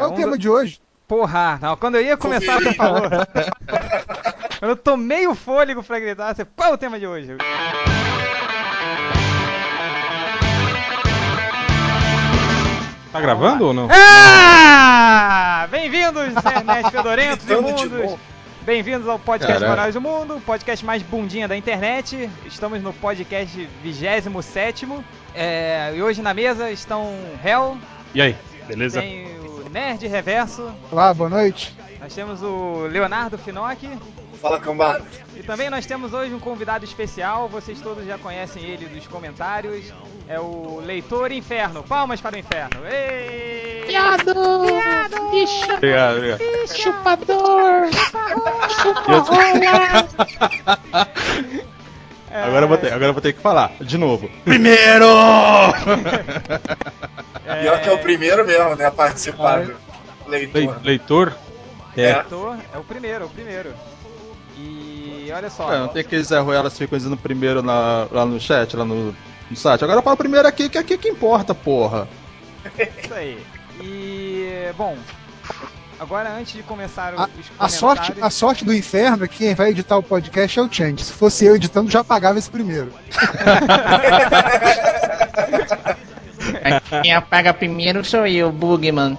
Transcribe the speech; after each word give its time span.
É, 0.00 0.02
Qual 0.02 0.08
é 0.08 0.12
o 0.12 0.14
um 0.14 0.16
tema 0.16 0.32
do- 0.32 0.38
de 0.38 0.48
hoje? 0.48 0.80
Porra, 1.06 1.58
não, 1.60 1.76
quando 1.76 1.96
eu 1.96 2.02
ia 2.02 2.16
começar, 2.16 2.58
você 2.60 2.72
falou. 2.74 3.02
Quando 4.60 4.70
eu 4.72 4.76
tomei 4.76 5.26
o 5.26 5.34
fôlego 5.34 5.82
pra 5.82 5.98
gritar, 5.98 6.34
você, 6.34 6.44
qual 6.44 6.70
é 6.70 6.74
o 6.74 6.78
tema 6.78 6.98
de 7.00 7.06
hoje? 7.06 7.34
Tá 13.12 13.20
gravando 13.20 13.66
ou 13.66 13.74
não? 13.74 13.88
Ah! 13.90 15.66
Bem-vindos, 15.70 16.28
internet 16.36 16.90
fedorentos 16.90 17.44
Gritando 17.44 17.72
de 17.74 17.82
imundos. 17.86 18.02
novo. 18.04 18.20
Bem-vindos 18.62 19.08
ao 19.08 19.18
podcast. 19.18 19.64
Morais 19.64 19.94
do 19.94 20.00
Mundo, 20.00 20.36
o 20.36 20.40
podcast 20.40 20.84
mais 20.84 21.02
bundinha 21.02 21.48
da 21.48 21.56
internet. 21.56 22.30
Estamos 22.46 22.80
no 22.80 22.92
podcast 22.92 23.68
27 23.82 24.28
é, 25.34 25.92
e 25.96 26.02
hoje 26.02 26.22
na 26.22 26.32
mesa 26.32 26.70
estão 26.70 27.12
Hel, 27.44 27.76
E 28.14 28.22
aí, 28.22 28.36
beleza? 28.68 29.00
tem 29.00 29.26
Nerd 29.70 30.06
Reverso, 30.06 30.72
Olá, 30.90 31.14
boa 31.14 31.30
noite. 31.30 31.72
nós 32.00 32.12
temos 32.14 32.42
o 32.42 32.86
Leonardo 32.90 33.38
Finocchi 33.38 33.88
Fala, 34.40 34.58
cambada. 34.58 35.04
e 35.36 35.42
também 35.42 35.70
nós 35.70 35.86
temos 35.86 36.12
hoje 36.12 36.34
um 36.34 36.40
convidado 36.40 36.84
especial, 36.84 37.48
vocês 37.48 37.80
todos 37.80 38.04
já 38.04 38.18
conhecem 38.18 38.64
ele 38.64 38.86
dos 38.86 39.06
comentários, 39.06 39.92
é 40.26 40.40
o 40.40 40.80
Leitor 40.84 41.30
Inferno. 41.30 41.82
Palmas 41.82 42.20
para 42.20 42.36
o 42.36 42.38
Inferno. 42.38 42.80
Ei! 42.86 43.84
Viado! 43.86 44.32
Bicho! 45.30 45.72
Obrigado, 45.74 46.16
obrigado. 46.16 46.40
Chupador! 46.74 47.92
Chupa 48.70 49.18
rola! 49.18 50.08
É, 52.32 52.42
Agora 52.44 52.64
eu, 52.64 52.68
vou 52.68 52.78
ter, 52.78 52.86
agora 52.92 53.06
eu 53.06 53.12
vou 53.12 53.20
ter 53.22 53.32
que 53.32 53.40
falar, 53.40 53.72
de 53.80 53.98
novo. 53.98 54.30
Primeiro! 54.44 55.04
é, 57.44 57.62
Pior 57.62 57.80
que 57.82 57.88
é 57.88 57.92
o 57.92 57.98
primeiro 57.98 58.46
mesmo, 58.46 58.76
né? 58.76 58.86
a 58.86 58.90
Participar 58.90 59.64
do 59.64 59.72
Le- 60.28 60.46
leitor. 60.46 60.80
leitor? 60.84 61.32
É. 61.96 62.14
Leitor 62.14 62.56
é 62.72 62.78
o 62.78 62.84
primeiro, 62.84 63.24
é 63.24 63.26
o 63.26 63.30
primeiro. 63.30 63.72
E 64.56 65.28
olha 65.34 65.50
só, 65.50 65.72
É, 65.72 65.78
não 65.78 65.88
tem 65.88 66.02
aqueles 66.02 66.28
Zé 66.28 66.38
Ruelas 66.38 66.72
que 66.74 66.78
ficam 66.80 66.96
dizendo 66.98 67.16
primeiro 67.16 67.62
na- 67.62 68.06
lá 68.10 68.24
no 68.24 68.38
chat, 68.40 68.76
lá 68.76 68.84
no, 68.84 69.06
no 69.50 69.56
site. 69.56 69.82
Agora 69.82 70.02
fala 70.02 70.16
primeiro 70.16 70.46
aqui, 70.46 70.68
que 70.68 70.78
é 70.78 70.80
aqui 70.80 70.96
que 70.98 71.08
importa, 71.08 71.54
porra. 71.54 72.08
isso 73.02 73.12
aí. 73.14 73.38
E 73.80 74.70
bom, 74.76 74.96
agora 76.00 76.30
antes 76.30 76.54
de 76.54 76.62
começar 76.62 77.12
A, 77.14 77.28
a 77.58 77.68
sorte, 77.68 78.14
a 78.20 78.30
sorte 78.30 78.64
do 78.64 78.74
inferno 78.74 79.24
é 79.24 79.28
que 79.28 79.36
quem 79.36 79.54
vai 79.54 79.68
editar 79.70 79.98
o 79.98 80.02
podcast 80.02 80.58
é 80.58 80.62
o 80.62 80.72
Change. 80.72 81.04
Se 81.04 81.12
fosse 81.12 81.44
eu 81.44 81.54
editando, 81.54 81.90
já 81.90 82.02
pagava 82.02 82.38
esse 82.38 82.50
primeiro. 82.50 82.90
Quem 87.02 87.12
apaga 87.12 87.52
primeiro 87.54 88.04
sou 88.04 88.26
eu, 88.26 88.50
Bugman. 88.50 89.16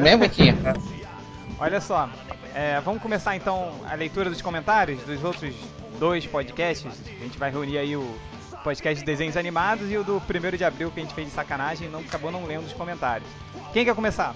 Lembra 0.00 0.26
aqui? 0.26 0.54
Olha 1.58 1.80
só, 1.80 2.10
é, 2.54 2.80
vamos 2.80 3.00
começar 3.00 3.36
então 3.36 3.72
a 3.88 3.94
leitura 3.94 4.28
dos 4.28 4.42
comentários 4.42 5.00
dos 5.02 5.22
outros 5.22 5.54
dois 5.98 6.26
podcasts. 6.26 6.92
A 7.06 7.24
gente 7.24 7.38
vai 7.38 7.50
reunir 7.50 7.78
aí 7.78 7.96
o 7.96 8.14
podcast 8.62 8.98
de 8.98 9.06
desenhos 9.06 9.36
animados 9.36 9.90
e 9.90 9.96
o 9.96 10.04
do 10.04 10.16
1 10.16 10.56
de 10.56 10.64
abril 10.64 10.90
que 10.90 11.00
a 11.00 11.02
gente 11.02 11.14
fez 11.14 11.28
de 11.28 11.34
sacanagem 11.34 11.86
e 11.86 11.90
não 11.90 12.00
acabou 12.00 12.30
não 12.30 12.44
lendo 12.44 12.66
os 12.66 12.72
comentários. 12.72 13.28
Quem 13.72 13.84
quer 13.84 13.94
começar? 13.94 14.34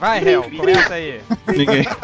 Vai, 0.00 0.26
Hel, 0.26 0.42
começa 0.50 0.94
aí. 0.94 1.20
Ninguém. 1.46 1.84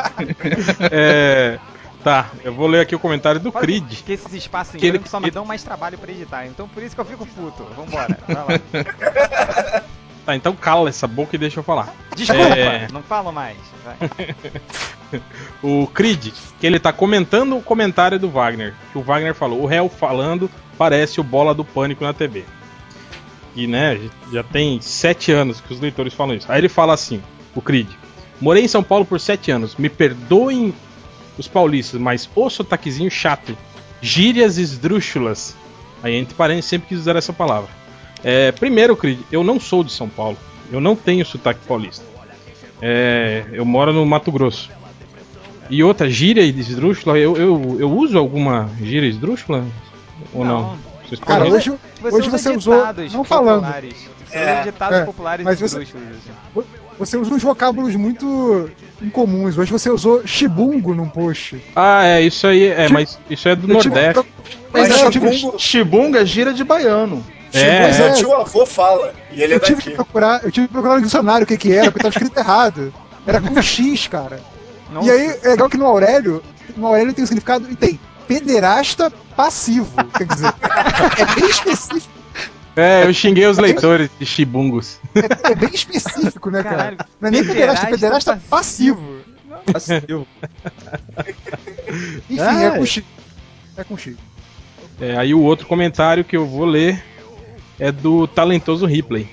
É, 0.91 1.59
tá, 2.05 2.31
eu 2.45 2.53
vou 2.53 2.67
ler 2.67 2.81
aqui 2.81 2.95
o 2.95 2.99
comentário 2.99 3.41
do 3.41 3.51
Fala 3.51 3.65
Creed. 3.65 4.03
Que 4.05 4.13
esses 4.13 4.33
espaços 4.33 4.75
em 4.75 4.79
Que 4.79 4.87
ele- 4.87 5.01
só 5.07 5.19
me 5.19 5.27
ele- 5.27 5.31
dão 5.33 5.45
mais 5.45 5.63
trabalho 5.65 5.97
pra 5.99 6.11
editar, 6.13 6.47
então 6.47 6.69
por 6.69 6.83
isso 6.83 6.95
que 6.95 7.01
eu 7.01 7.05
fico 7.05 7.27
puto. 7.27 7.65
Vambora, 7.77 8.19
vai 8.27 8.37
lá. 8.37 9.83
Tá, 10.27 10.35
então 10.35 10.57
cala 10.57 10.89
essa 10.89 11.07
boca 11.07 11.37
e 11.37 11.39
deixa 11.39 11.61
eu 11.61 11.63
falar. 11.63 11.95
Desculpa, 12.17 12.43
É. 12.57 12.89
não 12.93 13.01
falo 13.01 13.31
mais. 13.31 13.57
Vai. 13.85 13.97
O 15.63 15.87
Creed, 15.87 16.33
que 16.59 16.67
ele 16.67 16.81
tá 16.81 16.93
comentando 16.93 17.57
o 17.57 17.63
comentário 17.63 18.19
do 18.19 18.29
Wagner. 18.29 18.75
Que 18.91 18.99
o 18.99 19.03
Wagner 19.03 19.35
falou, 19.37 19.63
o 19.63 19.67
réu 19.67 19.89
falando 19.89 20.51
parece 20.77 21.21
o 21.21 21.23
bola 21.25 21.55
do 21.55 21.65
pânico 21.65 22.03
na 22.03 22.13
TV. 22.13 22.45
E 23.55 23.69
né, 23.69 24.01
já 24.33 24.43
tem 24.43 24.81
sete 24.81 25.31
anos 25.31 25.61
que 25.61 25.73
os 25.73 25.81
leitores 25.81 26.13
falam 26.13 26.35
isso. 26.35 26.51
Aí 26.51 26.59
ele 26.61 26.69
fala 26.69 26.93
assim, 26.95 27.23
o 27.57 27.63
Creed. 27.63 27.89
Morei 28.41 28.65
em 28.65 28.69
São 28.69 28.83
Paulo 28.83 29.05
por 29.05 29.19
sete 29.19 29.51
anos. 29.51 29.77
Me 29.77 29.89
perdoem 29.89 30.75
os 31.39 31.49
paulistas, 31.49 32.01
mas 32.01 32.29
o 32.35 32.51
sotaquezinho 32.51 33.11
chato. 33.11 33.57
Gírias 34.01 34.59
esdrúxulas. 34.59 35.57
Aí 36.03 36.15
entre 36.15 36.35
parênteses 36.35 36.71
sempre 36.71 36.89
quis 36.89 36.99
usar 36.99 37.17
essa 37.17 37.33
palavra. 37.33 37.69
É, 38.23 38.53
primeiro, 38.53 38.97
Creed, 38.97 39.19
eu 39.33 39.43
não 39.43 39.59
sou 39.59 39.83
de 39.83 39.93
São 39.93 40.09
Paulo. 40.09 40.37
Eu 40.71 40.81
não 40.81 40.95
tenho 40.97 41.25
sotaque 41.25 41.61
paulista. 41.67 42.05
É, 42.83 43.47
eu 43.53 43.65
moro 43.65 43.93
no 43.93 44.05
Mato 44.05 44.31
Grosso. 44.31 44.71
E 45.69 45.83
outra, 45.83 46.09
gíria 46.09 46.43
esdrúxula, 46.43 47.19
eu, 47.19 47.37
eu, 47.37 47.77
eu 47.81 47.91
uso 47.91 48.19
alguma 48.19 48.71
gíria 48.81 49.09
esdrúxula? 49.09 49.65
Ou 50.33 50.45
não? 50.45 50.77
Vocês 51.05 51.21
Cara, 51.21 51.47
hoje, 51.47 51.73
hoje 52.03 52.29
usa 52.29 52.39
você 52.39 52.57
usou. 52.57 52.83
Não 53.13 53.25
falando. 53.25 53.63
populares. 53.63 54.11
Você 54.27 54.39
É, 54.39 54.69
é, 54.69 55.43
mas 55.45 55.61
você-. 55.61 55.87
Você 56.99 57.17
usa 57.17 57.35
uns 57.35 57.43
vocábulos 57.43 57.95
muito 57.95 58.71
incomuns. 59.03 59.59
Hoje 59.59 59.71
você 59.71 59.91
usou 59.91 60.27
chibungo 60.27 60.95
num 60.95 61.09
post. 61.09 61.63
Ah, 61.75 62.05
é, 62.05 62.23
isso 62.23 62.47
aí, 62.47 62.65
é, 62.69 62.83
Tipo- 62.87 62.95
mas 62.95 63.19
isso 63.29 63.49
é 63.49 63.55
do 63.57 63.71
Eu 63.71 63.79
tive- 63.81 63.95
Nordeste. 63.95 64.33
Mas 64.73 64.91
é, 64.91 65.11
tive, 65.11 65.35
chibungo- 65.37 65.59
Chibunga 65.59 66.21
é 66.23 66.27
gira 66.27 66.53
de 66.55 66.65
baiano. 66.65 67.25
É, 67.53 67.93
Meu 67.93 68.07
é, 68.07 68.13
tio 68.13 68.35
avô 68.35 68.67
fala, 68.67 69.15
e 69.33 69.43
ele 69.43 69.55
é 69.55 69.57
eu 69.57 69.61
tive 69.61 69.77
daqui. 69.77 69.91
que 69.91 69.97
procurar, 69.97 70.45
eu 70.45 70.51
tive 70.51 70.67
que 70.67 70.73
procurar 70.73 70.97
no 70.97 71.03
dicionário 71.03 71.45
o 71.45 71.47
que 71.47 71.57
que 71.57 71.73
era, 71.73 71.85
porque 71.91 72.01
tava 72.03 72.13
escrito 72.13 72.37
errado. 72.39 72.93
Era 73.27 73.41
com 73.41 73.61
X, 73.63 74.07
cara. 74.09 74.41
Nossa, 74.93 75.07
E 75.07 75.11
aí, 75.11 75.39
é 75.43 75.49
legal 75.51 75.69
que 75.69 75.77
no 75.77 75.87
Aurélio, 75.87 76.43
no 76.77 76.87
Aurélio 76.87 77.13
tem 77.15 77.25
o 77.25 77.27
significado 77.27 77.67
e 77.71 77.77
tem 77.77 77.99
pederasta 78.29 79.11
passivo. 79.37 79.91
Quer 80.17 80.25
dizer, 80.27 80.47
é 81.19 81.41
bem 81.41 81.49
específico, 81.51 82.13
É, 82.77 83.05
eu 83.05 83.13
xinguei 83.15 83.47
os 83.47 83.57
leitores 83.59 84.11
de 84.19 84.27
chibungos. 84.27 85.01
é 85.15 85.55
bem 85.55 85.71
específico, 85.73 86.51
né, 86.51 86.63
cara? 86.63 86.77
Caralho, 86.77 86.97
Não 87.21 87.29
é 87.29 87.31
nem 87.33 87.45
pederasta, 87.45 87.87
é 87.87 87.91
pederasta 87.91 88.33
pederasta 88.35 88.51
passivo. 88.51 89.17
Passivo. 89.73 90.27
Enfim, 92.31 92.41
Ah, 92.41 92.63
é 92.63 92.67
é. 92.67 92.71
com 92.79 92.85
X. 92.87 93.05
É 93.77 93.85
com 93.85 93.97
X. 93.97 94.17
É, 95.01 95.17
aí 95.17 95.35
o 95.35 95.41
outro 95.43 95.67
comentário 95.67 96.25
que 96.25 96.37
eu 96.37 96.47
vou 96.47 96.65
ler 96.65 97.03
é 97.79 97.91
do 97.93 98.27
talentoso 98.27 98.87
Ripley. 98.87 99.29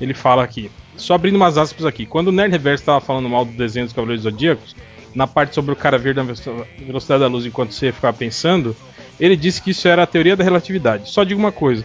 Ele 0.00 0.12
fala 0.14 0.42
aqui, 0.44 0.70
só 0.96 1.14
abrindo 1.14 1.36
umas 1.36 1.56
aspas 1.56 1.84
aqui. 1.86 2.04
Quando 2.04 2.28
o 2.28 2.32
Nerd 2.32 2.52
Reverso 2.52 2.82
estava 2.82 3.00
falando 3.00 3.28
mal 3.28 3.44
do 3.44 3.52
desenho 3.52 3.86
dos 3.86 3.94
Cavaleiros 3.94 4.24
Zodíacos, 4.24 4.76
na 5.14 5.26
parte 5.26 5.54
sobre 5.54 5.72
o 5.72 5.76
cara 5.76 5.96
ver 5.98 6.14
na 6.14 6.22
veloc- 6.22 6.66
velocidade 6.78 7.20
da 7.20 7.26
luz 7.28 7.46
enquanto 7.46 7.72
você 7.72 7.90
ficava 7.92 8.14
pensando, 8.16 8.76
ele 9.18 9.34
disse 9.36 9.62
que 9.62 9.70
isso 9.70 9.88
era 9.88 10.02
a 10.02 10.06
teoria 10.06 10.36
da 10.36 10.44
relatividade. 10.44 11.10
Só 11.10 11.24
digo 11.24 11.40
uma 11.40 11.52
coisa. 11.52 11.84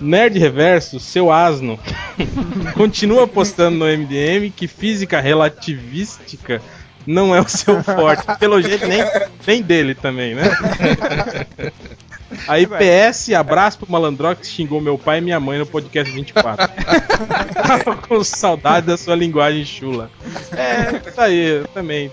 Nerd 0.00 0.38
Reverso, 0.38 1.00
seu 1.00 1.30
asno, 1.32 1.78
continua 2.74 3.26
postando 3.26 3.76
no 3.78 3.84
MDM 3.86 4.50
que 4.54 4.66
física 4.68 5.20
relativística 5.20 6.60
não 7.06 7.34
é 7.34 7.40
o 7.40 7.48
seu 7.48 7.82
forte. 7.84 8.24
Pelo 8.38 8.60
jeito, 8.60 8.86
nem, 8.86 9.00
nem 9.46 9.62
dele 9.62 9.94
também, 9.94 10.34
né? 10.34 10.44
Aí, 12.46 12.66
PS, 12.66 13.30
abraço 13.32 13.78
pro 13.78 13.90
Malandrox 13.90 14.40
que 14.42 14.46
xingou 14.54 14.80
meu 14.80 14.98
pai 14.98 15.18
e 15.18 15.20
minha 15.22 15.40
mãe 15.40 15.58
no 15.58 15.66
podcast 15.66 16.12
24. 16.12 16.68
Tava 17.66 17.96
com 17.96 18.22
saudade 18.22 18.86
da 18.86 18.96
sua 18.98 19.14
linguagem 19.16 19.64
chula. 19.64 20.10
É, 20.52 21.08
isso 21.08 21.20
aí, 21.20 21.38
eu 21.60 21.68
também. 21.68 22.10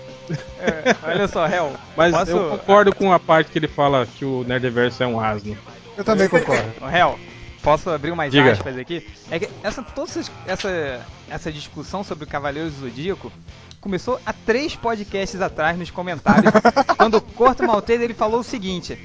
é, 0.58 0.96
olha 1.06 1.28
só, 1.28 1.46
Hel. 1.46 1.72
Mas 1.96 2.12
Posso- 2.14 2.30
eu 2.30 2.50
concordo 2.50 2.94
com 2.94 3.12
a 3.12 3.18
parte 3.20 3.50
que 3.50 3.58
ele 3.58 3.68
fala 3.68 4.06
que 4.06 4.24
o 4.24 4.42
Nerdverso 4.44 5.02
é 5.02 5.06
um 5.06 5.20
asno. 5.20 5.56
Eu 5.96 6.04
também 6.04 6.28
concordo. 6.28 6.64
Hel, 6.90 7.18
posso 7.66 7.90
abrir 7.90 8.12
umas 8.12 8.30
Diga. 8.30 8.52
aspas 8.52 8.78
aqui? 8.78 9.04
É 9.28 9.40
que 9.40 9.48
essa, 9.60 9.82
toda 9.82 10.08
essa- 10.46 11.04
essa, 11.28 11.50
discussão 11.50 12.04
sobre 12.04 12.22
o 12.22 12.26
Cavaleiros 12.28 12.74
do 12.74 12.82
Zodíaco 12.82 13.32
começou 13.80 14.20
há 14.24 14.32
três 14.32 14.76
podcasts 14.76 15.40
atrás 15.40 15.76
nos 15.76 15.90
comentários, 15.90 16.52
quando 16.96 17.16
o 17.16 17.20
Corto 17.20 17.64
Maltese 17.66 18.04
ele 18.04 18.14
falou 18.14 18.38
o 18.38 18.44
seguinte, 18.44 18.96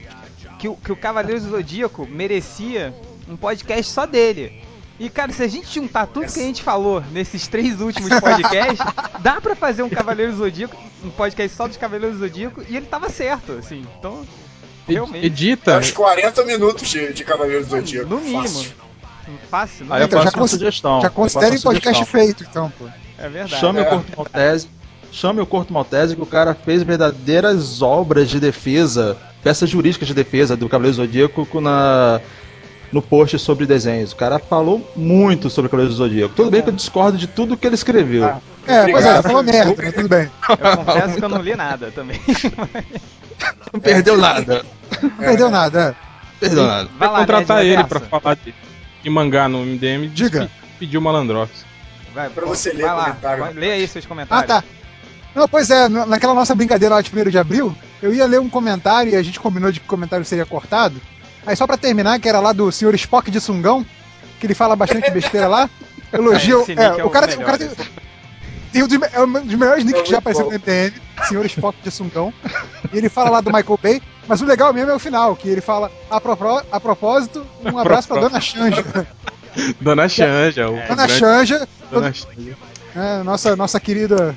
que 0.60 0.68
o, 0.68 0.76
que 0.76 0.92
o 0.92 0.96
Cavaleiros 0.96 1.42
do 1.42 1.50
Zodíaco 1.50 2.06
merecia 2.06 2.94
um 3.28 3.36
podcast 3.36 3.92
só 3.92 4.06
dele. 4.06 4.62
E, 5.00 5.10
cara, 5.10 5.34
se 5.34 5.42
a 5.42 5.48
gente 5.48 5.68
juntar 5.74 6.06
tudo 6.06 6.32
que 6.32 6.40
a 6.40 6.44
gente 6.44 6.62
falou 6.62 7.02
nesses 7.12 7.48
três 7.48 7.82
últimos 7.82 8.20
podcasts, 8.20 8.86
dá 9.22 9.42
pra 9.42 9.56
fazer 9.56 9.82
um 9.82 9.90
Cavaleiros 9.90 10.36
do 10.36 10.44
Zodíaco, 10.44 10.78
um 11.04 11.10
podcast 11.10 11.58
só 11.58 11.68
dos 11.68 11.78
Cavaleiros 11.78 12.20
do 12.20 12.28
Zodíaco, 12.28 12.64
e 12.70 12.78
ele 12.78 12.86
tava 12.86 13.10
certo, 13.10 13.54
assim. 13.54 13.84
Então, 13.98 14.24
realmente, 14.88 15.26
Edita. 15.26 15.78
Uns 15.78 15.92
40 15.92 16.44
minutos 16.46 16.88
de, 16.90 17.14
de 17.14 17.24
Cavaleiros 17.24 17.68
do 17.68 17.76
Zodíaco. 17.78 18.10
no 18.10 18.20
mínimo. 18.20 18.42
Fácil. 18.44 18.72
Fácil, 19.50 19.86
eu 19.90 20.06
Então, 20.06 20.22
já 20.24 20.32
uma 20.36 20.48
sugestão. 20.48 21.02
Já 21.02 21.10
considerem 21.10 21.60
podcast 21.60 22.00
sugestão. 22.06 22.20
feito, 22.22 22.44
então, 22.50 22.72
pô. 22.78 22.86
É 23.18 23.30
verdade. 23.30 23.60
Chame 23.60 23.80
É. 23.80 23.82
o 23.84 23.86
Corto 23.86 24.12
Maltese. 24.18 24.68
Chame 25.12 25.42
o 25.42 25.46
Corto 25.46 25.74
Maltese 25.74 26.16
que 26.16 26.22
o 26.22 26.26
cara 26.26 26.54
fez 26.56 26.84
verdadeiras 26.84 27.82
obras 27.82 28.30
de 28.30 28.40
defesa, 28.40 29.18
peças 29.44 29.70
jurídicas 29.70 30.08
de 30.08 30.14
defesa 30.14 30.56
do 30.56 30.68
Cavaleiro 30.70 30.96
Zodíaco 30.96 31.62
na 31.62 32.20
no 32.92 33.02
post 33.02 33.40
sobre 33.40 33.66
desenhos. 33.66 34.12
O 34.12 34.16
cara 34.18 34.38
falou 34.38 34.86
muito 34.96 35.50
sobre 35.50 35.70
Cavaleiros 35.70 35.98
do 35.98 36.04
Zodíaco. 36.04 36.34
Tudo 36.36 36.52
bem 36.52 36.62
que 36.62 36.70
eu 36.70 36.74
discordo 36.74 37.18
de 37.18 37.28
tudo 37.28 37.56
que 37.56 37.66
ele 37.66 37.76
escreveu. 37.76 38.26
É, 38.26 38.36
pois 38.66 38.76
é, 38.76 38.82
Obrigado. 38.82 39.24
falou 39.24 39.44
merda? 39.44 39.92
Tudo 39.94 40.10
bem. 40.10 40.30
Eu 40.50 40.78
confesso 40.78 41.16
que 41.18 41.24
eu 41.24 41.30
não 41.30 41.42
li 41.42 41.56
nada 41.56 41.92
também. 41.92 42.20
Não 43.74 43.80
perdeu 43.80 44.18
nada. 44.18 44.66
Não 45.02 45.10
perdeu 45.12 45.50
nada. 45.50 45.96
é. 46.08 46.12
Perdeu 46.40 46.66
nada. 46.66 46.90
Vai 46.98 47.10
lá, 47.10 47.20
contratar 47.20 47.58
Ned, 47.58 47.70
ele 47.70 47.84
pra 47.84 48.00
falar 48.00 48.36
de, 48.36 48.54
de 49.04 49.10
mangá 49.10 49.48
no 49.48 49.60
MDM. 49.66 50.08
Diga. 50.10 50.50
Pediu 50.80 51.00
Malandrox. 51.02 51.52
Vai, 52.14 52.30
Pra 52.30 52.46
você 52.46 52.72
ler 52.74 52.84
vai 52.88 52.96
lá, 52.96 53.18
vai- 53.22 53.54
Lê 53.54 53.72
aí 53.72 53.88
seus 53.88 54.04
Ah, 54.06 54.08
comentários. 54.08 54.48
tá. 54.48 54.64
Não, 55.34 55.48
pois 55.48 55.70
é, 55.70 55.88
na- 55.88 56.06
naquela 56.06 56.34
nossa 56.34 56.54
brincadeira 56.54 56.96
lá 56.96 57.02
de 57.02 57.10
1 57.16 57.30
de 57.30 57.38
abril, 57.38 57.74
eu 58.02 58.14
ia 58.14 58.26
ler 58.26 58.40
um 58.40 58.50
comentário 58.50 59.14
e 59.14 59.16
a 59.16 59.24
gente 59.24 59.40
combinou 59.40 59.72
de 59.72 59.80
que 59.80 59.86
o 59.86 59.90
comentário 59.90 60.26
seria 60.26 60.46
cortado. 60.46 61.00
Aí 61.46 61.56
só 61.56 61.66
pra 61.66 61.78
terminar, 61.78 62.20
que 62.20 62.28
era 62.28 62.40
lá 62.40 62.52
do 62.52 62.70
senhor 62.72 62.94
Spock 62.96 63.32
de 63.32 63.40
Sungão, 63.40 63.86
que 64.40 64.46
ele 64.48 64.54
fala 64.56 64.76
bastante 64.76 65.10
besteira 65.12 65.48
lá. 65.48 65.70
Elogio. 66.12 66.66
É, 66.76 67.00
é 67.00 67.06
o 67.06 67.10
cara, 67.10 67.28
o 67.28 67.40
o 67.40 67.46
cara 67.46 67.58
melhor, 67.58 67.58
tem, 67.58 67.70
tem 68.74 68.84
um 68.84 68.88
dos, 68.88 69.00
é 69.14 69.20
um 69.22 69.32
dos 69.32 69.56
melhores 69.56 69.86
nicks 69.86 70.02
É 70.02 70.04
que 70.04 70.12
já 70.12 70.18
apareceu 70.18 70.46
bom. 70.46 70.52
no 70.52 70.58
MDM, 70.60 70.94
senhor 71.28 71.46
Spock 71.46 71.78
de 71.84 71.92
Sungão. 71.92 72.34
E 72.92 72.98
ele 72.98 73.10
fala 73.10 73.30
lá 73.30 73.42
do 73.42 73.52
Michael 73.52 73.80
Bay, 73.82 74.02
mas 74.28 74.42
o 74.42 74.46
legal 74.46 74.74
mesmo 74.74 74.92
é 74.92 74.96
o 74.96 75.00
final, 75.00 75.36
que 75.36 75.48
ele 75.50 75.62
fala, 75.62 75.92
a, 76.10 76.20
propó- 76.22 76.64
a 76.72 76.80
propósito, 76.80 77.46
um 77.64 77.78
abraço 77.78 78.08
pra 78.08 78.22
Dona 78.22 78.40
Xanja. 78.42 78.84
Dona 79.82 80.08
Xanja, 80.08 80.70
o 80.70 80.74
Dona 80.74 80.88
grande 80.96 81.14
Xanja, 81.14 81.68
Dona 81.92 82.14
Xanja. 82.14 82.58
é, 82.96 83.24
nossa, 83.24 83.56
nossa 83.56 83.80
querida 83.80 84.36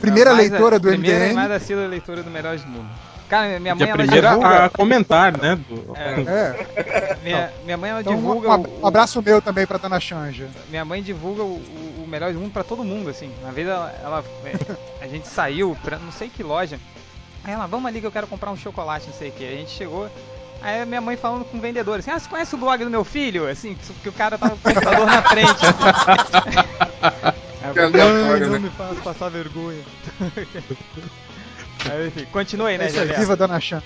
primeira 0.00 0.30
a- 0.30 0.34
leitora 0.34 0.78
do 0.78 0.88
primeira 0.88 1.16
e 1.16 1.28
MDM. 1.28 1.34
mais 1.34 1.50
assídua 1.50 1.86
leitora 1.86 2.22
do 2.22 2.30
Melhores 2.30 2.62
do 2.62 2.68
Mundo. 2.70 2.88
Cara, 3.34 3.58
minha 3.60 3.74
De 3.74 3.80
mãe 3.80 3.88
a 3.90 3.92
ela 3.92 3.98
primeira 3.98 4.28
divulga. 4.28 4.64
a 4.64 4.70
comentar, 4.70 5.32
né? 5.32 5.56
do- 5.68 5.96
É, 5.96 6.54
É, 6.80 7.16
minha, 7.24 7.52
minha 7.64 7.76
mãe 7.76 7.90
ela 7.90 8.00
então 8.00 8.12
um, 8.12 8.16
divulga. 8.16 8.48
um 8.48 8.52
ab- 8.52 8.66
o- 8.68 8.84
um 8.84 8.86
abraço 8.86 9.20
meu 9.22 9.42
também 9.42 9.66
pra 9.66 9.76
Dona 9.78 9.98
Xanja. 9.98 10.48
minha 10.68 10.84
mãe 10.84 11.02
divulga 11.02 11.42
o, 11.42 11.56
o, 11.56 12.04
Melhores 12.06 12.34
do 12.36 12.40
Mundo 12.40 12.52
pra 12.52 12.62
todo 12.62 12.84
mundo, 12.84 13.10
assim. 13.10 13.32
Uma 13.42 13.50
vez 13.50 13.66
ela, 13.66 13.92
ela- 14.04 14.24
é, 14.44 14.54
a 15.04 15.08
gente 15.08 15.26
saiu 15.26 15.76
pra 15.82 15.98
não 15.98 16.12
sei 16.12 16.28
que 16.28 16.42
loja. 16.44 16.78
Aí 17.42 17.52
ela, 17.52 17.66
vamos 17.66 17.86
ali 17.86 18.00
que 18.00 18.06
eu 18.06 18.12
quero 18.12 18.26
comprar 18.28 18.50
um 18.52 18.56
chocolate, 18.56 19.06
não 19.08 19.14
sei 19.14 19.30
o 19.30 19.32
que. 19.32 19.44
A 19.44 19.50
gente 19.56 19.70
chegou. 19.72 20.08
Aí 20.62 20.82
a 20.82 20.86
minha 20.86 21.00
mãe 21.00 21.16
falando 21.16 21.44
com 21.44 21.58
o 21.58 21.60
vendedor, 21.60 21.98
assim, 21.98 22.10
ah, 22.12 22.18
você 22.20 22.28
conhece 22.28 22.54
o 22.54 22.58
blog 22.58 22.84
do 22.84 22.90
meu 22.90 23.04
filho? 23.04 23.48
Assim, 23.50 23.76
que 24.02 24.08
o 24.08 24.12
cara 24.12 24.38
tava 24.38 24.56
com 24.56 24.68
o 24.68 24.72
computador 24.74 25.06
na 25.06 25.22
frente. 25.22 25.66
Aí 27.64 28.40
eu 28.40 28.46
não 28.46 28.48
né? 28.52 28.58
me 28.60 28.70
faz 28.70 28.98
passar 29.00 29.28
vergonha. 29.28 29.82
Aí, 31.90 32.06
enfim, 32.08 32.26
continue 32.32 32.66
aí, 32.72 32.78
né, 32.78 32.84
É 32.84 32.88
aí, 32.88 32.94
Javier? 32.94 33.18
viva 33.20 33.36
Dona. 33.36 33.54
Era 33.56 33.82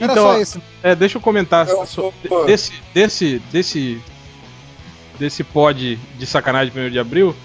Então, 0.00 0.14
só 0.32 0.40
isso. 0.40 0.62
É, 0.82 0.94
deixa 0.94 1.18
eu 1.18 1.22
comentar 1.22 1.68
Eu- 1.68 1.86
so- 1.86 2.12
desse 2.46 2.72
desse 2.94 3.38
desse 3.52 4.00
desse 5.18 5.44
pod 5.44 5.96
de 6.18 6.26
sacanagem 6.26 6.72
1 6.76 6.90
de 6.90 6.98
abril. 6.98 7.36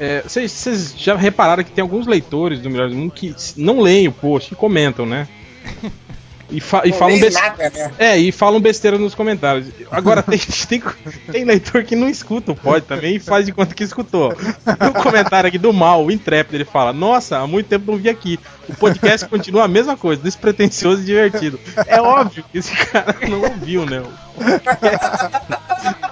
é, 0.00 0.22
Vocês 0.22 0.50
vocês 0.52 0.94
já 0.96 1.16
repararam 1.16 1.62
que 1.64 1.70
tem 1.72 1.82
alguns 1.82 2.06
leitores 2.06 2.60
do 2.60 2.70
Melhores 2.70 2.92
do 2.94 2.98
Mundo 2.98 3.12
que 3.12 3.34
não 3.56 3.80
leem 3.80 4.08
o 4.08 4.12
post 4.12 4.52
e 4.52 4.56
comentam, 4.56 5.04
né? 5.04 5.28
E, 6.50 6.60
fa 6.60 6.82
e 6.84 6.92
falam 6.92 7.20
besteira. 7.20 7.70
né? 7.70 7.92
É, 7.98 8.18
e 8.18 8.32
falam 8.32 8.60
besteira 8.60 8.98
nos 8.98 9.14
comentários. 9.14 9.66
Agora 9.90 10.22
tem, 10.22 10.38
tem, 10.68 10.82
tem 11.30 11.44
leitor 11.44 11.84
que 11.84 11.94
não 11.94 12.08
escuta 12.08 12.52
o 12.52 12.56
pod 12.56 12.86
também 12.86 13.16
e 13.16 13.18
faz 13.18 13.44
de 13.46 13.52
conta 13.52 13.74
que 13.74 13.84
escutou. 13.84 14.34
Tem 14.34 14.88
um 14.88 14.92
comentário 14.92 15.48
aqui 15.48 15.58
do 15.58 15.72
mal, 15.72 16.04
o 16.04 16.10
intrépido, 16.10 16.56
ele 16.56 16.64
fala: 16.64 16.92
Nossa, 16.92 17.38
há 17.38 17.46
muito 17.46 17.66
tempo 17.66 17.92
não 17.92 17.98
vi 17.98 18.08
aqui. 18.08 18.40
O 18.68 18.74
podcast 18.74 19.28
continua 19.28 19.64
a 19.64 19.68
mesma 19.68 19.96
coisa, 19.96 20.22
despretensioso 20.22 21.02
e 21.02 21.04
divertido. 21.04 21.60
É 21.86 22.00
óbvio 22.00 22.44
que 22.50 22.58
esse 22.58 22.74
cara 22.86 23.16
não 23.28 23.42
ouviu, 23.42 23.84
né? 23.84 24.02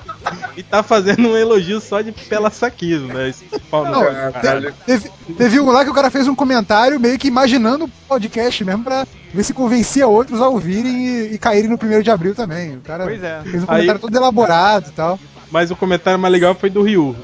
E 0.57 0.63
tá 0.63 0.83
fazendo 0.83 1.29
um 1.29 1.37
elogio 1.37 1.81
só 1.81 2.01
de 2.01 2.13
pela 2.13 2.51
saquismo, 2.51 3.09
né? 3.13 3.29
Esse 3.29 3.45
pau 3.71 3.85
no 3.85 3.91
Não, 3.93 4.33
caralho. 4.33 4.73
Teve, 4.87 5.11
teve 5.37 5.61
um 5.61 5.71
lá 5.71 5.85
que 5.85 5.91
o 5.91 5.95
cara 5.95 6.11
fez 6.11 6.27
um 6.27 6.35
comentário 6.35 6.99
meio 6.99 7.19
que 7.19 7.29
imaginando 7.29 7.85
o 7.85 7.89
podcast 8.09 8.65
mesmo 8.65 8.83
pra 8.83 9.07
ver 9.35 9.43
se 9.45 9.53
convencia 9.53 10.07
outros 10.07 10.41
a 10.41 10.49
ouvirem 10.49 11.07
e, 11.07 11.35
e 11.35 11.39
caírem 11.39 11.69
no 11.69 11.77
primeiro 11.77 12.03
de 12.03 12.11
abril 12.11 12.35
também. 12.35 12.77
O 12.77 12.81
cara 12.81 13.05
Pois 13.05 13.23
é. 13.23 13.41
fez 13.43 13.63
um 13.63 13.67
comentário 13.67 13.93
Aí- 13.93 13.99
todo 13.99 14.17
elaborado 14.17 14.89
e 14.89 14.93
tal. 14.93 15.19
Mas 15.51 15.71
o 15.71 15.77
comentário 15.77 16.19
mais 16.19 16.33
legal 16.33 16.55
foi 16.55 16.71
do 16.71 16.83
Ryu. 16.83 17.15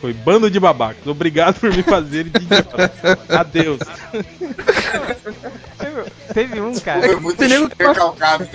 Foi 0.00 0.12
bando 0.12 0.50
de 0.50 0.58
babacas. 0.60 1.06
Obrigado 1.06 1.58
por 1.60 1.70
me 1.74 1.82
fazer 1.82 2.24
de 2.24 2.36
idiota. 2.42 2.92
Adeus. 3.38 3.78
Teve, 5.78 6.10
teve 6.34 6.60
um, 6.60 6.74
cara. 6.78 7.02
Foi 7.02 7.20
muito 7.20 7.42
recalcado. 7.42 8.48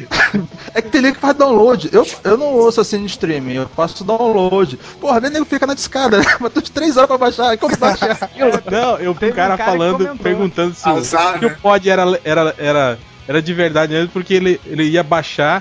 Né? 0.00 0.46
É 0.74 0.82
que 0.82 0.88
tem 0.90 1.00
nego 1.00 1.14
que 1.14 1.20
faz 1.20 1.36
download. 1.36 1.88
Eu, 1.92 2.06
eu 2.24 2.36
não 2.36 2.46
ouço 2.54 2.80
assim 2.80 2.98
no 2.98 3.06
streaming, 3.06 3.54
eu 3.54 3.68
faço 3.74 4.04
download. 4.04 4.78
Porra, 5.00 5.20
nem 5.20 5.30
nego 5.30 5.44
fica 5.44 5.66
na 5.66 5.74
discada, 5.74 6.18
né? 6.18 6.24
Mas 6.40 6.52
tô 6.52 6.60
de 6.60 6.70
3 6.70 6.96
horas 6.96 7.08
pra 7.08 7.18
baixar. 7.18 7.56
Como 7.58 7.76
baixar? 7.78 8.30
Não, 8.70 8.98
eu 8.98 9.14
vi 9.14 9.26
um 9.26 9.32
cara, 9.32 9.54
um 9.54 9.58
falando, 9.58 9.96
comentou. 9.98 10.16
perguntando 10.16 10.74
se, 10.74 10.88
o- 10.88 10.96
Azar, 10.96 11.38
se 11.38 11.44
né? 11.44 11.52
o 11.52 11.56
pod 11.60 11.88
era, 11.88 12.20
era, 12.24 12.54
era, 12.58 12.98
era 13.28 13.42
de 13.42 13.54
verdade 13.54 13.92
mesmo, 13.92 14.08
porque 14.10 14.34
ele, 14.34 14.60
ele 14.66 14.84
ia 14.84 15.02
baixar. 15.02 15.60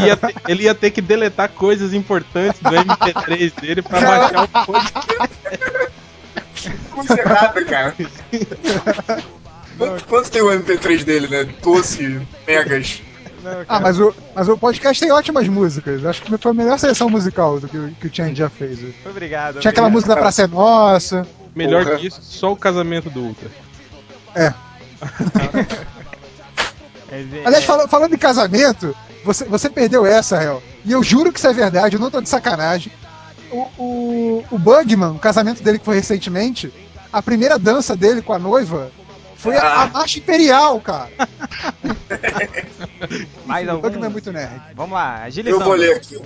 e 0.00 0.06
ia 0.06 0.16
ter- 0.16 0.34
ele 0.48 0.62
ia 0.64 0.74
ter 0.74 0.90
que 0.90 1.00
deletar 1.00 1.48
coisas 1.50 1.92
importantes 1.94 2.60
do 2.60 2.70
MP3 2.70 3.60
dele 3.60 3.82
pra 3.82 4.00
baixar 4.00 4.44
o 4.44 4.48
pod. 4.66 4.92
Coisa 6.90 7.20
errada, 7.20 7.64
cara. 7.64 7.94
Quanto, 9.76 10.04
quanto 10.04 10.30
tem 10.30 10.40
o 10.40 10.46
MP3 10.50 11.02
dele, 11.02 11.26
né? 11.26 11.52
12 11.60 12.20
megas. 12.46 13.02
Não, 13.44 13.64
Ah, 13.68 13.78
mas 13.80 14.00
o, 14.00 14.14
mas 14.34 14.48
o 14.48 14.56
podcast 14.56 15.00
tem 15.02 15.12
ótimas 15.12 15.46
músicas. 15.48 16.04
Acho 16.04 16.22
que 16.22 16.36
foi 16.38 16.50
a 16.50 16.54
melhor 16.54 16.78
seleção 16.78 17.08
musical 17.10 17.60
do 17.60 17.68
que, 17.68 17.76
o- 17.76 17.90
que 18.00 18.06
o 18.06 18.10
Tian 18.10 18.34
já 18.34 18.48
fez. 18.48 18.78
Obrigado. 19.04 19.60
Tinha 19.60 19.70
aquela 19.70 19.86
obrigado. 19.88 19.92
música 19.92 20.14
da 20.14 20.20
Praça 20.20 20.42
é 20.42 20.46
Nossa. 20.46 21.26
Melhor 21.54 21.84
Porra. 21.84 21.98
que 21.98 22.06
isso, 22.06 22.20
só 22.22 22.50
o 22.52 22.56
casamento 22.56 23.08
do 23.10 23.20
Ultra. 23.20 23.48
Dizer, 27.10 27.42
Aliás, 27.46 27.62
é, 27.64 27.66
fala- 27.66 27.86
falando 27.88 28.14
em 28.14 28.18
casamento, 28.18 28.96
você, 29.24 29.44
você 29.44 29.68
perdeu 29.70 30.04
essa, 30.04 30.42
Hel. 30.42 30.62
E 30.84 30.90
eu 30.92 31.02
juro 31.02 31.32
que 31.32 31.38
isso 31.38 31.46
é 31.46 31.52
verdade, 31.52 31.96
eu 31.96 32.00
não 32.00 32.10
tô 32.10 32.20
de 32.20 32.28
sacanagem. 32.28 32.92
O, 33.52 33.68
o, 33.78 34.44
o 34.50 34.58
Bugman, 34.58 35.10
o 35.12 35.18
casamento 35.18 35.62
dele 35.62 35.78
que 35.78 35.84
foi 35.84 35.94
recentemente, 35.94 36.72
a 37.12 37.22
primeira 37.22 37.58
dança 37.58 37.94
dele 37.96 38.20
com 38.20 38.32
a 38.32 38.38
noiva 38.38 38.90
foi 39.36 39.56
a, 39.56 39.82
a 39.82 39.86
marcha 39.88 40.18
imperial, 40.18 40.80
cara. 40.80 41.10
mais 43.46 43.68
algum? 43.68 43.82
Bugman 43.88 44.06
é 44.06 44.08
muito 44.08 44.32
nerd. 44.32 44.60
Vamos 44.74 44.92
lá, 44.94 45.22
agilização. 45.24 45.60
Eu 45.60 45.66
vou 45.66 45.74
ler 45.76 45.96
aqui. 45.96 46.20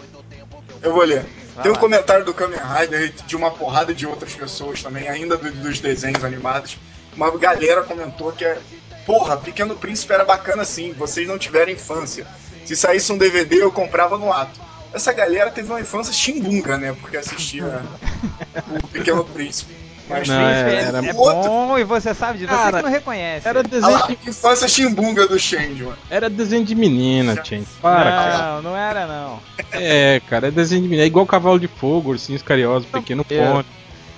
Eu 0.81 0.93
vou 0.93 1.05
ler. 1.05 1.25
Vai 1.55 1.63
Tem 1.65 1.73
um 1.73 1.75
lá. 1.75 1.81
comentário 1.81 2.25
do 2.25 2.33
Kamen 2.33 2.59
Rider 2.61 3.13
de 3.27 3.37
uma 3.37 3.51
porrada 3.51 3.93
de 3.95 4.07
outras 4.07 4.35
pessoas 4.35 4.83
também, 4.83 5.09
ainda 5.09 5.37
do- 5.37 5.51
dos 5.51 5.81
desenhos 5.81 6.23
animados. 6.25 6.79
Uma 7.17 7.37
galera 7.37 7.83
comentou 7.83 8.33
que 8.33 8.45
é. 8.45 8.59
Porra, 9.05 9.37
Pequeno 9.39 9.75
Príncipe 9.75 10.13
era 10.13 10.25
bacana 10.25 10.65
sim, 10.65 10.93
vocês 10.93 11.27
não 11.27 11.39
tiveram 11.39 11.73
infância. 11.73 12.27
Se 12.65 12.77
saísse 12.77 13.11
um 13.11 13.17
DVD, 13.19 13.63
eu 13.63 13.73
comprava 13.73 14.19
no 14.19 14.33
ato. 14.33 14.61
Essa 14.93 15.13
galera 15.13 15.51
teve 15.51 15.69
uma 15.71 15.81
infância 15.81 16.13
chimbunga, 16.13 16.77
né? 16.77 16.95
Porque 17.01 17.17
assistia 17.17 17.83
o 18.83 18.87
Pequeno 18.89 19.25
Príncipe. 19.25 19.75
Mas 20.09 20.29
Não, 20.29 20.41
é- 20.41 20.75
é, 20.75 20.83
era- 20.83 21.07
é 21.07 21.13
bom 21.13 21.79
e 21.79 21.85
você 21.85 22.15
sabe 22.15 22.39
disso. 22.39 22.51
Você 22.51 22.57
Cara, 22.57 22.77
que 22.79 22.83
não 22.85 22.91
reconhece. 22.91 23.47
Era 23.49 23.63
desenho 23.63 23.93
lá, 23.93 24.07
de, 24.07 24.19
infância 24.31 24.67
chimbunga 24.69 25.27
do 25.27 25.39
Shenji, 25.39 25.83
mano. 25.83 25.97
era 26.11 26.31
desenho 26.31 26.65
de 26.65 26.75
menina, 26.75 27.35
gente. 27.45 27.69
Para, 27.83 28.11
cara. 28.11 28.39
Não, 28.39 28.63
não 28.63 28.77
era 28.77 29.07
não. 29.07 29.41
É, 29.73 30.21
cara, 30.29 30.49
é 30.49 30.51
desenho 30.51 30.83
de 30.83 30.89
menina. 30.89 31.05
É 31.05 31.07
igual 31.07 31.27
Cavalo 31.27 31.61
de 31.61 31.69
Fogo, 31.69 32.11
Ursinhos 32.11 32.43
Carinhosos, 32.43 32.89
Pequeno 32.89 33.25
Pônei. 33.25 33.65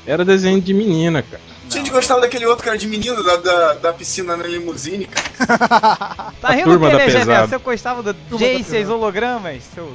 Era 0.07 0.25
desenho 0.25 0.61
de 0.61 0.73
menina, 0.73 1.23
cara. 1.23 1.43
A 1.71 1.73
gente 1.73 1.91
gostava 1.91 2.21
daquele 2.23 2.47
outro 2.47 2.65
cara 2.65 2.77
de 2.77 2.89
menino 2.89 3.23
da, 3.23 3.37
da, 3.37 3.75
da 3.75 3.93
piscina 3.93 4.37
na 4.37 4.45
limusine, 4.45 5.07
cara. 5.07 6.33
Tá 6.41 6.51
rindo 6.51 6.65
turma 6.65 6.91
que 6.91 6.97
da 6.97 7.03
ele, 7.05 7.11
Javier? 7.13 7.27
pesada. 7.27 7.47
Você 7.47 7.59
gostava 7.59 8.03
do 8.03 8.39
Jace 8.39 8.85
hologramas? 8.87 9.63
Seu... 9.75 9.95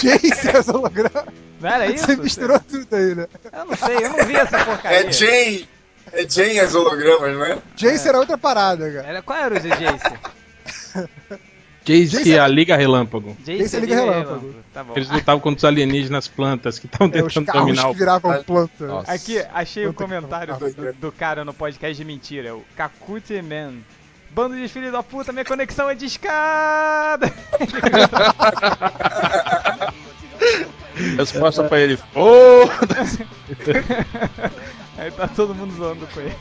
Jace 0.00 0.48
é 0.48 0.70
holograma. 0.72 1.26
Não 1.60 1.70
era 1.70 1.86
isso? 1.86 2.06
Você 2.06 2.16
misturou 2.16 2.60
tudo 2.60 2.86
aí, 2.94 3.14
né? 3.14 3.26
Eu 3.52 3.64
não 3.64 3.76
sei, 3.76 3.96
eu 3.96 4.10
não 4.10 4.24
vi 4.24 4.36
essa 4.36 4.64
porcaria. 4.64 5.08
É 5.08 5.12
Jane. 5.12 5.68
É 6.12 6.28
Jane 6.28 6.60
as 6.60 6.74
hologramas, 6.74 7.34
não 7.36 7.44
é? 7.44 7.58
Jace 7.76 8.08
era 8.08 8.18
outra 8.18 8.38
parada, 8.38 8.90
cara. 8.90 9.06
Era, 9.06 9.22
qual 9.22 9.38
era 9.38 9.56
o 9.56 9.60
de 9.60 9.68
Jace? 9.68 11.08
Jace 11.84 12.06
Jace 12.06 12.28
e 12.30 12.38
a 12.38 12.46
Liga 12.46 12.76
Relâmpago. 12.76 13.36
Jace 13.44 13.76
é 13.76 13.80
Liga 13.80 13.94
Relâmpago. 13.94 14.54
Tá 14.72 14.84
bom. 14.84 14.92
Eles 14.96 15.10
lutavam 15.10 15.40
contra 15.40 15.58
os 15.58 15.64
alienígenas 15.64 16.28
plantas 16.28 16.78
que 16.78 16.86
estavam 16.86 17.10
É, 17.12 17.22
os 17.22 17.32
tentando 17.32 17.46
carros 17.46 17.66
dominar 17.66 17.82
que 17.82 17.88
o. 17.90 17.94
viravam 17.94 18.42
planta. 18.42 18.86
Nossa. 18.86 19.12
Aqui, 19.12 19.38
achei 19.52 19.86
o 19.86 19.90
que 19.92 19.96
comentário 19.98 20.56
do, 20.56 20.92
do 20.94 21.12
cara 21.12 21.44
no 21.44 21.52
podcast 21.54 21.96
de 21.96 22.04
mentira, 22.04 22.54
o 22.54 22.64
Kakute 22.76 23.40
Man. 23.42 23.74
Bando 24.30 24.54
de 24.56 24.68
filhos 24.68 24.92
da 24.92 25.02
puta, 25.02 25.32
minha 25.32 25.44
conexão 25.44 25.88
é 25.88 25.94
de 25.94 26.04
escada! 26.04 27.32
Resposta 31.16 31.64
pra 31.64 31.80
ele: 31.80 31.96
Foda-se. 32.12 33.26
Aí 34.96 35.10
tá 35.12 35.28
todo 35.28 35.54
mundo 35.54 35.74
zoando 35.74 36.06
com 36.12 36.20
ele. 36.20 36.34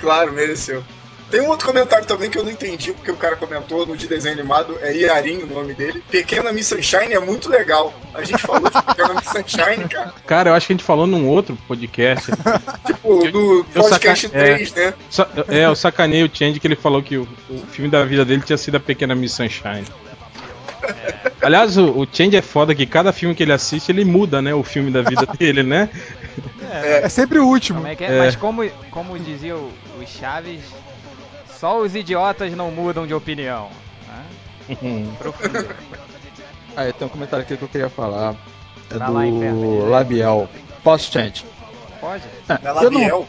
Claro, 0.00 0.32
mereceu. 0.32 0.82
Tem 1.30 1.40
um 1.40 1.48
outro 1.48 1.66
comentário 1.66 2.06
também 2.06 2.30
que 2.30 2.38
eu 2.38 2.44
não 2.44 2.52
entendi, 2.52 2.92
porque 2.92 3.10
o 3.10 3.16
cara 3.16 3.34
comentou 3.34 3.84
no 3.84 3.96
de 3.96 4.06
desenho 4.06 4.34
animado, 4.38 4.78
é 4.80 4.94
Iarim 4.94 5.38
o 5.38 5.46
nome 5.46 5.74
dele. 5.74 6.00
Pequena 6.08 6.52
Miss 6.52 6.68
Sunshine 6.68 7.14
é 7.14 7.18
muito 7.18 7.50
legal. 7.50 7.92
A 8.14 8.22
gente 8.22 8.38
falou 8.40 8.70
de 8.70 8.80
Pequena 8.80 9.14
Miss 9.14 9.24
Sunshine, 9.24 9.88
cara. 9.88 10.14
Cara, 10.24 10.50
eu 10.50 10.54
acho 10.54 10.68
que 10.68 10.72
a 10.72 10.76
gente 10.76 10.84
falou 10.84 11.04
num 11.04 11.26
outro 11.28 11.58
podcast. 11.66 12.30
Tipo, 12.86 13.24
no 13.28 13.58
eu 13.58 13.64
podcast 13.74 14.28
saca- 14.28 14.38
3, 14.44 14.74
né? 14.74 14.94
Sa- 15.10 15.28
é, 15.48 15.64
eu 15.66 15.74
sacanei 15.74 16.22
o 16.22 16.30
Change 16.32 16.60
que 16.60 16.66
ele 16.68 16.76
falou 16.76 17.02
que 17.02 17.16
o, 17.16 17.28
o 17.50 17.58
filme 17.72 17.90
da 17.90 18.04
vida 18.04 18.24
dele 18.24 18.42
tinha 18.42 18.56
sido 18.56 18.76
a 18.76 18.80
Pequena 18.80 19.14
Miss 19.16 19.32
Sunshine. 19.32 19.84
Aliás, 21.46 21.76
o, 21.78 21.90
o 22.00 22.06
Change 22.10 22.36
é 22.36 22.42
foda 22.42 22.74
que 22.74 22.84
cada 22.86 23.12
filme 23.12 23.32
que 23.34 23.42
ele 23.42 23.52
assiste, 23.52 23.90
ele 23.90 24.04
muda, 24.04 24.42
né? 24.42 24.52
O 24.52 24.64
filme 24.64 24.90
da 24.90 25.00
vida 25.02 25.24
dele, 25.38 25.62
né? 25.62 25.88
É 26.82 27.08
sempre 27.08 27.38
o 27.38 27.46
último. 27.46 27.78
Como 27.80 27.92
é 27.92 27.94
que 27.94 28.02
é? 28.04 28.16
É. 28.16 28.18
Mas 28.18 28.34
como, 28.34 28.68
como 28.90 29.16
dizia 29.18 29.56
o, 29.56 29.70
o 30.00 30.04
Chaves, 30.06 30.60
só 31.58 31.78
os 31.80 31.94
idiotas 31.94 32.52
não 32.54 32.70
mudam 32.72 33.06
de 33.06 33.14
opinião. 33.14 33.68
né? 34.08 35.06
Profundo. 35.18 35.68
Aí 36.76 36.92
tem 36.92 37.06
um 37.06 37.10
comentário 37.10 37.44
aqui 37.44 37.56
que 37.56 37.62
eu 37.62 37.68
queria 37.68 37.88
falar. 37.88 38.34
É 38.90 38.98
Vai 38.98 39.10
lá, 39.10 39.26
inferno, 39.26 39.60
do 39.60 39.84
aí. 39.84 39.88
Labiel. 39.90 40.48
Posso, 40.82 41.12
gente? 41.12 41.46
Pode? 42.00 42.24
É 42.48 42.54
eu 42.84 42.90
não- 42.90 43.00
Labiel. 43.00 43.28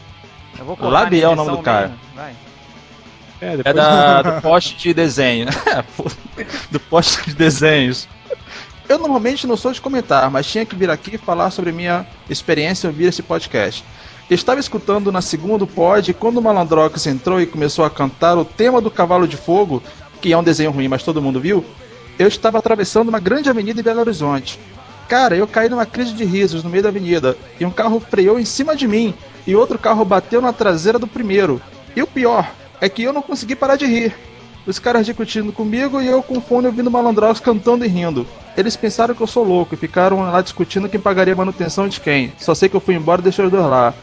Eu 0.58 0.64
vou 0.64 0.90
Labiel 0.90 1.30
é 1.30 1.32
o 1.32 1.36
nome 1.36 1.50
do 1.52 1.62
cara. 1.62 1.88
mesmo. 1.88 2.00
Vai. 2.16 2.32
É, 3.40 3.54
É 3.54 3.56
depois 3.56 3.74
da, 3.74 4.22
do 4.22 4.42
post 4.42 4.76
de 4.76 4.94
desenho. 4.94 5.46
do 6.70 6.80
post 6.80 7.24
de 7.24 7.34
desenhos. 7.34 8.08
Eu 8.88 8.98
normalmente 8.98 9.46
não 9.46 9.56
sou 9.56 9.70
de 9.70 9.80
comentar, 9.80 10.30
mas 10.30 10.46
tinha 10.46 10.64
que 10.64 10.74
vir 10.74 10.88
aqui 10.88 11.18
falar 11.18 11.50
sobre 11.50 11.72
minha 11.72 12.06
experiência 12.28 12.86
em 12.86 12.90
ouvir 12.90 13.06
esse 13.06 13.22
podcast. 13.22 13.84
Estava 14.30 14.60
escutando 14.60 15.12
na 15.12 15.20
segunda 15.20 15.66
pod 15.66 16.10
e 16.10 16.14
quando 16.14 16.38
o 16.38 16.42
Malandrox 16.42 17.06
entrou 17.06 17.40
e 17.40 17.46
começou 17.46 17.84
a 17.84 17.90
cantar 17.90 18.36
o 18.36 18.44
tema 18.44 18.80
do 18.80 18.90
Cavalo 18.90 19.28
de 19.28 19.36
Fogo, 19.36 19.82
que 20.20 20.32
é 20.32 20.38
um 20.38 20.42
desenho 20.42 20.70
ruim, 20.70 20.88
mas 20.88 21.02
todo 21.02 21.22
mundo 21.22 21.40
viu, 21.40 21.64
eu 22.18 22.28
estava 22.28 22.58
atravessando 22.58 23.08
uma 23.08 23.20
grande 23.20 23.48
avenida 23.48 23.80
em 23.80 23.84
Belo 23.84 24.00
Horizonte. 24.00 24.58
Cara, 25.08 25.36
eu 25.36 25.46
caí 25.46 25.68
numa 25.68 25.86
crise 25.86 26.12
de 26.12 26.24
risos 26.24 26.62
no 26.62 26.68
meio 26.68 26.82
da 26.82 26.90
avenida 26.90 27.36
e 27.58 27.64
um 27.64 27.70
carro 27.70 28.00
freou 28.00 28.38
em 28.38 28.44
cima 28.44 28.76
de 28.76 28.86
mim 28.86 29.14
e 29.46 29.54
outro 29.54 29.78
carro 29.78 30.04
bateu 30.04 30.40
na 30.40 30.52
traseira 30.52 30.98
do 30.98 31.06
primeiro. 31.06 31.60
E 31.96 32.02
o 32.02 32.06
pior 32.06 32.50
é 32.80 32.88
que 32.88 33.02
eu 33.02 33.12
não 33.12 33.22
consegui 33.22 33.56
parar 33.56 33.76
de 33.76 33.86
rir. 33.86 34.14
Os 34.66 34.78
caras 34.78 35.06
discutindo 35.06 35.52
comigo 35.52 36.00
e 36.00 36.06
eu 36.06 36.22
com 36.22 36.36
o 36.36 36.40
fone 36.42 36.66
ouvindo 36.66 36.90
Malandrox 36.90 37.40
cantando 37.40 37.84
e 37.84 37.88
rindo. 37.88 38.26
Eles 38.56 38.76
pensaram 38.76 39.14
que 39.14 39.20
eu 39.20 39.26
sou 39.26 39.42
louco 39.42 39.74
e 39.74 39.78
ficaram 39.78 40.20
lá 40.20 40.42
discutindo 40.42 40.88
quem 40.88 41.00
pagaria 41.00 41.32
a 41.32 41.36
manutenção 41.36 41.88
de 41.88 42.00
quem. 42.00 42.32
Só 42.38 42.54
sei 42.54 42.68
que 42.68 42.76
eu 42.76 42.80
fui 42.80 42.94
embora 42.94 43.20
e 43.20 43.24
deixei 43.24 43.44
os 43.44 43.50
dois 43.50 43.64
lá. 43.64 43.94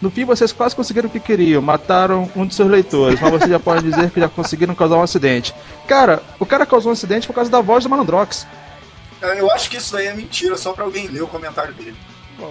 No 0.00 0.10
fim, 0.10 0.24
vocês 0.24 0.50
quase 0.50 0.74
conseguiram 0.74 1.08
o 1.08 1.12
que 1.12 1.20
queriam, 1.20 1.60
mataram 1.60 2.30
um 2.34 2.46
de 2.46 2.54
seus 2.54 2.70
leitores, 2.70 3.20
mas 3.20 3.30
vocês 3.30 3.50
já 3.50 3.60
podem 3.60 3.90
dizer 3.90 4.10
que 4.10 4.20
já 4.20 4.28
conseguiram 4.28 4.74
causar 4.74 4.96
um 4.96 5.02
acidente. 5.02 5.54
Cara, 5.86 6.22
o 6.38 6.46
cara 6.46 6.64
causou 6.64 6.90
um 6.90 6.94
acidente 6.94 7.26
por 7.26 7.34
causa 7.34 7.50
da 7.50 7.60
voz 7.60 7.84
do 7.84 7.90
Malandrox. 7.90 8.46
Eu 9.20 9.50
acho 9.50 9.68
que 9.68 9.76
isso 9.76 9.92
daí 9.92 10.06
é 10.06 10.14
mentira, 10.14 10.56
só 10.56 10.72
pra 10.72 10.84
alguém 10.84 11.06
ler 11.06 11.22
o 11.22 11.26
comentário 11.26 11.74
dele. 11.74 11.96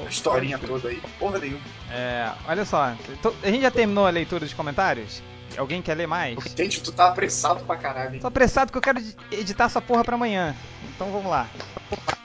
A 0.05 0.10
historinha 0.10 0.58
toda 0.58 0.89
aí. 0.89 1.01
Porra 1.19 1.39
nenhuma. 1.39 1.62
É, 1.91 2.29
olha 2.48 2.65
só, 2.65 2.93
to- 3.22 3.36
a 3.43 3.48
gente 3.50 3.62
já 3.62 3.72
terminou 3.72 4.05
a 4.05 4.10
leitura 4.10 4.41
dos 4.46 4.53
comentários? 4.53 5.22
Alguém 5.58 5.81
quer 5.81 5.96
ler 5.96 6.08
mais? 6.08 6.38
Gente, 6.55 6.81
tu 6.81 6.91
tá 6.91 7.08
apressado 7.08 7.63
pra 7.65 7.75
caralho, 7.75 8.13
hein? 8.15 8.19
Tô 8.22 8.27
apressado 8.27 8.72
que 8.72 8.77
eu 8.77 8.81
quero 8.81 9.00
edi- 9.00 9.15
editar 9.31 9.65
essa 9.65 9.81
porra 9.81 10.03
pra 10.03 10.15
amanhã. 10.15 10.55
Então 10.96 11.12
vamos 11.12 11.29
lá. 11.29 11.48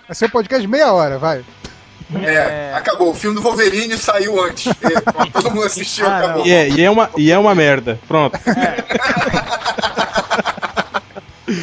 Vai 0.06 0.14
ser 0.14 0.26
um 0.26 0.30
podcast 0.30 0.60
de 0.60 0.68
meia 0.68 0.92
hora, 0.92 1.18
vai. 1.18 1.44
É, 2.22 2.74
acabou. 2.74 3.10
O 3.10 3.14
filme 3.14 3.34
do 3.36 3.42
Wolverine 3.42 3.96
saiu 3.96 4.42
antes. 4.44 4.66
É, 4.84 5.30
todo 5.32 5.50
mundo 5.50 5.64
assistiu, 5.64 6.06
Ah, 6.06 6.18
acabou. 6.18 6.46
E 6.46 6.52
é, 6.52 6.68
e 6.68 6.82
é 6.82 6.90
uma, 6.90 7.10
e 7.16 7.32
é 7.32 7.38
uma 7.38 7.54
merda. 7.54 7.98
Pronto. 8.06 8.38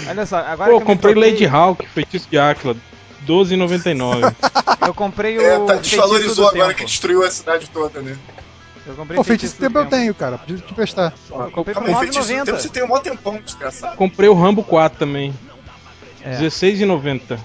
Olha 0.09 0.25
só, 0.25 0.37
agora 0.39 0.71
Pô, 0.71 0.81
comprei 0.81 1.13
toquei, 1.13 1.31
Lady 1.31 1.45
Hawk, 1.45 1.85
feitiço 1.87 2.27
de 2.29 2.37
Áquila, 2.37 2.75
12,99. 3.27 4.35
Eu 4.85 4.93
comprei 4.93 5.37
o 5.37 5.41
É, 5.41 5.59
tá, 5.59 5.73
Feitiço 5.73 5.95
desvalorizou 5.95 6.47
agora 6.47 6.67
Tempo. 6.67 6.79
que 6.79 6.85
destruiu 6.85 7.23
a 7.23 7.31
cidade 7.31 7.69
toda, 7.69 8.01
né? 8.01 8.17
Eu 8.85 8.95
comprei 8.95 9.15
Pô, 9.15 9.23
feitiço 9.23 9.55
do 9.55 9.59
tempo 9.59 9.77
eu 9.77 9.85
tenho, 9.85 10.13
cara. 10.15 10.39
Podia 10.39 10.57
te 10.57 10.73
prestar. 10.73 11.13
Eu 11.29 11.51
comprei 11.51 11.75
por 11.75 11.83
Calma 11.83 11.99
aí, 12.01 12.07
feitiço 12.07 12.27
do 12.27 12.33
9,90. 12.33 12.45
tempo 12.45 12.57
você 12.61 12.69
tem 12.69 12.83
um 12.83 12.87
mó 12.87 12.97
tempão, 12.99 13.39
desgraçado. 13.39 13.95
Comprei 13.95 14.27
o 14.27 14.33
Rambo 14.33 14.63
4 14.63 14.97
também. 14.97 15.33
É. 16.23 16.37
16,90. 16.39 17.39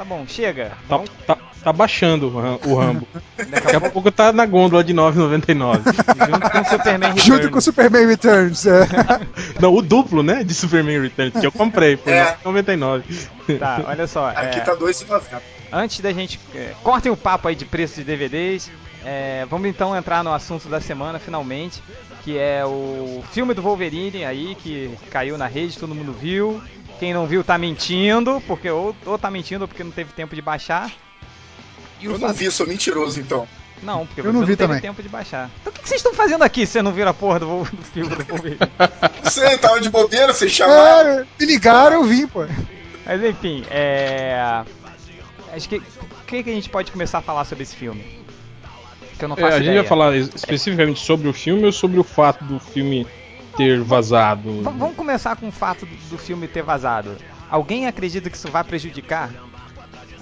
Tá 0.00 0.04
bom, 0.06 0.24
chega. 0.26 0.70
Tá, 0.88 0.96
Vamos- 0.96 1.10
tá, 1.26 1.36
tá 1.62 1.72
baixando 1.74 2.28
o 2.28 2.40
Ram- 2.40 2.58
o 2.64 2.74
Rambo. 2.74 3.06
Daqui 3.36 3.76
a 3.76 3.80
pouco, 3.90 4.10
tá 4.10 4.32
na 4.32 4.46
gôndola 4.46 4.82
de 4.82 4.94
9,99. 4.94 5.82
junto 6.26 6.50
com 6.50 6.58
o 6.58 6.64
Superman 6.64 7.16
Junto 7.18 7.26
com 7.26 7.32
o 7.34 7.36
Returns. 7.60 7.64
Superman 7.64 8.06
Returns. 8.06 8.66
É. 8.66 8.86
Não, 9.60 9.74
o 9.74 9.82
duplo, 9.82 10.22
né? 10.22 10.42
De 10.42 10.54
Superman 10.54 11.02
Returns, 11.02 11.34
que 11.38 11.46
eu 11.46 11.52
comprei 11.52 11.98
por 11.98 12.10
É. 12.10 12.34
9,99. 12.42 13.02
Tá, 13.58 13.82
olha 13.86 14.06
só. 14.06 14.28
Aqui 14.30 14.58
é, 14.58 14.62
tá 14.62 14.74
2,90. 14.74 15.20
Antes 15.70 16.00
da 16.00 16.10
gente. 16.14 16.40
é, 16.54 16.72
cortem 16.82 17.12
o 17.12 17.16
papo 17.16 17.48
aí 17.48 17.54
de 17.54 17.66
preço 17.66 17.96
de 17.96 18.04
DVDs. 18.04 18.70
é, 19.04 19.44
vamos 19.50 19.68
então 19.68 19.94
entrar 19.94 20.24
no 20.24 20.32
assunto 20.32 20.66
da 20.66 20.80
semana, 20.80 21.18
finalmente. 21.18 21.82
Que 22.24 22.38
é 22.38 22.64
o 22.64 23.22
filme 23.32 23.52
do 23.52 23.60
Wolverine 23.60 24.24
aí, 24.24 24.54
que 24.54 24.90
caiu 25.10 25.36
na 25.36 25.46
rede, 25.46 25.78
todo 25.78 25.94
mundo 25.94 26.12
viu. 26.18 26.58
Quem 27.00 27.12
não 27.14 27.26
viu 27.26 27.42
tá 27.42 27.56
mentindo, 27.58 28.40
porque 28.46 28.70
ou, 28.70 28.94
ou 29.06 29.18
tá 29.18 29.30
mentindo 29.30 29.62
ou 29.64 29.68
porque 29.68 29.82
não 29.82 29.90
teve 29.90 30.12
tempo 30.12 30.34
de 30.36 30.42
baixar. 30.42 30.92
E 32.00 32.06
o 32.06 32.12
Eu 32.12 32.18
não 32.18 32.32
vi, 32.32 32.50
sou 32.50 32.66
mentiroso 32.66 33.18
então. 33.18 33.48
Não, 33.82 34.06
porque 34.06 34.20
Eu 34.20 34.24
você 34.26 34.32
não 34.32 34.40
não, 34.40 34.46
vi 34.46 34.54
teve 34.56 34.68
também. 34.68 34.80
tempo 34.82 35.02
de 35.02 35.08
baixar. 35.08 35.50
Então 35.62 35.72
o 35.72 35.74
que 35.74 35.82
que 35.82 35.88
vocês 35.88 35.98
estão 36.00 36.12
fazendo 36.14 36.42
aqui 36.44 36.66
se 36.66 36.72
vocês 36.72 36.84
não 36.84 36.92
viram 36.92 37.10
a 37.10 37.14
porra 37.14 37.40
do, 37.40 37.64
do 37.64 37.82
filme 37.84 38.14
do 38.14 38.24
Wolverine? 38.24 38.58
Você 39.24 39.56
tava 39.58 39.80
de 39.80 39.88
bobeira, 39.88 40.32
vocês 40.32 40.52
chamaram. 40.52 41.20
É, 41.20 41.26
me 41.38 41.46
ligaram, 41.46 41.92
eu 41.96 42.04
vim, 42.04 42.26
pô. 42.26 42.44
Mas 43.06 43.24
enfim, 43.24 43.64
é. 43.70 44.62
Acho 45.54 45.68
que. 45.68 45.76
O 45.78 46.24
que, 46.26 46.42
que 46.44 46.50
a 46.50 46.52
gente 46.54 46.68
pode 46.68 46.92
começar 46.92 47.18
a 47.18 47.22
falar 47.22 47.44
sobre 47.44 47.62
esse 47.62 47.74
filme? 47.74 48.04
Que 49.18 49.24
eu 49.24 49.28
não 49.28 49.36
É, 49.36 49.40
faço 49.40 49.54
a 49.54 49.58
gente 49.58 49.66
ideia. 49.68 49.80
vai 49.80 49.88
falar 49.88 50.14
es- 50.16 50.30
especificamente 50.34 51.00
sobre 51.00 51.28
o 51.28 51.32
filme 51.32 51.64
ou 51.64 51.72
sobre 51.72 51.98
o 51.98 52.04
fato 52.04 52.44
do 52.44 52.58
filme 52.60 53.06
ter 53.60 53.80
vazado? 53.82 54.50
V- 54.50 54.62
vamos 54.78 54.96
começar 54.96 55.36
com 55.36 55.48
o 55.48 55.52
fato 55.52 55.86
do, 56.10 56.16
filme 56.16 56.48
ter 56.48 56.62
vazado. 56.62 57.16
Alguém 57.50 57.86
acredita 57.86 58.30
que 58.30 58.36
isso 58.36 58.48
vai 58.48 58.64
prejudicar 58.64 59.30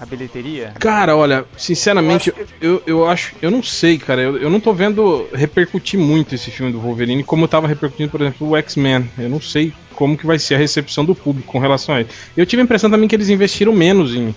a 0.00 0.04
bilheteria? 0.06 0.74
Cara, 0.78 1.16
olha, 1.16 1.44
sinceramente, 1.56 2.32
eu, 2.60 2.82
eu 2.86 3.08
acho. 3.08 3.34
Eu 3.40 3.50
não 3.50 3.62
sei, 3.62 3.98
cara. 3.98 4.20
Eu, 4.20 4.38
eu 4.38 4.50
não 4.50 4.58
tô 4.58 4.72
vendo 4.72 5.28
repercutir 5.32 6.00
muito 6.00 6.34
esse 6.34 6.50
filme 6.50 6.72
do 6.72 6.80
Wolverine, 6.80 7.22
como 7.22 7.46
tava 7.46 7.68
repercutindo, 7.68 8.10
por 8.10 8.20
exemplo, 8.20 8.48
o 8.48 8.56
X-Men. 8.56 9.08
Eu 9.16 9.28
não 9.28 9.40
sei 9.40 9.72
como 9.94 10.16
que 10.16 10.26
vai 10.26 10.38
ser 10.38 10.56
a 10.56 10.58
recepção 10.58 11.04
do 11.04 11.14
público 11.14 11.50
com 11.52 11.58
relação 11.58 11.94
a 11.94 12.00
ele. 12.00 12.08
Eu 12.36 12.44
tive 12.46 12.62
a 12.62 12.64
impressão 12.64 12.90
também 12.90 13.08
que 13.08 13.14
eles 13.14 13.28
investiram 13.28 13.72
menos 13.72 14.14
em, 14.14 14.34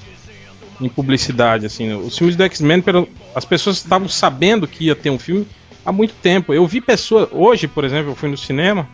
em 0.80 0.90
publicidade, 0.90 1.66
assim. 1.66 1.92
Os 1.94 2.18
filmes 2.18 2.36
do 2.36 2.44
X-Men, 2.44 2.84
as 3.34 3.46
pessoas 3.46 3.78
estavam 3.78 4.08
sabendo 4.10 4.68
que 4.68 4.86
ia 4.86 4.96
ter 4.96 5.10
um 5.10 5.20
filme 5.20 5.48
há 5.86 5.92
muito 5.92 6.14
tempo. 6.16 6.54
Eu 6.54 6.66
vi 6.66 6.82
pessoas. 6.82 7.30
Hoje, 7.32 7.68
por 7.68 7.84
exemplo, 7.84 8.12
eu 8.12 8.16
fui 8.16 8.30
no 8.30 8.38
cinema. 8.38 8.88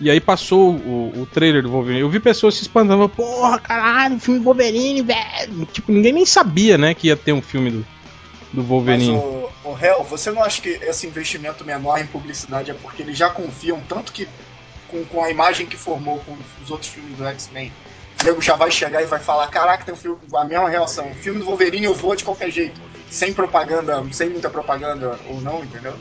E 0.00 0.10
aí 0.10 0.20
passou 0.20 0.72
o, 0.74 1.22
o 1.22 1.26
trailer 1.26 1.62
do 1.62 1.70
Wolverine. 1.70 2.00
Eu 2.00 2.10
vi 2.10 2.18
pessoas 2.18 2.56
se 2.56 2.62
espantando, 2.62 3.08
porra, 3.08 3.58
caralho, 3.60 4.18
filme 4.18 4.40
Wolverine, 4.40 5.02
velho. 5.02 5.66
Tipo, 5.72 5.92
ninguém 5.92 6.12
nem 6.12 6.26
sabia, 6.26 6.76
né, 6.76 6.94
que 6.94 7.06
ia 7.06 7.16
ter 7.16 7.32
um 7.32 7.40
filme 7.40 7.70
do, 7.70 7.86
do 8.52 8.60
Mas 8.60 8.66
Wolverine. 8.66 9.12
o, 9.12 9.48
o 9.64 9.78
Hel, 9.80 10.04
você 10.04 10.32
não 10.32 10.42
acha 10.42 10.60
que 10.60 10.68
esse 10.68 11.06
investimento 11.06 11.64
menor 11.64 12.00
em 12.00 12.06
publicidade 12.06 12.72
é 12.72 12.74
porque 12.74 13.02
eles 13.02 13.16
já 13.16 13.30
confiam 13.30 13.80
tanto 13.88 14.12
que 14.12 14.28
com, 14.88 15.04
com 15.04 15.22
a 15.22 15.30
imagem 15.30 15.64
que 15.64 15.76
formou 15.76 16.18
com 16.20 16.36
os 16.62 16.70
outros 16.70 16.90
filmes 16.90 17.16
do 17.16 17.24
X-Men? 17.24 17.72
O 18.20 18.24
nego 18.24 18.40
já 18.40 18.54
vai 18.56 18.70
chegar 18.70 19.02
e 19.02 19.06
vai 19.06 19.18
falar, 19.18 19.46
caraca, 19.48 19.84
tem 19.84 19.92
um 19.94 19.96
filme, 19.96 20.18
a 20.34 20.44
mesma 20.44 20.68
reação. 20.68 21.06
O 21.10 21.14
filme 21.14 21.40
do 21.40 21.46
Wolverine 21.46 21.84
eu 21.86 21.94
vou 21.94 22.14
de 22.16 22.24
qualquer 22.24 22.50
jeito. 22.50 22.80
Sem 23.10 23.32
propaganda, 23.32 24.02
sem 24.12 24.30
muita 24.30 24.48
propaganda 24.50 25.18
ou 25.28 25.40
não, 25.40 25.62
entendeu? 25.62 25.94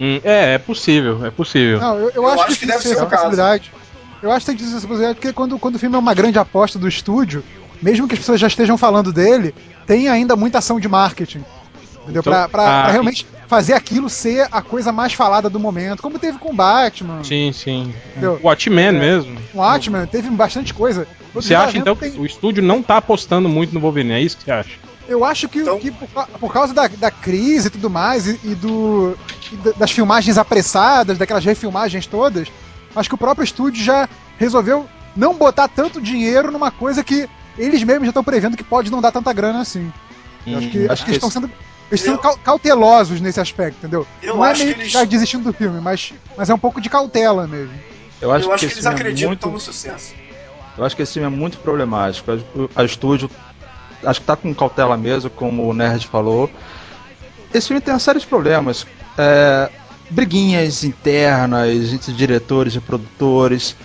Hum, 0.00 0.20
é, 0.24 0.54
é 0.54 0.58
possível, 0.58 1.24
é 1.24 1.30
possível. 1.30 1.78
Não, 1.80 1.96
eu, 1.98 2.10
eu 2.10 2.22
Eu 2.22 2.26
acho, 2.28 2.42
acho 2.42 2.46
que, 2.48 2.52
que 2.54 2.58
tem 2.60 2.68
deve 2.68 2.82
que 2.82 2.88
ser 2.88 2.94
o 2.94 3.06
caso. 3.06 3.10
possibilidade. 3.24 3.72
Eu 4.22 4.30
acho 4.30 4.40
que 4.46 4.52
tem 4.52 4.56
que 4.56 4.62
essa 4.64 4.74
possibilidade 4.74 5.14
porque 5.16 5.32
quando, 5.32 5.58
quando 5.58 5.76
o 5.76 5.78
filme 5.78 5.94
é 5.96 5.98
uma 5.98 6.14
grande 6.14 6.38
aposta 6.38 6.78
do 6.78 6.88
estúdio, 6.88 7.44
mesmo 7.82 8.08
que 8.08 8.14
as 8.14 8.20
pessoas 8.20 8.40
já 8.40 8.46
estejam 8.46 8.76
falando 8.78 9.12
dele, 9.12 9.54
tem 9.86 10.08
ainda 10.08 10.34
muita 10.34 10.58
ação 10.58 10.80
de 10.80 10.88
marketing. 10.88 11.44
Entendeu? 12.02 12.20
Então, 12.20 12.22
pra, 12.22 12.48
pra- 12.48 12.62
ah, 12.80 12.82
pra 12.84 12.92
realmente 12.92 13.26
fazer 13.48 13.74
aquilo 13.74 14.08
ser 14.08 14.48
a 14.50 14.62
coisa 14.62 14.90
mais 14.92 15.12
falada 15.12 15.48
do 15.50 15.60
momento, 15.60 16.02
como 16.02 16.18
teve 16.18 16.38
com 16.38 16.50
o 16.50 16.54
Batman, 16.54 17.22
Sim, 17.22 17.52
sim. 17.52 17.94
Entendeu? 18.10 18.40
Watchmen 18.42 18.92
mesmo. 18.92 19.36
com 19.52 19.58
o 19.58 19.60
Watchmen, 19.60 20.06
teve 20.06 20.28
bastante 20.30 20.72
coisa. 20.74 21.06
Você 21.36 21.54
Eu 21.54 21.60
acha 21.60 21.78
então 21.78 21.94
que 21.94 22.04
que 22.06 22.10
tem- 22.12 22.20
o 22.20 22.26
estúdio 22.26 22.62
não 22.62 22.82
tá 22.82 22.96
apostando 22.96 23.48
muito 23.48 23.72
no 23.74 23.80
Wolverine? 23.80 24.12
É 24.14 24.20
isso 24.20 24.36
que 24.36 24.44
você 24.44 24.50
acha? 24.50 24.70
Eu 25.08 25.24
acho 25.24 25.48
que, 25.48 25.60
Então- 25.60 25.78
que 25.78 25.90
por, 25.92 26.08
por 26.40 26.52
causa 26.52 26.74
da, 26.74 26.88
da 26.88 27.10
crise 27.10 27.68
e 27.68 27.70
tudo 27.70 27.88
mais, 27.88 28.26
e, 28.26 28.40
e 28.42 28.54
do, 28.54 29.16
e 29.52 29.56
da- 29.56 29.72
das 29.72 29.90
filmagens 29.92 30.36
apressadas, 30.36 31.16
daquelas 31.18 31.44
refilmagens 31.44 32.06
todas, 32.06 32.48
acho 32.94 33.08
que 33.08 33.14
o 33.14 33.18
próprio 33.18 33.44
estúdio 33.44 33.82
já 33.84 34.08
resolveu 34.38 34.86
não 35.14 35.34
botar 35.34 35.68
tanto 35.68 36.00
dinheiro 36.00 36.50
numa 36.50 36.70
coisa 36.72 37.04
que 37.04 37.28
eles 37.56 37.82
mesmos 37.84 38.04
já 38.06 38.10
estão 38.10 38.24
prevendo 38.24 38.56
que 38.56 38.64
pode 38.64 38.90
não 38.90 39.00
dar 39.00 39.12
tanta 39.12 39.32
grana 39.32 39.60
assim. 39.60 39.92
Eu 40.46 40.58
acho 40.58 40.68
que, 40.70 40.78
Hum, 40.78 40.86
acho 40.90 41.04
que 41.04 41.10
eles 41.10 41.16
estão 41.16 41.30
sendo. 41.30 41.50
Eles 41.88 42.00
estão 42.00 42.16
cau- 42.18 42.36
cautelosos 42.42 43.20
nesse 43.20 43.40
aspecto, 43.40 43.78
entendeu? 43.78 44.04
Eu 44.20 44.36
não 44.36 44.44
é 44.44 44.50
acho 44.50 44.62
meio 44.64 44.70
que 44.74 44.74
que 44.74 44.80
eles- 44.86 44.92
ficar 44.92 45.06
desistindo 45.06 45.44
do 45.44 45.52
filme, 45.52 45.80
mas, 45.80 46.12
mas 46.36 46.50
é 46.50 46.54
um 46.54 46.58
pouco 46.58 46.80
de 46.80 46.90
cautela 46.90 47.46
mesmo. 47.46 47.72
Eu 48.20 48.32
acho, 48.32 48.46
Eu 48.46 48.52
acho 48.52 48.60
que, 48.60 48.66
esse 48.66 48.74
eles 48.76 48.86
é 48.86 48.88
acreditam 48.88 49.28
muito, 49.28 49.48
no 49.50 49.60
sucesso. 49.60 50.12
Eu 50.76 50.84
acho 50.84 50.94
que 50.94 51.02
esse 51.02 51.14
filme 51.14 51.26
é 51.26 51.30
muito 51.30 51.58
problemático. 51.58 52.30
A, 52.74 52.84
estúdio 52.84 53.30
acho 54.04 54.20
que 54.20 54.26
tá 54.26 54.36
com 54.36 54.54
cautela 54.54 54.96
mesmo, 54.96 55.30
como 55.30 55.68
o 55.68 55.72
Nerd 55.72 56.06
falou. 56.06 56.50
Esse 57.52 57.68
filme 57.68 57.80
tem 57.80 57.94
uma 57.94 58.00
série 58.00 58.20
de 58.20 58.26
problemas. 58.26 58.86
É, 59.16 59.70
briguinhas 60.10 60.84
internas 60.84 61.92
entre 61.92 62.12
diretores 62.12 62.74
e 62.74 62.80
produtores. 62.80 63.76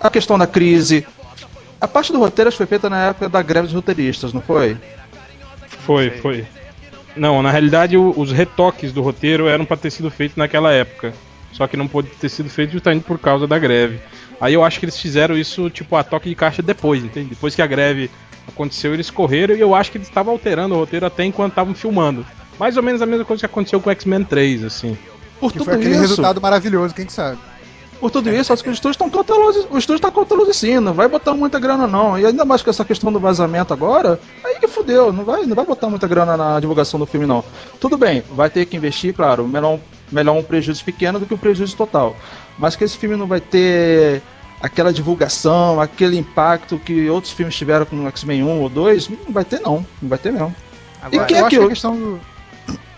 A 0.00 0.08
questão 0.08 0.38
da 0.38 0.46
crise. 0.46 1.06
A 1.80 1.86
parte 1.86 2.12
do 2.12 2.18
roteiro 2.18 2.50
foi 2.52 2.66
feita 2.66 2.88
na 2.88 3.06
época 3.06 3.28
da 3.28 3.42
greve 3.42 3.66
dos 3.66 3.74
roteiristas, 3.74 4.32
não 4.32 4.40
foi? 4.40 4.76
Foi, 5.80 6.10
foi. 6.10 6.46
Não, 7.16 7.42
na 7.42 7.50
realidade 7.50 7.96
os 7.96 8.30
retoques 8.30 8.92
do 8.92 9.02
roteiro 9.02 9.48
eram 9.48 9.64
pra 9.64 9.76
ter 9.76 9.90
sido 9.90 10.10
feitos 10.10 10.36
naquela 10.36 10.72
época. 10.72 11.12
Só 11.52 11.66
que 11.66 11.76
não 11.76 11.88
pôde 11.88 12.08
ter 12.10 12.28
sido 12.28 12.48
feito 12.48 12.72
justamente 12.72 13.04
por 13.04 13.18
causa 13.18 13.46
da 13.46 13.58
greve. 13.58 14.00
Aí 14.40 14.54
eu 14.54 14.64
acho 14.64 14.78
que 14.78 14.84
eles 14.84 14.96
fizeram 14.98 15.36
isso, 15.36 15.68
tipo, 15.70 15.96
a 15.96 16.04
toque 16.04 16.28
de 16.28 16.34
caixa 16.34 16.62
depois, 16.62 17.02
entende? 17.04 17.30
Depois 17.30 17.54
que 17.54 17.62
a 17.62 17.66
greve 17.66 18.10
aconteceu, 18.46 18.94
eles 18.94 19.10
correram 19.10 19.54
e 19.56 19.60
eu 19.60 19.74
acho 19.74 19.90
que 19.90 19.98
eles 19.98 20.08
estavam 20.08 20.32
alterando 20.32 20.74
o 20.74 20.78
roteiro 20.78 21.04
até 21.06 21.24
enquanto 21.24 21.52
estavam 21.52 21.74
filmando. 21.74 22.24
Mais 22.58 22.76
ou 22.76 22.82
menos 22.82 23.02
a 23.02 23.06
mesma 23.06 23.24
coisa 23.24 23.40
que 23.40 23.46
aconteceu 23.46 23.80
com 23.80 23.88
o 23.88 23.92
X-Men 23.92 24.24
3, 24.24 24.64
assim. 24.64 24.96
Por 25.40 25.52
Que 25.52 25.58
tudo 25.58 25.66
foi 25.66 25.74
aquele 25.74 25.90
isso, 25.92 26.00
resultado 26.00 26.40
maravilhoso, 26.40 26.94
quem 26.94 27.06
que 27.06 27.12
sabe? 27.12 27.38
por 28.00 28.12
tudo 28.12 28.30
isso, 28.30 28.52
acho 28.52 28.62
que 28.62 28.68
os 28.70 28.76
estúdios 28.76 28.94
estão 28.94 29.10
cautelosos. 29.10 29.66
O 29.68 29.76
estúdio 29.76 30.00
tá 30.00 30.08
cauteloso 30.08 30.54
sim, 30.54 30.78
não 30.78 30.92
vai 30.94 31.08
botar 31.08 31.34
muita 31.34 31.58
grana 31.58 31.84
não. 31.84 32.16
E 32.16 32.24
ainda 32.24 32.44
mais 32.44 32.62
com 32.62 32.70
essa 32.70 32.84
questão 32.84 33.12
do 33.12 33.18
vazamento 33.18 33.72
agora, 33.74 34.20
aí 34.44 34.54
que 34.60 34.68
fudeu, 34.68 35.12
não 35.12 35.24
vai, 35.24 35.44
não 35.46 35.56
vai 35.56 35.64
botar 35.66 35.88
muita 35.88 36.06
grana 36.06 36.36
na 36.36 36.60
divulgação 36.60 37.00
do 37.00 37.06
filme 37.06 37.26
não. 37.26 37.42
Tudo 37.80 37.98
bem, 37.98 38.22
vai 38.30 38.48
ter 38.48 38.66
que 38.66 38.76
investir, 38.76 39.12
claro, 39.12 39.48
melhor, 39.48 39.74
um- 39.74 39.80
melhor 40.12 40.36
um 40.36 40.44
prejuízo 40.44 40.84
pequeno 40.84 41.18
do 41.18 41.26
que 41.26 41.34
um 41.34 41.38
prejuízo 41.38 41.76
total. 41.76 42.14
Mas 42.58 42.74
que 42.76 42.84
esse 42.84 42.96
filme 42.96 43.16
não 43.16 43.26
vai 43.26 43.40
ter 43.40 44.20
aquela 44.60 44.92
divulgação, 44.92 45.80
aquele 45.80 46.18
impacto 46.18 46.78
que 46.78 47.08
outros 47.08 47.32
filmes 47.32 47.54
tiveram 47.56 47.86
com 47.86 47.96
o 48.04 48.08
X-Men 48.08 48.42
1 48.42 48.60
ou 48.60 48.68
2, 48.68 49.08
não 49.08 49.32
vai 49.32 49.44
ter 49.44 49.60
não, 49.60 49.86
não 50.02 50.08
vai 50.08 50.18
ter 50.18 50.32
não. 50.32 50.52
Agora, 51.00 51.22
E 51.22 51.26
quem 51.26 51.36
eu 51.36 51.44
é 51.44 51.46
acho 51.46 51.50
que 51.50 51.56
que 51.56 51.60
a 51.60 51.64
eu- 51.64 51.68
questão 51.68 51.96
do. 51.96 52.20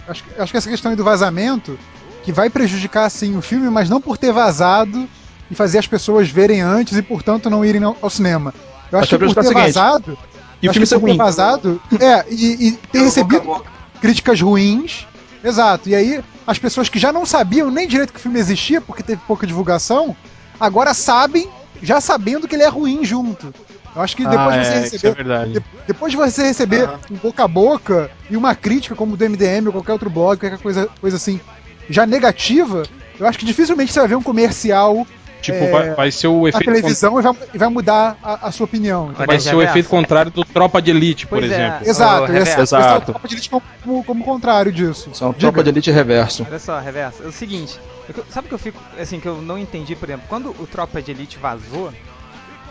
Acho, 0.09 0.25
que- 0.25 0.41
acho 0.41 0.51
que 0.53 0.57
essa 0.59 0.71
questão 0.71 0.91
aí 0.91 0.97
do 0.97 1.05
vazamento 1.05 1.79
que 2.25 2.33
vai 2.33 2.49
prejudicar 2.51 3.09
sim 3.11 3.37
o 3.37 3.43
filme, 3.43 3.69
mas 3.71 3.89
não 3.91 4.01
por 4.01 4.17
ter 4.19 4.33
vazado 4.33 5.07
e 5.51 5.55
fazer 5.55 5.79
as 5.79 5.87
pessoas 5.87 6.29
verem 6.31 6.61
antes 6.63 6.97
e, 6.97 7.03
portanto, 7.03 7.49
não 7.51 7.65
irem 7.65 7.83
ao 7.85 7.97
ao 8.01 8.09
cinema. 8.11 8.55
Eu 8.91 8.99
acho 8.99 9.05
Acho 9.15 9.19
que 9.19 9.29
que 9.29 9.35
por 9.35 9.45
ter 9.45 9.53
vazado. 9.55 10.19
E 10.63 10.69
o 10.69 10.73
filme 10.73 10.85
que 10.85 10.89
ser 10.89 10.95
por 10.99 11.07
ter 11.07 11.11
ruim. 11.13 11.17
vazado. 11.19 11.81
É, 12.01 12.25
e, 12.31 12.69
e 12.69 12.73
ter 12.73 13.01
recebido 13.03 13.63
críticas 14.01 14.41
ruins. 14.41 15.07
Exato. 15.45 15.89
E 15.89 15.95
aí, 15.95 16.21
as 16.51 16.59
pessoas 16.59 16.89
que 16.89 16.99
já 16.99 17.13
não 17.13 17.25
sabiam 17.25 17.71
nem 17.71 17.87
direito 17.87 18.13
que 18.13 18.19
o 18.19 18.23
filme 18.23 18.41
existia, 18.41 18.81
porque 18.81 19.03
teve 19.05 19.21
pouca 19.27 19.47
divulgação, 19.47 20.17
agora 20.59 20.93
sabem, 20.93 21.49
já 21.81 22.01
sabendo 22.01 22.49
que 22.49 22.57
ele 22.57 22.65
é 22.65 22.69
ruim 22.69 23.05
junto. 23.05 23.55
Eu 23.95 24.03
acho 24.03 24.17
que 24.17 24.27
depois 24.27 24.55
Ah, 24.57 24.59
de 24.59 24.65
você 24.67 24.73
é, 24.73 24.77
isso 24.79 24.95
é 24.95 24.99
receber 24.99 25.15
verdade. 25.15 25.53
de- 25.53 25.63
depois 25.87 26.11
de 26.13 26.17
você 26.17 26.43
receber 26.43 26.89
um 27.11 27.17
boca 27.17 27.45
a 27.45 27.49
boca 27.49 28.11
e 28.29 28.37
uma 28.37 28.55
crítica 28.55 28.95
como 28.97 29.15
o 29.15 29.17
do 29.17 29.25
MDM 29.25 29.67
ou 29.69 29.73
qualquer 29.73 29.93
outro 29.93 30.11
blog, 30.11 30.39
qualquer 30.39 30.59
coisa, 30.59 30.89
coisa 31.01 31.17
assim, 31.17 31.41
já 31.89 32.05
negativa, 32.05 32.83
eu 33.19 33.27
acho 33.27 33.39
que 33.39 33.45
dificilmente 33.45 33.93
você 33.93 34.01
vai 34.01 34.09
ver 34.09 34.17
um 34.17 34.23
comercial 34.23 35.07
Tipo, 35.41 35.65
é, 35.65 35.71
vai, 35.71 35.95
vai 35.95 36.11
ser 36.11 36.29
o 36.29 36.47
efeito 36.47 36.65
televisão 36.65 37.19
e 37.19 37.23
vai, 37.23 37.35
e 37.55 37.59
vai 37.59 37.69
mudar 37.69 38.17
a, 38.23 38.49
a 38.49 38.53
sua 38.53 38.65
opinião. 38.65 39.07
entendeu? 39.07 39.27
Vai 39.27 39.41
ser 39.41 39.55
o 39.55 39.63
efeito 39.63 39.89
contrário 39.89 40.31
do 40.31 40.45
Tropa 40.45 40.83
de 40.83 40.91
Elite, 40.91 41.27
por 41.27 41.39
Pois 41.39 41.51
é. 41.51 41.55
exemplo. 41.55 41.89
Exato, 41.89 42.33
esse, 42.33 42.53
é 42.53 42.59
o 42.59 42.63
Exato. 42.63 43.13
Tropa 43.13 43.29
de 43.29 43.35
Elite 43.35 43.51
como, 43.51 44.05
como, 44.05 44.25
contrário 44.25 44.73
disso. 44.73 45.11
São 45.15 45.31
Diga. 45.31 45.41
tropa 45.41 45.63
de 45.63 45.71
elite 45.71 45.91
reverso. 45.91 46.47
Olha 46.49 46.59
só, 46.59 46.79
Reverso, 46.79 47.23
é 47.23 47.27
o 47.27 47.33
seguinte, 47.33 47.79
eu 48.17 48.25
sabe 48.29 48.49
que 48.49 48.55
eu 48.55 48.59
fico, 48.59 48.79
assim, 48.99 49.21
que 49.21 49.27
eu 49.29 49.41
não 49.41 49.59
entendi, 49.59 49.95
por 49.95 50.09
exemplo, 50.09 50.27
quando 50.29 50.51
o 50.59 50.67
Tropa 50.67 51.01
de 51.01 51.11
Elite 51.11 51.39
vazou, 51.39 51.93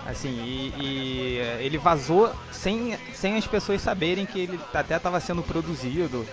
assim, 0.06 0.30
e, 0.30 0.74
e, 0.80 1.38
ele 1.60 1.78
vazou 1.78 2.32
sem, 2.52 2.98
sem 3.14 3.38
as 3.38 3.48
pessoas 3.48 3.82
saberem 3.82 4.26
que 4.26 4.40
ele 4.40 4.60
até 4.74 4.98
estava 4.98 5.20
sendo 5.20 5.42
produzido, 5.42 6.26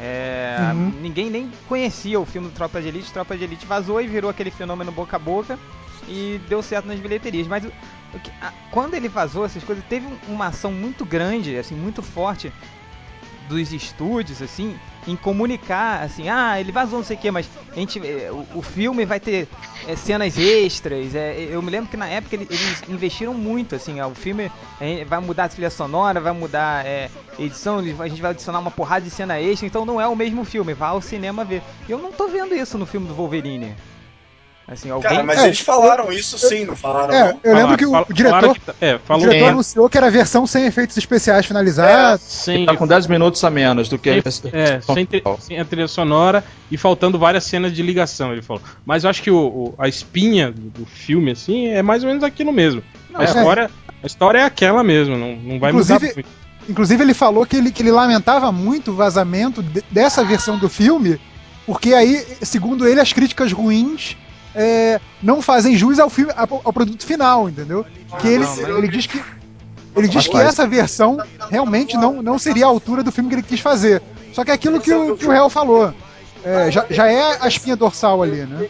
é, 0.00 0.70
Uhum. 0.74 0.92
ninguém 1.00 1.28
nem 1.30 1.50
conhecia 1.68 2.18
o 2.20 2.24
filme 2.24 2.48
do 2.48 2.54
Tropa 2.54 2.80
de 2.80 2.88
Elite, 2.88 3.12
Tropa 3.12 3.36
de 3.36 3.44
Elite 3.44 3.66
vazou 3.66 4.00
e 4.00 4.06
virou 4.06 4.30
aquele 4.30 4.50
fenômeno 4.50 4.92
boca 4.92 5.16
a 5.16 5.18
boca 5.18 5.58
e 6.06 6.40
deu 6.48 6.62
certo 6.62 6.86
nas 6.86 7.00
bilheterias, 7.00 7.46
mas 7.46 7.66
quando 8.70 8.94
ele 8.94 9.08
vazou 9.08 9.44
essas 9.44 9.62
coisas, 9.64 9.84
teve 9.84 10.06
um- 10.06 10.18
uma 10.28 10.46
ação 10.46 10.72
muito 10.72 11.04
grande, 11.04 11.56
assim, 11.58 11.74
muito 11.74 12.02
forte 12.02 12.52
dos 13.48 13.72
estúdios, 13.72 14.42
assim, 14.42 14.76
em 15.06 15.16
comunicar, 15.16 16.02
assim, 16.02 16.28
ah, 16.28 16.60
ele 16.60 16.70
vazou 16.70 16.98
não 16.98 17.04
sei 17.06 17.16
o 17.16 17.20
que, 17.20 17.30
mas 17.30 17.48
a 17.72 17.74
gente, 17.74 17.98
eh, 17.98 18.30
o, 18.30 18.58
o 18.58 18.62
filme 18.62 19.04
vai 19.06 19.18
ter 19.18 19.48
eh, 19.86 19.96
cenas 19.96 20.36
extras. 20.38 21.14
eh, 21.14 21.48
eu 21.50 21.62
me 21.62 21.70
lembro 21.70 21.88
que 21.90 21.96
na 21.96 22.06
época 22.08 22.36
ele- 22.36 22.46
eles 22.50 22.82
investiram 22.88 23.32
muito, 23.34 23.74
assim, 23.74 24.00
ó, 24.00 24.08
o 24.08 24.14
filme 24.14 24.50
vai 25.06 25.18
mudar 25.20 25.44
a 25.44 25.48
trilha 25.48 25.70
sonora, 25.70 26.20
vai 26.20 26.32
mudar 26.32 26.84
eh, 26.86 27.08
edição, 27.38 27.78
a 27.78 27.82
gente 28.08 28.20
vai 28.20 28.30
adicionar 28.32 28.58
uma 28.58 28.70
porrada 28.70 29.04
de 29.04 29.10
cena 29.10 29.40
extra, 29.40 29.66
então 29.66 29.84
não 29.84 30.00
é 30.00 30.06
o 30.06 30.14
mesmo 30.16 30.44
filme, 30.44 30.74
vá 30.74 30.88
ao 30.88 31.00
cinema 31.00 31.44
ver. 31.44 31.62
E 31.88 31.92
eu 31.92 31.98
não 31.98 32.12
tô 32.12 32.28
vendo 32.28 32.54
isso 32.54 32.76
no 32.76 32.84
filme 32.86 33.08
do 33.08 33.14
Wolverine. 33.14 33.74
Assim, 34.70 34.90
alguém. 34.90 35.10
Cara, 35.10 35.22
mas 35.24 35.38
É, 35.38 35.46
eles 35.46 35.60
falaram 35.60 36.12
isso 36.12 36.38
sim, 36.38 36.66
não 36.66 36.76
falaram? 36.76 37.14
É, 37.14 37.32
não? 37.32 37.40
eu 37.42 37.54
lembro 37.54 37.76
que 37.78 37.86
o, 37.86 37.90
Falaram- 37.90 38.06
o 38.10 38.12
diretor, 38.12 38.54
que 38.54 38.60
tá- 38.60 38.74
é, 38.82 38.94
o 38.96 38.98
falou 38.98 39.22
diretor 39.22 39.44
que- 39.44 39.50
anunciou 39.50 39.88
que 39.88 39.96
era 39.96 40.06
a 40.08 40.10
versão 40.10 40.46
sem 40.46 40.66
efeitos 40.66 40.94
especiais 40.98 41.46
finalizados. 41.46 42.20
sem, 42.22 42.66
Tá 42.66 42.76
com 42.76 42.86
10 42.86 43.06
minutos 43.06 43.42
a 43.42 43.48
menos 43.50 43.88
do 43.88 43.98
que 43.98 44.10
sem, 44.10 44.22
esse- 44.26 44.48
é, 44.52 44.80
sem, 44.82 45.06
tri- 45.06 45.22
sem 45.40 45.58
a 45.58 45.64
trilha 45.64 45.88
sonora 45.88 46.44
e 46.70 46.76
faltando 46.76 47.18
várias 47.18 47.44
cenas 47.44 47.72
de 47.72 47.82
ligação, 47.82 48.30
ele 48.30 48.42
falou. 48.42 48.62
Mas 48.84 49.04
eu 49.04 49.10
acho 49.10 49.22
que 49.22 49.30
o, 49.30 49.38
o- 49.38 49.74
a 49.78 49.88
espinha 49.88 50.52
do, 50.52 50.60
do 50.80 50.84
filme, 50.84 51.30
assim, 51.30 51.68
é 51.68 51.80
mais 51.82 52.02
ou 52.04 52.08
menos 52.10 52.22
aquilo 52.22 52.52
mesmo. 52.52 52.82
Não, 53.10 53.20
a, 53.20 53.24
é. 53.24 53.26
história, 53.26 53.70
a 54.02 54.06
história 54.06 54.38
é 54.40 54.44
aquela 54.44 54.84
mesmo, 54.84 55.16
não, 55.16 55.34
não 55.34 55.58
vai 55.58 55.72
mudar 55.72 55.94
Inclusive- 55.94 56.14
muito. 56.14 56.28
Inclusive, 56.68 57.02
ele 57.02 57.14
falou 57.14 57.46
que 57.46 57.56
ele, 57.56 57.70
que 57.72 57.80
ele 57.82 57.90
lamentava 57.90 58.52
muito 58.52 58.90
o 58.90 58.94
vazamento 58.94 59.62
de- 59.62 59.82
dessa 59.90 60.22
versão 60.22 60.58
do 60.58 60.68
filme, 60.68 61.18
porque 61.64 61.94
aí, 61.94 62.22
segundo 62.42 62.86
ele, 62.86 63.00
as 63.00 63.14
críticas 63.14 63.50
ruins 63.52 64.14
é, 64.54 65.00
não 65.22 65.40
fazem 65.42 65.76
jus 65.76 65.98
ao 65.98 66.08
filme, 66.10 66.32
ao, 66.36 66.60
ao 66.64 66.72
produto 66.72 67.04
final, 67.06 67.48
entendeu? 67.48 67.84
Que 68.20 68.28
ele, 68.28 68.44
não, 68.44 68.56
mas- 68.56 68.68
ele 68.68 68.88
diz 68.88 69.06
que 69.06 69.22
ele 69.96 70.06
diz 70.08 70.26
que 70.26 70.32
Rapaz. 70.34 70.50
essa 70.50 70.66
versão 70.66 71.18
realmente 71.50 71.96
não, 71.96 72.22
não 72.22 72.38
seria 72.38 72.66
a 72.66 72.68
altura 72.68 73.02
do 73.02 73.10
filme 73.10 73.28
que 73.28 73.34
ele 73.36 73.42
quis 73.42 73.58
fazer. 73.60 74.00
Só 74.32 74.44
que 74.44 74.50
é 74.50 74.54
aquilo 74.54 74.80
que 74.80 74.92
o, 74.92 75.16
que 75.16 75.26
o 75.26 75.30
Real 75.30 75.50
falou. 75.50 75.92
É, 76.44 76.70
já, 76.70 76.86
já 76.88 77.10
é 77.10 77.38
a 77.40 77.48
espinha 77.48 77.74
dorsal 77.74 78.22
ali, 78.22 78.42
né? 78.46 78.68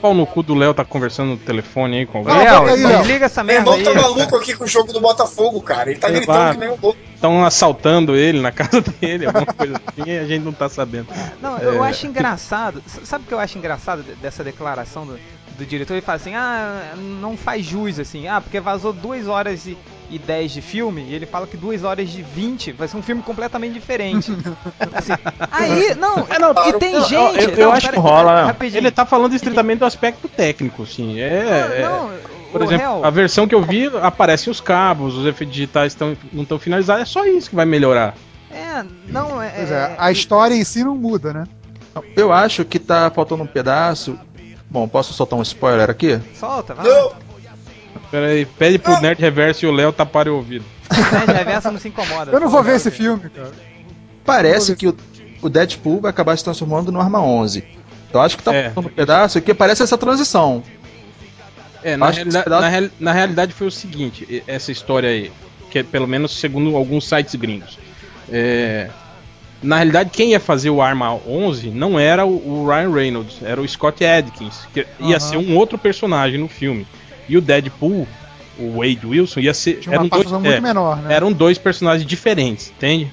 Pau 0.00 0.14
no 0.14 0.24
cu 0.24 0.42
do 0.42 0.54
Léo 0.54 0.72
tá 0.72 0.82
conversando 0.82 1.32
no 1.32 1.36
telefone 1.36 1.98
aí 1.98 2.06
com 2.06 2.18
alguém. 2.18 2.34
Não, 2.34 2.62
Léo, 2.62 2.76
desliga 2.98 3.26
essa 3.26 3.44
Meu 3.44 3.56
merda 3.62 3.76
irmão 3.76 3.92
aí. 3.92 3.94
tá 3.96 4.08
maluco 4.08 4.36
aqui 4.36 4.54
com 4.54 4.64
o 4.64 4.66
jogo 4.66 4.90
do 4.94 5.00
Botafogo, 5.00 5.60
cara. 5.60 5.90
Ele 5.90 5.98
tá 5.98 6.08
gritando 6.08 6.52
que 6.54 6.58
nem 6.60 6.68
um 6.70 6.78
louco. 6.80 6.98
Estão 7.20 7.44
assaltando 7.44 8.16
ele 8.16 8.40
na 8.40 8.50
casa 8.50 8.80
dele, 8.80 9.26
alguma 9.26 9.44
coisa 9.44 9.74
assim, 9.74 10.10
e 10.10 10.18
a 10.18 10.24
gente 10.24 10.42
não 10.42 10.52
tá 10.54 10.70
sabendo. 10.70 11.08
Não, 11.42 11.58
eu 11.58 11.84
É. 11.84 11.88
acho 11.90 12.06
engraçado. 12.06 12.82
Sabe 13.04 13.24
o 13.24 13.26
que 13.28 13.34
eu 13.34 13.38
acho 13.38 13.58
engraçado 13.58 14.02
de- 14.02 14.14
dessa 14.14 14.42
declaração 14.42 15.04
do, 15.04 15.18
do 15.58 15.66
diretor? 15.66 15.92
Ele 15.92 16.00
fala 16.00 16.16
assim: 16.16 16.34
ah, 16.34 16.94
não 17.20 17.36
faz 17.36 17.66
jus, 17.66 17.98
assim. 17.98 18.26
Ah, 18.26 18.40
porque 18.40 18.58
vazou 18.58 18.94
2 18.94 19.28
horas 19.28 19.66
e, 19.66 19.76
e 20.10 20.18
10 20.18 20.52
de 20.52 20.60
filme. 20.60 21.02
E 21.08 21.14
ele 21.14 21.26
fala 21.26 21.46
que 21.46 21.56
2 21.56 21.84
horas 21.84 22.08
de 22.10 22.22
20 22.22 22.72
vai 22.72 22.88
ser 22.88 22.96
um 22.96 23.02
filme 23.02 23.22
completamente 23.22 23.72
diferente. 23.74 24.32
assim, 24.92 25.12
aí, 25.50 25.94
não, 25.94 26.26
É, 26.28 26.38
não, 26.38 26.50
e 26.68 26.72
tem 26.74 26.94
eu- 26.94 27.04
gente. 27.04 27.42
eu- 27.44 27.50
eu 27.50 27.66
não, 27.68 27.72
acho 27.72 27.86
pera- 27.86 27.92
que 27.96 28.02
rola, 28.02 28.34
né? 28.40 28.46
rapidinho. 28.48 28.80
Ele 28.80 28.90
tá 28.90 29.06
falando 29.06 29.34
estritamente 29.34 29.78
do 29.78 29.84
aspecto 29.86 30.28
técnico, 30.28 30.84
sim. 30.86 31.20
É, 31.20 31.26
é- 31.78 31.82
Não, 31.88 32.10
por 32.52 32.60
o 32.60 32.64
exemplo, 32.64 32.86
réu- 32.86 33.04
a 33.04 33.10
versão 33.10 33.46
que 33.46 33.54
eu 33.54 33.62
vi 33.62 33.86
aparecem 34.02 34.50
os 34.50 34.60
cabos, 34.60 35.16
os 35.16 35.26
efeitos 35.26 35.54
digitais 35.54 35.94
tão, 35.94 36.16
não 36.32 36.42
estão 36.42 36.58
finalizados, 36.58 37.02
é 37.02 37.06
só 37.06 37.24
isso 37.26 37.48
que 37.50 37.56
vai 37.56 37.64
melhorar. 37.66 38.14
É, 38.50 38.84
não, 39.08 39.40
é. 39.40 39.50
Pois 39.50 39.70
é, 39.70 39.94
a 39.96 40.10
história 40.10 40.54
em 40.54 40.64
si 40.64 40.82
não 40.82 40.96
muda, 40.96 41.32
né? 41.32 41.44
Eu 42.16 42.32
acho 42.32 42.64
que 42.64 42.78
tá 42.78 43.10
faltando 43.10 43.42
um 43.42 43.46
pedaço. 43.46 44.18
Bom, 44.68 44.86
posso 44.88 45.12
soltar 45.12 45.38
um 45.38 45.42
spoiler 45.42 45.90
aqui? 45.90 46.20
Solta, 46.34 46.74
vai. 46.74 46.86
Não, 46.86 47.12
Pera 48.10 48.26
aí, 48.26 48.44
pede 48.44 48.78
pro 48.78 49.00
Nerd 49.00 49.20
Reverso 49.20 49.64
e 49.64 49.68
o 49.68 49.72
Léo 49.72 49.92
taparem 49.92 50.32
o 50.32 50.36
ouvido. 50.36 50.64
De 51.26 51.32
reversa 51.32 51.70
não 51.70 51.78
se 51.78 51.88
incomoda. 51.88 52.32
Eu 52.32 52.40
não 52.40 52.48
vou 52.48 52.62
ver 52.62 52.76
esse 52.76 52.90
filme, 52.90 53.30
cara. 53.30 53.52
Parece 54.24 54.74
que 54.74 54.88
o, 54.88 54.96
o 55.40 55.48
Deadpool 55.48 56.00
vai 56.00 56.10
acabar 56.10 56.36
se 56.36 56.42
transformando 56.44 56.90
no 56.90 57.00
Arma 57.00 57.20
11. 57.22 57.64
Então 58.08 58.20
acho 58.20 58.36
que 58.36 58.42
tá 58.42 58.52
É. 58.54 58.72
um 58.76 58.82
pedaço 58.82 59.40
que 59.40 59.54
parece 59.54 59.82
essa 59.82 59.96
transição. 59.96 60.62
É, 61.82 61.96
na, 61.96 62.10
realida- 62.10 62.42
pedaço- 62.42 62.62
na 62.62 62.68
real- 62.68 62.90
na 62.98 63.12
realidade 63.12 63.52
foi 63.54 63.68
o 63.68 63.70
seguinte, 63.70 64.42
essa 64.46 64.70
história 64.72 65.08
aí, 65.08 65.32
que 65.70 65.78
é 65.78 65.82
pelo 65.82 66.06
menos 66.08 66.32
segundo 66.38 66.76
alguns 66.76 67.08
sites 67.08 67.34
gringos. 67.36 67.78
É, 68.30 68.88
na 69.62 69.76
realidade, 69.76 70.10
quem 70.10 70.30
ia 70.30 70.40
fazer 70.40 70.70
o 70.70 70.82
Arma 70.82 71.14
11 71.14 71.70
não 71.70 71.98
era 71.98 72.26
o, 72.26 72.30
o 72.64 72.66
Ryan 72.68 72.92
Reynolds, 72.92 73.38
era 73.42 73.60
o 73.60 73.66
Scott 73.68 74.04
Adkins, 74.04 74.66
que 74.74 74.86
ia 75.00 75.16
Aham. 75.16 75.20
ser 75.20 75.36
um 75.38 75.56
outro 75.56 75.78
personagem 75.78 76.38
no 76.38 76.48
filme. 76.48 76.86
E 77.30 77.36
o 77.36 77.40
Deadpool, 77.40 78.08
o 78.58 78.78
Wade 78.78 79.06
Wilson, 79.06 79.40
ia 79.40 79.54
ser. 79.54 79.78
Tinha 79.78 79.98
uma 79.98 80.06
eram 80.06 80.08
dois, 80.08 80.32
muito 80.32 80.46
é, 80.48 80.60
menor, 80.60 80.96
né? 80.96 81.14
eram 81.14 81.32
dois 81.32 81.56
personagens 81.56 82.06
diferentes, 82.06 82.72
entende? 82.76 83.10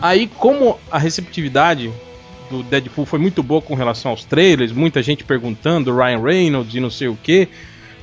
Aí, 0.00 0.26
como 0.26 0.78
a 0.90 0.98
receptividade 0.98 1.92
do 2.50 2.62
Deadpool 2.62 3.04
foi 3.04 3.18
muito 3.18 3.42
boa 3.42 3.60
com 3.60 3.74
relação 3.74 4.10
aos 4.10 4.24
trailers, 4.24 4.72
muita 4.72 5.02
gente 5.02 5.22
perguntando, 5.22 5.94
Ryan 5.94 6.22
Reynolds 6.22 6.74
e 6.74 6.80
não 6.80 6.90
sei 6.90 7.08
o 7.08 7.16
que, 7.16 7.48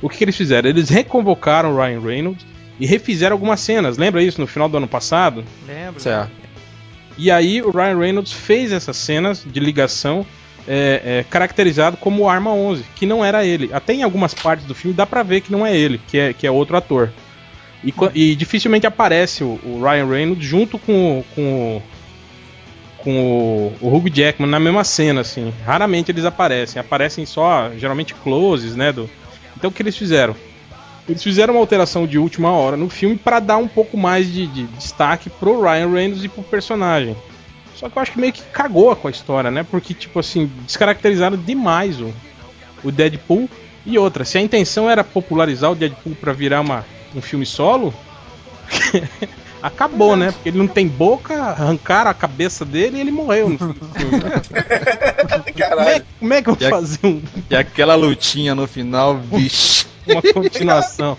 o 0.00 0.08
que, 0.08 0.18
que 0.18 0.24
eles 0.24 0.36
fizeram? 0.36 0.68
Eles 0.68 0.88
reconvocaram 0.88 1.74
o 1.74 1.76
Ryan 1.76 2.00
Reynolds 2.00 2.46
e 2.78 2.86
refizeram 2.86 3.34
algumas 3.34 3.60
cenas. 3.60 3.96
Lembra 3.96 4.22
isso 4.22 4.40
no 4.40 4.46
final 4.46 4.68
do 4.68 4.76
ano 4.76 4.88
passado? 4.88 5.44
Lembro. 5.66 6.00
Certo. 6.00 6.30
E 7.16 7.30
aí 7.30 7.62
o 7.62 7.70
Ryan 7.70 7.98
Reynolds 7.98 8.32
fez 8.32 8.72
essas 8.72 8.96
cenas 8.96 9.44
de 9.44 9.60
ligação 9.60 10.26
é, 10.66 11.02
é, 11.04 11.24
caracterizado 11.28 11.96
como 11.96 12.28
Arma 12.28 12.52
11, 12.52 12.84
que 12.94 13.06
não 13.06 13.24
era 13.24 13.44
ele. 13.44 13.70
Até 13.72 13.94
em 13.94 14.02
algumas 14.02 14.34
partes 14.34 14.66
do 14.66 14.74
filme 14.74 14.96
dá 14.96 15.06
pra 15.06 15.22
ver 15.22 15.40
que 15.40 15.52
não 15.52 15.66
é 15.66 15.76
ele, 15.76 16.00
que 16.08 16.18
é, 16.18 16.32
que 16.32 16.46
é 16.46 16.50
outro 16.50 16.76
ator. 16.76 17.10
E, 17.82 17.92
e 18.14 18.34
dificilmente 18.34 18.86
aparece 18.86 19.44
o, 19.44 19.60
o 19.62 19.82
Ryan 19.82 20.06
Reynolds 20.06 20.46
junto 20.46 20.78
com, 20.78 21.22
com, 21.34 21.82
com 22.98 23.10
o, 23.10 23.72
o 23.80 23.94
Hugh 23.94 24.10
Jackman 24.10 24.48
na 24.48 24.58
mesma 24.58 24.84
cena, 24.84 25.20
assim. 25.20 25.52
Raramente 25.64 26.10
eles 26.10 26.24
aparecem. 26.24 26.80
Aparecem 26.80 27.26
só, 27.26 27.70
geralmente, 27.76 28.14
closes, 28.14 28.74
né? 28.74 28.90
Do... 28.90 29.08
Então 29.56 29.70
o 29.70 29.72
que 29.72 29.82
eles 29.82 29.96
fizeram? 29.96 30.34
Eles 31.06 31.22
fizeram 31.22 31.54
uma 31.54 31.60
alteração 31.60 32.06
de 32.06 32.18
última 32.18 32.50
hora 32.50 32.78
no 32.78 32.88
filme 32.88 33.16
pra 33.16 33.38
dar 33.38 33.58
um 33.58 33.68
pouco 33.68 33.98
mais 33.98 34.32
de, 34.32 34.46
de 34.46 34.64
destaque 34.68 35.28
pro 35.28 35.60
Ryan 35.60 35.90
Reynolds 35.90 36.24
e 36.24 36.28
pro 36.30 36.42
personagem. 36.42 37.14
Só 37.76 37.88
que 37.88 37.96
eu 37.98 38.02
acho 38.02 38.12
que 38.12 38.20
meio 38.20 38.32
que 38.32 38.42
cagou 38.52 38.94
com 38.96 39.08
a 39.08 39.10
história, 39.10 39.50
né? 39.50 39.64
Porque, 39.68 39.92
tipo 39.94 40.18
assim, 40.20 40.50
descaracterizaram 40.64 41.36
demais 41.36 42.00
o, 42.00 42.12
o 42.84 42.92
Deadpool. 42.92 43.48
E 43.86 43.98
outra, 43.98 44.24
se 44.24 44.38
a 44.38 44.40
intenção 44.40 44.88
era 44.88 45.02
popularizar 45.04 45.70
o 45.70 45.74
Deadpool 45.74 46.14
pra 46.14 46.32
virar 46.32 46.60
uma, 46.60 46.84
um 47.14 47.20
filme 47.20 47.44
solo, 47.44 47.92
acabou, 49.62 50.16
né? 50.16 50.30
Porque 50.32 50.48
ele 50.50 50.58
não 50.58 50.66
tem 50.66 50.86
boca, 50.86 51.34
arrancaram 51.34 52.10
a 52.10 52.14
cabeça 52.14 52.64
dele 52.64 52.96
e 52.98 53.00
ele 53.00 53.10
morreu 53.10 53.48
no 53.50 53.58
filme. 53.58 53.74
Como 55.24 55.48
é, 55.48 55.52
Caralho. 55.52 56.04
como 56.20 56.34
é 56.34 56.42
que 56.42 56.48
eu 56.50 56.54
vou 56.54 56.68
fazer 56.70 56.98
um- 57.06 57.22
E 57.50 57.56
aquela 57.56 57.94
lutinha 57.94 58.54
no 58.54 58.66
final, 58.66 59.14
bicho. 59.32 59.86
uma 60.06 60.20
continuação? 60.22 61.16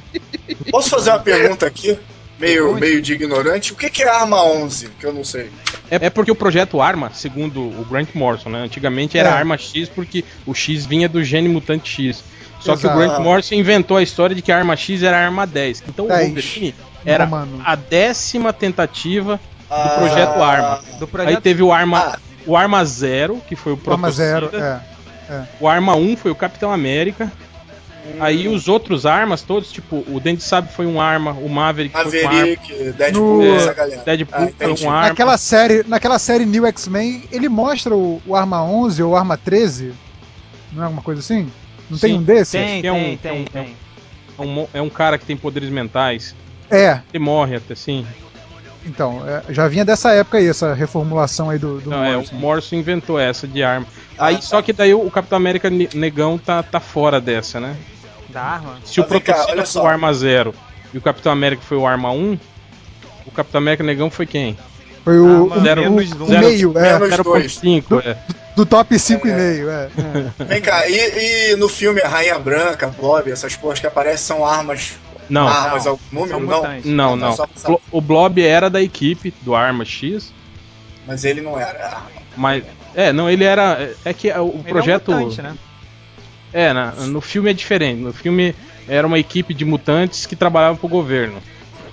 Posso 0.71 0.89
fazer 0.91 1.09
uma 1.11 1.19
pergunta 1.19 1.65
aqui? 1.65 1.97
Meio, 2.45 2.73
meio 2.75 3.01
de 3.01 3.13
ignorante. 3.13 3.73
O 3.73 3.75
que 3.75 3.89
que 3.89 4.03
é 4.03 4.09
a 4.09 4.21
arma 4.21 4.43
11? 4.43 4.89
Que 4.99 5.05
eu 5.05 5.13
não 5.13 5.23
sei. 5.23 5.49
É, 5.89 6.05
é 6.07 6.09
porque 6.09 6.31
o 6.31 6.35
projeto 6.35 6.81
Arma, 6.81 7.11
segundo 7.13 7.59
o 7.61 7.85
Grant 7.89 8.09
Morrison, 8.13 8.49
né? 8.49 8.59
Antigamente 8.63 9.17
era 9.17 9.29
É. 9.29 9.33
Arma 9.33 9.57
X 9.57 9.89
porque 9.89 10.23
o 10.45 10.53
X 10.53 10.85
vinha 10.85 11.09
do 11.09 11.23
gene 11.23 11.49
mutante 11.49 11.89
X. 11.89 12.23
Só 12.59 12.75
que 12.75 12.85
o 12.85 12.89
Exato. 12.89 12.97
Grant 12.97 13.19
Morrison 13.23 13.55
inventou 13.55 13.97
a 13.97 14.03
história 14.03 14.35
de 14.35 14.41
que 14.41 14.51
a 14.51 14.57
Arma 14.57 14.75
X 14.75 15.01
era 15.03 15.17
a 15.17 15.25
Arma 15.25 15.45
10. 15.47 15.83
Então 15.87 16.05
o 16.05 16.07
10. 16.07 16.27
Wolverine 16.27 16.75
era 17.05 17.25
Não, 17.25 17.61
a 17.63 17.75
décima 17.75 18.51
tentativa 18.53 19.35
do 19.37 19.73
Ah, 19.75 19.95
projeto 19.99 20.41
Arma. 20.43 20.81
Do 20.99 21.05
Aí 21.05 21.11
projeto 21.11 21.41
teve 21.41 21.61
o 21.63 21.71
Arma, 21.71 21.99
Ah. 21.99 22.19
o 22.45 22.55
Arma 22.57 22.83
Zero, 22.85 23.41
que 23.47 23.55
foi 23.55 23.73
o 23.73 23.75
Arma 23.75 24.11
Protocida. 24.11 24.49
Zero, 24.49 24.49
é. 24.57 24.79
O 25.59 25.67
Arma 25.67 25.95
1 25.95 26.15
foi 26.17 26.29
o 26.31 26.35
Capitão 26.35 26.71
América. 26.71 27.31
Aí 28.19 28.47
os 28.47 28.67
outros 28.67 29.05
armas 29.05 29.41
todos, 29.41 29.71
tipo, 29.71 30.03
o 30.07 30.19
Dente 30.19 30.43
Sabe 30.43 30.71
foi 30.71 30.85
um 30.85 31.01
arma, 31.01 31.31
o 31.31 31.49
Maverick, 31.49 31.93
foi 31.95 32.23
um 32.23 32.27
arma, 32.27 32.39
Maverick, 32.39 32.73
Deadpool, 32.93 33.41
No- 33.43 33.55
essa 33.55 33.73
galera. 33.73 34.01
Deadpool 34.05 34.43
Ah, 34.43 34.51
foi 34.57 34.85
um 34.85 34.91
arma. 34.91 35.09
Naquela 35.09 35.37
série, 35.37 35.83
naquela 35.87 36.19
série 36.19 36.45
New 36.45 36.65
X-Men, 36.67 37.23
ele 37.31 37.49
mostra 37.49 37.95
o, 37.95 38.21
o 38.25 38.35
Arma 38.35 38.63
11 38.63 39.01
ou 39.03 39.13
o 39.13 39.15
Arma 39.15 39.37
13? 39.37 39.93
Não 40.71 40.81
é 40.83 40.85
alguma 40.85 41.01
coisa 41.01 41.19
assim? 41.21 41.51
Não 41.89 41.97
tem 41.97 42.13
Sim, 42.13 42.19
um 42.19 42.23
desses? 42.23 42.51
Tem, 42.51 42.85
é 42.85 42.91
um- 42.91 42.95
tem, 42.99 43.13
é 43.13 43.17
tem, 43.17 43.41
um- 43.41 43.45
tem. 43.45 43.75
É 44.37 44.41
um, 44.41 44.67
é 44.73 44.81
um 44.81 44.89
cara 44.89 45.17
que 45.17 45.25
tem 45.25 45.37
poderes 45.37 45.69
mentais. 45.69 46.35
É, 46.69 46.99
Ele 47.13 47.23
morre 47.23 47.55
até 47.55 47.73
assim. 47.73 48.05
então, 48.85 49.21
é, 49.27 49.43
já 49.53 49.67
vinha 49.67 49.85
dessa 49.85 50.11
época 50.11 50.37
aí, 50.37 50.47
essa 50.47 50.73
reformulação 50.73 51.49
aí 51.49 51.57
do, 51.57 51.79
do 51.79 51.89
Não, 51.89 52.03
é, 52.03 52.13
Morrison. 52.15 52.35
o 52.35 52.39
Morrison 52.39 52.75
inventou 52.75 53.19
essa 53.19 53.47
de 53.47 53.63
arma. 53.63 53.85
Ah, 54.17 54.27
Aí 54.27 54.35
tá. 54.35 54.41
só 54.41 54.61
que 54.61 54.71
daí 54.73 54.93
o 54.93 55.09
Capitão 55.11 55.37
América 55.37 55.69
ne- 55.69 55.89
negão 55.93 56.37
tá, 56.37 56.61
tá 56.63 56.79
fora 56.79 57.19
dessa, 57.21 57.59
né? 57.59 57.75
Da 58.35 58.41
arma. 58.43 58.75
Se 58.83 58.99
o 58.99 59.05
olha 59.09 59.65
foi 59.65 59.81
o 59.81 59.87
arma 59.87 60.13
0 60.13 60.53
e 60.93 60.97
o 60.97 61.01
Capitão 61.01 61.31
América 61.31 61.61
foi 61.65 61.77
o 61.77 61.87
arma 61.87 62.11
1, 62.11 62.37
o 63.25 63.31
Capitão 63.31 63.59
América 63.59 63.81
negão 63.81 64.11
foi 64.11 64.25
quem? 64.25 64.57
Foi 65.05 65.17
o, 65.19 65.45
o, 65.53 65.61
zero- 65.61 65.81
o- 65.89 65.95
menos 65.95 66.11
o 66.11 66.23
um. 66.23 66.27
zero- 66.27 66.45
meio, 66.45 66.77
é, 66.77 66.99
menos- 66.99 67.17
dois. 67.23 67.57
0.5, 67.61 68.05
é. 68.05 68.17
do 68.53 68.65
top 68.65 68.93
5,5, 68.93 69.69
é. 69.69 69.89
Vem 70.43 70.61
cá, 70.61 70.85
e, 70.85 71.51
e 71.53 71.55
no 71.55 71.69
filme 71.69 72.01
a 72.01 72.09
Rainha 72.09 72.37
Branca, 72.37 72.87
Blob, 72.87 73.31
essas 73.31 73.55
porras 73.55 73.79
que 73.79 73.87
aparecem 73.87 74.17
são 74.35 74.45
armas. 74.45 74.95
Não, 75.29 75.47
armas 75.47 75.85
não. 75.85 75.93
ao 75.93 75.99
número, 76.11 76.39
não. 76.41 76.81
não, 76.83 77.13
Ah, 77.13 77.15
não. 77.15 77.35
só 77.35 77.79
O 77.89 78.01
Blob 78.01 78.41
era 78.45 78.69
da 78.69 78.81
equipe 78.81 79.33
do 79.43 79.55
Arma 79.55 79.85
X, 79.85 80.33
Mas 81.07 81.23
ele 81.23 81.39
não 81.39 81.57
era 81.57 82.01
mas. 82.35 82.63
É, 82.93 83.13
não, 83.13 83.29
ele 83.29 83.45
era. 83.45 83.81
é- 83.81 83.93
É 84.09 84.13
que 84.13 84.29
o 84.29 84.55
Ele 84.55 84.63
projeto. 84.69 85.13
é 85.13 85.15
um 85.15 85.19
mutante, 85.19 85.41
né? 85.41 85.55
É, 86.57 86.71
na- 86.71 86.91
no 86.91 87.19
filme 87.19 87.49
é 87.49 87.53
diferente. 87.53 87.99
No 88.01 88.13
filme 88.13 88.55
era 88.87 89.05
uma 89.05 89.19
equipe 89.19 89.53
de 89.53 89.65
mutantes 89.65 90.25
que 90.25 90.35
trabalhavam 90.37 90.77
pro 90.77 90.87
governo. 90.87 91.41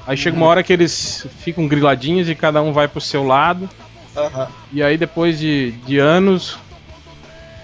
Aí 0.07 0.17
chega 0.17 0.37
uma 0.37 0.47
hora 0.47 0.63
que 0.63 0.73
eles 0.73 1.27
ficam 1.41 1.67
griladinhos 1.67 2.29
e 2.29 2.35
cada 2.37 2.63
um 2.63 2.73
vai 2.73 2.87
pro 2.87 3.01
seu 3.01 3.25
lado. 3.27 3.69
Aham. 4.17 4.49
E 4.73 4.83
aí 4.83 4.97
depois 4.97 5.39
de, 5.39 5.73
de 5.87 5.99
anos. 5.99 6.59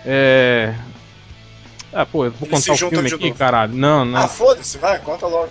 É. 0.04 0.74
Ah, 1.92 2.04
pô, 2.04 2.24
eu 2.26 2.30
vou 2.32 2.48
Eles 2.48 2.60
se 2.64 2.70
contar 2.70 2.86
o 2.86 2.90
filme 2.90 3.08
aqui, 3.08 3.26
novo. 3.28 3.38
caralho. 3.38 3.74
Não, 3.74 4.04
não. 4.04 4.18
Ah, 4.20 4.28
foda-se, 4.28 4.76
vai, 4.78 4.98
conta 4.98 5.26
logo. 5.26 5.48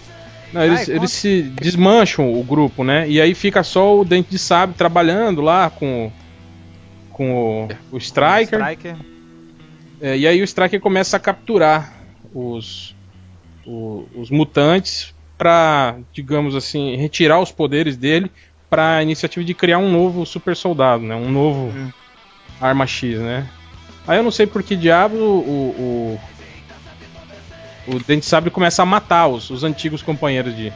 Não, 0.53 0.63
eles, 0.63 0.75
Vai, 0.77 0.85
conta. 0.85 0.97
eles 0.97 1.11
se 1.11 1.41
desmancham 1.43 2.33
o 2.33 2.43
grupo, 2.43 2.83
né? 2.83 3.07
E 3.09 3.19
aí 3.21 3.33
fica 3.33 3.63
só 3.63 3.99
o 3.99 4.05
Dente 4.05 4.29
de 4.31 4.39
Sabre 4.39 4.75
trabalhando 4.77 5.41
lá 5.41 5.69
com, 5.69 6.11
com 7.11 7.65
o, 7.91 7.95
o 7.95 7.97
Striker. 7.97 8.59
Striker. 8.59 8.95
É, 9.99 10.17
e 10.17 10.27
aí 10.27 10.41
o 10.41 10.43
Striker 10.43 10.79
começa 10.79 11.17
a 11.17 11.19
capturar 11.19 11.91
os, 12.33 12.95
o- 13.65 14.07
os 14.15 14.29
mutantes 14.29 15.13
pra, 15.37 15.97
digamos 16.13 16.55
assim, 16.55 16.95
retirar 16.95 17.39
os 17.39 17.51
poderes 17.51 17.97
dele 17.97 18.31
pra 18.69 19.01
iniciativa 19.01 19.45
de 19.45 19.53
criar 19.53 19.77
um 19.79 19.91
novo 19.91 20.25
super 20.25 20.55
soldado, 20.55 21.03
né? 21.03 21.15
Um 21.15 21.31
novo 21.31 21.67
Hum. 21.75 21.89
Arma 22.59 22.85
X, 22.87 23.19
né? 23.19 23.47
Aí 24.07 24.17
eu 24.17 24.23
não 24.23 24.31
sei 24.31 24.47
por 24.47 24.63
que 24.63 24.75
diabo 24.75 25.15
o, 25.17 26.19
o, 27.87 27.95
o 27.95 27.99
Dente 27.99 28.25
Sabre 28.25 28.49
começa 28.49 28.81
a 28.81 28.85
matar 28.85 29.27
os, 29.27 29.49
os 29.49 29.63
antigos 29.63 30.01
companheiros 30.01 30.55
de, 30.55 30.71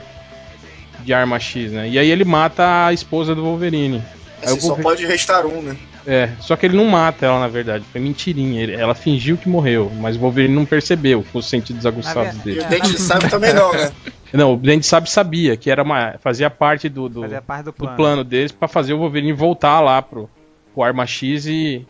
de 1.04 1.14
Arma 1.14 1.40
X, 1.40 1.72
né? 1.72 1.90
E 1.90 1.98
aí 1.98 2.10
ele 2.10 2.24
mata 2.24 2.86
a 2.88 2.94
esposa 2.94 3.34
do 3.36 3.44
Wolverine. 3.44 4.02
Aí 4.42 4.50
só 4.50 4.68
Wolverine- 4.68 4.84
pode 4.84 5.06
restar 5.06 5.46
um, 5.46 5.62
né? 5.62 5.76
É, 6.06 6.30
só 6.40 6.56
que 6.56 6.66
ele 6.66 6.76
não 6.76 6.86
mata 6.86 7.26
ela, 7.26 7.40
na 7.40 7.48
verdade. 7.48 7.86
Foi 7.92 8.00
mentirinha. 8.02 8.62
Ele- 8.62 8.74
ela 8.74 8.94
fingiu 8.96 9.38
que 9.38 9.48
morreu, 9.50 9.92
mas 10.00 10.16
o 10.16 10.20
Wolverine 10.20 10.54
não 10.56 10.66
percebeu 10.66 11.24
com 11.32 11.40
os 11.40 11.50
sentidos 11.50 11.86
aguçados 11.86 12.36
Na 12.38 12.42
E 12.42 12.44
dele. 12.44 12.62
o 12.62 12.70
Dente 12.70 13.00
sabe 13.02 13.30
também 13.30 13.54
não, 13.54 13.72
né? 13.74 13.92
Não, 14.34 14.54
o 14.54 14.58
Dente 14.58 14.86
Sabe 14.86 15.10
sabia 15.10 15.58
que 15.58 15.70
era 15.70 15.84
uma, 15.84 16.16
fazia 16.20 16.50
parte 16.50 16.88
do, 16.88 17.10
do, 17.10 17.22
Fazia 17.24 17.42
parte 17.42 17.64
do 17.66 17.72
do 17.72 17.74
plano. 17.74 17.96
plano 17.98 18.24
deles 18.24 18.54
pra 18.54 18.66
fazer 18.66 18.94
o 18.94 18.98
Wolverine 18.98 19.34
voltar 19.34 19.82
lá 19.82 20.02
pro, 20.02 20.30
pro 20.74 20.84
Arma 20.84 21.06
X 21.06 21.46
e, 21.48 21.86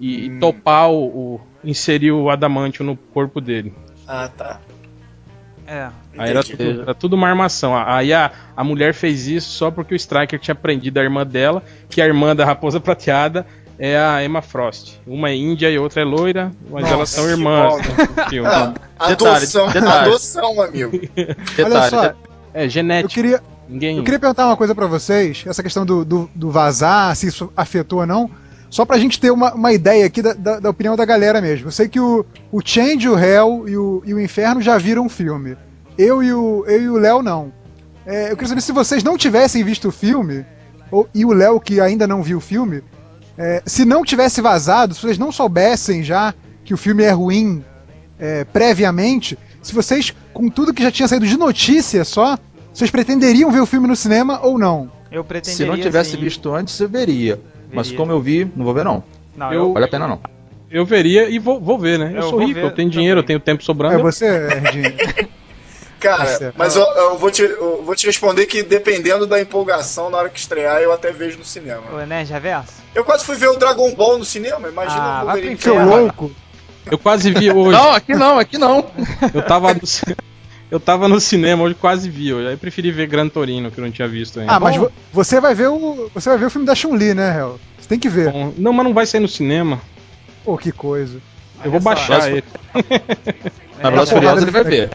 e, 0.00 0.24
e 0.24 0.30
Hum. 0.30 0.38
topar 0.40 0.90
o, 0.90 1.04
o- 1.04 1.40
inserir 1.62 2.10
o 2.12 2.30
adamantio 2.30 2.82
no 2.82 2.96
corpo 2.96 3.42
dele. 3.42 3.74
Ah, 4.08 4.26
tá. 4.34 4.58
É. 5.72 5.88
Aí 6.18 6.30
era 6.30 6.42
tudo, 6.44 6.82
era 6.82 6.94
tudo 6.94 7.14
uma 7.14 7.28
armação. 7.28 7.74
Aí 7.76 8.12
a, 8.12 8.30
a 8.56 8.62
mulher 8.62 8.92
fez 8.92 9.26
isso 9.26 9.50
só 9.52 9.70
porque 9.70 9.94
o 9.94 9.96
Striker 9.96 10.38
tinha 10.38 10.54
prendido 10.54 10.98
a 10.98 11.02
irmã 11.02 11.26
dela, 11.26 11.62
que 11.88 12.02
a 12.02 12.06
irmã 12.06 12.36
da 12.36 12.44
Raposa 12.44 12.78
Prateada 12.78 13.46
é 13.78 13.96
a 13.98 14.22
Emma 14.22 14.42
Frost. 14.42 15.00
Uma 15.06 15.30
é 15.30 15.34
índia 15.36 15.70
e 15.70 15.78
outra 15.78 16.02
é 16.02 16.04
loira, 16.04 16.52
mas 16.70 16.82
Nossa, 16.82 16.94
elas 16.94 17.08
são 17.10 17.28
irmãs 17.28 17.76
no 17.88 18.24
filme. 18.28 18.48
Ah, 18.48 18.74
Detalhe, 19.08 19.36
adoção, 19.36 19.68
detalhe. 19.70 20.08
adoção, 20.10 20.62
amigo. 20.62 20.90
Olha 21.16 21.36
Detalhe, 21.56 21.90
só, 21.90 22.08
de- 22.08 22.14
É 22.54 22.64
eu 22.66 22.68
genético. 22.68 23.14
queria, 23.14 23.42
Ninguém. 23.66 23.96
eu 23.96 24.04
queria 24.04 24.20
perguntar 24.20 24.46
uma 24.46 24.56
coisa 24.58 24.74
pra 24.74 24.86
vocês, 24.86 25.42
essa 25.46 25.62
questão 25.62 25.86
do, 25.86 26.04
do, 26.04 26.30
do 26.34 26.50
vazar, 26.50 27.16
se 27.16 27.26
isso 27.28 27.50
afetou 27.56 28.00
ou 28.00 28.06
não, 28.06 28.30
só 28.72 28.86
pra 28.86 28.96
gente 28.96 29.20
ter 29.20 29.30
uma, 29.30 29.52
uma 29.52 29.70
ideia 29.70 30.06
aqui 30.06 30.22
da, 30.22 30.32
da, 30.32 30.58
da 30.58 30.70
opinião 30.70 30.96
da 30.96 31.04
galera 31.04 31.42
mesmo. 31.42 31.68
Eu 31.68 31.70
sei 31.70 31.88
que 31.88 32.00
o, 32.00 32.24
o 32.50 32.62
Change, 32.64 33.06
o 33.06 33.18
Hell 33.18 33.68
e 33.68 33.76
o, 33.76 34.02
e 34.06 34.14
o 34.14 34.20
Inferno 34.20 34.62
já 34.62 34.78
viram 34.78 35.04
o 35.04 35.10
filme. 35.10 35.58
Eu 35.98 36.22
e 36.22 36.32
o 36.32 36.64
eu 36.66 36.82
e 36.82 36.88
o 36.88 36.96
Léo 36.96 37.22
não. 37.22 37.52
É, 38.06 38.32
eu 38.32 38.34
queria 38.34 38.48
saber 38.48 38.62
se 38.62 38.72
vocês 38.72 39.04
não 39.04 39.18
tivessem 39.18 39.62
visto 39.62 39.88
o 39.88 39.92
filme, 39.92 40.46
ou, 40.90 41.06
e 41.14 41.22
o 41.22 41.34
Léo 41.34 41.60
que 41.60 41.82
ainda 41.82 42.06
não 42.06 42.22
viu 42.22 42.38
o 42.38 42.40
filme, 42.40 42.82
é, 43.36 43.62
se 43.66 43.84
não 43.84 44.02
tivesse 44.02 44.40
vazado, 44.40 44.94
se 44.94 45.02
vocês 45.02 45.18
não 45.18 45.30
soubessem 45.30 46.02
já 46.02 46.32
que 46.64 46.72
o 46.72 46.78
filme 46.78 47.02
é 47.02 47.10
ruim 47.10 47.62
é, 48.18 48.42
previamente, 48.44 49.38
se 49.62 49.74
vocês, 49.74 50.14
com 50.32 50.48
tudo 50.48 50.72
que 50.72 50.82
já 50.82 50.90
tinha 50.90 51.06
saído 51.06 51.26
de 51.26 51.36
notícia 51.36 52.06
só, 52.06 52.38
vocês 52.72 52.90
pretenderiam 52.90 53.50
ver 53.50 53.60
o 53.60 53.66
filme 53.66 53.86
no 53.86 53.94
cinema 53.94 54.40
ou 54.40 54.58
não? 54.58 54.90
Eu 55.10 55.22
pretenderia. 55.22 55.66
Se 55.66 55.70
não 55.70 55.78
tivesse 55.78 56.12
sim. 56.12 56.16
visto 56.16 56.54
antes, 56.54 56.80
eu 56.80 56.88
veria. 56.88 57.38
Mas 57.72 57.90
como 57.92 58.12
eu 58.12 58.20
vi, 58.20 58.50
não 58.56 58.64
vou 58.64 58.74
ver 58.74 58.84
não. 58.84 59.02
Não, 59.36 59.52
Eu-. 59.52 59.72
Vale 59.72 59.86
a 59.86 59.88
pena 59.88 60.06
não. 60.06 60.20
Eu 60.70 60.86
veria 60.86 61.28
e 61.28 61.38
vou, 61.38 61.60
vou 61.60 61.78
ver, 61.78 61.98
né? 61.98 62.12
Eu, 62.12 62.16
Eu 62.16 62.22
sou 62.30 62.38
rico, 62.44 62.58
eu 62.60 62.70
tenho 62.70 62.88
dinheiro, 62.88 63.18
eu 63.20 63.22
também. 63.22 63.38
tenho 63.38 63.40
tempo 63.40 63.62
sobrando. 63.62 63.94
É 63.94 63.98
você, 63.98 64.48
Cara, 66.00 66.26
certo. 66.26 66.54
mas 66.58 66.74
eu, 66.74 66.82
eu 66.82 67.16
vou 67.18 67.30
te, 67.30 67.42
eu 67.42 67.82
vou 67.84 67.94
te 67.94 68.06
responder 68.06 68.46
que 68.46 68.62
dependendo 68.62 69.24
da 69.24 69.40
empolgação 69.40 70.10
na 70.10 70.18
hora 70.18 70.28
que 70.28 70.38
estrear, 70.38 70.80
eu 70.80 70.92
até 70.92 71.12
vejo 71.12 71.38
no 71.38 71.44
cinema. 71.44 71.82
O 71.92 72.04
Nerd 72.04 72.32
Reverso? 72.32 72.72
Eu 72.92 73.04
quase 73.04 73.24
fui 73.24 73.36
ver 73.36 73.48
o 73.48 73.56
Dragon 73.56 73.94
Ball 73.94 74.18
no 74.18 74.24
cinema, 74.24 74.68
imagina 74.68 75.00
Ah, 75.00 75.20
o 75.22 75.26
Wolverine. 75.26 75.54
Inferno. 75.54 75.96
louco. 75.96 76.32
Eu 76.90 76.98
quase 76.98 77.30
vi 77.30 77.52
hoje. 77.52 77.78
Não, 77.78 77.92
aqui 77.92 78.14
não, 78.14 78.38
aqui 78.38 78.58
não. 78.58 78.84
Eu 79.32 79.42
tava 79.42 79.72
no, 79.72 79.80
eu 80.72 80.80
tava 80.80 81.06
no 81.06 81.20
cinema 81.20 81.62
hoje, 81.64 81.74
quase 81.74 82.08
vi. 82.08 82.30
Eu 82.30 82.48
aí 82.48 82.56
preferi 82.56 82.90
ver 82.90 83.06
Gran 83.06 83.28
Torino, 83.28 83.70
que 83.70 83.78
eu 83.78 83.84
não 83.84 83.90
tinha 83.92 84.08
visto 84.08 84.40
ainda. 84.40 84.52
Ah, 84.54 84.58
mas 84.58 84.74
vo- 84.74 84.90
você 85.12 85.38
vai 85.38 85.54
ver 85.54 85.68
o. 85.68 86.10
Você 86.14 86.30
vai 86.30 86.38
ver 86.38 86.46
o 86.46 86.50
filme 86.50 86.66
da 86.66 86.74
Chun-Li, 86.74 87.12
né, 87.12 87.36
Hel? 87.38 87.60
Você 87.78 87.86
tem 87.88 87.98
que 87.98 88.08
ver. 88.08 88.32
Bom, 88.32 88.54
Não, 88.56 88.72
mas 88.72 88.84
não 88.86 88.94
vai 88.94 89.04
sair 89.04 89.20
no 89.20 89.28
cinema. 89.28 89.78
Pô, 90.42 90.56
que 90.56 90.72
coisa. 90.72 91.20
Eu 91.62 91.70
vou 91.70 91.78
baixar 91.80 92.30
ele. 92.30 92.42
Na 93.82 93.90
Velozes 93.90 94.14
Furiosos 94.14 94.42
ele 94.42 94.50
vai 94.50 94.64
ver. 94.64 94.90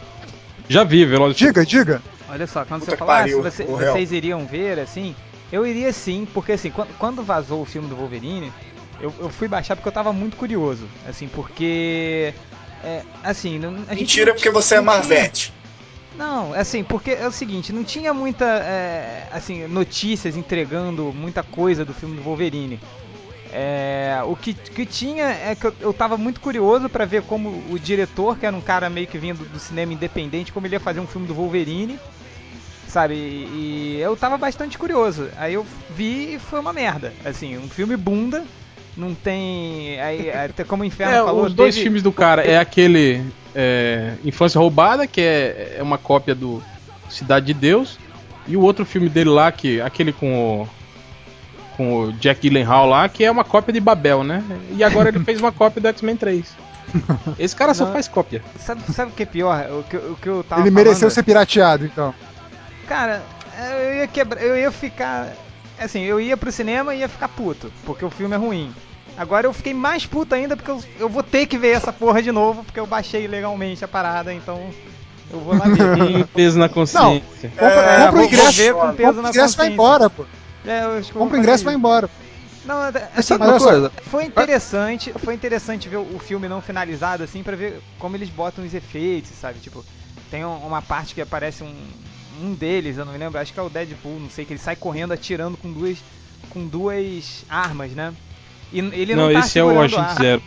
Já 0.67 0.83
vi, 0.83 1.05
Velozes 1.05 1.37
Diga, 1.37 1.63
diga. 1.63 2.01
Olha 2.27 2.47
só, 2.47 2.65
quando 2.65 2.81
Puta 2.81 2.91
você 2.91 2.97
falar, 2.97 3.13
ah, 3.13 3.27
se 3.27 3.35
pariu, 3.35 3.43
você- 3.43 3.63
vocês 3.63 4.11
iriam 4.11 4.45
ver, 4.47 4.79
assim, 4.79 5.15
eu 5.51 5.65
iria 5.65 5.93
sim, 5.93 6.27
porque 6.33 6.53
assim, 6.53 6.71
quando, 6.71 6.89
quando 6.97 7.23
vazou 7.23 7.61
o 7.61 7.65
filme 7.65 7.87
do 7.87 7.95
Wolverine, 7.95 8.51
eu, 8.99 9.13
eu 9.19 9.29
fui 9.29 9.47
baixar 9.47 9.75
porque 9.75 9.87
eu 9.87 9.93
tava 9.93 10.11
muito 10.11 10.35
curioso, 10.37 10.85
assim, 11.07 11.27
porque. 11.27 12.33
É, 12.83 13.01
assim, 13.23 13.57
não, 13.57 13.69
a 13.87 13.91
gente 13.91 14.01
Mentira, 14.01 14.25
não 14.27 14.33
porque 14.35 14.49
você 14.49 14.75
é 14.75 14.81
Marvete. 14.81 15.53
Não, 16.17 16.51
assim, 16.53 16.83
porque 16.83 17.11
é 17.11 17.27
o 17.27 17.31
seguinte, 17.31 17.71
não 17.71 17.83
tinha 17.83 18.11
muita, 18.11 18.45
é, 18.45 19.27
assim, 19.31 19.67
notícias 19.67 20.35
entregando 20.35 21.13
muita 21.13 21.43
coisa 21.43 21.85
do 21.85 21.93
filme 21.93 22.17
do 22.17 22.23
Wolverine. 22.23 22.79
É, 23.53 24.19
o 24.25 24.35
que, 24.35 24.53
que 24.53 24.85
tinha 24.85 25.25
é 25.25 25.55
que 25.55 25.67
eu, 25.67 25.75
eu 25.79 25.93
tava 25.93 26.17
muito 26.17 26.41
curioso 26.41 26.89
pra 26.89 27.05
ver 27.05 27.21
como 27.21 27.63
o 27.71 27.79
diretor, 27.79 28.37
que 28.37 28.45
era 28.45 28.55
um 28.55 28.61
cara 28.61 28.89
meio 28.89 29.07
que 29.07 29.17
vindo 29.17 29.45
do 29.45 29.59
cinema 29.59 29.93
independente, 29.93 30.51
como 30.51 30.65
ele 30.65 30.75
ia 30.75 30.79
fazer 30.79 30.99
um 30.99 31.07
filme 31.07 31.27
do 31.27 31.35
Wolverine, 31.35 31.99
sabe? 32.87 33.13
E, 33.13 33.97
e 33.97 34.01
eu 34.01 34.17
tava 34.17 34.37
bastante 34.37 34.77
curioso. 34.77 35.29
Aí 35.37 35.53
eu 35.53 35.65
vi 35.91 36.35
e 36.35 36.39
foi 36.39 36.59
uma 36.59 36.73
merda. 36.73 37.13
Assim, 37.23 37.57
um 37.57 37.69
filme 37.69 37.95
bunda, 37.95 38.43
não 38.97 39.13
tem. 39.13 39.99
Aí, 40.01 40.29
até 40.31 40.63
como 40.63 40.83
o 40.83 40.85
Inferno 40.85 41.13
É, 41.13 41.17
falou, 41.23 41.45
os 41.45 41.53
dois 41.53 41.75
teve- 41.75 41.83
filmes 41.83 42.01
do 42.01 42.11
cara 42.11 42.41
é 42.43 42.57
aquele 42.57 43.23
é, 43.55 44.13
Infância 44.25 44.59
Roubada, 44.59 45.05
que 45.07 45.21
é, 45.21 45.75
é 45.79 45.83
uma 45.83 45.97
cópia 45.97 46.33
do 46.35 46.61
Cidade 47.09 47.45
de 47.47 47.53
Deus, 47.53 47.97
e 48.47 48.57
o 48.57 48.61
outro 48.61 48.85
filme 48.85 49.07
dele 49.09 49.29
lá, 49.29 49.51
que 49.51 49.79
aquele 49.81 50.11
com 50.11 50.61
o, 50.63 50.69
com 51.77 51.93
o 52.01 52.13
Jack 52.13 52.41
Gyllenhaal 52.41 52.87
lá, 52.89 53.07
que 53.07 53.23
é 53.23 53.31
uma 53.31 53.43
cópia 53.43 53.71
de 53.73 53.79
Babel, 53.79 54.23
né? 54.23 54.43
E 54.75 54.83
agora 54.83 55.09
ele 55.09 55.19
fez 55.23 55.39
uma 55.39 55.51
cópia 55.51 55.81
do 55.81 55.87
X-Men 55.87 56.15
3. 56.17 56.45
Esse 57.37 57.55
cara 57.55 57.73
só 57.73 57.85
Não. 57.85 57.91
faz 57.93 58.07
cópia. 58.07 58.41
Sabe, 58.57 58.81
sabe 58.93 59.11
o 59.11 59.13
que 59.13 59.23
é 59.23 59.25
pior? 59.25 59.67
O 59.71 59.83
que, 59.83 59.97
o 59.97 60.17
que 60.21 60.27
eu 60.29 60.43
tava 60.43 60.61
Ele 60.61 60.71
mereceu 60.71 60.99
falando- 61.01 61.13
ser 61.13 61.23
pirateado, 61.23 61.85
então. 61.85 62.13
Cara, 62.87 63.21
eu 63.83 63.95
ia 63.95 64.07
quebrar. 64.07 64.41
Eu 64.41 64.57
ia 64.57 64.71
ficar. 64.71 65.33
Assim, 65.79 66.01
eu 66.01 66.19
ia 66.19 66.35
pro 66.35 66.51
cinema 66.51 66.93
e 66.95 66.99
ia 66.99 67.09
ficar 67.09 67.27
puto, 67.29 67.71
porque 67.85 68.03
o 68.03 68.09
filme 68.09 68.35
é 68.35 68.37
ruim. 68.37 68.73
Agora 69.15 69.47
eu 69.47 69.53
fiquei 69.53 69.73
mais 69.73 70.05
puto 70.05 70.35
ainda 70.35 70.55
porque 70.55 70.69
eu, 70.71 70.83
eu 70.99 71.09
vou 71.09 71.23
ter 71.23 71.47
que 71.47 71.57
ver 71.57 71.69
essa 71.75 71.91
porra 71.91 72.21
de 72.21 72.31
novo, 72.31 72.63
porque 72.63 72.79
eu 72.79 72.85
baixei 72.87 73.27
legalmente 73.27 73.83
a 73.83 73.87
parada, 73.87 74.33
então 74.33 74.69
eu 75.31 75.39
vou 75.39 75.55
lá 75.57 75.67
ver. 75.67 76.27
Peso 76.33 76.59
na 76.59 76.69
consciência. 76.69 77.51
Compra, 77.57 77.81
É, 77.81 77.99
compra 78.05 78.19
o 78.19 78.23
ingresso, 78.23 78.57
ver 78.57 78.73
com 78.73 78.79
peso 78.93 78.95
compra 78.95 79.19
o 79.19 79.23
na 79.23 79.29
ingresso 79.29 79.57
vai 79.57 79.67
consciência. 79.67 79.73
embora, 79.73 80.09
pô. 80.09 80.25
É, 80.65 80.83
eu 80.83 81.13
Compra 81.13 81.37
o 81.37 81.39
ingresso 81.39 81.63
e 81.63 81.65
vai 81.65 81.75
embora. 81.75 82.09
Não, 82.65 82.83
é- 82.85 83.09
assim, 83.15 83.35
uma 83.35 83.57
coisa? 83.57 83.91
foi 84.03 84.25
interessante, 84.25 85.13
foi 85.19 85.33
interessante 85.33 85.87
ver 85.87 85.97
o 85.97 86.19
filme 86.19 86.47
não 86.49 86.61
finalizado 86.61 87.23
assim 87.23 87.41
pra 87.41 87.55
ver 87.55 87.81
como 87.97 88.15
eles 88.17 88.29
botam 88.29 88.65
os 88.65 88.73
efeitos, 88.73 89.31
sabe? 89.31 89.59
Tipo, 89.59 89.85
tem 90.29 90.43
um- 90.45 90.67
uma 90.67 90.81
parte 90.81 91.15
que 91.15 91.21
aparece 91.21 91.63
um 91.63 91.75
um 92.41 92.53
deles, 92.53 92.97
eu 92.97 93.05
não 93.05 93.11
me 93.13 93.17
lembro, 93.19 93.39
acho 93.39 93.53
que 93.53 93.59
é 93.59 93.63
o 93.63 93.69
Deadpool, 93.69 94.19
não 94.19 94.29
sei, 94.29 94.45
que 94.45 94.53
ele 94.53 94.59
sai 94.59 94.75
correndo 94.75 95.11
atirando 95.13 95.57
com 95.57 95.71
duas 95.71 95.97
com 96.49 96.65
duas 96.65 97.43
armas, 97.49 97.91
né? 97.91 98.13
E 98.71 98.79
ele 98.79 99.15
não, 99.15 99.27
Não, 99.27 99.33
tá 99.33 99.39
esse 99.39 99.57
é 99.59 99.63
o 99.63 99.79
Agente 99.79 99.99
arma. 99.99 100.15
Zero. 100.15 100.41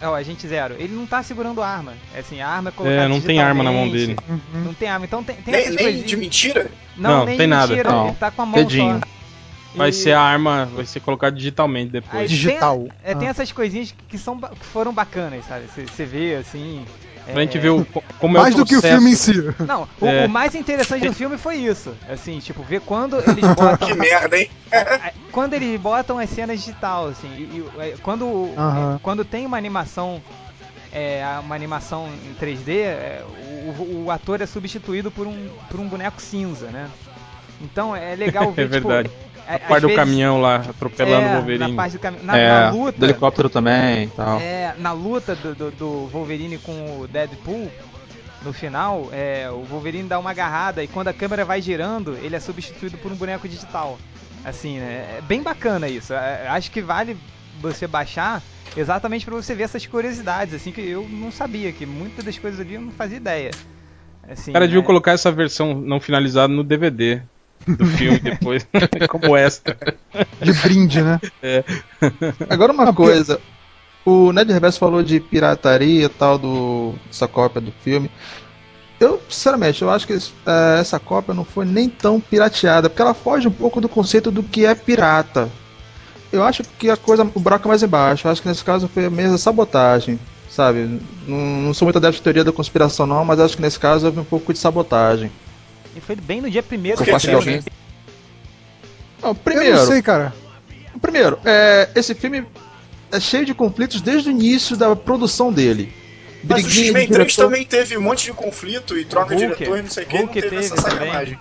É 0.00 0.08
o 0.08 0.14
Agente 0.14 0.48
Zero. 0.48 0.74
Ele 0.78 0.94
não 0.94 1.06
tá 1.06 1.22
segurando 1.22 1.62
a 1.62 1.68
arma. 1.68 1.92
É 2.14 2.20
assim, 2.20 2.40
a 2.40 2.48
arma 2.48 2.70
é 2.70 2.72
colocada 2.72 3.02
É, 3.02 3.08
não 3.08 3.20
tem 3.20 3.40
arma 3.40 3.62
na 3.62 3.70
mão 3.72 3.88
dele. 3.88 4.16
Não 4.54 4.72
tem 4.72 4.88
arma. 4.88 5.04
Então 5.04 5.22
tem, 5.22 5.36
tem 5.36 5.52
Nem, 5.52 5.62
essas 5.64 5.76
nem 5.76 6.02
de 6.02 6.16
mentira? 6.16 6.70
Não, 6.96 7.10
Não, 7.10 7.24
nem 7.26 7.36
tem 7.36 7.46
de 7.46 7.50
nada. 7.50 7.66
mentira. 7.68 7.90
Não. 7.90 8.06
Ele 8.08 8.16
tá 8.16 8.30
com 8.30 8.42
a 8.42 8.46
mão 8.46 8.54
Quedinho. 8.54 8.98
só. 8.98 9.76
Vai 9.76 9.90
E- 9.90 9.92
ser 9.92 10.12
a 10.12 10.20
arma, 10.20 10.66
vai 10.74 10.84
ser 10.86 11.00
colocado 11.00 11.34
digitalmente 11.36 11.86
Aí 11.86 11.90
depois. 12.00 12.30
Digital. 12.30 12.78
Tem, 12.78 12.92
é, 13.04 13.14
tem 13.14 13.28
Ah. 13.28 13.30
essas 13.30 13.52
coisinhas 13.52 13.94
que, 14.08 14.16
são, 14.18 14.38
que 14.40 14.64
foram 14.66 14.92
bacanas, 14.92 15.44
sabe? 15.46 15.66
Você 15.66 16.04
vê 16.04 16.34
assim. 16.36 16.84
É- 17.30 17.32
Pra 17.32 17.42
gente 17.42 17.58
ver 17.58 17.70
o, 17.70 17.86
como 18.18 18.36
é 18.36 18.40
Mais 18.42 18.54
o 18.54 18.58
do 18.58 18.64
que 18.66 18.76
o 18.76 18.82
filme 18.82 19.10
em 19.12 19.14
si. 19.14 19.32
Não, 19.66 19.88
o, 20.00 20.06
É. 20.06 20.26
o 20.26 20.28
mais 20.28 20.54
interessante 20.54 21.06
do 21.06 21.12
filme 21.14 21.38
foi 21.38 21.56
isso. 21.56 21.94
Assim, 22.08 22.38
tipo, 22.40 22.62
ver 22.62 22.80
quando 22.82 23.16
eles 23.28 23.46
botam. 23.54 23.88
Que 23.88 23.94
merda, 23.94 24.38
hein? 24.38 24.48
a- 24.72 25.12
quando 25.32 25.54
eles 25.54 25.80
botam 25.80 26.18
as 26.18 26.28
cenas 26.30 26.60
digital, 26.60 27.06
assim. 27.08 27.28
E, 27.36 27.40
e, 27.42 27.64
é, 27.80 27.94
quando, 28.02 28.52
Aham. 28.56 28.96
é, 28.96 28.98
quando 29.02 29.24
tem 29.24 29.46
uma 29.46 29.56
animação. 29.56 30.22
É, 30.92 31.22
uma 31.44 31.54
animação 31.54 32.08
em 32.08 32.34
3D, 32.34 32.78
é, 32.80 33.24
o, 33.78 34.06
o- 34.06 34.10
ator 34.10 34.40
é 34.40 34.46
substituído 34.46 35.08
por 35.08 35.24
um, 35.24 35.48
por 35.70 35.78
um 35.78 35.86
boneco 35.86 36.20
cinza, 36.20 36.66
né? 36.66 36.88
Então 37.60 37.94
é 37.94 38.16
legal 38.16 38.50
ver, 38.52 38.62
É 38.62 38.66
verdade. 38.66 39.08
tipo. 39.08 39.29
A 39.56 39.58
parte 39.58 39.86
do 39.86 39.94
caminhão 39.94 40.40
lá, 40.40 40.56
atropelando 40.56 41.26
o 41.26 41.32
Wolverine. 41.32 41.64
É, 41.64 41.68
Na 41.68 41.74
parte 41.76 41.92
do 41.92 41.98
caminhão. 41.98 42.24
Na, 42.24 42.38
é, 42.38 42.48
na 42.48 42.70
luta. 42.70 42.98
do 42.98 43.04
helicóptero 43.06 43.48
também 43.50 44.04
e 44.04 44.08
tal. 44.08 44.40
É, 44.40 44.74
na 44.78 44.92
luta 44.92 45.34
do, 45.34 45.54
do, 45.54 45.70
do 45.70 46.06
Wolverine 46.06 46.58
com 46.58 47.00
o 47.00 47.08
Deadpool, 47.08 47.70
no 48.42 48.52
final, 48.52 49.08
é, 49.12 49.50
o 49.50 49.64
Wolverine 49.64 50.08
dá 50.08 50.18
uma 50.18 50.30
agarrada 50.30 50.82
e 50.82 50.88
quando 50.88 51.08
a 51.08 51.12
câmera 51.12 51.44
vai 51.44 51.60
girando, 51.60 52.16
ele 52.22 52.34
é 52.36 52.40
substituído 52.40 52.96
por 52.98 53.12
um 53.12 53.16
boneco 53.16 53.48
digital. 53.48 53.98
Assim, 54.44 54.78
né? 54.78 55.18
É 55.18 55.22
bem 55.22 55.42
bacana 55.42 55.88
isso. 55.88 56.14
É, 56.14 56.48
acho 56.48 56.70
que 56.70 56.80
vale 56.80 57.16
você 57.60 57.86
baixar 57.86 58.42
exatamente 58.76 59.24
pra 59.26 59.34
você 59.34 59.54
ver 59.54 59.64
essas 59.64 59.84
curiosidades, 59.84 60.54
assim, 60.54 60.72
que 60.72 60.80
eu 60.80 61.06
não 61.08 61.30
sabia, 61.30 61.72
que 61.72 61.84
muitas 61.84 62.24
das 62.24 62.38
coisas 62.38 62.60
ali 62.60 62.74
eu 62.74 62.80
não 62.80 62.92
fazia 62.92 63.18
ideia. 63.18 63.50
Assim, 64.28 64.50
O 64.50 64.54
cara 64.54 64.66
devia 64.66 64.80
né? 64.80 64.86
colocar 64.86 65.12
essa 65.12 65.30
versão 65.30 65.74
não 65.74 66.00
finalizada 66.00 66.48
no 66.52 66.62
DVD 66.64 67.20
do 67.66 67.86
filme 67.86 68.18
depois, 68.18 68.66
como 69.08 69.36
extra. 69.36 69.76
De 70.40 70.52
brinde, 70.52 71.02
né? 71.02 71.20
Agora 72.48 72.72
uma 72.72 72.92
coisa. 72.92 73.40
O 74.04 74.32
Ned 74.32 74.50
Reverso 74.52 74.78
falou 74.78 75.02
de 75.02 75.20
pirataria 75.20 76.06
e 76.06 76.08
tal, 76.08 76.38
do, 76.38 76.94
dessa 77.06 77.28
cópia 77.28 77.60
do 77.60 77.72
filme. 77.84 78.10
Eu, 78.98 79.20
sinceramente, 79.28 79.80
eu 79.82 79.90
acho 79.90 80.06
que 80.06 80.12
eh, 80.12 80.78
essa 80.78 80.98
cópia 80.98 81.32
não 81.32 81.44
foi 81.44 81.64
nem 81.64 81.88
tão 81.88 82.20
pirateada, 82.20 82.88
porque 82.88 83.00
ela 83.00 83.14
foge 83.14 83.48
um 83.48 83.52
pouco 83.52 83.80
do 83.80 83.88
conceito 83.88 84.30
do 84.30 84.42
que 84.42 84.66
é 84.66 84.74
pirata. 84.74 85.48
Eu 86.32 86.44
acho 86.44 86.62
que 86.78 86.88
a 86.90 86.96
coisa, 86.96 87.22
o 87.22 87.40
buraco 87.40 87.66
é 87.66 87.70
mais 87.70 87.82
embaixo. 87.82 88.26
Eu 88.26 88.30
acho 88.30 88.42
que 88.42 88.48
nesse 88.48 88.62
caso 88.64 88.88
foi 88.88 89.08
mesmo 89.08 89.38
sabotagem, 89.38 90.18
sabe? 90.50 91.00
Não, 91.26 91.38
não 91.38 91.74
sou 91.74 91.86
muito 91.86 91.96
adepto 91.96 92.18
de 92.18 92.22
teoria 92.22 92.44
da 92.44 92.52
conspiração 92.52 93.06
não, 93.06 93.24
mas 93.24 93.40
acho 93.40 93.56
que 93.56 93.62
nesse 93.62 93.78
caso 93.78 94.06
houve 94.06 94.20
um 94.20 94.24
pouco 94.24 94.52
de 94.52 94.58
sabotagem. 94.58 95.30
E 95.96 96.00
foi 96.00 96.14
bem 96.16 96.40
no 96.40 96.50
dia 96.50 96.62
primeiro 96.62 96.98
Por 96.98 97.04
que 97.04 97.10
parte 97.10 97.22
de 97.22 97.26
saiu, 97.28 97.38
alguém. 97.38 97.56
né? 97.56 97.62
Não, 99.22 99.28
Eu 99.30 99.34
primeiro, 99.34 99.76
não 99.76 99.86
sei, 99.86 100.02
cara. 100.02 100.32
Primeiro, 101.00 101.38
é, 101.44 101.88
esse 101.94 102.14
filme 102.14 102.44
é 103.12 103.20
cheio 103.20 103.44
de 103.44 103.54
conflitos 103.54 104.00
desde 104.00 104.28
o 104.28 104.32
início 104.32 104.76
da 104.76 104.94
produção 104.94 105.52
dele. 105.52 105.92
Mas 106.42 106.64
o 106.64 106.70
X-Men 106.70 106.84
de 106.86 106.92
3 106.92 107.08
diretor- 107.08 107.44
também 107.44 107.64
teve 107.66 107.98
um 107.98 108.00
monte 108.00 108.24
de 108.24 108.32
conflito 108.32 108.96
e 108.96 109.04
troca 109.04 109.34
de 109.36 109.42
diretor 109.42 109.78
e 109.78 109.82
não 109.82 109.90
sei 109.90 110.04
o 110.04 110.06
que, 110.06 110.18
não 110.18 110.26
teve 110.28 110.56
essa 110.56 110.74
teve 110.74 110.82
também. 110.88 110.98
sacanagem. 111.08 111.38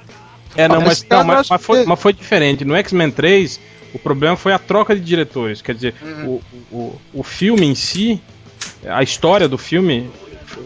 É, 0.56 0.68
não, 0.68 0.82
mas, 0.82 1.06
não, 1.10 1.24
mas, 1.24 1.48
eu 1.50 1.56
mas 1.56 1.66
foi, 1.66 1.82
que- 1.84 1.90
mas 1.90 2.00
foi 2.00 2.12
diferente. 2.14 2.66
No 2.66 2.76
X-Men 2.76 3.12
3, 3.12 3.60
o 3.94 4.00
problema 4.00 4.36
foi 4.36 4.52
a 4.52 4.60
troca 4.60 4.94
de 4.96 5.02
diretores. 5.02 5.62
Quer 5.62 5.76
dizer, 5.76 5.96
Uhum. 6.02 6.26
o, 6.72 6.76
o, 6.76 7.02
o 7.14 7.24
filme 7.24 7.66
em 7.66 7.76
si, 7.76 8.22
a 8.86 9.02
história 9.02 9.48
do 9.48 9.58
filme, 9.58 10.10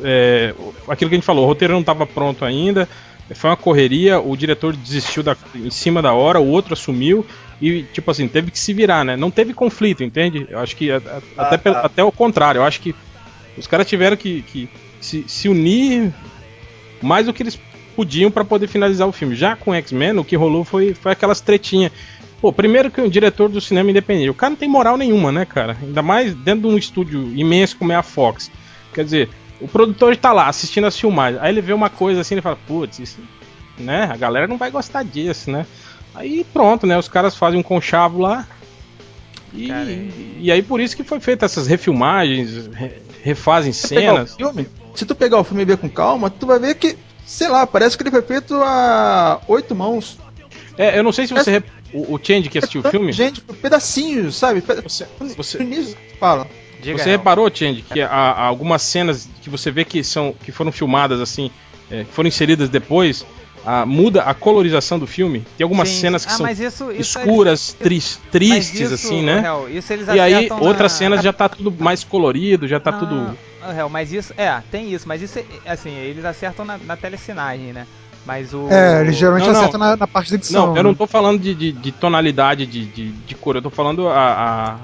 é, 0.03 0.55
aquilo 0.87 1.09
que 1.09 1.15
a 1.15 1.17
gente 1.17 1.25
falou, 1.25 1.43
o 1.43 1.47
roteiro 1.47 1.73
não 1.73 1.81
estava 1.81 2.07
pronto 2.07 2.43
ainda, 2.43 2.89
foi 3.33 3.49
uma 3.49 3.57
correria, 3.57 4.19
o 4.19 4.35
diretor 4.35 4.75
desistiu 4.75 5.23
da, 5.23 5.35
em 5.55 5.69
cima 5.69 6.01
da 6.01 6.13
hora, 6.13 6.39
o 6.39 6.47
outro 6.47 6.73
assumiu 6.73 7.25
e, 7.61 7.83
tipo 7.93 8.09
assim, 8.11 8.27
teve 8.27 8.51
que 8.51 8.59
se 8.59 8.73
virar, 8.73 9.03
né? 9.05 9.15
Não 9.15 9.31
teve 9.31 9.53
conflito, 9.53 10.03
entende? 10.03 10.45
Eu 10.49 10.59
acho 10.59 10.75
que 10.75 10.91
a- 10.91 10.97
a- 10.97 11.21
Ah, 11.37 11.41
até, 11.53 11.71
tá. 11.71 11.79
até 11.81 12.03
o 12.03 12.11
contrário, 12.11 12.59
eu 12.59 12.63
acho 12.63 12.79
que 12.81 12.93
os 13.57 13.67
caras 13.67 13.87
tiveram 13.87 14.17
que, 14.17 14.41
que 14.43 14.67
se, 14.99 15.23
se 15.27 15.47
unir 15.49 16.13
mais 17.01 17.25
do 17.25 17.33
que 17.33 17.43
eles 17.43 17.59
podiam 17.95 18.31
para 18.31 18.43
poder 18.43 18.67
finalizar 18.67 19.07
o 19.07 19.11
filme. 19.11 19.35
Já 19.35 19.55
com 19.55 19.73
X-Men, 19.73 20.17
o 20.17 20.23
que 20.25 20.35
rolou 20.35 20.63
foi, 20.63 20.93
foi 20.93 21.11
aquelas 21.11 21.39
tretinhas. 21.41 21.91
Pô, 22.41 22.51
primeiro 22.51 22.91
que 22.91 22.99
o 22.99 23.09
diretor 23.09 23.47
do 23.49 23.61
cinema 23.61 23.89
independente, 23.91 24.29
o 24.29 24.33
cara 24.33 24.49
não 24.49 24.57
tem 24.57 24.67
moral 24.67 24.97
nenhuma, 24.97 25.31
né, 25.31 25.45
cara? 25.45 25.77
Ainda 25.81 26.01
mais 26.01 26.33
dentro 26.33 26.61
de 26.61 26.67
um 26.67 26.77
estúdio 26.77 27.31
imenso 27.35 27.77
como 27.77 27.91
é 27.91 27.95
a 27.95 28.03
Fox. 28.03 28.51
Quer 28.93 29.05
dizer, 29.05 29.29
o 29.63 29.67
produtor 29.67 30.15
tá 30.17 30.31
lá 30.33 30.47
assistindo 30.47 30.85
as 30.87 30.97
filmagens, 30.99 31.41
aí 31.41 31.51
ele 31.51 31.61
vê 31.61 31.73
uma 31.73 31.89
coisa 31.89 32.21
assim 32.21 32.37
e 32.37 32.41
fala, 32.41 32.57
putz, 32.67 32.99
isso, 32.99 33.19
né? 33.77 34.09
A 34.11 34.17
galera 34.17 34.47
não 34.47 34.57
vai 34.57 34.69
gostar 34.69 35.03
disso, 35.03 35.49
né? 35.51 35.65
Aí 36.13 36.43
pronto, 36.53 36.85
né? 36.85 36.97
Os 36.97 37.07
caras 37.07 37.35
fazem 37.35 37.59
um 37.59 37.63
conchavo 37.63 38.19
lá. 38.19 38.45
E, 39.53 39.67
Cara, 39.67 39.89
e 40.39 40.51
aí 40.51 40.61
por 40.63 40.79
isso 40.79 40.95
que 40.95 41.03
foi 41.03 41.19
feita 41.19 41.45
essas 41.45 41.67
refilmagens, 41.67 42.67
re- 42.73 43.01
refazem 43.23 43.71
Se 43.71 43.87
cenas. 43.89 44.35
filme, 44.35 44.67
se 44.95 45.05
tu 45.05 45.13
pegar 45.15 45.39
o 45.39 45.43
filme 45.43 45.61
e 45.61 45.65
ver 45.65 45.77
com 45.77 45.87
calma, 45.89 46.29
tu 46.29 46.45
vai 46.47 46.57
ver 46.59 46.75
que, 46.75 46.97
sei 47.25 47.47
lá, 47.47 47.65
parece 47.65 47.95
que 47.95 48.03
ele 48.03 48.11
foi 48.11 48.21
feito 48.23 48.55
a 48.55 49.39
oito 49.47 49.73
mãos. 49.75 50.17
É, 50.77 50.97
eu 50.97 51.03
não 51.03 51.11
sei 51.11 51.27
se 51.27 51.33
você. 51.33 51.51
rep- 51.51 51.69
O, 51.93 52.15
o 52.15 52.19
Change 52.21 52.49
que 52.49 52.57
assistiu 52.57 52.81
o 52.81 52.89
filme. 52.89 53.11
Gente, 53.11 53.41
pedacinhos, 53.41 54.35
sabe? 54.35 54.63
Você, 54.83 55.05
No 55.19 55.27
você, 55.29 55.61
início, 55.61 55.95
fala. 56.19 56.47
Diga, 56.83 56.97
você 57.03 57.09
reparou, 57.11 57.49
Change, 57.53 57.81
que 57.81 58.01
há, 58.01 58.07
há 58.09 58.43
algumas 58.45 58.81
cenas 58.81 59.27
que 59.41 59.49
você 59.49 59.71
vê 59.71 59.83
que 59.85 60.03
são 60.03 60.33
que 60.43 60.51
foram 60.51 60.71
filmadas 60.71 61.19
assim 61.21 61.49
é, 61.89 62.03
que 62.03 62.11
foram 62.13 62.27
inseridas 62.27 62.69
depois, 62.69 63.25
ah, 63.65 63.85
muda 63.85 64.23
a 64.23 64.33
colorização 64.33 64.97
do 64.99 65.07
filme. 65.07 65.45
Tem 65.57 65.63
algumas 65.63 65.89
Sim. 65.89 66.01
cenas 66.01 66.25
que 66.25 66.31
Ah, 66.31 66.37
são 66.37 66.47
isso- 66.49 66.91
isso 66.91 67.19
é- 67.19 67.21
escuras, 67.21 67.73
tris- 67.79 68.19
Mas 68.23 68.31
tristes, 68.31 68.79
isso, 68.81 68.93
assim, 68.93 69.21
né? 69.23 69.43
Eles 69.69 69.89
E 70.07 70.19
aí, 70.19 70.33
acertam 70.33 70.59
na- 70.59 70.63
outras 70.67 70.91
cenas 70.91 71.21
já 71.23 71.31
tá 71.31 71.47
tudo 71.49 71.73
mais 71.83 72.03
colorido, 72.03 72.67
já 72.67 72.79
tá 72.79 72.91
Não, 72.91 72.99
tudo. 72.99 73.37
Hel, 73.77 73.87
mas 73.89 74.11
isso, 74.11 74.33
é, 74.37 74.61
tem 74.69 74.91
isso, 74.93 75.07
mas 75.07 75.21
isso, 75.21 75.39
é- 75.39 75.45
assim, 75.71 75.95
eles 75.95 76.25
acertam 76.25 76.65
na, 76.65 76.77
na 76.77 76.97
telecinagem, 76.97 77.71
né? 77.71 77.87
Mas 78.25 78.53
o... 78.53 78.67
É, 78.71 79.01
eles 79.01 79.15
geralmente 79.17 79.45
Não, 79.45 79.53
não. 79.53 79.59
acertam 79.59 79.79
na, 79.79 79.95
na 79.97 80.07
parte 80.07 80.29
da 80.31 80.35
edição. 80.37 80.67
Não, 80.67 80.77
eu 80.77 80.83
não 80.83 80.91
né? 80.91 80.95
tô 80.97 81.05
falando 81.07 81.39
de, 81.41 81.53
de, 81.53 81.71
de 81.73 81.91
tonalidade 81.91 82.65
de, 82.65 82.85
de, 82.85 83.11
de 83.11 83.35
cor, 83.35 83.55
eu 83.57 83.61
tô 83.61 83.69
falando 83.69 84.07
a, 84.07 84.13
a- 84.17 84.75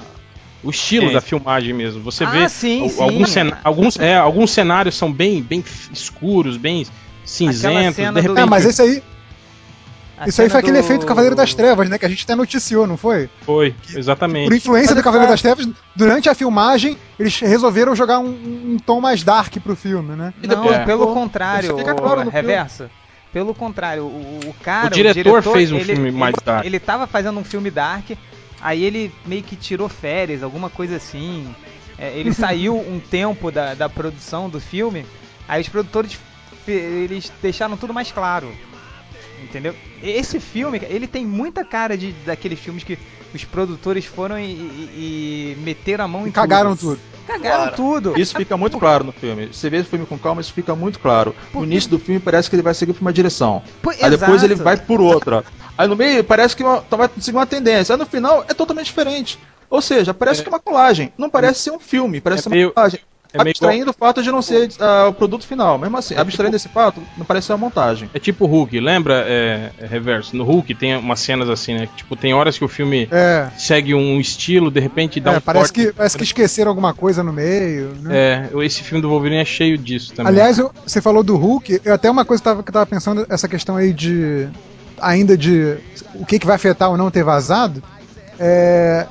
o 0.64 0.70
estilo 0.70 1.08
Sim. 1.08 1.14
da 1.14 1.22
filmagem 1.22 1.74
mesmo. 1.74 2.02
Você 2.04 2.24
Ah, 2.24 2.30
vê 2.30 2.50
sim, 2.50 2.82
al- 2.84 2.90
sim. 2.90 3.02
alguns, 3.02 3.38
alguns, 3.64 4.00
é, 4.00 4.16
alguns 4.18 4.52
cenários 4.52 4.96
são 4.96 5.12
bem, 5.12 5.42
bem 5.42 5.64
escuros, 5.92 6.58
bem 6.58 6.86
cinzentos. 7.26 7.96
De 7.96 8.20
repente 8.22 8.40
Ah, 8.40 8.46
mas 8.46 8.66
esse 8.66 8.82
aí, 8.82 9.04
a 10.18 10.28
isso 10.28 10.42
aí 10.42 10.50
foi 10.50 10.60
aquele 10.60 10.78
do- 10.78 10.84
efeito 10.86 11.06
Cavaleiro 11.06 11.36
das 11.36 11.54
Trevas, 11.54 11.90
né? 11.90 11.98
Que 11.98 12.06
a 12.06 12.10
gente 12.10 12.24
até 12.24 12.36
noticiou, 12.36 12.86
não 12.86 12.98
foi? 12.98 13.30
foi, 13.42 13.72
Por 13.92 13.98
exatamente. 13.98 14.54
influência 14.54 14.94
Mas 14.94 15.02
do 15.02 15.04
Cavaleiro 15.04 15.30
é- 15.32 15.34
das 15.34 15.42
Trevas, 15.42 15.68
durante 15.96 16.28
a 16.30 16.36
filmagem, 16.36 16.98
eles 17.18 17.40
resolveram 17.40 17.96
jogar 17.96 18.20
um, 18.20 18.28
um 18.74 18.78
tom 18.86 19.00
mais 19.00 19.24
dark 19.24 19.56
pro 19.64 19.76
filme, 19.78 20.16
né? 20.16 20.34
E 20.44 20.48
Não, 20.48 20.56
depois- 20.58 20.80
pelo 20.86 21.08
Pô, 21.08 21.14
contrário, 21.14 21.78
fica 21.78 21.94
o 21.94 21.96
claro 22.02 22.26
no 22.26 22.30
reverso. 22.32 22.90
Pelo 23.32 23.54
contrário, 23.54 24.06
o, 24.06 24.40
o 24.48 24.54
cara. 24.64 24.88
O 24.88 24.90
diretor 24.90 25.42
fez 25.44 25.72
um 25.72 25.80
filme 25.80 26.12
mais 26.12 26.34
ele, 26.36 26.44
dark. 26.46 26.66
Ele 26.66 26.80
tava 26.80 27.06
fazendo 27.06 27.40
um 27.40 27.44
filme 27.44 27.70
dark, 27.70 28.10
aí 28.62 28.84
ele 28.84 29.12
meio 29.26 29.44
que 29.44 29.56
tirou 29.56 29.90
férias, 29.90 30.44
alguma 30.44 30.70
coisa 30.70 30.96
assim. 30.96 31.54
É, 31.98 32.18
ele 32.18 32.32
saiu 32.36 32.78
um 32.78 33.00
tempo 33.00 33.52
da, 33.52 33.74
da 33.74 33.90
produção 33.90 34.50
do 34.50 34.60
filme, 34.60 35.06
aí 35.48 35.62
os 35.62 35.70
produtores 35.70 36.18
eles 36.68 37.32
deixaram 37.42 37.78
tudo 37.78 37.94
mais 37.94 38.12
claro. 38.12 38.54
Entendeu? 39.44 39.74
Esse 40.04 40.40
filme, 40.40 40.82
ele 40.90 41.08
tem 41.08 41.26
muita 41.26 41.64
cara 41.66 41.98
de 41.98 42.12
daqueles 42.26 42.60
filmes 42.60 42.84
que 42.84 42.98
os 43.34 43.44
produtores 43.46 44.06
foram 44.06 44.38
e, 44.40 44.44
e- 44.52 45.56
e 45.58 45.64
meteram 45.64 46.06
a 46.06 46.08
mão 46.08 46.26
em 46.26 46.30
E 46.30 46.32
cagaram 46.32 46.76
tudo. 46.76 46.96
tudo. 46.98 47.02
Cagaram 47.28 47.58
Claro. 47.68 47.76
tudo. 47.76 48.20
Isso 48.20 48.36
fica 48.36 48.58
muito 48.58 48.80
claro 48.80 49.04
no 49.04 49.12
filme. 49.12 49.48
Você 49.54 49.70
vê 49.70 49.78
o 49.80 49.86
filme 49.86 50.06
com 50.06 50.18
calma, 50.18 50.42
isso 50.42 50.52
fica 50.52 50.76
muito 50.76 51.00
claro. 51.00 51.36
Por 51.52 51.60
No 51.60 51.66
início 51.66 51.90
do 51.90 52.00
filme 52.00 52.20
parece 52.20 52.50
que 52.50 52.56
ele 52.56 52.64
vai 52.64 52.74
seguir 52.74 52.94
por 52.94 53.02
uma 53.02 53.14
direção. 53.14 53.62
Pô, 53.84 53.92
Aí 53.92 54.10
depois 54.10 54.32
exato. 54.42 54.46
ele 54.46 54.56
vai 54.56 54.78
por 54.78 55.00
outra. 55.00 55.44
Aí 55.78 55.88
no 55.88 55.96
meio 55.96 56.24
parece 56.24 56.56
que 56.56 56.64
uma, 56.64 56.82
vai 56.90 57.08
seguir 57.20 57.38
uma 57.38 57.46
tendência. 57.46 57.94
Aí 57.94 58.00
no 58.00 58.06
final 58.08 58.44
é 58.48 58.54
totalmente 58.56 58.88
diferente. 58.88 59.38
Ou 59.70 59.80
seja, 59.82 60.12
parece 60.12 60.42
que 60.42 60.50
é 60.50 60.52
uma 60.52 60.60
colagem. 60.60 61.14
Não 61.20 61.30
parece 61.30 61.60
ser 61.62 61.72
um 61.72 61.80
filme, 61.80 62.20
parece 62.20 62.42
É 62.42 62.44
ser 62.44 62.50
meio- 62.50 62.68
uma 62.70 62.74
colagem. 62.74 63.00
É 63.34 63.38
meio 63.38 63.52
abstraindo 63.52 63.92
o 63.92 63.94
fato 63.94 64.24
de 64.24 64.32
não 64.32 64.42
ser 64.42 64.70
ah, 64.80 65.08
o 65.10 65.14
produto 65.14 65.46
final. 65.46 65.78
Mesmo 65.78 65.98
assim, 65.98 66.16
É 66.16 66.20
abstraindo 66.20 66.56
esse 66.56 66.68
fato, 66.70 67.02
não 67.18 67.26
parece 67.26 67.48
ser 67.48 67.54
uma 67.54 67.60
montagem. 67.60 68.10
É 68.14 68.20
tipo 68.20 68.46
Hulk, 68.46 68.80
lembra? 68.80 69.24
É, 69.28 69.72
é 69.80 69.86
reverso. 69.86 70.36
No 70.36 70.44
Hulk 70.44 70.74
tem 70.76 70.96
umas 70.98 71.20
cenas 71.20 71.50
assim, 71.50 71.76
né? 71.76 71.88
Tipo, 71.96 72.16
tem 72.16 72.34
horas 72.34 72.58
que 72.58 72.66
o 72.66 72.68
filme 72.68 73.08
É, 73.12 73.48
segue 73.58 73.94
um 73.94 74.20
estilo, 74.20 74.72
de 74.72 74.80
repente 74.80 75.20
dá 75.20 75.34
é, 75.34 75.38
um 75.38 75.42
parece, 75.42 75.74
corte. 75.74 75.88
que, 75.90 75.94
parece 75.94 76.18
que 76.18 76.24
esqueceram 76.24 76.70
alguma 76.70 76.94
coisa 76.94 77.24
no 77.24 77.32
meio, 77.32 77.94
né? 78.02 78.50
É, 78.52 78.66
esse 78.66 78.82
filme 78.84 79.02
do 79.02 79.10
Wolverine 79.10 79.42
é 79.42 79.46
cheio 79.46 79.78
disso 79.78 80.14
também. 80.14 80.32
Aliás, 80.32 80.58
eu- 80.58 80.72
você 80.86 81.00
falou 81.02 81.24
do 81.24 81.36
Hulk, 81.38 81.82
eu 81.86 81.94
até 81.94 82.10
uma 82.10 82.26
coisa 82.26 82.42
que 82.42 82.50
eu 82.50 82.52
tava, 82.54 82.64
que 82.64 82.70
eu 82.70 82.74
tava 82.74 82.86
pensando, 82.86 83.26
essa 83.30 83.48
questão 83.48 83.76
aí 83.76 83.94
de. 83.94 84.48
ainda 85.00 85.38
de. 85.38 85.78
o 86.16 86.26
que, 86.26 86.40
que 86.40 86.46
vai 86.48 86.56
afetar 86.56 86.90
ou 86.90 86.98
não 86.98 87.12
ter 87.12 87.24
vazado. 87.24 87.84
É, 88.40 89.06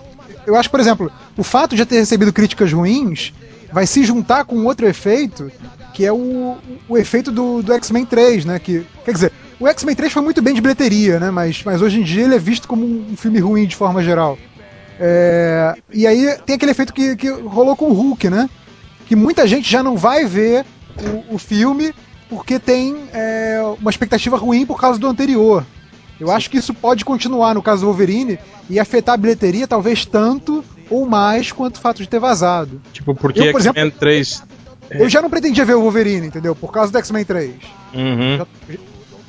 eu 0.46 0.56
acho, 0.56 0.70
por 0.70 0.80
exemplo, 0.80 1.12
o 1.36 1.42
fato 1.44 1.76
de 1.76 1.84
ter 1.84 1.96
recebido 1.98 2.32
críticas 2.32 2.72
ruins 2.72 3.32
vai 3.72 3.86
se 3.86 4.04
juntar 4.04 4.44
com 4.44 4.64
outro 4.64 4.86
efeito, 4.86 5.50
que 5.94 6.04
é 6.04 6.12
o, 6.12 6.56
o 6.88 6.96
efeito 6.96 7.30
do, 7.30 7.62
do 7.62 7.72
X-Men 7.72 8.04
3, 8.04 8.44
né? 8.44 8.58
Que, 8.58 8.86
quer 9.04 9.12
dizer, 9.12 9.32
o 9.60 9.66
X-Men 9.68 9.94
3 9.94 10.12
foi 10.12 10.22
muito 10.22 10.40
bem 10.40 10.54
de 10.54 10.60
bilheteria, 10.60 11.18
né? 11.18 11.30
Mas, 11.30 11.62
mas 11.64 11.82
hoje 11.82 12.00
em 12.00 12.02
dia 12.02 12.24
ele 12.24 12.34
é 12.34 12.38
visto 12.38 12.68
como 12.68 12.84
um 12.84 13.16
filme 13.16 13.38
ruim 13.38 13.66
de 13.66 13.76
forma 13.76 14.02
geral. 14.02 14.38
É, 15.00 15.74
e 15.92 16.06
aí 16.06 16.36
tem 16.44 16.56
aquele 16.56 16.72
efeito 16.72 16.92
que, 16.92 17.16
que 17.16 17.28
rolou 17.28 17.76
com 17.76 17.86
o 17.86 17.92
Hulk, 17.92 18.28
né? 18.30 18.48
Que 19.06 19.14
muita 19.14 19.46
gente 19.46 19.70
já 19.70 19.82
não 19.82 19.96
vai 19.96 20.24
ver 20.24 20.64
o, 21.30 21.34
o 21.36 21.38
filme 21.38 21.94
porque 22.28 22.58
tem 22.58 22.96
é, 23.12 23.60
uma 23.80 23.90
expectativa 23.90 24.36
ruim 24.36 24.66
por 24.66 24.78
causa 24.78 24.98
do 24.98 25.08
anterior. 25.08 25.64
Eu 26.20 26.30
acho 26.32 26.50
que 26.50 26.58
isso 26.58 26.74
pode 26.74 27.04
continuar 27.04 27.54
no 27.54 27.62
caso 27.62 27.82
do 27.82 27.86
Wolverine 27.86 28.38
e 28.68 28.78
afetar 28.78 29.14
a 29.14 29.18
bilheteria 29.18 29.68
talvez 29.68 30.04
tanto 30.04 30.64
ou 30.90 31.06
mais 31.06 31.52
quanto 31.52 31.76
o 31.76 31.80
fato 31.80 31.98
de 32.02 32.08
ter 32.08 32.18
vazado. 32.18 32.80
Tipo, 32.92 33.14
porque 33.14 33.40
Eu, 33.40 33.52
por 33.52 33.60
X-Men 33.62 33.90
3. 33.90 34.42
Eu 34.90 35.08
já 35.08 35.20
não 35.20 35.28
pretendia 35.28 35.64
ver 35.64 35.74
o 35.74 35.82
Wolverine, 35.82 36.26
entendeu? 36.28 36.54
Por 36.54 36.72
causa 36.72 36.90
do 36.90 36.98
X-Men 36.98 37.24
3. 37.24 37.54
Uhum. 37.94 38.36
Já- 38.38 38.46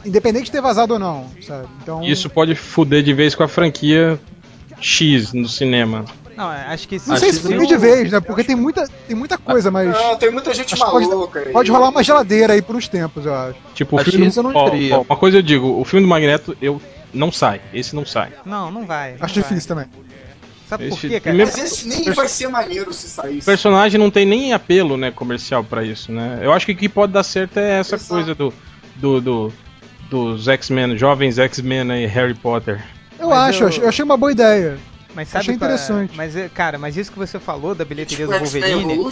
Independente 0.06 0.46
de 0.46 0.52
ter 0.52 0.62
vazado 0.62 0.94
ou 0.94 1.00
não, 1.00 1.26
sabe? 1.46 1.68
Então, 1.84 2.02
Isso 2.02 2.30
pode 2.30 2.56
fuder 2.56 3.04
de 3.04 3.14
vez 3.14 3.36
com 3.36 3.44
a 3.44 3.48
franquia 3.50 4.18
X 4.80 5.34
no 5.34 5.48
cinema. 5.50 6.06
Não, 6.38 6.48
acho 6.48 6.88
que 6.88 6.96
não 7.06 7.18
sei 7.18 7.34
se 7.34 7.42
foi 7.42 7.68
de 7.68 7.76
vez, 7.76 8.10
né? 8.10 8.22
Porque 8.22 8.46
tem 8.46 8.56
muita, 8.56 8.88
tem 9.06 9.14
muita 9.16 9.38
coisa, 9.38 9.70
mas 9.70 9.90
Não, 9.92 10.16
tem 10.16 10.32
muita 10.32 10.54
gente 10.54 10.74
pode- 10.78 11.06
maluca 11.06 11.40
aí. 11.42 11.52
pode 11.52 11.70
rolar 11.70 11.90
uma 11.90 12.02
geladeira 12.02 12.54
aí 12.54 12.62
por 12.62 12.78
uns 12.78 12.88
tempos, 12.88 13.26
eu 13.26 13.36
acho. 13.36 13.56
Tipo, 13.76 13.98
o 13.98 14.00
A 14.00 14.06
filme. 14.06 14.28
X 14.28 14.38
eu 14.38 14.44
não 14.44 14.52
ó, 14.56 14.70
ó, 14.70 15.02
uma 15.02 15.18
coisa 15.18 15.40
eu 15.40 15.42
digo, 15.42 15.68
o 15.78 15.84
filme 15.84 16.06
do 16.06 16.10
Magneto, 16.10 16.56
eu 16.62 16.82
não 17.14 17.30
sai. 17.30 17.60
Esse 17.74 17.94
não 17.94 18.06
sai. 18.06 18.30
Não, 18.46 18.72
não 18.72 18.86
vai. 18.86 19.18
não 19.18 19.26
Acho 19.26 19.34
vai. 19.36 19.44
difícil 19.44 19.68
também. 19.68 19.86
Sabe 20.70 20.88
por 20.88 20.98
Esse- 20.98 21.08
quê, 21.10 21.20
cara? 21.20 21.36
primeiro- 21.36 21.52
Mas 21.52 21.64
esse 21.64 21.88
nem 21.88 22.12
vai 22.14 22.28
ser 22.28 22.48
maneiro 22.48 22.94
se 22.94 23.08
O 23.08 23.10
saísse. 23.10 23.46
personagem 23.46 24.00
não 24.00 24.12
tem 24.12 24.24
nem 24.24 24.54
apelo, 24.54 24.98
né, 24.98 25.10
comercial 25.10 25.64
pra 25.64 25.84
isso, 25.84 26.12
né? 26.12 26.40
Eu 26.44 26.54
acho 26.54 26.64
que 26.68 26.74
o 26.74 26.76
que 26.76 26.88
pode 26.88 27.12
dar 27.12 27.24
certo 27.24 27.58
é 27.58 27.80
essa 27.80 27.96
Exato. 27.96 28.10
coisa 28.14 28.36
do, 28.36 28.54
do, 28.96 29.20
do- 29.20 29.54
dos 30.12 30.48
X-Men, 30.48 30.96
jovens 30.96 31.40
X-Men 31.40 31.92
aí, 31.92 32.06
Harry 32.06 32.36
Potter. 32.36 32.84
Eu 33.18 33.30
Mas 33.30 33.56
acho, 33.56 33.64
eu- 33.80 33.84
eu 33.84 33.90
achei 33.90 34.06
uma 34.06 34.16
boa 34.16 34.32
ideia. 34.32 34.78
Mas 35.16 35.28
sabe 35.30 35.42
Achei 35.42 35.54
é- 35.54 35.58
interessante. 35.58 36.14
Mas, 36.16 36.36
é, 36.36 36.48
cara, 36.48 36.78
mas 36.78 36.96
isso 36.96 37.12
que 37.12 37.18
você 37.18 37.40
falou 37.40 37.74
da 37.74 37.84
bilheteria 37.84 38.28
Tipo 38.28 38.38
do 38.38 38.44
Wolverine, 38.46 39.12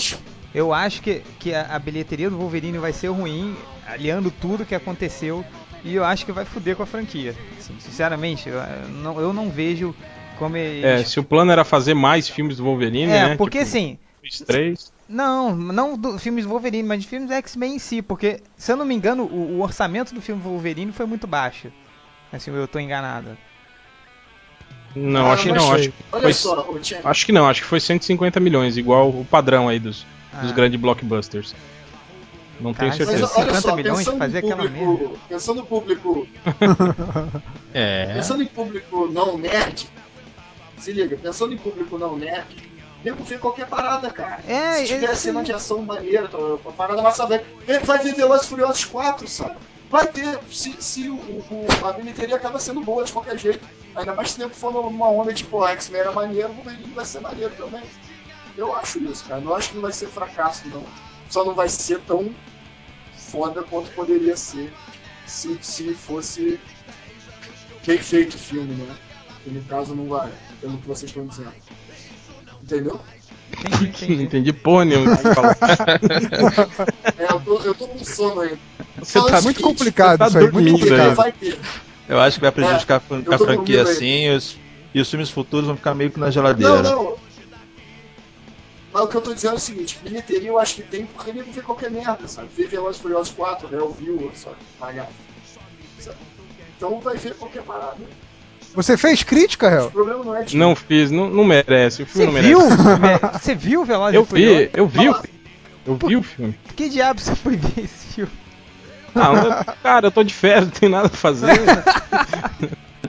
eu 0.53 0.71
acho 0.71 1.01
que, 1.01 1.23
que 1.39 1.55
a, 1.55 1.63
a 1.71 1.79
bilheteria 1.79 2.29
do 2.29 2.37
Wolverine 2.37 2.77
vai 2.77 2.93
ser 2.93 3.07
ruim, 3.07 3.55
aliando 3.87 4.29
tudo 4.29 4.63
que 4.63 4.75
aconteceu, 4.75 5.43
e 5.83 5.95
eu 5.95 6.03
acho 6.05 6.23
que 6.23 6.31
vai 6.31 6.45
fuder 6.45 6.75
com 6.75 6.83
a 6.83 6.85
franquia. 6.85 7.33
Assim, 7.59 7.73
sinceramente, 7.79 8.47
eu 8.47 8.61
não, 9.01 9.19
eu 9.19 9.33
não 9.33 9.49
vejo 9.49 9.93
como 10.37 10.55
É, 10.57 11.03
se 11.03 11.19
o 11.19 11.23
plano 11.23 11.51
era 11.51 11.63
fazer 11.63 11.93
mais 11.93 12.27
filmes 12.29 12.57
do 12.57 12.63
Wolverine, 12.63 13.11
É, 13.11 13.29
né? 13.29 13.35
porque 13.37 13.59
tipo, 13.59 13.69
assim, 13.69 13.97
os 14.23 14.39
três. 14.41 14.91
Não, 15.09 15.55
não 15.55 15.97
do 15.97 16.17
filmes 16.19 16.45
do 16.45 16.49
Wolverine, 16.49 16.87
mas 16.87 17.01
de 17.01 17.07
filmes 17.07 17.31
X-Men 17.31 17.75
em 17.75 17.79
si, 17.79 18.01
porque, 18.01 18.41
se 18.57 18.71
eu 18.71 18.75
não 18.75 18.85
me 18.85 18.93
engano, 18.93 19.23
o, 19.23 19.57
o 19.57 19.61
orçamento 19.61 20.13
do 20.13 20.21
filme 20.21 20.41
Wolverine 20.41 20.91
foi 20.91 21.05
muito 21.05 21.25
baixo. 21.25 21.71
Assim, 22.31 22.51
eu 22.51 22.67
tô 22.67 22.77
enganado. 22.79 23.37
Não, 24.95 25.27
Ah, 25.27 25.33
acho 25.33 25.43
que 25.43 25.51
não. 25.51 25.71
Acho, 25.73 25.89
que 25.91 25.93
Olha 26.11 26.21
foi, 26.23 26.33
só, 26.33 26.67
acho 27.03 27.25
que 27.25 27.31
não, 27.31 27.47
acho 27.47 27.61
que 27.61 27.67
foi 27.67 27.79
150 27.79 28.39
milhões, 28.39 28.77
igual 28.77 29.09
o 29.09 29.23
padrão 29.25 29.69
aí 29.69 29.79
dos, 29.79 30.05
dos 30.41 30.51
Ah. 30.51 30.53
grandes 30.53 30.79
blockbusters. 30.79 31.53
Não 32.59 32.73
tenho 32.73 32.91
Caralho, 32.91 32.97
certeza. 33.05 33.21
Mas 33.27 33.35
olha 33.37 33.45
50 33.45 33.61
só, 33.61 33.75
milhões 33.75 33.97
pensando 33.99 34.17
fazer 34.17 34.43
em 34.43 34.51
aquela 34.51 34.69
público, 34.69 35.19
pensando 35.29 35.57
no 35.57 35.65
público, 35.67 36.27
É. 37.73 38.13
pensando 38.15 38.41
em 38.43 38.47
público 38.47 39.07
não 39.11 39.37
nerd, 39.37 39.87
se 40.79 40.91
liga, 40.91 41.17
pensando 41.17 41.53
em 41.53 41.57
público 41.57 41.97
não 41.97 42.15
nerd, 42.17 42.45
nego 43.03 43.23
vê 43.23 43.37
qualquer 43.37 43.67
parada, 43.67 44.09
cara. 44.09 44.41
É, 44.47 44.77
se 44.77 44.87
tiver 44.87 45.11
é, 45.11 45.15
cena 45.15 45.43
de 45.43 45.51
ação 45.53 45.81
maneira, 45.81 46.29
uma 46.37 46.73
parada 46.73 47.01
massa 47.01 47.25
velha, 47.25 47.45
vai 47.83 47.99
ver 47.99 48.15
Velozes 48.15 48.47
Furiosos 48.47 48.85
4, 48.85 49.27
sabe? 49.27 49.55
Vai 49.89 50.05
ter, 50.07 50.37
se, 50.51 50.73
se 50.81 51.09
o, 51.09 51.15
o- 51.15 51.65
a 51.85 51.93
bilheteria 51.93 52.35
acaba 52.35 52.59
sendo 52.59 52.81
boa 52.81 53.03
de 53.05 53.11
qualquer 53.13 53.37
jeito. 53.37 53.65
Ainda 53.95 54.13
mais 54.13 54.31
se 54.31 54.39
nego 54.39 54.53
for 54.53 54.71
numa 54.73 55.09
onda 55.09 55.33
tipo, 55.33 55.57
ó, 55.57 55.67
X-Men 55.69 56.01
era 56.01 56.11
maneiro, 56.11 56.49
o 56.49 56.53
Wolverine 56.55 56.93
vai 56.93 57.05
ser 57.05 57.21
maneiro 57.21 57.53
também. 57.55 57.83
Eu 58.57 58.75
acho 58.75 58.99
isso, 59.03 59.23
cara. 59.25 59.39
Não 59.39 59.55
acho 59.55 59.69
que 59.69 59.75
não 59.75 59.81
vai 59.83 59.93
ser 59.93 60.07
fracasso, 60.07 60.67
não. 60.67 60.83
Só 61.29 61.45
não 61.45 61.53
vai 61.53 61.69
ser 61.69 61.99
tão 62.01 62.33
foda 63.15 63.63
quanto 63.63 63.89
poderia 63.91 64.35
ser 64.35 64.71
se, 65.25 65.57
se 65.61 65.93
fosse 65.93 66.59
bem 67.85 67.97
feito 67.97 68.35
o 68.35 68.39
filme, 68.39 68.73
né? 68.73 68.95
Que 69.47 69.53
no 69.53 69.63
caso 69.63 69.95
não 69.95 70.09
vai, 70.09 70.29
pelo 70.59 70.77
que 70.77 70.85
vocês 70.85 71.09
estão 71.09 71.25
dizendo. 71.25 71.53
Entendeu? 72.61 72.99
Entendi, 73.57 73.85
entendi. 74.03 74.23
entendi 74.23 74.51
porra 74.51 74.83
nenhuma 74.83 75.15
que 75.15 75.23
você 75.23 75.33
falou. 75.33 75.51
É, 77.17 77.31
eu 77.31 77.39
tô, 77.39 77.59
eu 77.61 77.73
tô 77.73 77.87
com 77.87 78.03
sono 78.03 78.41
ainda. 78.41 78.59
Você 78.99 79.19
Fala 79.19 79.31
tá 79.31 79.41
Muito 79.41 79.57
seguinte, 79.57 79.63
complicado 79.63 80.17
tá 80.17 80.27
isso 80.27 80.37
aí, 80.37 80.43
muito 80.43 80.53
dormindo 80.53 80.79
complicado. 80.79 81.07
aí. 81.07 81.15
Vai 81.15 81.31
ter. 81.31 81.59
Eu 82.09 82.19
acho 82.19 82.35
que 82.35 82.41
vai 82.41 82.51
prejudicar 82.51 83.01
eu 83.09 83.33
a 83.33 83.37
franquia 83.37 83.83
aí. 83.83 83.89
assim 83.89 84.25
e 84.25 84.35
os, 84.35 84.57
e 84.93 84.99
os 84.99 85.09
filmes 85.09 85.29
futuros 85.29 85.67
vão 85.67 85.77
ficar 85.77 85.95
meio 85.95 86.11
que 86.11 86.19
na 86.19 86.29
geladeira. 86.29 86.83
Não, 86.83 87.03
não. 87.03 87.17
Mas 88.91 89.03
o 89.03 89.07
que 89.07 89.15
eu 89.15 89.21
tô 89.21 89.33
dizendo 89.33 89.53
é 89.53 89.55
o 89.55 89.59
seguinte, 89.59 89.97
bilheteria 90.03 90.49
eu 90.49 90.59
acho 90.59 90.75
que 90.75 90.83
tem 90.83 91.05
porque 91.05 91.29
ele 91.29 91.41
não 91.41 91.53
vê 91.53 91.61
qualquer 91.61 91.89
merda, 91.89 92.27
sabe? 92.27 92.49
Vê 92.53 92.65
Velozes 92.65 93.01
Furiosos 93.01 93.33
4, 93.33 93.69
Real 93.69 93.91
View, 93.93 94.29
sabe? 94.35 94.57
Pagar. 94.77 95.07
Sabe? 96.01 96.17
Então 96.75 96.99
vai 96.99 97.15
ver 97.15 97.33
qualquer 97.35 97.63
parada. 97.63 97.95
Você 98.77 98.95
fez 98.95 99.23
crítica, 99.23 99.67
O 99.67 99.69
Hel? 99.71 99.91
problema 99.91 100.23
não 100.23 100.35
é 100.35 100.43
de 100.43 100.55
Não 100.55 100.75
fiz, 100.75 101.09
não, 101.09 101.27
não 101.29 101.43
merece. 101.43 102.03
O 102.03 102.05
Você 102.05 102.25
filme 102.25 102.25
não 102.27 102.33
merece. 102.33 102.77
viu? 102.77 103.29
Você 103.33 103.55
viu 103.55 103.83
Velozes 103.83 104.15
Eu 104.15 104.21
e 104.21 104.35
vi, 104.35 104.69
eu 104.71 104.87
vi, 104.87 105.05
eu 105.87 105.95
vi 105.95 106.15
o 106.15 106.21
filme. 106.21 106.55
Que 106.75 106.87
diabo 106.87 107.19
você 107.19 107.35
foi 107.35 107.55
ver 107.55 107.85
esse 107.85 108.13
filme? 108.13 108.31
Ah, 109.15 109.31
mas, 109.33 109.75
cara, 109.81 110.07
eu 110.07 110.11
tô 110.11 110.23
de 110.23 110.31
férias, 110.31 110.65
não 110.65 110.71
tenho 110.71 110.91
nada 110.91 111.09
pra 111.09 111.17
fazer. 111.17 111.47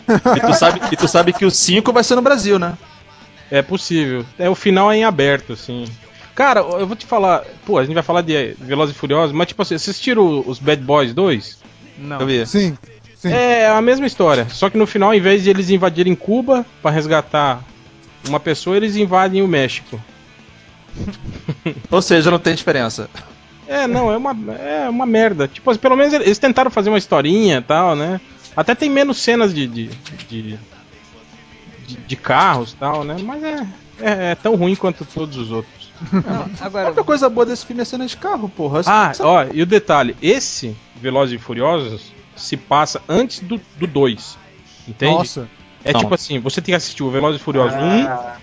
E 0.09 0.41
tu 0.41 0.55
sabe, 0.55 0.81
e 0.91 0.97
tu 0.97 1.07
sabe 1.07 1.33
que 1.35 1.45
o 1.45 1.51
5 1.51 1.93
vai 1.93 2.03
ser 2.03 2.15
no 2.15 2.23
Brasil, 2.23 2.59
né? 2.59 2.79
É 3.51 3.61
possível. 3.61 4.25
É, 4.39 4.49
o 4.49 4.55
final 4.55 4.91
é 4.91 4.97
em 4.97 5.05
aberto, 5.05 5.53
assim. 5.53 5.85
Cara, 6.35 6.61
eu 6.61 6.87
vou 6.87 6.97
te 6.97 7.05
falar. 7.05 7.45
Pô, 7.67 7.77
a 7.77 7.85
gente 7.85 7.93
vai 7.93 8.03
falar 8.03 8.23
de 8.23 8.57
Velozes 8.59 8.97
e 8.97 8.99
Furiosos, 8.99 9.37
mas 9.37 9.49
tipo 9.49 9.61
assim, 9.61 9.75
assistiram 9.75 10.43
os 10.47 10.59
Bad 10.59 10.83
Boys 10.83 11.13
2? 11.13 11.59
Não. 11.99 12.31
Eu. 12.31 12.47
Sim. 12.47 12.79
Sim. 13.19 13.33
É 13.33 13.69
a 13.69 13.83
mesma 13.83 14.07
história. 14.07 14.49
Só 14.49 14.71
que 14.71 14.79
no 14.79 14.87
final, 14.87 15.09
ao 15.09 15.15
invés 15.15 15.43
de 15.43 15.51
eles 15.51 15.71
invadirem 15.71 16.15
Cuba 16.15 16.65
pra 16.81 16.91
resgatar 16.91 17.65
uma 18.29 18.39
pessoa, 18.39 18.77
eles 18.77 18.95
invadem 18.95 19.43
o 19.43 19.49
México. 19.49 20.01
Ou 21.91 22.01
seja, 22.01 22.31
não 22.31 22.39
tem 22.39 22.55
diferença. 22.55 23.11
É, 23.67 23.89
não, 23.89 24.13
é 24.13 24.17
uma, 24.17 24.37
é 24.55 24.89
uma 24.89 25.05
merda. 25.05 25.49
Tipo, 25.49 25.77
pelo 25.79 25.97
menos 25.97 26.15
eles 26.15 26.39
tentaram 26.39 26.71
fazer 26.71 26.91
uma 26.91 26.99
historinha 26.99 27.59
e 27.59 27.63
tal, 27.63 27.97
né? 27.97 28.21
Até 28.57 28.75
tem 28.75 28.89
menos 28.89 29.19
cenas 29.19 29.53
de. 29.53 29.67
de, 29.67 29.89
de, 30.29 30.59
de, 31.87 31.97
de 32.07 32.17
carros 32.17 32.73
e 32.73 32.77
tal, 32.77 33.03
né? 33.03 33.17
Mas 33.21 33.43
é, 33.43 33.67
é, 34.01 34.31
é 34.31 34.35
tão 34.37 34.55
ruim 34.55 34.77
quanto 34.77 35.05
todos 35.05 35.37
os 35.37 35.51
outros. 35.51 35.93
Não, 36.13 36.49
A 36.61 36.67
agora, 36.67 36.87
única 36.87 37.03
coisa 37.03 37.29
boa 37.29 37.45
desse 37.45 37.67
filme 37.67 37.83
é 37.83 37.85
cena 37.85 38.07
de 38.07 38.17
carro, 38.17 38.49
porra. 38.49 38.83
Ah, 38.87 39.13
ó, 39.19 39.45
e 39.53 39.61
o 39.61 39.67
detalhe: 39.67 40.17
esse 40.23 40.77
Velozes 40.97 41.35
e 41.35 41.43
Furiosos 41.43 42.13
se 42.39 42.57
passa 42.57 43.01
antes 43.09 43.41
do 43.41 43.61
2. 43.79 44.39
Entende? 44.87 45.13
Nossa. 45.13 45.49
É 45.85 45.93
Não. 45.93 46.01
tipo 46.01 46.15
assim, 46.15 46.39
você 46.39 46.61
tem 46.61 46.73
que 46.73 46.77
assistir 46.77 47.03
o 47.03 47.11
Velozes 47.11 47.41
e 47.41 47.45
Furiosos 47.45 47.77
1, 47.79 47.79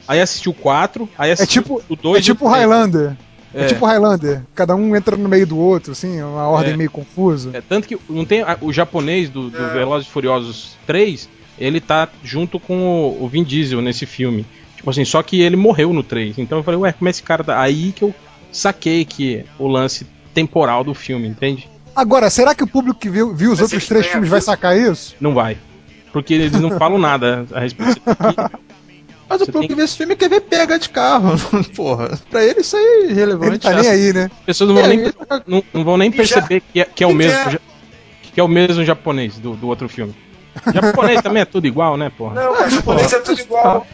aí 0.07 0.21
assistir 0.21 0.49
o 0.49 0.53
4, 0.53 1.09
aí 1.17 1.29
É 1.29 1.33
assistir 1.33 1.61
tipo, 1.61 1.81
o 1.89 1.95
2 1.95 2.17
é 2.17 2.21
tipo 2.21 2.47
Highlander. 2.47 3.15
É. 3.53 3.63
É. 3.63 3.67
tipo 3.67 3.85
Highlander. 3.85 4.41
Cada 4.53 4.75
um 4.75 4.95
entra 4.95 5.15
no 5.17 5.27
meio 5.27 5.45
do 5.45 5.57
outro, 5.57 5.91
assim, 5.91 6.21
uma 6.21 6.47
ordem 6.47 6.73
É. 6.73 6.77
meio 6.77 6.89
confusa. 6.89 7.51
É, 7.53 7.61
tanto 7.61 7.87
que 7.87 7.97
não 8.09 8.25
tem 8.25 8.43
o 8.61 8.71
japonês 8.71 9.29
do, 9.29 9.49
do 9.49 9.69
Velozes 9.73 10.07
e 10.07 10.11
Furiosos 10.11 10.77
3, 10.87 11.27
ele 11.59 11.79
tá 11.81 12.07
junto 12.23 12.59
com 12.59 12.85
o, 12.87 13.23
o 13.23 13.27
Vin 13.27 13.43
Diesel 13.43 13.81
nesse 13.81 14.05
filme. 14.05 14.45
Tipo 14.77 14.89
assim, 14.89 15.05
só 15.05 15.21
que 15.21 15.41
ele 15.41 15.55
morreu 15.55 15.91
no 15.93 16.03
3. 16.03 16.37
Então 16.37 16.59
eu 16.59 16.63
falei, 16.63 16.79
ué, 16.79 16.91
como 16.93 17.07
é 17.07 17.11
esse 17.11 17.23
cara 17.23 17.43
tá? 17.43 17.59
Aí 17.59 17.91
que 17.91 18.03
eu 18.03 18.13
saquei 18.51 19.03
que 19.03 19.45
o 19.59 19.67
lance 19.67 20.05
temporal 20.33 20.83
do 20.83 20.93
filme, 20.93 21.27
entende? 21.27 21.69
Agora, 21.95 22.29
será 22.29 22.53
que 22.53 22.63
o 22.63 22.67
público 22.67 22.99
que 22.99 23.09
viu, 23.09 23.33
viu 23.33 23.51
os 23.51 23.59
Mas 23.59 23.71
outros 23.71 23.87
três 23.87 24.05
filmes 24.07 24.29
vai 24.29 24.41
sacar 24.41 24.77
isso? 24.77 25.15
Não 25.19 25.33
vai. 25.33 25.57
Porque 26.11 26.33
eles 26.33 26.51
não 26.53 26.71
falam 26.77 26.97
nada 26.97 27.45
a 27.53 27.59
respeito. 27.61 28.01
Mas 29.27 29.41
o 29.41 29.45
Você 29.45 29.51
povo 29.51 29.59
tem- 29.61 29.67
que 29.69 29.75
vê 29.75 29.83
esse 29.83 29.97
filme 29.97 30.15
quer 30.15 30.29
ver 30.29 30.41
pega 30.41 30.77
de 30.77 30.89
carro. 30.89 31.31
Porra, 31.75 32.17
pra 32.29 32.43
ele 32.43 32.59
isso 32.61 32.75
aí 32.77 32.83
é 32.83 33.01
Ele 33.03 33.11
irrelevante. 33.13 33.59
tá 33.59 33.73
nem 33.73 33.89
aí, 33.89 34.13
né? 34.13 34.29
As 34.39 34.45
pessoas 34.45 34.67
não 34.69 34.75
vão, 34.75 34.85
É, 34.85 34.87
nem, 34.87 34.99
ele 34.99 35.11
tá- 35.13 35.41
não, 35.47 35.63
não 35.73 35.83
vão 35.83 35.97
nem 35.97 36.11
perceber 36.11 36.61
que 36.71 36.79
é, 36.81 36.85
que 36.85 37.03
é 37.03 37.07
o 37.07 37.13
mesmo. 37.13 37.51
já- 37.51 37.59
Que 38.33 38.39
é 38.39 38.43
o 38.43 38.47
mesmo 38.47 38.83
japonês 38.83 39.37
do, 39.39 39.55
do 39.55 39.67
outro 39.67 39.87
filme. 39.89 40.13
Japonês 40.73 41.21
também 41.21 41.41
é 41.41 41.45
tudo 41.45 41.65
igual, 41.67 41.97
né, 41.97 42.11
porra? 42.15 42.35
Não, 42.35 42.51
mas 42.53 42.73
japonês 42.73 43.11
é 43.13 43.19
tudo 43.19 43.39
igual. 43.41 43.87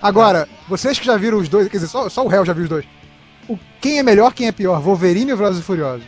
Agora, 0.00 0.48
vocês 0.68 0.98
que 0.98 1.04
já 1.06 1.16
viram 1.16 1.38
os 1.38 1.48
dois, 1.48 1.66
quer 1.68 1.76
dizer, 1.78 1.88
só, 1.88 2.08
só 2.08 2.24
o 2.24 2.28
réu 2.28 2.44
já 2.44 2.52
viu 2.52 2.62
os 2.64 2.68
dois. 2.70 2.84
O, 3.48 3.58
quem 3.80 3.98
é 3.98 4.02
melhor, 4.02 4.32
quem 4.32 4.46
é 4.46 4.52
pior? 4.52 4.80
Wolverine 4.80 5.32
ou 5.32 5.38
Velozes 5.38 5.60
e 5.60 5.64
Furiosos? 5.64 6.04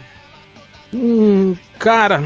Hum, 0.94 1.56
cara, 1.78 2.22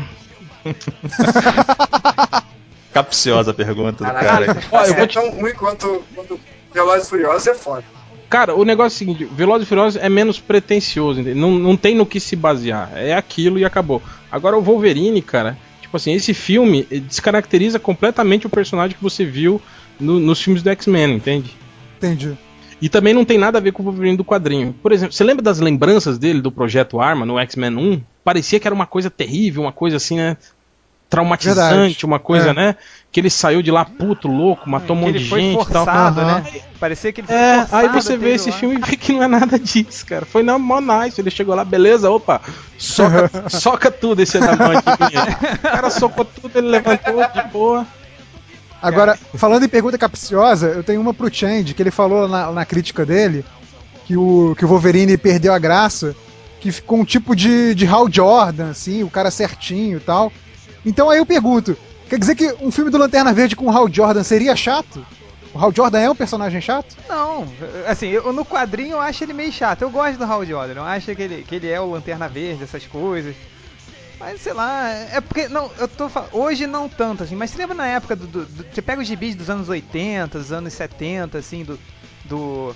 Capciosa 2.93 3.51
a 3.51 3.55
pergunta 3.55 4.05
do 4.05 4.11
cara. 4.13 4.57
Ó, 4.73 4.83
eu 4.85 4.95
vou 4.95 5.05
é 5.05 5.07
te- 5.07 5.15
tão 5.15 5.31
ruim 5.31 5.53
quanto, 5.55 6.03
quanto 6.15 6.41
Velozes 6.73 7.07
e 7.07 7.11
Furiosos 7.11 7.47
é 7.47 7.55
foda. 7.55 7.85
Cara, 8.29 8.55
o 8.57 8.65
negócio 8.65 8.95
é 8.95 8.97
o 8.97 8.99
seguinte, 8.99 9.25
Velozes 9.33 9.67
e 9.67 9.69
Furiosos 9.69 10.01
é 10.03 10.09
menos 10.09 10.41
pretencioso, 10.41 11.21
entende? 11.21 11.39
não, 11.39 11.53
não 11.53 11.77
tem 11.77 11.95
no 11.95 12.07
que 12.07 12.19
se 12.19 12.35
basear, 12.35 12.91
é 12.95 13.15
aquilo 13.15 13.59
e 13.59 13.65
acabou. 13.65 14.03
Agora 14.33 14.57
o 14.57 14.63
Wolverine, 14.63 15.23
cara, 15.23 15.57
tipo 15.81 15.97
assim, 15.97 16.13
esse 16.13 16.35
filme 16.35 16.83
descaracteriza 16.85 17.79
completamente 17.79 18.47
o 18.47 18.51
personagem 18.51 18.97
que 18.97 19.03
você 19.03 19.25
viu 19.25 19.61
no- 20.01 20.19
nos 20.19 20.41
filmes 20.43 20.63
do 20.63 20.71
X-Men, 20.71 21.15
entende? 21.15 21.55
Entendi. 21.99 22.37
E 22.81 22.89
também 22.89 23.15
não 23.15 23.25
tem 23.25 23.39
nada 23.39 23.59
a 23.59 23.61
ver 23.61 23.73
com 23.73 23.83
o 23.83 23.87
Wolverine 23.87 24.17
do 24.17 24.25
quadrinho. 24.25 24.75
Por 24.83 24.93
exemplo, 24.93 25.15
você 25.15 25.25
lembra 25.25 25.43
das 25.43 25.61
lembranças 25.61 26.19
dele 26.19 26.41
do 26.43 26.53
Projeto 26.53 27.01
Arma 27.01 27.25
no 27.25 27.39
X-Men 27.39 27.77
1? 27.77 28.03
Parecia 28.23 28.61
que 28.61 28.69
era 28.69 28.75
uma 28.75 28.87
coisa 28.87 29.09
terrível, 29.09 29.63
uma 29.63 29.73
coisa 29.73 29.97
assim, 29.97 30.17
né? 30.17 30.37
Traumatizante, 31.09 31.61
Verdade. 31.71 32.05
uma 32.07 32.19
coisa, 32.19 32.51
É. 32.51 32.53
né? 32.53 32.77
Que 33.13 33.21
ele 33.21 33.31
saiu 33.31 33.63
de 33.63 33.71
lá 33.71 33.85
puto, 33.85 34.27
louco, 34.27 34.69
matou 34.69 34.97
um 34.97 34.99
monte 35.01 35.19
de 35.19 35.25
gente 35.25 35.53
e 35.53 35.73
tal. 35.73 35.85
forçado, 35.85 36.21
Aham. 36.21 36.41
né? 36.41 36.61
Parecia 36.81 37.13
que 37.13 37.21
ele 37.21 37.29
foi 37.29 37.37
É, 37.37 37.59
forçado 37.61 37.87
aí 37.87 37.93
você 37.93 38.17
vê 38.17 38.31
esse 38.35 38.51
lá. 38.51 38.57
filme 38.57 38.75
e 38.75 38.79
vê 38.81 38.97
que 38.97 39.13
não 39.13 39.23
é 39.23 39.29
nada 39.29 39.57
disso, 39.59 40.05
cara. 40.05 40.27
Foi 40.27 40.43
na 40.43 40.59
mó 40.59 40.81
nice. 40.81 41.21
Ele 41.21 41.31
chegou 41.31 41.55
lá, 41.55 41.65
beleza, 41.65 42.11
opa, 42.11 42.41
soca, 42.77 43.31
soca 43.49 43.91
tudo 43.91 44.21
esse 44.21 44.37
adamante. 44.37 44.83
O 45.59 45.63
cara 45.63 45.91
socou 45.91 46.25
tudo, 46.25 46.59
ele 46.59 46.67
levantou 46.69 47.15
de 47.33 47.43
boa. 47.53 47.87
Agora, 48.81 49.19
falando 49.35 49.65
em 49.65 49.69
pergunta 49.69 49.99
capciosa, 49.99 50.69
eu 50.69 50.85
tenho 50.85 51.01
uma 51.01 51.15
pro 51.15 51.33
Change, 51.33 51.75
que 51.75 51.83
ele 51.83 51.91
falou 51.91 52.29
na, 52.29 52.51
na 52.51 52.65
crítica 52.65 53.05
dele 53.05 53.45
que 54.07 54.17
o, 54.17 54.55
que 54.57 54.65
o 54.65 54.69
Wolverine 54.69 55.19
perdeu 55.19 55.53
a 55.53 55.59
graça, 55.59 56.15
que 56.61 56.71
ficou 56.71 57.01
um 57.01 57.05
tipo 57.05 57.35
de, 57.35 57.75
de 57.75 57.87
Hal 57.87 58.11
Jordan, 58.11 58.71
assim, 58.71 59.03
o 59.03 59.11
cara 59.11 59.31
certinho 59.31 59.99
e 59.99 60.01
tal. 60.01 60.33
Então 60.85 61.11
aí 61.11 61.19
eu 61.19 61.27
pergunto, 61.27 61.77
quer 62.09 62.19
dizer 62.19 62.37
que 62.37 62.55
um 62.61 62.71
filme 62.71 62.91
do 62.91 62.99
Lanterna 62.99 63.33
Verde 63.33 63.57
com 63.57 63.67
o 63.67 63.71
Hal 63.71 63.93
Jordan 63.93 64.23
seria 64.23 64.55
chato? 64.55 65.05
O 65.53 65.59
Hal 65.59 65.73
Jordan 65.75 65.99
é 65.99 66.11
um 66.11 66.15
personagem 66.15 66.61
chato? 66.61 66.97
Não, 67.09 67.47
assim, 67.87 68.09
eu, 68.09 68.33
no 68.33 68.45
quadrinho 68.45 68.93
eu 68.93 69.01
acho 69.01 69.25
ele 69.25 69.33
meio 69.33 69.51
chato. 69.51 69.83
Eu 69.83 69.91
gosto 69.91 70.19
do 70.19 70.25
Hal 70.25 70.45
Jordan, 70.47 70.75
eu 70.75 70.85
acho 70.85 71.15
que 71.17 71.23
ele, 71.23 71.43
que 71.43 71.55
ele 71.57 71.69
é 71.69 71.81
o 71.81 71.91
Lanterna 71.91 72.29
Verde, 72.29 72.63
essas 72.63 72.87
coisas. 72.87 73.35
Mas 74.19 74.41
sei 74.41 74.53
lá, 74.55 74.89
é 74.89 75.21
porque. 75.21 75.47
Não, 75.49 75.71
eu 75.79 75.87
tô 75.87 76.09
falando. 76.09 76.31
Hoje 76.35 76.67
não 76.67 76.89
tanto, 76.89 77.23
assim, 77.23 77.37
mas 77.37 77.51
você 77.51 77.59
lembra 77.59 77.75
na 77.75 77.87
época 77.87 78.17
do. 78.17 78.27
do- 78.27 78.45
do- 78.47 78.67
você 78.73 78.81
pega 78.81 79.03
os 79.03 79.07
gibis 79.07 79.35
dos 79.35 79.51
anos 79.51 79.69
80, 79.69 80.39
dos 80.39 80.53
anos 80.53 80.73
70, 80.73 81.39
assim, 81.39 81.65
do. 81.65 81.79
Do. 82.25 82.75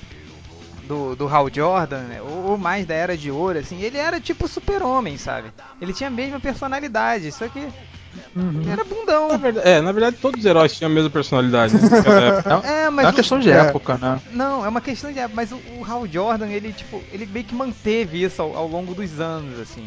Do, 0.84 1.14
do 1.14 1.28
Hal 1.28 1.48
Jordan, 1.54 2.00
né, 2.00 2.20
ou, 2.20 2.50
ou 2.50 2.58
mais 2.58 2.84
da 2.84 2.92
Era 2.94 3.16
de 3.16 3.30
Ouro, 3.30 3.56
assim, 3.60 3.80
ele 3.80 3.96
era 3.96 4.20
tipo 4.20 4.48
super-homem, 4.48 5.16
sabe? 5.16 5.52
Ele 5.80 5.92
tinha 5.92 6.08
a 6.08 6.10
mesma 6.10 6.40
personalidade, 6.40 7.30
só 7.30 7.46
que 7.48 7.60
ele 7.60 7.72
era 8.68 8.82
Na 8.82 8.84
bundão. 8.84 9.38
verdade, 9.38 9.68
é, 9.68 9.80
na 9.80 9.92
verdade, 9.92 10.16
todos 10.20 10.40
os 10.40 10.44
heróis 10.46 10.76
tinham 10.76 10.90
a 10.90 10.94
mesma 10.94 11.08
personalidade. 11.08 11.74
Né? 11.76 11.80
Época. 12.26 12.62
É, 12.68 12.82
É 12.86 12.90
mas 12.90 13.04
uma 13.06 13.12
o- 13.12 13.14
questão 13.14 13.38
de 13.38 13.52
É. 13.52 13.56
época, 13.58 13.98
né? 13.98 14.20
Não, 14.32 14.64
é 14.64 14.68
uma 14.68 14.80
questão 14.80 15.12
de. 15.12 15.20
Mas 15.28 15.52
o, 15.52 15.56
o 15.78 15.84
Hal 15.88 16.08
Jordan, 16.08 16.48
ele, 16.48 16.72
tipo, 16.72 17.04
ele 17.12 17.24
meio 17.24 17.44
que 17.44 17.54
manteve 17.54 18.24
isso 18.24 18.42
ao, 18.42 18.56
ao 18.56 18.66
longo 18.66 18.92
dos 18.92 19.20
anos, 19.20 19.60
assim. 19.60 19.86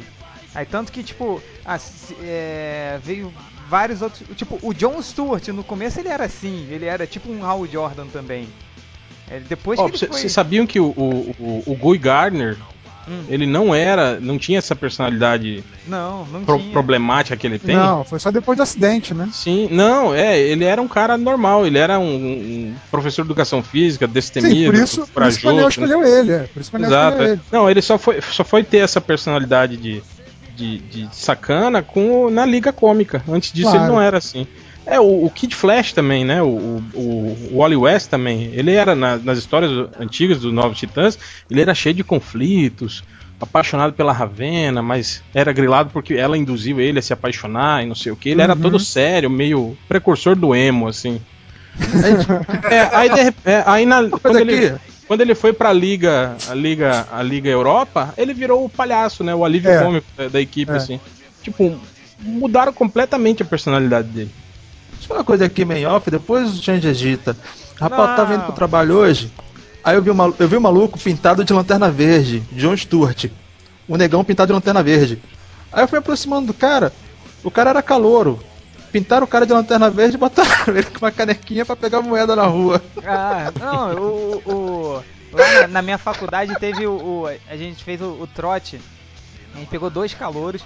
Aí 0.56 0.66
tanto 0.66 0.92
que, 0.92 1.04
tipo, 1.04 1.42
se- 1.80 2.16
é, 2.22 3.00
veio 3.04 3.34
vários 3.70 4.02
outros. 4.02 4.22
Tipo, 4.36 4.60
o 4.62 4.74
John 4.74 5.02
Stewart, 5.02 5.48
no 5.50 5.64
começo 5.64 6.00
ele 6.00 6.10
era 6.10 6.26
assim, 6.26 6.68
ele 6.70 6.86
era 6.86 7.08
tipo 7.08 7.32
um 7.32 7.44
Hal 7.46 7.66
Jordan 7.68 8.06
também. 8.08 8.48
É, 9.30 9.40
depois 9.40 9.80
que 9.80 9.86
ele 9.86 9.98
Vocês 9.98 10.12
foi. 10.22 10.30
sabiam 10.30 10.68
que 10.68 10.80
o, 10.80 10.86
o, 10.88 11.36
o, 11.40 11.64
o 11.72 11.76
Guy 11.76 11.98
Gardner, 11.98 12.58
Hum. 13.06 13.26
ele 13.28 13.46
não 13.46 13.76
era, 13.76 14.18
não 14.18 14.38
tinha 14.40 14.60
essa 14.60 14.74
personalidade 14.74 15.62
Não, 15.86 16.26
não 16.28 16.46
pro- 16.46 16.58
tinha. 16.58 16.72
problemática 16.72 17.36
que 17.36 17.46
ele 17.46 17.60
tem? 17.60 17.76
Não, 17.76 18.06
foi 18.06 18.18
só 18.18 18.32
depois 18.32 18.56
do 18.56 18.64
acidente, 18.64 19.14
né? 19.14 19.30
Sim, 19.34 19.68
não, 19.70 20.14
é, 20.16 20.40
ele 20.40 20.64
era 20.64 20.82
um 20.82 20.88
cara 20.88 21.18
normal, 21.18 21.68
ele 21.68 21.78
era 21.78 22.00
um, 22.00 22.06
um 22.16 22.76
professor 22.90 23.24
de 23.24 23.28
educação 23.28 23.62
física, 23.62 24.08
Sim, 24.08 24.14
destemido, 24.14 24.72
por 24.72 24.82
isso, 24.82 25.08
por 25.08 25.24
isso 25.28 25.38
que 25.38 25.46
o 25.46 25.50
Anel 25.50 25.64
corajoso. 25.64 25.82
escolheu 25.94 26.08
ele, 26.20 26.32
é. 26.32 26.40
Por 26.44 26.62
isso 26.62 26.78
Exato. 26.78 27.12
escolheu 27.12 27.30
é. 27.30 27.32
ele. 27.34 27.42
Não, 27.52 27.70
ele 27.70 27.82
só 27.82 27.98
foi, 27.98 28.22
só 28.22 28.44
foi 28.46 28.64
ter 28.64 28.78
essa 28.78 29.02
personalidade 29.02 29.76
de, 29.76 30.02
de, 30.56 30.78
de 30.80 31.16
sacana 31.16 31.82
com, 31.82 32.30
na 32.30 32.46
Liga 32.46 32.72
Cômica. 32.74 33.24
Antes 33.28 33.52
disso 33.52 33.70
Claro. 33.72 33.86
ele 33.86 33.92
não 33.94 34.02
era 34.02 34.18
assim. 34.18 34.46
É, 34.86 35.00
o, 35.00 35.26
o 35.26 35.30
Kid 35.30 35.56
Flash 35.56 35.94
também, 35.94 36.26
né? 36.26 36.42
O, 36.42 36.48
o, 36.48 36.84
o- 36.94 37.58
Wally 37.58 37.76
West 37.78 38.10
também. 38.10 38.50
Ele 38.54 38.74
era, 38.74 38.94
na- 38.96 39.18
nas 39.18 39.38
histórias 39.38 39.72
antigas 40.00 40.40
dos 40.40 40.52
Novos 40.54 40.78
Titãs, 40.78 41.18
ele 41.50 41.62
era 41.62 41.74
cheio 41.74 41.96
de 41.96 42.04
conflitos, 42.04 43.02
apaixonado 43.40 43.94
pela 43.94 44.12
Ravena, 44.14 44.82
mas 44.82 45.22
era 45.34 45.52
grilado 45.54 45.90
porque 45.92 46.14
ela 46.16 46.38
induziu 46.38 46.80
ele 46.82 47.00
a 47.00 47.02
se 47.02 47.14
apaixonar 47.14 47.82
e 47.84 47.88
não 47.88 47.96
sei 47.96 48.12
o 48.12 48.16
que. 48.16 48.30
Ele 48.30 48.42
era 48.42 48.54
Uhum. 48.56 48.62
todo 48.62 48.80
sério, 48.80 49.30
meio 49.30 49.78
precursor 49.88 50.36
do 50.36 50.54
emo, 50.54 50.88
assim. 50.88 51.20
É, 52.70 52.82
aí, 52.96 53.10
de 53.10 53.20
é, 53.46 53.64
aí 53.66 53.86
na, 53.86 54.08
quando, 54.10 54.40
ele, 54.40 54.68
aqui. 54.68 54.82
Quando 55.08 55.22
ele 55.22 55.36
foi 55.36 55.54
pra 55.54 55.72
Liga, 55.74 56.36
a 56.50 56.54
Liga, 56.54 57.08
a 57.12 57.22
Liga 57.22 57.50
Europa, 57.50 58.14
ele 58.18 58.34
virou 58.34 58.64
o 58.66 58.70
palhaço, 58.70 59.24
né? 59.24 59.34
O 59.36 59.44
alívio 59.44 59.72
É. 59.72 59.84
cômico 59.84 60.08
da, 60.16 60.28
da 60.30 60.42
equipe, 60.42 60.72
É. 60.72 60.76
assim. 60.76 61.00
Tipo, 61.42 61.78
mudaram 62.20 62.72
completamente 62.74 63.42
a 63.44 63.46
personalidade 63.46 64.08
dele. 64.10 64.32
Deixa 64.92 65.04
eu 65.04 65.08
falar 65.10 65.20
uma 65.20 65.26
coisa 65.26 65.46
aqui, 65.46 65.66
meio 65.66 65.90
off, 65.90 66.10
depois 66.10 66.58
o 66.58 66.62
Change 66.62 66.88
agita. 66.88 67.36
Rapaz, 67.80 68.10
eu 68.12 68.16
tava 68.16 68.30
Não. 68.30 68.36
indo 68.38 68.46
pro 68.46 68.54
trabalho 68.54 68.96
hoje, 68.96 69.30
aí 69.84 69.96
eu 69.96 70.02
vi, 70.02 70.10
uma, 70.10 70.34
eu 70.40 70.48
vi 70.48 70.56
um 70.56 70.62
maluco 70.62 70.98
pintado 70.98 71.44
de 71.44 71.52
lanterna 71.52 71.92
verde, 71.92 72.42
John 72.54 72.76
Stewart. 72.78 73.26
Um 73.90 73.98
negão 73.98 74.24
pintado 74.24 74.48
de 74.48 74.54
lanterna 74.54 74.82
verde. 74.82 75.22
Aí 75.72 75.84
eu 75.84 75.88
fui 75.88 76.00
aproximando 76.00 76.48
do 76.48 76.54
cara, 76.54 76.94
o 77.44 77.52
cara 77.52 77.72
era 77.72 77.82
calouro. 77.82 78.40
Pintaram 78.94 79.26
o 79.26 79.28
cara 79.28 79.46
de 79.46 79.52
lanterna 79.52 79.90
verde 79.90 80.16
e 80.16 80.20
botaram 80.20 80.50
ele 80.78 80.84
com 80.84 81.04
uma 81.04 81.12
canequinha 81.12 81.66
pra 81.66 81.76
pegar 81.76 82.02
moeda 82.02 82.36
na 82.36 82.46
rua. 82.46 82.82
Ah, 83.06 83.52
não, 83.60 83.96
o. 83.96 84.42
o 84.46 85.04
lá 85.34 85.62
na, 85.62 85.68
na 85.68 85.82
minha 85.82 85.98
faculdade 85.98 86.54
teve 86.60 86.86
o. 86.88 86.94
o- 86.94 87.28
a 87.50 87.58
gente 87.58 87.84
fez 87.84 88.00
o, 88.00 88.22
o 88.22 88.28
trote. 88.28 88.80
A 89.56 89.58
gente 89.58 89.68
pegou 89.70 89.90
dois 89.90 90.14
calouros. 90.14 90.64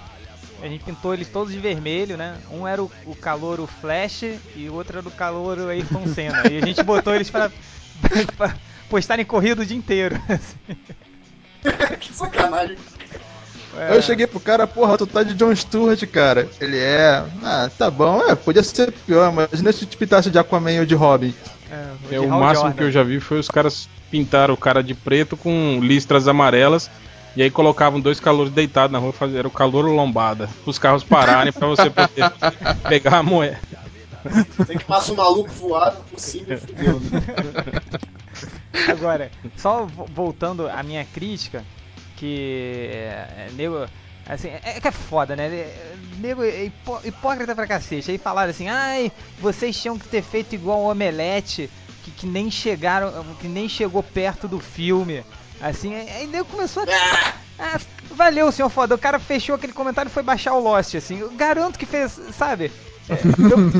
A 0.62 0.66
gente 0.66 0.84
pintou 0.84 1.14
eles 1.14 1.28
todos 1.28 1.52
de 1.52 1.58
vermelho, 1.58 2.16
né? 2.16 2.36
Um 2.50 2.66
era 2.68 2.82
o, 2.82 2.90
o 3.06 3.14
calouro 3.16 3.66
Flash 3.80 4.24
e 4.56 4.68
o 4.68 4.74
outro 4.74 4.98
era 4.98 5.08
o 5.08 5.10
calouro 5.10 5.68
Ayrton 5.68 6.06
Senna. 6.08 6.42
E 6.50 6.58
a 6.58 6.66
gente 6.66 6.82
botou 6.82 7.14
eles 7.14 7.30
pra, 7.30 7.50
pra 8.36 8.54
postarem 8.90 9.24
corrida 9.24 9.62
o 9.62 9.66
dia 9.66 9.76
inteiro. 9.76 10.20
que 12.00 12.12
sacanagem. 12.12 12.76
É, 13.78 13.96
Eu 13.96 14.02
cheguei 14.02 14.26
pro 14.26 14.40
cara, 14.40 14.66
porra, 14.66 14.96
tu 14.98 15.06
tá 15.06 15.22
de 15.22 15.34
John 15.34 15.54
Stewart, 15.54 16.02
cara. 16.06 16.48
Ele 16.60 16.78
é. 16.78 17.24
Ah, 17.42 17.70
tá 17.78 17.90
bom, 17.90 18.20
é, 18.28 18.34
podia 18.34 18.62
ser 18.62 18.92
pior, 18.92 19.32
mas 19.32 19.48
imagina 19.52 19.72
se 19.72 19.86
tu 19.86 19.96
pintasse 19.96 20.30
de 20.30 20.38
Aquaman 20.38 20.80
ou 20.80 20.86
de 20.86 20.94
Robin. 20.94 21.34
é, 21.70 22.16
É, 22.16 22.20
o 22.20 22.28
máximo 22.28 22.66
Jordan. 22.68 22.72
que 22.76 22.82
eu 22.84 22.90
já 22.90 23.02
vi 23.02 23.20
foi 23.20 23.38
os 23.38 23.48
caras 23.48 23.88
pintaram 24.10 24.54
o 24.54 24.56
cara 24.56 24.82
de 24.82 24.94
preto 24.94 25.36
com 25.36 25.78
listras 25.82 26.26
amarelas 26.26 26.90
e 27.36 27.42
aí 27.42 27.50
colocavam 27.50 28.00
dois 28.00 28.18
calouros 28.18 28.52
deitados 28.52 28.90
na 28.92 28.98
rua, 28.98 29.12
fazer 29.12 29.46
o 29.46 29.50
calor 29.50 29.84
lombada, 29.84 30.48
os 30.66 30.78
carros 30.78 31.04
pararem 31.04 31.52
pra 31.52 31.68
você 31.68 31.88
poder 31.90 32.32
pegar 32.88 33.18
a 33.18 33.22
moeda. 33.22 33.60
Tem 34.66 34.76
que 34.76 34.84
passar 34.84 35.12
o 35.12 35.16
maluco 35.16 35.50
voado 35.50 36.02
por 36.10 36.18
cima 36.18 36.54
e 36.54 36.56
fudeu. 36.56 36.98
né? 37.00 37.22
Agora, 38.88 39.30
só 39.56 39.84
vo- 39.84 40.06
voltando 40.12 40.68
à 40.68 40.82
minha 40.82 41.04
crítica, 41.04 41.64
que 42.18 42.88
é, 42.92 43.26
é, 43.46 43.48
nego. 43.56 43.86
Assim, 44.28 44.48
é, 44.48 44.60
é 44.76 44.80
que 44.80 44.88
é 44.88 44.92
foda, 44.92 45.34
né? 45.34 45.46
É, 45.46 45.94
Nego 46.18 46.42
é 46.42 46.64
hipó- 46.64 47.00
hipócrita 47.04 47.54
pra 47.54 47.66
cacete. 47.66 48.10
Aí 48.10 48.18
falaram 48.18 48.50
assim, 48.50 48.68
ai, 48.68 49.10
vocês 49.40 49.80
tinham 49.80 49.98
que 49.98 50.06
ter 50.08 50.20
feito 50.22 50.54
igual 50.54 50.80
o 50.80 50.90
Omelete, 50.90 51.70
que, 52.04 52.10
que 52.10 52.26
nem 52.26 52.50
chegaram, 52.50 53.24
que 53.40 53.48
nem 53.48 53.68
chegou 53.68 54.02
perto 54.02 54.46
do 54.46 54.58
filme. 54.60 55.24
Assim, 55.60 55.94
aí 55.94 56.26
nego 56.26 56.44
começou 56.44 56.82
a. 56.82 56.86
Ah, 57.58 57.80
valeu, 58.10 58.52
senhor 58.52 58.68
foda. 58.68 58.94
O 58.94 58.98
cara 58.98 59.18
fechou 59.18 59.54
aquele 59.54 59.72
comentário 59.72 60.08
e 60.10 60.12
foi 60.12 60.22
baixar 60.22 60.52
o 60.54 60.60
Lost, 60.60 60.94
assim. 60.94 61.18
Eu 61.20 61.30
garanto 61.30 61.78
que 61.78 61.86
fez, 61.86 62.20
sabe? 62.36 62.70
Eu, 63.08 63.16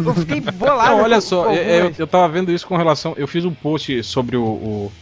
eu 0.06 0.14
fiquei 0.14 0.40
bolado. 0.52 0.96
Não, 0.96 1.02
olha 1.02 1.20
só, 1.20 1.52
eu, 1.52 1.74
algumas- 1.74 1.98
eu 1.98 2.06
tava 2.06 2.28
vendo 2.28 2.50
isso 2.50 2.66
com 2.66 2.76
relação. 2.76 3.14
Eu 3.18 3.28
fiz 3.28 3.44
um 3.44 3.52
post 3.54 4.02
sobre 4.02 4.36
o- 4.36 4.42
o- 4.44 4.92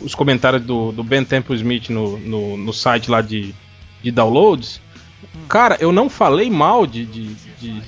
os 0.00 0.14
comentários 0.14 0.62
do, 0.62 0.92
do 0.92 1.02
Ben 1.04 1.24
Temple 1.24 1.54
Smith 1.56 1.88
no, 1.90 2.18
no, 2.18 2.56
no 2.56 2.72
site 2.72 3.10
lá 3.10 3.20
de, 3.20 3.54
de 4.02 4.10
downloads. 4.10 4.80
Cara, 5.48 5.76
eu 5.80 5.92
não 5.92 6.08
falei 6.08 6.50
mal 6.50 6.86
de, 6.86 7.04
de, 7.04 7.34
de, 7.60 7.82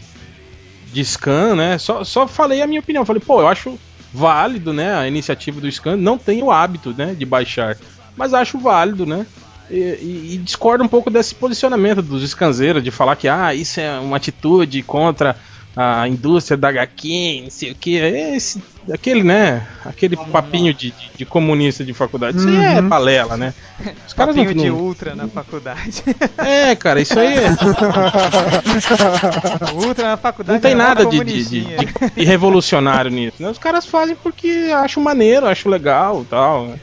de 0.92 1.04
Scan, 1.04 1.54
né? 1.56 1.78
Só, 1.78 2.04
só 2.04 2.26
falei 2.28 2.62
a 2.62 2.66
minha 2.66 2.80
opinião. 2.80 3.04
Falei, 3.04 3.20
pô, 3.24 3.40
eu 3.40 3.48
acho 3.48 3.78
válido, 4.12 4.72
né? 4.72 4.94
A 4.96 5.08
iniciativa 5.08 5.60
do 5.60 5.70
Scan. 5.70 5.96
Não 5.96 6.16
tenho 6.18 6.46
o 6.46 6.50
hábito, 6.52 6.94
né? 6.96 7.14
De 7.14 7.24
baixar. 7.24 7.76
Mas 8.16 8.32
acho 8.34 8.58
válido, 8.58 9.04
né? 9.06 9.26
E, 9.70 9.74
e- 9.76 10.30
e 10.34 10.36
discordo 10.38 10.84
um 10.84 10.88
pouco 10.88 11.10
desse 11.10 11.34
posicionamento 11.34 12.02
dos 12.02 12.28
scanzeiros 12.30 12.82
de 12.84 12.90
falar 12.90 13.16
que 13.16 13.26
ah, 13.28 13.54
isso 13.54 13.80
é 13.80 13.98
uma 13.98 14.16
atitude 14.18 14.82
contra 14.82 15.36
a 15.76 16.06
indústria 16.08 16.56
da 16.56 16.68
HQ, 16.68 17.40
não 17.44 17.50
sei 17.50 17.72
o 17.72 17.74
que. 17.74 17.96
Esse, 17.96 18.62
aquele, 18.92 19.22
né? 19.24 19.66
Aquele 19.84 20.16
papinho 20.16 20.72
de, 20.72 20.92
de, 20.92 21.10
de 21.16 21.26
comunista 21.26 21.84
de 21.84 21.92
faculdade. 21.92 22.38
Isso 22.38 22.46
aí 22.48 22.56
é 22.56 22.80
Uhum. 22.80 22.88
balela, 22.88 23.36
né? 23.36 23.52
Os 24.06 24.12
caras 24.12 24.36
não, 24.36 24.44
Papinho 24.44 24.62
de 24.64 24.70
não- 24.70 24.78
ultra 24.78 25.14
na 25.16 25.26
faculdade. 25.28 26.02
É, 26.38 26.74
cara, 26.76 27.00
isso 27.00 27.18
aí 27.18 27.34
é. 27.38 27.48
ultra 29.74 30.08
na 30.10 30.16
faculdade 30.16 30.54
Não 30.56 30.60
tem 30.60 30.72
é 30.72 30.74
nada 30.74 31.06
de, 31.06 31.24
de, 31.24 31.44
de, 31.44 31.60
de- 31.64 32.10
de 32.16 32.24
revolucionário 32.24 33.10
nisso. 33.10 33.42
Né? 33.42 33.48
Os 33.50 33.58
caras 33.58 33.86
fazem 33.86 34.16
porque 34.16 34.70
acham 34.74 35.02
maneiro, 35.02 35.46
acham 35.46 35.70
legal 35.70 36.22
e 36.22 36.24
tal. 36.26 36.66
Não 36.66 36.78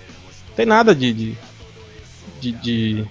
tem 0.56 0.66
nada 0.66 0.94
de. 0.94 1.14
de, 1.14 1.38
de, 2.42 2.52
de- 2.52 3.06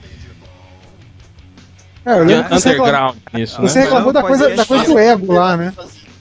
É, 2.04 2.12
eu 2.12 2.24
de 2.26 2.32
lembro 2.34 2.44
que 2.48 2.54
você 2.60 2.68
reclamou, 2.70 2.86
underground 2.88 3.16
nisso, 3.34 3.60
você 3.60 3.78
né? 3.78 3.84
reclamou 3.84 4.12
da 4.12 4.22
coisa, 4.22 4.56
da 4.56 4.64
coisa 4.64 4.84
do 4.84 4.98
ego 4.98 5.32
lá, 5.32 5.56
né? 5.56 5.74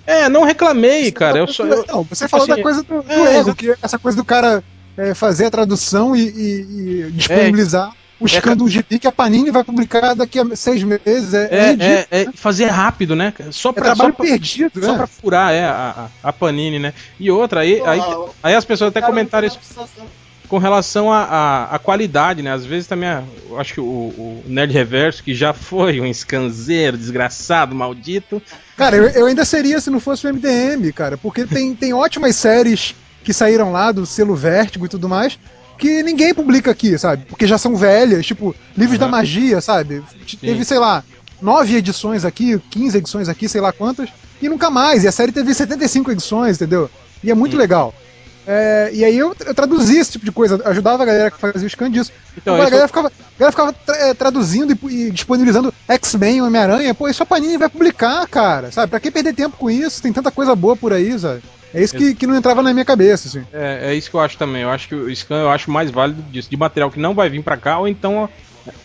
É, 0.05 0.27
não 0.27 0.43
reclamei, 0.43 1.11
cara. 1.11 1.37
Eu 1.39 1.47
só. 1.47 1.63
eu- 1.65 1.85
Não, 1.87 2.03
você 2.03 2.27
falou 2.27 2.45
assim, 2.45 2.55
da 2.55 2.61
coisa 2.61 2.83
do, 2.83 3.01
do 3.03 3.11
é, 3.11 3.37
ego, 3.37 3.55
que 3.55 3.75
essa 3.81 3.97
coisa 3.99 4.17
do 4.17 4.25
cara 4.25 4.63
é, 4.97 5.13
fazer 5.13 5.45
a 5.45 5.51
tradução 5.51 6.15
e, 6.15 6.21
e- 6.21 7.01
e 7.07 7.11
disponibilizar 7.11 7.91
o 8.19 8.25
É, 8.25 8.55
do 8.55 8.67
GP 8.67 8.99
que 8.99 9.07
a 9.07 9.11
Panini 9.13 9.49
vai 9.49 9.63
publicar 9.63 10.13
daqui 10.13 10.39
a 10.39 10.55
seis 10.55 10.83
meses. 10.83 11.33
É, 11.33 11.47
é 11.51 11.77
É, 11.79 12.07
é, 12.11 12.21
é 12.23 12.31
fazer 12.33 12.65
rápido, 12.65 13.15
né? 13.15 13.33
Só 13.51 13.69
É 13.69 13.73
pra, 13.73 13.85
só 13.89 13.95
trabalho 13.95 14.13
pra, 14.13 14.25
perdido, 14.25 14.81
só 14.81 14.91
né? 14.91 14.97
pra 14.97 15.07
furar 15.07 15.53
é, 15.53 15.63
a, 15.63 16.09
a, 16.23 16.29
a 16.29 16.33
Panini, 16.33 16.79
né? 16.79 16.93
E 17.17 17.31
outra, 17.31 17.61
aí, 17.61 17.81
aí, 17.85 18.01
aí 18.43 18.55
as 18.55 18.65
pessoas 18.65 18.89
até 18.89 19.01
comentaram 19.01 19.47
isso 19.47 19.59
com 20.49 20.57
relação 20.57 21.13
à 21.13 21.79
qualidade, 21.81 22.41
né? 22.41 22.51
Às 22.51 22.65
vezes 22.65 22.87
também, 22.87 23.07
a- 23.07 23.23
eu 23.49 23.59
acho 23.59 23.75
que 23.75 23.79
o, 23.79 23.83
o 23.83 24.43
Nerd 24.47 24.73
Reverso, 24.73 25.23
que 25.23 25.33
já 25.33 25.53
foi 25.53 26.01
um 26.01 26.11
scanzeiro, 26.13 26.97
desgraçado, 26.97 27.75
maldito. 27.75 28.41
Cara, 28.75 28.95
eu, 28.97 29.03
eu 29.09 29.25
ainda 29.27 29.45
seria 29.45 29.79
se 29.79 29.89
não 29.89 29.99
fosse 29.99 30.25
o 30.27 30.33
MDM, 30.33 30.91
cara, 30.91 31.17
porque 31.17 31.45
tem, 31.45 31.75
tem 31.75 31.93
ótimas 31.93 32.35
séries 32.35 32.95
que 33.23 33.31
saíram 33.33 33.71
lá 33.71 33.91
do 33.91 34.05
selo 34.05 34.35
Vértigo 34.35 34.85
e 34.85 34.89
tudo 34.89 35.07
mais, 35.07 35.37
que 35.77 36.01
ninguém 36.03 36.33
publica 36.33 36.71
aqui, 36.71 36.97
sabe? 36.97 37.25
Porque 37.29 37.45
já 37.45 37.57
são 37.57 37.75
velhas, 37.75 38.25
tipo, 38.25 38.55
livros 38.75 38.97
da 38.97 39.05
magia, 39.07 39.61
sabe? 39.61 40.01
Teve, 40.41 40.65
sei 40.65 40.79
lá, 40.79 41.03
nove 41.41 41.75
edições 41.75 42.25
aqui, 42.25 42.59
15 42.71 42.97
edições 42.97 43.29
aqui, 43.29 43.47
sei 43.47 43.61
lá 43.61 43.71
quantas, 43.71 44.09
e 44.41 44.49
nunca 44.49 44.69
mais. 44.69 45.03
E 45.03 45.07
a 45.07 45.11
série 45.11 45.31
teve 45.31 45.53
75 45.53 46.11
edições, 46.11 46.55
entendeu? 46.57 46.89
E 47.23 47.29
é 47.29 47.35
muito 47.35 47.55
legal. 47.55 47.93
É, 48.51 48.89
e 48.93 49.05
aí 49.05 49.15
eu, 49.15 49.35
eu 49.45 49.53
traduzi 49.53 49.99
esse 49.99 50.13
tipo 50.13 50.25
de 50.25 50.31
coisa, 50.31 50.59
ajudava 50.65 51.03
a 51.03 51.05
galera 51.05 51.29
que 51.29 51.37
fazia 51.37 51.67
o 51.67 51.69
scan 51.69 51.91
disso. 51.91 52.11
Então, 52.35 52.55
Agora, 52.55 52.63
a 52.63 52.65
isso- 52.65 52.71
galera 52.71 52.87
ficava, 52.87 53.07
a 53.09 53.39
galera 53.39 53.51
ficava 53.51 53.73
tra- 53.73 53.97
é, 54.07 54.13
traduzindo 54.15 54.73
e, 54.89 55.07
e 55.07 55.11
disponibilizando 55.11 55.71
X-Men, 55.87 56.41
Homem-Aranha. 56.41 56.95
Pô, 56.95 57.07
isso 57.07 57.21
a 57.21 57.25
Panini 57.27 57.57
vai 57.59 57.69
publicar, 57.69 58.27
cara. 58.27 58.71
Sabe? 58.71 58.89
Pra 58.89 58.99
que 58.99 59.11
perder 59.11 59.33
tempo 59.35 59.55
com 59.55 59.69
isso? 59.69 60.01
Tem 60.01 60.11
tanta 60.11 60.31
coisa 60.31 60.55
boa 60.55 60.75
por 60.75 60.91
aí, 60.91 61.17
sabe? 61.19 61.43
É 61.71 61.83
isso 61.83 61.95
que, 61.95 62.15
que 62.15 62.25
não 62.25 62.35
entrava 62.35 62.63
na 62.63 62.73
minha 62.73 62.83
cabeça, 62.85 63.27
assim. 63.27 63.45
É, 63.53 63.91
é 63.91 63.93
isso 63.93 64.09
que 64.09 64.15
eu 64.15 64.19
acho 64.19 64.35
também. 64.35 64.63
Eu 64.63 64.71
acho 64.71 64.87
que 64.87 64.95
o 64.95 65.15
scan 65.15 65.41
eu 65.41 65.51
acho 65.51 65.69
mais 65.69 65.91
válido 65.91 66.19
disso, 66.23 66.49
de 66.49 66.57
material 66.57 66.89
que 66.89 66.99
não 66.99 67.13
vai 67.13 67.29
vir 67.29 67.43
pra 67.43 67.55
cá, 67.57 67.77
ou 67.77 67.87
então 67.87 68.27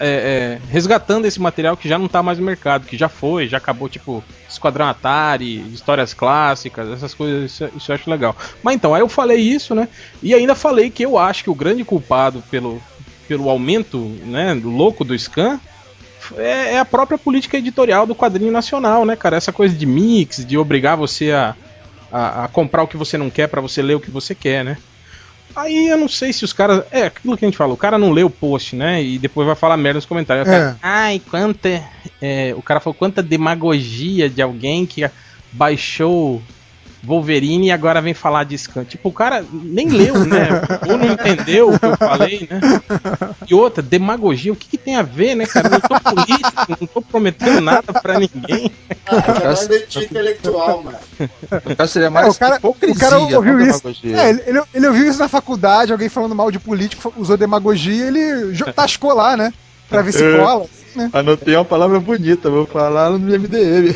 é, 0.00 0.58
é, 0.60 0.60
resgatando 0.70 1.26
esse 1.26 1.40
material 1.40 1.76
que 1.76 1.88
já 1.88 1.98
não 1.98 2.08
tá 2.08 2.22
mais 2.22 2.38
no 2.38 2.44
mercado, 2.44 2.86
que 2.86 2.96
já 2.96 3.08
foi, 3.08 3.48
já 3.48 3.58
acabou, 3.58 3.88
tipo, 3.88 4.22
Esquadrão 4.48 4.86
Atari, 4.86 5.60
histórias 5.72 6.14
clássicas, 6.14 6.90
essas 6.90 7.14
coisas, 7.14 7.50
isso, 7.50 7.68
isso 7.76 7.90
eu 7.90 7.94
acho 7.94 8.10
legal. 8.10 8.36
Mas 8.62 8.74
então, 8.74 8.94
aí 8.94 9.00
eu 9.00 9.08
falei 9.08 9.38
isso, 9.38 9.74
né? 9.74 9.88
E 10.22 10.34
ainda 10.34 10.54
falei 10.54 10.90
que 10.90 11.04
eu 11.04 11.18
acho 11.18 11.44
que 11.44 11.50
o 11.50 11.54
grande 11.54 11.84
culpado 11.84 12.42
pelo, 12.50 12.82
pelo 13.26 13.48
aumento, 13.48 13.98
né, 14.24 14.54
louco 14.54 15.04
do 15.04 15.18
scan. 15.18 15.60
É, 16.36 16.74
é 16.74 16.78
a 16.78 16.84
própria 16.86 17.18
política 17.18 17.58
editorial 17.58 18.06
do 18.06 18.14
quadrinho 18.14 18.50
nacional, 18.50 19.04
né, 19.04 19.14
cara? 19.14 19.36
Essa 19.36 19.52
coisa 19.52 19.74
de 19.74 19.84
mix, 19.84 20.44
de 20.44 20.56
obrigar 20.56 20.96
você 20.96 21.32
a, 21.32 21.54
a, 22.10 22.44
a 22.44 22.48
comprar 22.48 22.82
o 22.82 22.88
que 22.88 22.96
você 22.96 23.18
não 23.18 23.28
quer 23.28 23.48
pra 23.48 23.60
você 23.60 23.82
ler 23.82 23.94
o 23.94 24.00
que 24.00 24.10
você 24.10 24.34
quer, 24.34 24.64
né? 24.64 24.78
Aí 25.56 25.88
eu 25.88 25.96
não 25.96 26.08
sei 26.08 26.32
se 26.32 26.44
os 26.44 26.52
caras. 26.52 26.84
É 26.90 27.04
aquilo 27.04 27.36
que 27.36 27.44
a 27.44 27.48
gente 27.48 27.56
falou, 27.56 27.74
o 27.74 27.78
cara 27.78 27.98
não 27.98 28.10
lê 28.10 28.22
o 28.24 28.30
post, 28.30 28.74
né? 28.74 29.02
E 29.02 29.18
depois 29.18 29.46
vai 29.46 29.56
falar 29.56 29.76
merda 29.76 29.98
nos 29.98 30.06
comentários. 30.06 30.46
O 30.46 30.50
cara, 30.50 30.78
Ai, 30.82 31.20
quanta. 31.30 31.82
é, 32.20 32.54
o 32.56 32.62
cara 32.62 32.80
falou 32.80 32.94
quanta 32.94 33.22
demagogia 33.22 34.28
de 34.28 34.42
alguém 34.42 34.84
que 34.84 35.08
baixou 35.52 36.42
Wolverine 37.04 37.66
e 37.68 37.72
agora 37.72 38.00
vem 38.00 38.14
falar 38.14 38.44
de 38.44 38.56
scan. 38.56 38.84
Tipo, 38.84 39.08
o 39.08 39.12
cara 39.12 39.44
nem 39.52 39.88
leu, 39.88 40.24
né? 40.24 40.48
Ou 40.88 40.96
não 40.98 41.12
entendeu 41.12 41.70
o 41.70 41.78
que 41.78 41.86
eu 41.86 41.96
falei, 41.96 42.48
né? 42.50 42.60
E 43.48 43.54
outra, 43.54 43.82
demagogia, 43.82 44.52
o 44.52 44.56
que, 44.56 44.68
que 44.68 44.78
tem 44.78 44.96
a 44.96 45.02
ver, 45.02 45.34
né, 45.34 45.46
cara? 45.46 45.66
Eu 45.66 45.70
não 45.72 45.80
tô 45.80 46.00
político, 46.00 46.76
não 46.80 46.86
tô 46.86 47.02
prometendo 47.02 47.60
nada 47.60 47.92
pra 48.00 48.18
ninguém. 48.18 48.70
Ah, 49.06 49.54
já 49.54 49.68
não 49.68 49.76
é 49.76 50.04
intelectual, 50.04 50.82
mano. 50.82 50.98
No 51.64 51.76
caso 51.76 51.92
seria 51.92 52.10
mais 52.10 52.26
É, 52.26 52.30
o 52.30 52.34
cara- 52.34 52.56
hipocrisia, 52.56 52.96
o 52.96 52.98
cara 52.98 53.18
ouviu 53.18 53.60
isso. 53.60 53.78
demagogia. 53.82 54.16
É, 54.16 54.30
ele, 54.30 54.42
ele, 54.46 54.62
ele 54.74 54.86
ouviu 54.86 55.08
isso 55.08 55.18
na 55.18 55.28
faculdade, 55.28 55.92
alguém 55.92 56.08
falando 56.08 56.34
mal 56.34 56.50
de 56.50 56.58
político, 56.58 57.12
usou 57.16 57.36
demagogia, 57.36 58.06
ele 58.06 58.56
tascou 58.74 59.12
lá, 59.14 59.36
né? 59.36 59.52
Pra 59.88 60.00
ver 60.02 60.12
se 60.12 60.24
É. 60.24 60.38
cola. 60.38 60.66
Anotei 61.12 61.56
uma 61.56 61.64
palavra 61.64 62.00
bonita, 62.00 62.50
vou 62.50 62.66
falar 62.66 63.10
no 63.10 63.18
MDM. 63.18 63.92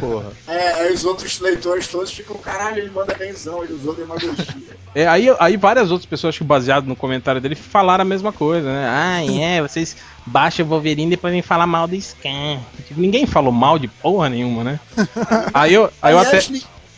Porra. 0.00 0.32
É, 0.48 0.72
aí 0.74 0.92
os 0.92 1.04
outros 1.04 1.40
leitores 1.40 1.88
todos 1.88 2.12
ficam, 2.12 2.36
caralho, 2.36 2.78
ele 2.78 2.90
manda 2.90 3.14
benzão, 3.14 3.62
ele 3.64 3.74
usou 3.74 3.94
demagogia. 3.94 4.32
É, 4.94 5.08
aí, 5.08 5.34
aí 5.40 5.56
várias 5.56 5.90
outras 5.90 6.04
pessoas, 6.04 6.34
acho 6.34 6.40
que 6.40 6.44
baseado 6.44 6.84
no 6.84 6.94
comentário 6.94 7.40
dele, 7.40 7.54
falaram 7.54 8.02
a 8.02 8.04
mesma 8.04 8.30
coisa, 8.30 8.70
né? 8.70 8.86
Ah, 8.86 9.24
é, 9.24 9.62
vocês 9.62 9.96
baixam 10.26 10.66
o 10.66 10.68
Wolverine 10.68 11.06
e 11.06 11.16
depois 11.16 11.32
vem 11.32 11.40
falar 11.40 11.66
mal 11.66 11.88
do 11.88 11.98
Scan. 11.98 12.60
Tipo, 12.86 13.00
ninguém 13.00 13.24
falou 13.24 13.50
mal 13.50 13.78
de 13.78 13.88
porra 13.88 14.28
nenhuma, 14.28 14.62
né? 14.62 14.80
Aí 15.54 15.72
eu, 15.72 15.90
aí 16.02 16.12
eu 16.12 16.18
até, 16.18 16.38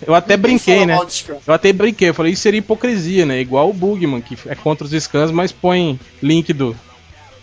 eu 0.05 0.13
até 0.13 0.37
ninguém 0.37 0.57
brinquei, 0.57 0.87
né? 0.87 0.99
Eu 1.47 1.55
até 1.55 1.73
brinquei, 1.73 2.09
eu 2.09 2.15
falei, 2.15 2.33
isso 2.33 2.43
seria 2.43 2.59
hipocrisia, 2.59 3.25
né? 3.25 3.41
Igual 3.41 3.71
o 3.71 3.73
Bugman, 3.73 4.21
que 4.21 4.37
é 4.49 4.57
contra 4.57 4.85
os 4.85 4.91
scans, 4.93 5.31
mas 5.31 5.53
põe 5.53 5.99
link 6.21 6.53
do, 6.53 6.77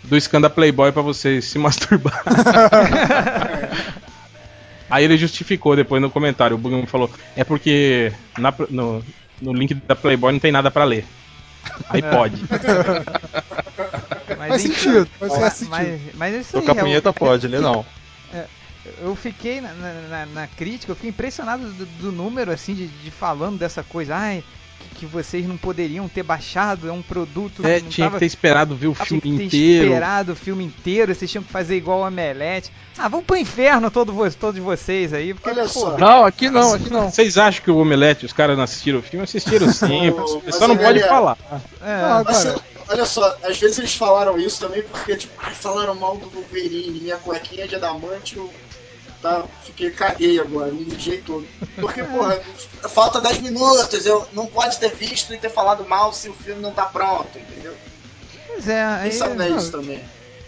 do 0.04 0.20
scan 0.20 0.40
da 0.40 0.50
Playboy 0.50 0.92
pra 0.92 1.02
vocês 1.02 1.44
se 1.46 1.58
masturbar. 1.60 2.22
Aí 4.90 5.04
ele 5.04 5.16
justificou 5.16 5.74
depois 5.74 6.02
no 6.02 6.10
comentário. 6.10 6.54
O 6.56 6.58
Bugman 6.58 6.86
falou: 6.86 7.10
é 7.34 7.44
porque 7.44 8.12
na- 8.36 8.52
no, 8.68 9.02
no 9.40 9.52
link 9.54 9.74
da 9.74 9.96
Playboy 9.96 10.32
não 10.32 10.38
tem 10.40 10.52
nada 10.52 10.70
pra 10.70 10.84
ler. 10.84 11.06
Aí 11.88 12.02
pode. 12.02 12.42
Mas, 14.38 14.48
Faz 14.48 14.64
enfim, 14.64 14.74
sentido, 14.74 15.08
faz, 15.18 15.32
faz 15.32 15.42
mas, 15.42 15.52
sentido. 15.54 15.70
mas, 15.70 16.00
mas 16.16 16.34
é 16.34 16.38
isso 16.40 16.56
aí, 16.56 16.62
Tocar 16.62 16.72
Raul. 16.74 16.86
punheta 16.86 17.12
pode, 17.12 17.48
né? 17.48 17.60
Não. 17.60 17.86
eu 19.00 19.14
fiquei 19.14 19.60
na, 19.60 19.72
na- 19.72 20.00
na- 20.08 20.26
na 20.26 20.46
crítica, 20.48 20.90
eu 20.92 20.96
fiquei 20.96 21.10
impressionado 21.10 21.64
do, 21.72 21.86
do 21.86 22.12
número, 22.12 22.50
assim, 22.50 22.74
de, 22.74 22.88
de 22.88 23.10
falando 23.10 23.58
dessa 23.58 23.82
coisa. 23.82 24.16
Ai, 24.16 24.42
que, 24.82 24.94
que 25.00 25.06
vocês 25.06 25.46
não 25.46 25.56
poderiam 25.56 26.08
ter 26.08 26.22
baixado, 26.22 26.88
é 26.88 26.92
um 26.92 27.02
produto 27.02 27.64
É, 27.66 27.80
não 27.80 27.88
tinha 27.88 28.06
tava- 28.06 28.16
que 28.16 28.20
ter 28.20 28.26
esperado 28.26 28.74
ver 28.76 28.88
o 28.88 28.92
tinha 28.94 29.04
filme 29.06 29.20
que 29.22 29.28
ter 29.38 29.44
inteiro. 29.44 29.84
esperado 29.86 30.32
o 30.32 30.36
filme 30.36 30.64
inteiro, 30.64 31.14
vocês 31.14 31.30
tinham 31.30 31.42
que 31.44 31.52
fazer 31.52 31.76
igual 31.76 32.00
o 32.00 32.06
Omelete. 32.06 32.70
Ah, 32.98 33.08
vamos 33.08 33.24
pro 33.26 33.36
inferno 33.36 33.90
todo, 33.90 34.12
vo- 34.12 34.30
todos 34.32 34.60
vocês 34.60 35.12
aí, 35.12 35.32
porque, 35.34 35.48
Olha 35.50 35.62
pô, 35.62 35.68
só. 35.68 35.96
Não, 35.98 36.24
aqui 36.24 36.50
não, 36.50 36.74
aqui 36.74 36.90
não. 36.90 37.10
Vocês 37.10 37.38
acham 37.38 37.62
que 37.64 37.70
o 37.70 37.78
Omelete, 37.78 38.26
os 38.26 38.32
caras 38.32 38.56
não 38.56 38.64
assistiram 38.64 38.98
o 38.98 39.02
filme? 39.02 39.24
Assistiram 39.24 39.72
sim, 39.72 40.10
mas, 40.44 40.54
só 40.56 40.68
não 40.68 40.76
pode 40.76 40.98
galera, 41.00 41.08
falar. 41.08 41.38
é, 41.80 42.22
Mas, 42.24 42.44
cara, 42.44 42.60
olha 42.88 43.04
só, 43.06 43.36
às 43.42 43.58
vezes 43.58 43.78
eles 43.78 43.94
falaram 43.94 44.38
isso 44.38 44.60
também 44.60 44.82
porque, 44.82 45.16
tipo, 45.16 45.32
ai, 45.38 45.54
falaram 45.54 45.94
mal 45.94 46.16
do 46.18 46.28
Wolverine, 46.28 47.00
minha 47.00 47.16
cuequinha 47.16 47.66
de 47.66 47.74
adamante, 47.76 48.36
eu 48.36 48.52
tá, 49.22 49.44
fiquei, 49.64 49.90
caguei 49.90 50.38
agora, 50.40 50.70
me 50.72 50.84
mijei 50.84 51.18
todo. 51.18 51.46
Porque, 51.76 52.02
porra, 52.02 52.40
falta 52.90 53.20
10 53.20 53.38
minutos, 53.40 54.04
eu 54.04 54.26
não 54.32 54.46
pode 54.46 54.78
ter 54.78 54.92
visto 54.94 55.32
e 55.32 55.38
ter 55.38 55.48
falado 55.50 55.88
mal 55.88 56.12
se 56.12 56.28
o 56.28 56.34
filme 56.34 56.60
não 56.60 56.72
tá 56.72 56.84
pronto, 56.84 57.38
entendeu? 57.38 57.74
pois 58.48 58.68
é, 58.68 58.82
aí, 58.84 59.08
Isso 59.10 59.24
é 59.24 59.34
não. 59.34 59.56
isso 59.56 59.70
também. 59.70 60.00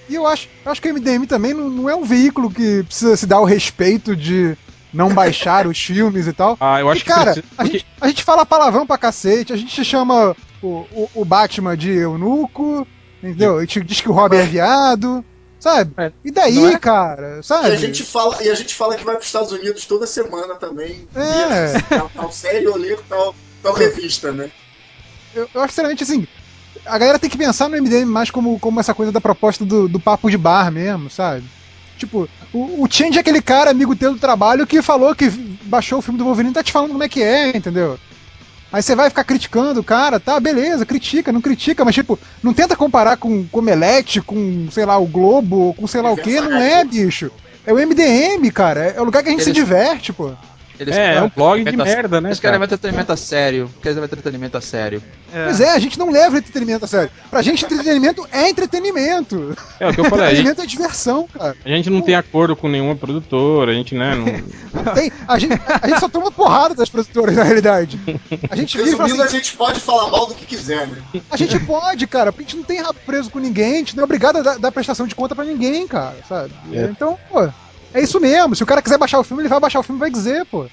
E 0.09 0.15
eu 0.15 0.27
acho, 0.27 0.49
eu 0.65 0.71
acho 0.73 0.83
que 0.83 0.91
o 0.91 0.95
MDM 0.95 1.25
também 1.27 1.55
não, 1.55 1.71
não 1.71 1.89
é 1.89 1.95
um 1.97 2.05
veículo 2.05 2.51
que 2.51 2.83
precisa 2.83 3.17
se 3.17 3.27
dar 3.27 3.41
o 3.41 3.45
respeito 3.47 4.15
de 4.15 4.55
não 4.93 5.13
baixar 5.15 5.67
os 5.67 5.79
filmes 5.79 6.27
e 6.27 6.33
tal. 6.35 6.57
Ah, 6.61 6.79
eu 6.81 6.91
acho 6.91 7.01
e, 7.01 7.05
que 7.05 7.09
cara, 7.09 7.33
precisa- 7.33 7.47
a, 7.57 7.63
porque- 7.63 7.79
gente, 7.79 7.87
a 8.01 8.09
gente 8.09 8.23
fala 8.25 8.45
palavrão 8.45 8.87
pra 8.87 8.99
cacete, 8.99 9.53
a 9.53 9.57
gente 9.57 9.83
chama 9.85 10.37
o, 10.63 10.67
o, 10.93 11.11
o 11.15 11.25
Batman 11.25 11.75
de 11.77 11.91
eunuco, 11.91 12.87
entendeu? 13.23 13.57
A 13.57 13.61
gente 13.61 13.83
diz 13.83 14.01
que 14.03 14.11
o 14.11 14.13
Robin 14.13 14.37
é 14.37 14.43
viado, 14.43 15.25
sabe? 15.65 15.93
É, 15.97 16.13
E 16.23 16.31
daí, 16.31 16.75
é? 16.75 16.79
cara, 16.79 17.41
E 17.41 17.43
sabe? 17.43 17.71
a, 17.71 17.77
gente 17.77 18.05
fala, 18.05 18.43
e 18.43 18.51
a 18.51 18.55
gente 18.55 18.75
fala 18.75 18.97
que 18.97 19.05
vai 19.05 19.15
pros 19.15 19.29
Estados 19.29 19.51
Unidos 19.51 19.87
toda 19.87 20.07
semana 20.07 20.57
também. 20.57 21.09
É. 21.17 21.81
Tal, 21.89 22.11
tal 22.15 22.31
série 22.31 22.67
ou 22.67 22.77
ler 22.77 23.01
tal, 23.09 23.35
tal 23.63 23.73
revista, 23.73 24.31
né? 24.31 24.51
eu, 25.35 25.49
eu 25.55 25.61
acho 25.63 25.73
sinceramente 25.73 26.03
assim. 26.03 26.27
A 26.85 26.99
galera 26.99 27.19
tem 27.19 27.31
que 27.31 27.39
pensar 27.39 27.71
no 27.71 27.81
MDM 27.81 28.05
mais 28.05 28.31
como, 28.31 28.61
como 28.61 28.79
essa 28.79 28.93
coisa 28.93 29.11
da 29.11 29.23
proposta 29.23 29.65
do, 29.65 29.89
do 29.89 29.99
papo 29.99 30.31
de 30.31 30.37
bar 30.37 30.71
mesmo, 30.71 31.09
sabe? 31.09 31.43
Tipo, 31.97 32.29
o, 32.53 32.85
o 32.85 32.87
Change 32.91 33.17
é 33.17 33.21
aquele 33.21 33.41
cara, 33.41 33.71
amigo 33.71 33.97
teu 33.97 34.13
do 34.13 34.19
trabalho, 34.19 34.67
que 34.67 34.83
falou 34.83 35.15
que 35.15 35.31
baixou 35.31 36.01
o 36.01 36.03
filme 36.03 36.19
do 36.19 36.25
Wolverine 36.25 36.51
e 36.51 36.55
tá 36.55 36.63
te 36.63 36.73
falando 36.73 36.91
como 36.91 37.03
é 37.03 37.09
que 37.09 37.23
é, 37.23 37.57
entendeu? 37.57 37.99
Aí 38.75 38.83
você 38.83 38.97
vai 38.97 39.09
ficar 39.09 39.23
criticando 39.23 39.79
o 39.79 39.85
cara, 39.85 40.19
tá, 40.19 40.41
beleza, 40.41 40.85
critica, 40.85 41.31
não 41.31 41.41
critica, 41.41 41.85
mas 41.85 41.95
tipo, 41.95 42.19
não 42.43 42.53
tenta 42.53 42.75
comparar 42.75 43.17
com 43.17 43.45
com 43.47 43.59
o 43.59 43.61
Omelete, 43.61 44.21
com, 44.21 44.67
sei 44.69 44.85
lá, 44.85 44.99
o 44.99 45.07
Globo, 45.07 45.73
com 45.75 45.87
sei 45.87 46.01
lá 46.03 46.11
o 46.11 46.17
que, 46.17 46.41
não 46.41 46.57
é, 46.61 46.83
bicho. 46.85 47.31
É 47.65 47.73
o 47.73 47.77
MDM, 47.79 48.51
cara, 48.51 48.81
é 48.97 49.01
o 49.01 49.05
lugar 49.05 49.23
que 49.23 49.29
a 49.29 49.33
gente 49.33 49.45
se 49.45 49.51
Eles- 49.51 49.63
diverte, 49.63 50.13
pô. 50.13 50.33
Eles 50.79 50.97
É, 50.97 51.15
é 51.15 51.23
um 51.23 51.31
blog 51.35 51.63
de 51.65 51.77
merda, 51.77 52.21
né, 52.21 52.29
Eles 52.31 52.41
querem 52.41 52.59
cara? 52.59 52.65
entretenimento 52.65 53.13
a 53.13 53.17
sério. 53.17 53.71
Querem 53.83 53.95
levar 53.95 54.07
entretenimento 54.07 54.57
a 54.57 54.61
sério. 54.61 55.03
é. 55.33 55.45
Pois 55.45 55.61
é, 55.61 55.71
a 55.71 55.79
gente 55.79 55.99
não 55.99 56.11
leva 56.11 56.35
o 56.35 56.39
entretenimento 56.39 56.85
a 56.85 56.89
sério. 56.89 57.11
Pra 57.31 57.43
gente, 57.43 57.65
entretenimento 57.65 58.27
é 58.33 58.49
entretenimento. 58.49 59.57
É 59.79 59.89
o 59.89 59.95
que 59.95 60.01
eu 60.01 60.05
falei, 60.05 60.37
gente, 60.37 60.41
Entretenimento 60.49 60.63
é 60.63 60.67
diversão, 60.67 61.29
cara. 61.29 61.57
a 61.65 61.69
gente 61.69 61.91
não 61.91 62.03
tem 62.03 62.15
acordo 62.15 62.57
com 62.57 62.69
nenhuma 62.69 62.97
produtora, 62.97 63.71
a 63.71 63.75
gente, 63.75 63.95
né, 63.95 64.15
não... 64.15 64.25
Tem, 64.95 65.11
a, 65.27 65.39
gente, 65.39 65.55
a 65.83 65.89
gente 65.89 66.01
só 66.01 66.09
toma 66.09 66.31
porrada 66.31 66.75
das 66.75 66.89
produtoras, 66.89 67.35
na 67.37 67.43
realidade. 67.43 67.99
A 68.51 68.57
gente 68.57 68.77
vive 68.77 68.91
Resumindo, 68.91 69.23
a 69.23 69.27
assim, 69.27 69.37
gente 69.37 69.57
pode 69.57 69.81
falar 69.81 70.11
mal 70.11 70.27
do 70.27 70.35
que 70.35 70.45
quiser, 70.47 70.87
né? 70.87 70.97
a 71.31 71.37
gente 71.37 71.59
pode, 71.61 72.07
cara, 72.07 72.33
porque 72.33 72.45
a 72.45 72.47
gente 72.47 72.57
não 72.57 72.65
tem 72.65 72.81
rabo 72.81 72.99
preso 73.07 73.31
com 73.31 73.39
ninguém, 73.39 73.75
a 73.75 73.79
gente 73.79 73.97
não 73.97 74.03
é 74.03 74.05
obrigado 74.05 74.39
a 74.39 74.43
dar, 74.43 74.59
dar 74.59 74.73
prestação 74.73 75.07
de 75.07 75.15
conta 75.15 75.35
pra 75.35 75.45
ninguém, 75.45 75.87
cara, 75.87 76.17
sabe? 76.29 76.53
É. 76.73 76.85
Então, 76.85 77.19
pô, 77.31 77.49
é 77.95 78.01
isso 78.03 78.21
mesmo. 78.21 78.55
Se 78.55 78.63
o 78.63 78.67
cara 78.67 78.83
quiser 78.83 78.99
baixar 78.99 79.19
o 79.19 79.25
filme, 79.25 79.43
ele 79.43 79.49
vai 79.49 79.61
baixar 79.61 79.81
o 79.81 79.83
filme 79.83 79.99
e 79.99 80.01
vai 80.01 80.11
dizer, 80.11 80.45
pô. 80.47 80.67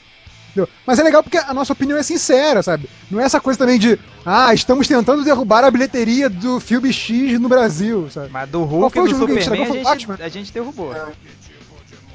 Entendeu? 0.49 0.67
Mas 0.85 0.99
é 0.99 1.03
legal 1.03 1.23
porque 1.23 1.37
a 1.37 1.53
nossa 1.53 1.71
opinião 1.71 1.97
é 1.97 2.03
sincera, 2.03 2.61
sabe? 2.61 2.89
Não 3.09 3.21
é 3.21 3.23
essa 3.23 3.39
coisa 3.39 3.57
também 3.57 3.79
de, 3.79 3.97
ah, 4.25 4.53
estamos 4.53 4.85
tentando 4.85 5.23
derrubar 5.23 5.63
a 5.63 5.71
bilheteria 5.71 6.29
do 6.29 6.59
filme 6.59 6.91
X 6.91 7.39
no 7.39 7.47
Brasil, 7.47 8.09
sabe? 8.11 8.27
Mas 8.29 8.49
do 8.49 8.59
Qual 8.59 8.69
Hulk 8.81 8.99
foi 8.99 9.09
e 9.09 9.13
o 9.13 9.17
do 9.17 9.25
que 9.27 9.31
a 9.31 9.35
gente 9.35 9.43
Superman 9.45 9.87
a 9.87 9.95
gente, 9.95 10.21
a 10.23 10.27
gente 10.27 10.51
derrubou. 10.51 10.93
É. 10.93 11.05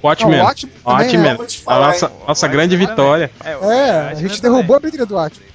Watchmen. 0.03 0.37
Não, 0.37 0.45
o 0.45 0.47
Watchmen 0.49 0.71
Watchmen. 0.85 1.49
A 1.67 1.79
nossa, 1.79 2.13
nossa 2.29 2.47
grande 2.49 2.77
vitória. 2.77 3.31
o 3.63 3.71
É, 3.71 4.11
a 4.11 4.15
gente 4.15 4.41
também. 4.41 4.53
derrubou 4.59 4.77
a 4.77 4.81
bilheteria 4.81 5.07
do 5.07 5.15
Watchmen. 5.15 5.49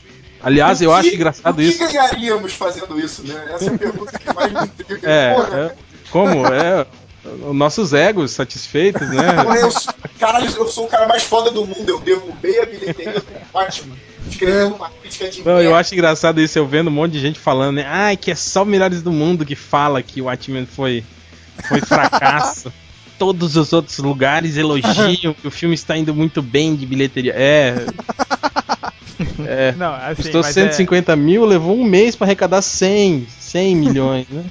Aliás, 0.43 0.82
eu 0.82 0.89
O 0.89 0.93
acho 0.93 1.10
que- 1.10 1.16
engraçado 1.16 1.54
o 1.54 1.58
que 1.58 1.64
isso. 1.66 1.78
ganharíamos 1.88 2.54
fazendo 2.54 2.99
isso, 2.99 3.22
né? 3.28 3.45
Essa 3.54 3.66
é 3.66 3.76
a 3.76 3.78
pergunta 3.78 4.18
que 4.20 4.34
mais 4.34 4.52
me 4.52 4.60
intriga. 4.66 5.08
É, 5.10 5.34
Porra, 5.36 5.58
é, 5.60 5.76
como? 6.10 6.47
É, 6.47 6.86
nossos 7.53 7.93
egos 7.93 8.32
satisfeitos, 8.32 9.07
né? 9.09 9.24
eu, 9.61 9.72
sou- 9.72 9.93
caralho, 10.19 10.49
eu 10.57 10.67
sou 10.67 10.86
o 10.86 10.88
cara 10.88 11.07
mais 11.07 11.24
foda 11.24 11.51
do 11.51 11.65
mundo. 11.65 11.88
Eu 11.88 11.99
derrubei 11.99 12.59
a 12.59 12.65
bilheteria 12.65 13.13
do 13.13 13.26
Batman. 13.53 13.95
Escrevendo 14.30 14.76
uma 14.76 14.89
crítica 14.89 15.30
de 15.30 15.43
Não, 15.43 15.59
eu 15.61 15.76
acho 15.76 15.93
engraçado 15.93 16.39
isso, 16.41 16.57
eu 16.57 16.67
vendo 16.67 16.88
um 16.88 16.91
monte 16.91 17.13
de 17.13 17.19
gente 17.19 17.39
falando, 17.39 17.76
né? 17.76 17.86
Ai, 17.88 18.15
que 18.17 18.32
é 18.32 18.36
só 18.36 18.63
melhores 18.63 19.01
do 19.01 19.11
mundo 19.11 19.45
que 19.45 19.55
fala 19.55 20.01
que 20.01 20.22
o 20.22 20.26
Watchmen 20.26 20.65
foi, 20.65 21.03
foi 21.67 21.82
fracasso. 21.82 22.72
Todos 23.17 23.55
os 23.55 23.72
outros 23.72 23.99
lugares 23.99 24.57
elogiam 24.57 25.34
que 25.34 25.47
o 25.47 25.51
filme 25.51 25.76
está 25.76 25.95
indo 25.95 26.13
muito 26.13 26.41
bem 26.41 26.76
de 26.76 26.88
bilheteria. 26.88 27.34
É. 27.36 27.86
É. 29.45 29.72
Não, 29.78 29.93
assim, 29.93 30.24
Custou 30.24 30.41
mas 30.41 30.53
150 30.53 31.15
mil, 31.15 31.45
levou 31.45 31.78
um 31.78 31.84
mês 31.84 32.15
para 32.15 32.26
arrecadar 32.26 32.61
100, 32.63 33.28
100 33.39 33.76
milhões, 33.76 34.28
né? 34.30 34.43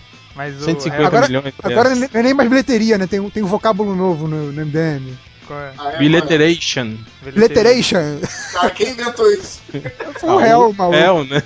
É, 0.49 0.51
mas 0.53 0.63
o 0.63 0.65
150 0.65 1.07
Agora- 1.07 1.27
milhões. 1.27 1.55
Agora 1.63 1.89
é. 1.91 1.95
não 1.95 2.09
é 2.13 2.23
nem 2.23 2.35
mais 2.35 2.49
bilheteria, 2.49 2.97
né? 2.99 3.07
Tem, 3.07 3.21
um- 3.21 3.31
tem 3.31 3.43
um 3.43 3.47
vocábulo 3.47 3.95
novo 3.95 4.27
no, 4.27 4.51
no 4.53 4.61
MDM. 4.65 5.17
qual 5.47 5.61
é? 5.61 5.73
Ah, 5.79 5.93
é, 5.93 5.99
Bilheteration. 5.99 6.85
mano. 6.85 7.07
Bilheteration. 7.35 8.21
Cara, 8.53 8.71
quem 8.71 8.91
inventou 8.91 9.31
isso? 9.33 9.61
Foi 10.19 10.31
o 10.31 10.37
réu, 10.39 10.73
maluco. 10.73 10.97
É, 10.97 11.25
né? 11.35 11.43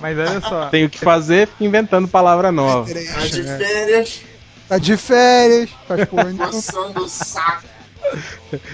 Mas 0.00 0.18
olha 0.18 0.40
só. 0.40 0.66
Tem 0.70 0.84
o 0.84 0.90
que 0.90 0.98
fazer, 0.98 1.48
fica 1.48 1.64
inventando 1.64 2.06
palavra 2.08 2.50
nova. 2.52 2.92
Tá 2.92 2.92
de 2.92 2.94
Bilheteration, 3.42 3.52
é. 3.52 3.58
férias, 3.58 4.20
Tá 4.68 4.78
de 4.78 4.96
férias, 4.96 5.70
porra 6.10 6.24
nenhuma. 6.24 6.48
coçando 6.48 7.04
o 7.04 7.08
saco. 7.08 7.64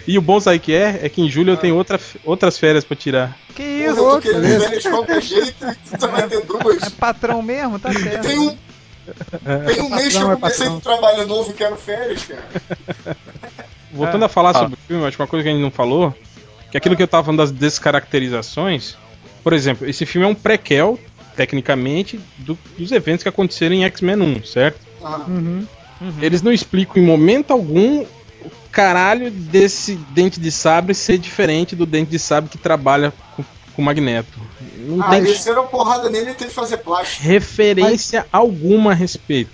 E 0.06 0.18
o 0.18 0.22
bom 0.22 0.38
sabe 0.40 0.58
que 0.58 0.74
é? 0.74 1.00
É 1.02 1.08
que 1.08 1.22
em 1.22 1.30
julho 1.30 1.52
eu 1.52 1.56
tenho 1.56 1.74
outra, 1.76 1.98
outras 2.24 2.58
férias 2.58 2.84
pra 2.84 2.94
tirar. 2.96 3.36
Que 3.54 3.62
Porra, 3.62 3.74
isso? 3.78 3.86
eu 3.90 3.96
tô 3.96 4.04
outro, 4.06 4.30
querendo 4.30 4.60
férias 4.60 4.82
de 4.82 4.90
qualquer 4.90 5.22
jeito 5.22 5.66
e 5.92 5.98
tu 5.98 6.08
vai 6.08 6.28
ter 6.28 6.44
duas. 6.44 6.82
É 6.82 6.90
patrão 6.90 7.42
mesmo? 7.42 7.78
Tá 7.78 7.92
certo. 7.92 8.22
Tem 8.26 8.38
um, 8.38 8.56
tem 9.66 9.82
um 9.82 9.90
mês 9.90 10.16
que 10.16 10.22
eu 10.22 10.30
é 10.32 10.36
comecei 10.36 10.68
um 10.68 10.80
trabalho 10.80 11.26
novo 11.26 11.50
e 11.50 11.54
quero 11.54 11.76
férias, 11.76 12.24
cara. 12.24 13.16
Voltando 13.92 14.24
a 14.24 14.28
falar 14.28 14.50
Ah. 14.50 14.54
sobre 14.60 14.74
o 14.74 14.78
filme, 14.86 15.04
acho 15.06 15.16
que 15.16 15.22
uma 15.22 15.28
coisa 15.28 15.42
que 15.42 15.48
a 15.48 15.52
gente 15.52 15.62
não 15.62 15.70
falou, 15.70 16.14
que 16.70 16.76
é 16.76 16.78
aquilo 16.78 16.96
que 16.96 17.02
eu 17.02 17.08
tava 17.08 17.24
falando 17.24 17.38
das 17.38 17.50
descaracterizações, 17.50 18.96
por 19.44 19.52
exemplo, 19.52 19.88
esse 19.88 20.06
filme 20.06 20.26
é 20.26 20.30
um 20.30 20.34
prequel, 20.34 20.98
tecnicamente, 21.36 22.18
do- 22.38 22.58
dos 22.78 22.92
eventos 22.92 23.22
que 23.22 23.28
aconteceram 23.28 23.74
em 23.74 23.84
X-Men 23.84 24.20
1, 24.22 24.44
certo? 24.44 24.80
Ah, 25.04 25.24
Uhum. 25.28 25.66
Eles 26.20 26.42
não 26.42 26.52
explicam 26.52 27.00
em 27.02 27.06
momento 27.06 27.52
algum 27.52 28.00
o 28.44 28.50
caralho 28.72 29.30
desse 29.30 29.94
dente 30.10 30.40
de 30.40 30.50
sabre 30.50 30.94
ser 30.94 31.16
diferente 31.18 31.76
do 31.76 31.86
dente 31.86 32.10
de 32.10 32.18
sabre 32.18 32.50
que 32.50 32.58
trabalha 32.58 33.12
com, 33.36 33.44
com 33.74 33.82
o 33.82 33.84
Magneto. 33.84 34.38
Não 34.78 35.02
ah 35.02 35.10
tem 35.10 35.22
desceram 35.22 35.62
a 35.62 35.66
porrada 35.66 36.08
nele 36.10 36.30
e 36.30 36.34
teve 36.34 36.50
que 36.50 36.54
fazer 36.56 36.78
plástico. 36.78 37.22
referência 37.24 38.26
alguma 38.32 38.92
a 38.92 38.94
respeito. 38.94 39.50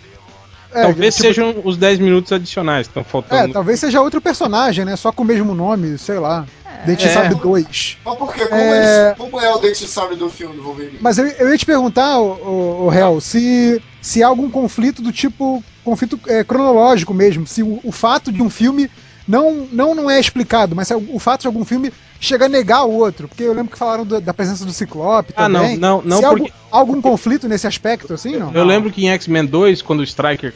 É, 0.73 0.83
Talvez 0.83 1.15
tipo, 1.17 1.27
sejam 1.29 1.63
os 1.65 1.77
10 1.79 1.99
minutos 1.99 2.31
adicionais 2.31 2.87
que 2.87 2.91
estão 2.91 3.01
É, 3.03 3.05
faltando. 3.05 3.53
talvez 3.55 3.81
seja 3.81 4.03
outro 4.03 4.21
personagem, 4.21 4.85
né? 4.85 4.97
Só 4.97 5.11
com 5.11 5.23
o 5.23 5.27
mesmo 5.27 5.55
nome, 5.55 5.97
sei 5.97 6.19
lá. 6.19 6.47
Dente 6.85 7.07
É. 7.07 7.13
Sabe 7.13 7.35
2. 7.37 7.97
Mas 8.05 8.15
por 8.19 8.33
quê? 8.35 8.45
Como, 8.47 8.61
É. 8.61 9.07
eles- 9.09 9.19
como 9.19 9.41
é 9.41 9.53
o 9.53 9.59
dente 9.59 9.81
de 9.85 9.91
sabre 9.91 10.15
do 10.15 10.29
filme 10.29 10.55
do 10.57 10.63
Wolverine? 10.63 10.99
Mas 11.01 11.17
eu, 11.19 11.27
eu 11.27 11.49
ia 11.51 11.57
te 11.59 11.65
perguntar, 11.67 12.21
o, 12.21 12.91
Hel, 12.93 13.21
se, 13.21 13.83
se 14.03 14.23
há 14.23 14.29
algum 14.29 14.51
conflito 14.51 15.01
do 15.03 15.11
tipo. 15.11 15.65
conflito 15.85 16.21
é, 16.27 16.45
cronológico 16.45 17.15
mesmo. 17.15 17.47
Se 17.47 17.63
o, 17.63 17.81
o 17.83 17.91
fato 17.91 18.31
de 18.31 18.43
um 18.43 18.51
filme 18.51 18.91
não, 19.27 19.67
não, 19.73 19.95
não 19.95 20.11
é 20.11 20.21
explicado, 20.21 20.77
mas 20.77 20.87
se 20.89 20.95
o, 20.95 21.09
o 21.15 21.19
fato 21.19 21.41
de 21.41 21.47
algum 21.47 21.65
filme 21.65 21.91
chega 22.21 22.47
a 22.47 22.49
negar 22.49 22.85
o 22.85 22.93
outro. 22.93 23.29
Porque 23.29 23.43
eu 23.43 23.53
lembro 23.53 23.73
que 23.73 23.79
falaram 23.79 24.05
do- 24.05 24.21
da 24.21 24.33
presença 24.35 24.65
do 24.65 24.73
Ciclope 24.73 25.33
Ah, 25.37 25.49
não, 25.49 25.61
também. 25.61 25.77
não, 25.77 26.03
não, 26.03 26.19
se 26.19 26.25
há 26.25 26.29
porque- 26.31 26.53
algum, 26.71 26.93
algum 26.95 27.03
conflito 27.03 27.49
nesse 27.49 27.67
aspecto, 27.67 28.13
assim, 28.15 28.37
não? 28.37 28.53
Eu 28.53 28.65
lembro 28.65 28.91
que 28.91 29.05
em 29.05 29.11
X-Men 29.11 29.45
2, 29.47 29.83
quando 29.83 30.01
o 30.01 30.05
Striker 30.05 30.53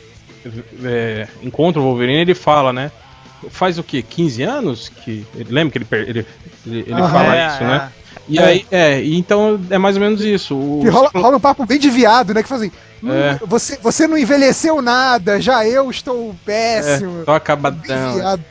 é, 0.84 1.28
encontra 1.42 1.80
o 1.80 1.84
Wolverine, 1.84 2.20
ele 2.20 2.34
fala, 2.34 2.72
né? 2.72 2.90
Faz 3.50 3.78
o 3.78 3.82
quê? 3.82 4.02
15 4.02 4.42
anos? 4.42 4.88
que 4.88 5.24
Ele 5.34 5.52
lembra 5.52 5.72
que 5.72 5.78
ele, 5.78 5.84
per- 5.84 6.08
ele, 6.08 6.26
ele, 6.66 6.80
ele 6.80 6.92
Aham. 6.92 7.08
fala 7.10 7.36
É, 7.36 7.46
isso, 7.48 7.62
é. 7.62 7.66
né? 7.66 7.92
E 8.28 8.38
É. 8.38 8.44
aí, 8.44 8.66
é, 8.70 9.02
e 9.02 9.16
então 9.18 9.60
é 9.68 9.78
mais 9.78 9.96
ou 9.96 10.02
menos 10.02 10.20
isso. 10.20 10.56
O, 10.56 10.80
Que 10.82 10.88
rola, 10.88 11.10
rola 11.14 11.36
um 11.36 11.40
papo 11.40 11.66
bem 11.66 11.78
de 11.78 11.90
viado, 11.90 12.32
né? 12.32 12.42
Que 12.42 12.48
fala 12.48 12.60
assim, 12.62 12.72
"Hum, 13.02 13.12
É. 13.12 13.38
você, 13.46 13.76
você 13.82 14.06
não 14.06 14.16
envelheceu 14.16 14.80
nada, 14.80 15.40
já 15.40 15.66
eu 15.66 15.90
estou 15.90 16.34
péssimo. 16.44 17.22
é, 17.22 17.24
tô 17.24 17.32
acabadão. 17.32 18.14
viado. 18.14 18.42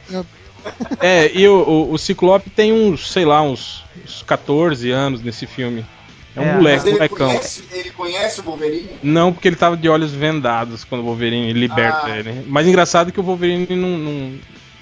Né? 0.66 0.72
É, 1.02 1.32
e 1.34 1.48
o, 1.48 1.54
o, 1.68 1.94
o 1.94 1.98
Ciclope 1.98 2.50
tem 2.52 2.72
uns, 2.72 3.12
sei 3.12 3.26
lá, 3.26 3.42
uns, 3.42 3.84
uns 4.06 4.22
14 4.24 4.92
anos 4.92 5.22
nesse 5.22 5.48
filme. 5.48 5.84
É 6.36 6.40
um 6.40 6.44
É, 6.44 6.54
moleque, 6.54 6.78
Mas 6.78 6.86
ele 6.86 6.94
molecão. 6.94 7.28
conhece, 7.28 7.64
ele 7.72 7.90
conhece 7.92 8.40
o 8.40 8.44
Wolverine? 8.44 8.90
Não, 9.02 9.34
porque 9.34 9.48
ele 9.48 9.56
tava 9.56 9.76
de 9.76 9.90
olhos 9.90 10.12
vendados 10.12 10.84
quando 10.84 11.02
o 11.02 11.06
Wolverine 11.06 11.52
liberta 11.54 12.08
Ah. 12.08 12.18
ele. 12.18 12.46
Mas 12.48 12.68
engraçado 12.68 13.12
que 13.12 13.20
o 13.20 13.24
Wolverine 13.24 13.68
não, 13.76 13.98
não, 13.98 14.34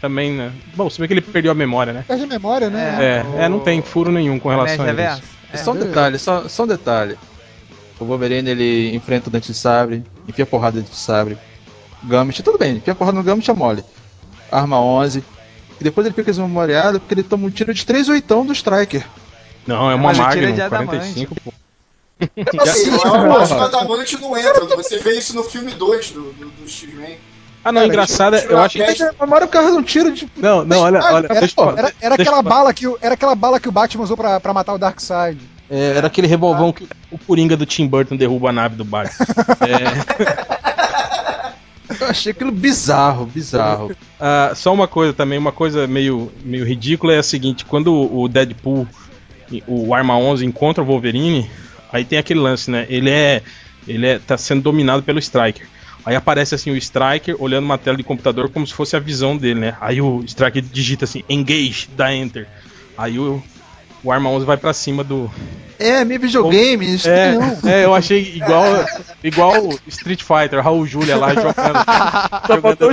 também, 0.01 0.31
né? 0.33 0.51
Bom, 0.75 0.89
se 0.89 0.99
bem 0.99 1.07
que 1.07 1.13
ele 1.13 1.21
perdeu 1.21 1.51
a 1.51 1.55
memória, 1.55 1.93
né? 1.93 2.03
Perde 2.07 2.23
a 2.23 2.27
memória, 2.27 2.69
né? 2.69 3.23
É, 3.39 3.45
é, 3.45 3.49
não 3.49 3.59
tem 3.59 3.81
furo 3.81 4.11
nenhum 4.11 4.37
com 4.39 4.49
relação 4.49 4.85
a 4.85 4.91
isso. 4.91 5.23
É. 5.53 5.57
Só 5.57 5.71
um 5.71 5.75
detalhe, 5.77 6.19
só, 6.19 6.47
só 6.47 6.63
um 6.63 6.67
detalhe. 6.67 7.17
O 7.99 8.05
Wolverine 8.05 8.49
ele 8.49 8.95
enfrenta 8.95 9.29
o 9.29 9.31
Dente 9.31 9.47
de 9.47 9.57
Sabre, 9.57 10.03
enfia 10.27 10.45
porrada 10.45 10.75
no 10.77 10.81
Dente 10.83 10.91
de 10.93 11.01
Sabre. 11.01 11.37
Gambit, 12.03 12.43
tudo 12.43 12.57
bem, 12.57 12.75
enfia 12.77 12.93
porrada 12.93 13.17
no 13.17 13.23
Gambit 13.23 13.49
é 13.49 13.53
mole. 13.53 13.83
Arma 14.51 14.79
11. 14.79 15.23
E 15.79 15.83
depois 15.83 16.05
ele 16.05 16.13
fica 16.15 16.31
desmemoriado 16.31 16.99
porque 16.99 17.13
ele 17.13 17.23
toma 17.23 17.47
um 17.47 17.49
tiro 17.49 17.73
de 17.73 17.85
3 17.85 18.09
oitão 18.09 18.45
do 18.45 18.51
Striker. 18.53 19.05
Não, 19.65 19.89
é 19.89 19.95
uma 19.95 20.09
o 20.09 20.13
tiro 20.13 20.23
é 20.23 20.27
Magnum 20.27 20.51
de 20.55 20.61
adamante. 20.61 20.89
45, 20.89 21.35
pô. 21.43 21.53
Assim, 22.21 22.29
Eu 22.55 22.61
acho 22.63 22.83
que 22.83 22.89
porra. 22.91 23.57
o 23.57 23.61
Adamante 23.63 24.17
não 24.21 24.37
entra. 24.37 24.65
Você 24.75 24.97
vê 24.99 25.17
isso 25.17 25.33
no 25.35 25.43
filme 25.43 25.71
2 25.71 26.11
do, 26.11 26.21
do, 26.33 26.45
do 26.49 26.67
X-Men. 26.69 27.17
Ah, 27.63 27.71
não, 27.71 27.81
Cara, 27.81 27.87
engraçado, 27.87 28.35
é- 28.35 28.45
eu 28.49 28.57
acho 28.59 28.77
que. 28.77 28.83
testa. 28.85 29.13
A 29.19 29.25
Mario 29.25 29.47
carrega 29.47 29.75
um 29.75 29.83
tiro 29.83 30.11
de. 30.11 30.29
Não, 30.37 30.63
não, 30.65 30.79
olha, 30.79 30.99
olha, 31.01 31.27
Era, 31.29 31.47
falar. 31.49 31.77
era, 31.77 31.93
era 32.01 32.15
aquela 32.15 32.41
bala 32.41 32.73
que, 32.73 32.87
o- 32.87 32.97
era 33.01 33.13
aquela 33.15 33.35
bala 33.35 33.59
que 33.59 33.67
o 33.69 33.71
Batman 33.71 34.03
usou 34.03 34.17
pra, 34.17 34.39
pra 34.39 34.53
matar 34.53 34.73
o 34.73 34.77
Darkseid. 34.77 35.39
É, 35.69 35.97
era 35.97 36.07
aquele 36.07 36.25
revolvão 36.27 36.73
que 36.73 36.87
o 37.11 37.17
Coringa 37.17 37.55
do 37.55 37.65
Tim 37.65 37.85
Burton 37.85 38.15
derruba 38.17 38.49
a 38.49 38.53
nave 38.53 38.75
do 38.75 38.83
Batman. 38.85 39.25
É, 39.61 40.58
Eu 41.99 42.07
achei 42.07 42.31
aquilo 42.31 42.51
bizarro, 42.51 43.25
bizarro. 43.25 43.95
ah, 44.19 44.53
só 44.55 44.73
uma 44.73 44.87
coisa 44.87 45.13
também, 45.13 45.37
uma 45.37 45.51
coisa 45.51 45.87
meio, 45.87 46.31
meio 46.43 46.65
ridícula 46.65 47.13
é 47.13 47.17
a 47.17 47.23
seguinte, 47.23 47.65
quando 47.65 47.93
o 47.93 48.27
Deadpool, 48.27 48.87
o 49.67 49.93
Arma 49.93 50.17
11 50.17 50.45
encontra 50.45 50.83
o 50.83 50.85
Wolverine, 50.87 51.49
aí 51.91 52.05
tem 52.05 52.19
aquele 52.19 52.39
lance, 52.39 52.69
né? 52.71 52.85
Ele 52.89 53.09
é 53.09 53.41
ele 53.87 54.05
é, 54.05 54.19
tá 54.19 54.37
sendo 54.37 54.61
dominado 54.61 55.03
pelo 55.03 55.19
Striker. 55.19 55.67
Aí 56.05 56.15
aparece 56.15 56.55
assim 56.55 56.71
o 56.71 56.77
Striker 56.77 57.35
olhando 57.39 57.65
uma 57.65 57.77
tela 57.77 57.97
de 57.97 58.03
computador 58.03 58.49
como 58.49 58.65
se 58.65 58.73
fosse 58.73 58.95
a 58.95 58.99
visão 58.99 59.35
dele, 59.35 59.59
né? 59.59 59.77
Aí 59.81 60.01
o 60.01 60.23
Striker 60.25 60.61
digita 60.61 61.05
assim, 61.05 61.23
engage, 61.27 61.89
dá 61.95 62.13
enter. 62.13 62.47
Aí 62.97 63.19
o, 63.19 63.41
o 64.03 64.11
Arma 64.11 64.29
11 64.29 64.45
vai 64.45 64.57
pra 64.57 64.73
cima 64.73 65.03
do, 65.03 65.29
É, 65.79 66.03
meio 66.03 66.19
videogame, 66.19 66.95
isso 66.95 67.09
É, 67.09 67.33
não. 67.33 67.69
é, 67.69 67.85
eu 67.85 67.95
achei 67.95 68.33
igual 68.35 68.65
igual 69.23 69.53
Street 69.87 70.21
Fighter, 70.21 70.61
Raul 70.61 70.85
Julia 70.85 71.15
lá 71.15 71.33
jogando. 71.33 71.55
Só 72.45 72.59
botou 72.61 72.89
o 72.89 72.91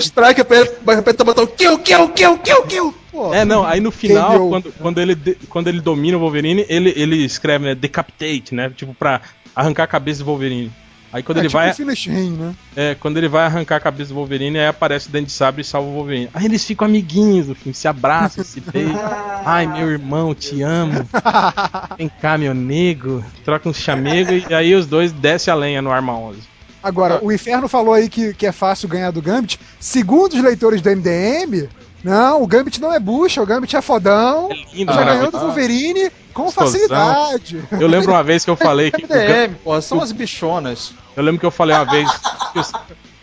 pra 1.03 1.13
ele 1.13 1.25
botar 1.25 1.43
o 1.43 1.47
kill, 1.49 1.79
kill, 1.81 2.09
kill, 2.11 2.39
kill, 2.39 2.63
kill. 2.63 2.95
Pô, 3.11 3.35
É, 3.35 3.45
não, 3.45 3.65
aí 3.65 3.81
no 3.81 3.91
final, 3.91 4.49
quando, 4.49 4.73
quando, 4.73 5.01
ele, 5.01 5.17
quando 5.49 5.69
ele 5.69 5.81
domina 5.81 6.17
o 6.17 6.21
Wolverine, 6.21 6.65
ele, 6.69 6.93
ele 6.97 7.17
escreve, 7.25 7.65
né, 7.65 7.75
decapitate, 7.75 8.55
né, 8.55 8.71
tipo 8.75 8.95
pra 8.95 9.21
arrancar 9.55 9.85
a 9.85 9.89
cabeça 9.89 10.21
do 10.21 10.27
Wolverine. 10.27 10.71
Aí 11.13 11.23
quando 11.23 11.39
é 11.39 11.41
ele 11.41 11.49
tipo 11.49 11.59
vai, 11.59 11.73
Finish 11.73 12.07
né? 12.07 12.55
é, 12.75 12.95
quando 12.95 13.17
ele 13.17 13.29
vai 13.29 13.45
arrancar 13.45 13.77
a 13.77 13.81
cabeça 13.81 14.11
do 14.11 14.17
Wolverine, 14.17 14.59
aí 14.59 14.67
aparece 14.67 15.09
o 15.09 15.11
Dente 15.11 15.27
de 15.27 15.33
Sabre 15.33 15.63
e 15.63 15.65
salva 15.65 15.89
o 15.89 15.93
Wolverine. 15.93 16.29
Aí 16.35 16.45
eles 16.45 16.65
ficam 16.65 16.87
amiguinhos 16.87 17.47
filme, 17.57 17.75
se 17.75 17.89
abraçam, 17.89 18.45
se 18.45 18.61
beijam. 18.61 18.99
Ai, 19.45 19.67
meu 19.67 19.91
irmão, 19.91 20.35
te 20.35 20.63
amo. 20.63 21.07
Vem 21.97 22.11
cá, 22.21 22.37
meu 22.37 22.55
nego. 22.55 23.25
Troca 23.45 23.69
um 23.69 23.75
chamego 23.75 24.33
e 24.33 24.55
aí 24.55 24.75
os 24.75 24.87
dois 24.87 25.13
descem 25.13 25.53
a 25.53 25.55
lenha 25.55 25.81
no 25.81 25.91
Arma 25.91 26.17
11. 26.19 26.41
Agora, 26.83 27.19
o 27.25 27.33
Inferno 27.33 27.69
falou 27.69 27.95
aí 27.95 28.09
que, 28.09 28.33
que 28.33 28.47
é 28.47 28.53
fácil 28.53 28.89
ganhar 28.89 29.11
do 29.11 29.21
Gambit. 29.21 29.59
Segundo 29.81 30.35
os 30.35 30.43
leitores 30.43 30.81
do 30.81 30.89
MDM, 30.89 31.69
não, 32.07 32.43
o 32.43 32.47
Gambit 32.47 32.81
não 32.81 32.93
é 32.93 33.01
bucha, 33.01 33.43
o 33.43 33.47
Gambit 33.47 33.77
é 33.77 33.83
fodão. 33.83 34.49
Lindo, 34.73 34.93
já 34.93 35.05
ganhou 35.05 35.31
do 35.31 35.39
Wolverine 35.39 36.11
com 36.33 36.45
Gostosão. 36.45 36.67
facilidade. 36.73 37.63
Eu 37.73 37.89
lembro 37.89 38.13
uma 38.13 38.23
vez 38.23 38.45
que 38.45 38.51
eu 38.51 38.57
falei 38.57 38.91
que. 38.91 39.05
o 39.05 39.09
Gam- 39.09 39.17
MDM, 39.19 39.55
pô, 39.65 39.81
são 39.81 40.01
as 40.01 40.13
bichonas. 40.13 40.93
Eu 41.17 41.23
lembro 41.23 41.41
que 41.41 41.47
eu 41.47 41.51
falei 41.51 41.75
uma 41.77 41.85
vez 41.85 42.09
que 42.53 42.59
os, 42.59 42.73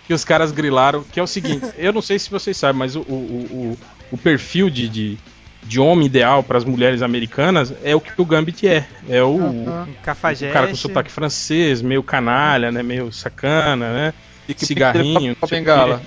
que 0.07 0.13
os 0.13 0.25
caras 0.25 0.51
grilaram, 0.51 1.03
que 1.03 1.19
é 1.19 1.23
o 1.23 1.27
seguinte, 1.27 1.65
eu 1.77 1.93
não 1.93 2.01
sei 2.01 2.19
se 2.19 2.29
vocês 2.29 2.57
sabem, 2.57 2.77
mas 2.77 2.95
o, 2.95 3.01
o, 3.01 3.13
o, 3.13 3.77
o 4.11 4.17
perfil 4.17 4.69
de, 4.69 4.89
de, 4.89 5.17
de 5.63 5.79
homem 5.79 6.05
ideal 6.07 6.43
para 6.43 6.57
as 6.57 6.65
mulheres 6.65 7.01
americanas 7.01 7.71
é 7.84 7.95
o 7.95 8.01
que 8.01 8.11
o 8.21 8.25
Gambit 8.25 8.67
é. 8.67 8.86
É 9.07 9.23
o, 9.23 9.38
Aham. 9.39 9.88
Um 9.88 9.91
o 9.91 9.95
cafajeste. 10.03 10.51
cara 10.53 10.67
com 10.67 10.75
sotaque 10.75 11.11
francês, 11.11 11.81
meio 11.81 12.03
canalha, 12.03 12.71
né? 12.71 12.84
Meio 12.84 13.11
sacana, 13.13 13.93
né? 13.93 14.13
E 14.49 14.53
que 14.53 14.65
Cigarrinho. 14.65 15.36
Com 15.38 15.45
a 15.45 15.47
não 15.47 15.47
sei 15.47 15.57
o 15.57 15.61
bengala. 15.61 16.01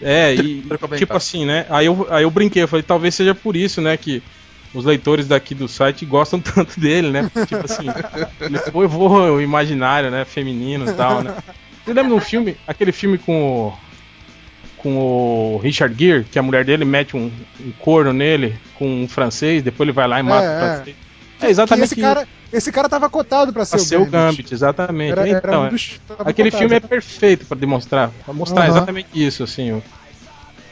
É, 0.00 0.34
e 0.34 0.64
tipo 0.96 1.16
assim, 1.16 1.44
né? 1.44 1.66
Aí 1.70 1.86
eu, 1.86 2.06
aí 2.10 2.24
eu 2.24 2.30
brinquei, 2.30 2.62
eu 2.62 2.68
falei, 2.68 2.82
talvez 2.82 3.14
seja 3.14 3.34
por 3.34 3.56
isso, 3.56 3.80
né, 3.80 3.96
que 3.96 4.22
os 4.72 4.84
leitores 4.84 5.26
daqui 5.26 5.54
do 5.54 5.68
site 5.68 6.04
gostam 6.06 6.38
tanto 6.40 6.78
dele, 6.78 7.10
né? 7.10 7.30
Tipo 7.46 7.64
assim, 7.64 7.86
ele 8.40 8.58
foi 8.58 8.86
voa 8.86 9.42
imaginário, 9.42 10.10
né? 10.10 10.24
Feminino 10.24 10.88
e 10.88 10.92
tal, 10.94 11.22
né? 11.22 11.34
Você 11.84 11.92
lembra 11.92 12.10
de 12.10 12.14
um 12.14 12.20
filme, 12.20 12.56
aquele 12.66 12.92
filme 12.92 13.18
com 13.18 13.68
o. 13.68 13.72
Com 14.76 14.96
o 14.96 15.58
Richard 15.58 15.94
Gere, 15.98 16.24
que 16.24 16.38
a 16.38 16.42
mulher 16.42 16.64
dele 16.64 16.86
mete 16.86 17.14
um, 17.14 17.30
um 17.60 17.70
corno 17.80 18.14
nele 18.14 18.56
com 18.76 19.02
um 19.02 19.06
francês, 19.06 19.62
depois 19.62 19.86
ele 19.86 19.92
vai 19.92 20.08
lá 20.08 20.18
e 20.18 20.22
mata 20.22 20.46
É, 20.46 20.48
o 20.48 20.52
é. 20.52 20.58
francês. 20.76 20.96
É 20.96 21.09
Que 21.40 21.46
exatamente 21.46 21.84
esse 21.92 21.96
cara, 22.00 22.28
esse 22.52 22.70
cara 22.72 22.88
tava 22.88 23.08
cotado 23.10 23.52
pra 23.52 23.64
ser, 23.64 23.76
pra 23.76 23.78
ser 23.84 23.96
o 24.00 24.06
Gambit, 24.06 24.52
exatamente. 24.52 25.12
Era, 25.12 25.28
era 25.28 25.38
então, 25.38 25.62
um 25.62 25.66
é. 25.66 25.70
dos, 25.70 26.00
aquele 26.20 26.50
cotado. 26.50 26.60
filme 26.68 26.76
é 26.76 26.80
perfeito 26.80 27.46
pra 27.46 27.56
demonstrar, 27.56 28.10
pra 28.24 28.34
mostrar 28.34 28.68
exatamente 28.68 29.08
isso, 29.14 29.42
assim. 29.42 29.72
o- 29.72 29.82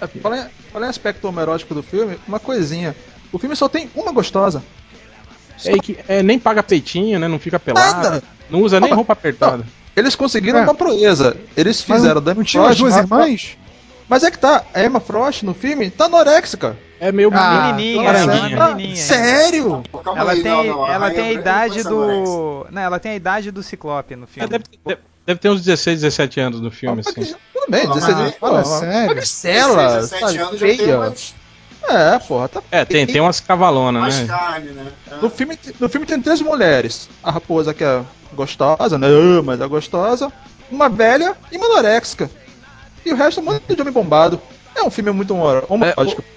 É, 0.00 0.06
Falando 0.06 0.40
em- 0.46 0.50
falando 0.72 0.86
em 0.86 0.90
aspecto 0.90 1.26
homerótico 1.26 1.74
do 1.74 1.82
filme, 1.82 2.18
uma 2.28 2.38
coisinha. 2.38 2.94
O 3.32 3.38
filme 3.38 3.56
só 3.56 3.68
tem 3.68 3.90
uma 3.94 4.12
gostosa. 4.12 4.62
É, 5.64 5.72
que, 5.78 5.98
é, 6.06 6.22
nem 6.22 6.38
paga 6.38 6.62
peitinho, 6.62 7.18
né? 7.18 7.26
Não 7.26 7.38
fica 7.38 7.58
pelado. 7.58 8.02
Nada. 8.02 8.22
Não 8.48 8.62
usa 8.62 8.78
nem 8.78 8.90
Não, 8.90 8.96
roupa 8.96 9.12
apertada. 9.12 9.64
Eles 9.96 10.14
conseguiram 10.14 10.60
É. 10.60 10.62
uma 10.62 10.74
proeza. 10.74 11.36
Eles 11.56 11.84
Mas 11.88 11.98
fizeram 11.98 12.14
não, 12.16 12.22
da 12.22 12.34
não 12.34 12.44
tinha 12.44 12.62
as 12.62 12.78
duas 12.78 12.96
irmãs? 12.96 13.56
Mas 14.08 14.22
é 14.24 14.30
que 14.30 14.38
tá, 14.38 14.64
a 14.72 14.82
Emma 14.82 15.00
Frost 15.00 15.42
no 15.44 15.52
filme 15.54 15.90
tá 15.90 16.06
anoréxica. 16.06 16.76
É 17.00 17.12
meio 17.12 17.30
Ah, 17.32 17.72
menininha, 17.72 18.08
ela 18.08 18.18
é 18.18 18.22
ela 18.22 18.32
uma 18.48 18.70
é 18.70 18.74
menininha. 18.74 18.96
Sério? 18.96 19.82
Ela 20.16 20.32
aí, 20.32 20.42
tem, 20.42 20.50
não, 20.52 20.64
não, 20.64 20.84
a 20.84 20.92
ela 20.92 21.10
tem 21.10 21.24
a 21.28 21.32
idade 21.32 21.80
anorexia. 21.80 21.90
do. 22.24 22.66
Não, 22.70 22.82
ela 22.82 22.98
tem 22.98 23.12
a 23.12 23.14
idade 23.14 23.50
do 23.50 23.62
Ciclope 23.62 24.16
no 24.16 24.24
É, 24.24 24.26
filme. 24.26 24.48
deve, 24.48 24.64
deve- 24.84 25.00
deve 25.26 25.38
ter 25.40 25.48
uns 25.50 25.62
16, 25.62 26.00
17 26.00 26.40
anos 26.40 26.60
no 26.60 26.70
filme, 26.70 27.02
Ah, 27.06 27.10
assim. 27.10 27.34
Tudo 27.52 27.66
bem, 27.70 27.86
Não, 27.86 27.94
16 27.94 28.14
mas- 28.16 28.26
anos. 28.26 28.36
fala 28.40 28.64
sério. 28.64 29.08
Magricela, 29.08 29.76
16, 29.76 30.10
17 30.10 30.20
sabe, 30.20 30.38
anos 30.38 30.60
já 30.60 30.66
tem 30.66 30.76
feia. 30.76 31.14
É, 31.90 32.18
porra, 32.18 32.48
tá 32.48 32.62
É, 32.70 32.84
tem, 32.84 33.06
tem 33.06 33.20
umas 33.20 33.40
cavalonas, 33.40 34.02
mais 34.02 34.18
né? 34.20 34.26
carne, 34.26 34.70
né? 34.70 34.86
É. 35.10 35.14
No 35.22 35.30
filme, 35.30 35.58
no 35.78 35.88
filme 35.88 36.06
tem 36.06 36.20
três 36.20 36.40
mulheres. 36.42 37.08
A 37.22 37.30
raposa 37.30 37.72
que 37.72 37.84
é 37.84 38.02
gostosa, 38.34 38.98
né? 38.98 39.06
Mas 39.44 39.60
é 39.60 39.66
gostosa. 39.66 40.32
Uma 40.70 40.88
velha 40.88 41.36
e 41.52 41.56
uma 41.56 41.66
anoréxica. 41.66 42.28
E 43.04 43.12
o 43.12 43.16
resto 43.16 43.40
é 43.40 43.42
um 43.42 43.46
monte 43.46 43.74
de 43.74 43.80
homem 43.80 43.92
bombado. 43.92 44.40
É 44.76 44.82
um 44.82 44.90
filme 44.90 45.10
muito 45.10 45.34
humor- 45.34 45.66
É, 45.88 45.94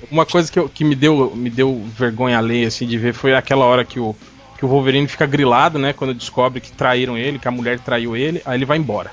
uma 0.09 0.25
coisa 0.25 0.51
que, 0.51 0.57
eu- 0.57 0.67
que 0.69 0.83
me, 0.83 0.95
deu, 0.95 1.33
me 1.35 1.49
deu 1.49 1.83
vergonha 1.95 2.37
alheia 2.37 2.67
assim, 2.67 2.87
de 2.87 2.97
ver 2.97 3.13
foi 3.13 3.35
aquela 3.35 3.65
hora 3.65 3.85
que 3.85 3.99
o, 3.99 4.15
que 4.57 4.65
o 4.65 4.67
Wolverine 4.67 5.07
fica 5.07 5.25
grilado, 5.25 5.77
né? 5.77 5.93
Quando 5.93 6.13
descobre 6.13 6.59
que 6.59 6.71
traíram 6.71 7.17
ele, 7.17 7.37
que 7.37 7.47
a 7.47 7.51
mulher 7.51 7.79
traiu 7.79 8.15
ele, 8.15 8.41
aí 8.45 8.57
ele 8.57 8.65
vai 8.65 8.77
embora. 8.77 9.11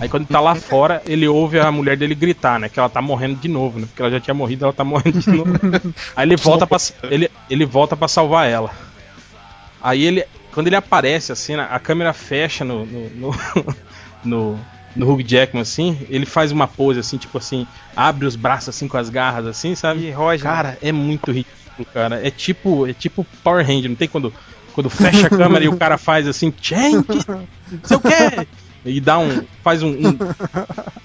Aí 0.00 0.08
quando 0.08 0.26
tá 0.26 0.40
lá 0.40 0.54
fora, 0.56 1.02
ele 1.06 1.26
ouve 1.26 1.58
a 1.58 1.70
mulher 1.72 1.96
dele 1.96 2.14
gritar, 2.14 2.60
né? 2.60 2.68
Que 2.68 2.78
ela 2.78 2.88
tá 2.88 3.00
morrendo 3.02 3.36
de 3.36 3.48
novo, 3.48 3.78
né? 3.80 3.86
Porque 3.86 4.02
ela 4.02 4.10
já 4.10 4.20
tinha 4.20 4.34
morrido, 4.34 4.64
ela 4.64 4.72
tá 4.72 4.84
morrendo 4.84 5.18
de 5.20 5.30
novo. 5.30 5.50
Aí 6.14 6.24
ele 6.26 6.36
volta 6.36 6.66
pra, 6.66 6.78
ele, 7.10 7.30
ele 7.50 7.64
volta 7.64 7.96
pra 7.96 8.06
salvar 8.08 8.48
ela. 8.48 8.70
Aí 9.82 10.02
ele, 10.04 10.24
quando 10.52 10.66
ele 10.68 10.76
aparece, 10.76 11.32
assim, 11.32 11.54
a 11.56 11.78
câmera 11.78 12.12
fecha 12.12 12.64
no, 12.64 12.86
no, 12.86 13.10
no, 13.10 13.34
no, 14.24 14.60
no 14.94 15.10
Hugh 15.12 15.22
Jackman, 15.26 15.62
assim, 15.62 16.06
ele 16.08 16.24
faz 16.26 16.52
uma 16.52 16.66
pose, 16.68 17.00
assim, 17.00 17.18
tipo 17.18 17.38
assim, 17.38 17.66
abre 17.96 18.26
os 18.26 18.36
braços, 18.36 18.68
assim, 18.70 18.86
com 18.88 18.96
as 18.96 19.08
garras, 19.10 19.46
assim, 19.46 19.74
sabe? 19.74 20.00
E 20.06 20.10
Roger. 20.12 20.42
Cara, 20.42 20.78
é 20.80 20.92
muito 20.92 21.32
ridículo, 21.32 21.86
cara. 21.92 22.26
É 22.26 22.30
tipo, 22.30 22.86
é 22.86 22.92
tipo 22.92 23.26
Power 23.42 23.66
Ranger, 23.66 23.88
não 23.90 23.96
tem 23.96 24.08
quando, 24.08 24.32
quando 24.72 24.88
fecha 24.90 25.26
a 25.26 25.30
câmera 25.30 25.64
e 25.64 25.68
o 25.68 25.76
cara 25.76 25.98
faz 25.98 26.26
assim, 26.28 26.52
change, 26.60 27.04
sei 27.84 27.96
o 27.96 28.00
quê, 28.00 28.46
e 28.84 29.00
dá 29.00 29.18
um, 29.18 29.46
faz 29.62 29.82
um, 29.82 29.88
um- 29.90 30.18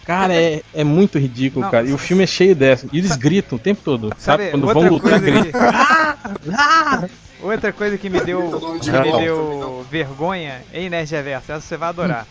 cara, 0.06 0.34
é, 0.36 0.62
é 0.74 0.84
muito 0.84 1.18
ridículo, 1.18 1.64
Não, 1.66 1.72
cara. 1.72 1.88
E 1.88 1.94
o 1.94 1.98
filme 1.98 2.24
é 2.24 2.28
cheio 2.28 2.56
dessa. 2.56 2.88
E 2.92 2.98
eles 3.00 3.16
gritam 3.16 3.58
o 3.58 3.62
tempo 3.62 3.82
todo, 3.84 4.10
sabe? 4.18 4.44
Sabe, 4.46 4.52
Quando 4.52 4.64
outra 4.68 4.82
vão 4.82 4.90
lutar, 4.92 5.20
coisa 5.20 5.32
gritam. 5.32 5.62
que- 5.62 7.20
Outra 7.42 7.72
coisa 7.72 7.98
que 7.98 8.10
me 8.10 8.20
deu, 8.20 8.78
que 8.82 8.92
me 8.92 9.02
deu 9.24 9.86
vergonha 9.90 10.66
em 10.74 10.90
Nerd 10.90 11.10
Reverso, 11.10 11.52
essa 11.54 11.62
você 11.62 11.78
vai 11.78 11.90
adorar. 11.90 12.28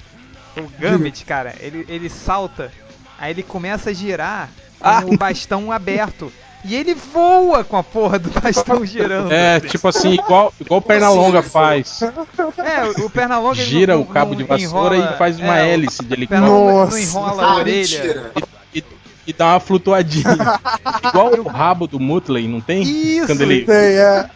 O 0.59 0.71
Gambit, 0.81 1.25
cara, 1.25 1.55
ele, 1.61 1.85
ele 1.89 2.09
salta, 2.09 2.71
aí 3.19 3.31
ele 3.33 3.43
começa 3.43 3.91
a 3.91 3.93
girar 3.93 4.49
com 4.81 5.15
o 5.15 5.17
bastão 5.17 5.71
aberto. 5.73 6.33
E 6.65 6.75
ele 6.75 6.93
voa 6.93 7.63
com 7.63 7.77
a 7.77 7.85
porra 7.85 8.19
do 8.19 8.31
bastão 8.31 8.85
girando. 8.85 9.31
É, 9.33 9.61
tipo 9.61 9.87
assim, 9.87 10.15
igual, 10.15 10.53
igual 10.61 10.79
o 10.81 10.83
Pernalonga 10.83 11.41
faz. 11.41 12.01
É, 12.03 13.01
o, 13.05 13.09
Pernalonga 13.09 13.55
Gira 13.55 13.95
não- 13.95 14.03
o 14.03 14.07
cabo 14.07 14.35
de 14.35 14.43
vassoura 14.43 14.97
enrola- 14.97 15.15
e 15.15 15.19
faz 15.19 15.39
uma 15.39 15.57
é, 15.57 15.73
hélice 15.73 16.05
de 16.05 16.13
O 16.13 16.15
helicóptero. 16.15 16.43
Pernalonga 16.43 16.73
não 16.73 16.85
Nossa. 16.85 17.01
enrola 17.01 17.43
a 17.43 17.47
Ah, 17.47 17.57
orelha. 17.57 17.79
mentira. 17.79 18.33
E, 18.75 18.85
e 19.29 19.33
dá 19.33 19.47
uma 19.53 19.61
flutuadinha. 19.61 20.25
igual 21.09 21.33
o 21.39 21.49
rabo 21.49 21.87
do 21.87 22.01
Mutley, 22.01 22.49
não 22.49 22.61
tem? 22.61 22.83
Isso! 22.83 23.27
Quando 23.29 23.41
ele, 23.43 23.65
Tem, 23.65 23.75
é, 23.77 24.29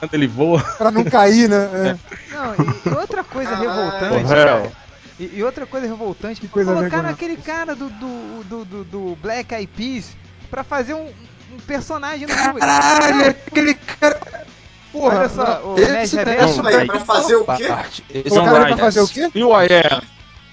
quando 0.00 0.14
ele 0.14 0.26
voa. 0.26 0.60
pra 0.78 0.90
não 0.90 1.04
cair, 1.04 1.46
né? 1.48 1.68
É. 1.74 1.96
Não, 2.34 2.54
e, 2.54 2.88
e 2.88 2.94
outra 2.98 3.22
coisa 3.22 3.50
Caralho. 3.50 3.68
revoltante, 3.70 4.28
cara, 4.34 4.72
e, 5.18 5.38
e 5.38 5.42
outra 5.42 5.66
coisa 5.66 5.86
revoltante, 5.86 6.40
Que 6.40 6.48
coisa 6.48 6.72
colocaram 6.72 7.08
aquele 7.08 7.36
cara 7.36 7.74
do, 7.74 7.88
do, 7.88 8.44
do, 8.44 8.64
do, 8.64 8.84
do 8.84 9.18
Black 9.22 9.54
Eyed 9.54 9.70
Peas 9.76 10.16
pra 10.50 10.62
fazer 10.62 10.94
um, 10.94 11.06
um 11.52 11.56
personagem 11.66 12.26
no 12.26 12.34
filme. 12.34 12.60
Caralho, 12.60 13.22
é 13.22 13.28
aquele 13.28 13.74
cara. 13.74 14.20
Porra, 14.92 15.18
Olha 15.18 15.28
só, 15.28 15.62
o 15.64 15.78
esse 15.78 16.16
Nerd 16.16 16.50
Isso 16.50 16.66
aí, 16.66 16.86
pra 16.86 17.00
fazer 17.00 17.36
o 17.36 17.44
quê? 17.44 17.64
parte. 17.66 18.04
Esse 18.08 18.30
John 18.30 18.42
O 18.42 18.44
cara 18.44 18.66
pra 18.66 18.76
fazer 18.76 19.00
o 19.00 19.08
quê? 19.08 19.30
E 19.34 19.42
o 19.44 19.60
é. 19.60 20.00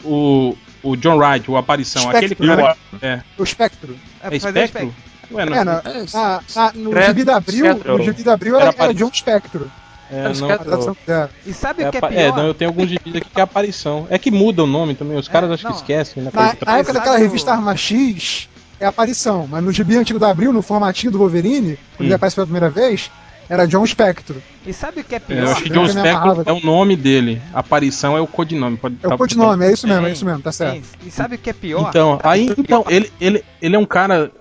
O, 0.04 0.58
o 0.82 0.96
John 0.98 1.18
Wright, 1.18 1.50
o 1.50 1.56
Aparição, 1.56 2.10
aquele 2.10 2.36
cara. 2.36 2.76
É, 3.02 3.22
O 3.38 3.44
espectro. 3.44 3.98
É, 4.22 4.28
é 4.28 4.30
pra 4.32 4.40
fazer 4.40 4.60
o 4.60 4.64
espectro? 4.66 4.96
Ué, 5.32 5.46
não, 5.46 5.56
É, 5.56 5.64
na, 5.64 5.82
É, 5.86 6.06
na- 6.14 6.42
na- 6.56 6.72
no 6.74 6.92
Credo, 6.92 7.08
gibi 7.08 7.24
da 7.24 7.38
Abril, 7.38 7.76
no 7.86 8.04
gibi 8.04 8.24
da 8.24 8.34
Abril 8.34 8.56
era, 8.56 8.66
Era 8.70 8.84
era 8.84 8.94
John 8.94 9.10
Spectro. 9.14 9.72
É, 10.14 10.34
não- 10.34 10.48
cara, 10.48 10.62
A 10.62 10.66
tradução 10.66 10.96
que 10.96 11.02
deram. 11.08 11.30
E 11.46 11.54
sabe 11.54 11.84
é 11.84 11.88
o 11.88 11.92
que 11.92 11.98
é 11.98 12.00
apa- 12.00 12.08
pior? 12.10 12.20
é, 12.20 12.32
não, 12.32 12.48
eu 12.48 12.54
tenho 12.54 12.70
alguns 12.70 12.90
gibis 12.90 13.16
aqui 13.16 13.30
que 13.30 13.40
é 13.40 13.44
aparição. 13.44 14.08
É 14.10 14.18
que 14.18 14.30
muda 14.32 14.64
o 14.64 14.68
nome 14.68 14.96
também, 14.96 15.18
os 15.18 15.28
caras 15.28 15.50
É, 15.50 15.54
acho 15.54 15.64
que 15.66 15.70
não. 15.72 15.78
esquecem, 15.78 16.24
né? 16.24 16.30
Na, 16.34 16.40
coisa 16.40 16.56
que 16.56 16.66
na 16.66 16.78
época 16.78 16.94
daquela 16.94 17.18
revista 17.18 17.52
Arma 17.52 17.76
X, 17.76 18.48
é 18.80 18.86
aparição, 18.86 19.48
mas 19.50 19.64
no 19.64 19.72
gibi 19.72 19.98
antigo 19.98 20.20
da 20.20 20.30
Abril, 20.30 20.52
no 20.54 20.62
formatinho 20.62 21.12
do 21.12 21.18
Wolverine, 21.18 21.78
quando 21.96 22.02
Hum. 22.02 22.06
ele 22.06 22.14
aparece 22.14 22.36
pela 22.36 22.48
primeira 22.48 22.70
vez, 22.70 23.10
era 23.50 23.66
John 23.68 23.86
Spectro. 23.86 24.42
E 24.66 24.72
sabe 24.74 25.02
o 25.02 25.04
que 25.04 25.16
é 25.16 25.18
É, 25.18 25.20
pior? 25.20 25.40
eu 25.46 25.52
acho 25.52 25.64
que 25.64 25.70
John 25.70 25.86
amarrava. 25.90 26.44
é 26.46 26.52
o 26.54 26.60
nome 26.62 26.96
dele. 26.96 27.42
Aparição 27.54 28.16
é 28.18 28.22
o 28.22 28.28
codinome. 28.28 28.78
Pode 28.78 28.98
É 29.04 29.08
o 29.08 29.10
tá- 29.12 29.18
codinome, 29.18 29.66
é 29.66 29.72
isso 29.74 29.88
mesmo, 29.88 30.08
é 30.08 30.12
isso 30.12 30.26
mesmo, 30.26 30.42
tá 30.42 30.52
certo. 30.52 30.84
E 31.06 31.12
sabe 31.12 31.36
o 31.36 31.38
que 31.38 31.50
é 31.50 31.54
pior? 31.54 31.88
Então, 31.90 32.20
aí, 32.24 32.54
então, 32.58 32.86
ele, 32.88 33.12
ele, 33.20 33.44
ele 33.62 33.76
é 33.76 33.80
um 33.80 33.86
cara. 33.86 34.32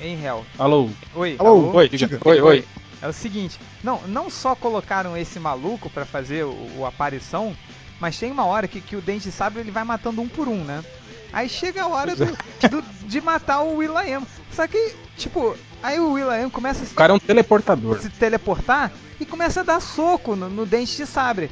Em 0.00 0.16
real. 0.16 0.44
Alô? 0.58 0.90
Oi. 1.14 1.36
Alô? 1.38 1.70
Oi, 1.74 1.88
diga. 1.88 2.20
Oi, 2.24 2.40
oi. 2.40 2.64
É 3.04 3.08
o 3.08 3.12
seguinte, 3.12 3.60
não, 3.82 4.00
não 4.08 4.30
só 4.30 4.54
colocaram 4.54 5.14
esse 5.14 5.38
maluco 5.38 5.90
pra 5.90 6.06
fazer 6.06 6.44
o, 6.44 6.56
o 6.78 6.86
aparição, 6.86 7.54
mas 8.00 8.18
tem 8.18 8.32
uma 8.32 8.46
hora 8.46 8.66
que, 8.66 8.80
que 8.80 8.96
o 8.96 9.02
Dente 9.02 9.30
Sabre 9.30 9.60
ele 9.60 9.70
vai 9.70 9.84
matando 9.84 10.22
um 10.22 10.28
por 10.28 10.48
um, 10.48 10.64
né? 10.64 10.82
Aí 11.30 11.46
chega 11.46 11.82
a 11.82 11.86
hora 11.88 12.16
do, 12.16 12.24
do- 12.26 12.82
de 13.06 13.20
matar 13.20 13.60
o 13.60 13.76
Will.i.am. 13.76 14.24
Só 14.52 14.66
que, 14.66 14.94
tipo, 15.18 15.54
aí 15.82 16.00
o 16.00 16.12
Will.i.am 16.12 16.48
começa 16.48 16.82
a 16.82 16.86
se, 16.86 16.92
O 16.92 16.96
cara 16.96 17.12
é 17.12 17.16
um 17.16 17.18
teleportador. 17.18 17.98
se 18.00 18.08
teleportar 18.08 18.90
e 19.20 19.26
começa 19.26 19.60
a 19.60 19.64
dar 19.64 19.80
soco 19.80 20.34
no, 20.34 20.48
no 20.48 20.64
Dente 20.64 20.96
de 20.96 21.06
Sabre. 21.06 21.50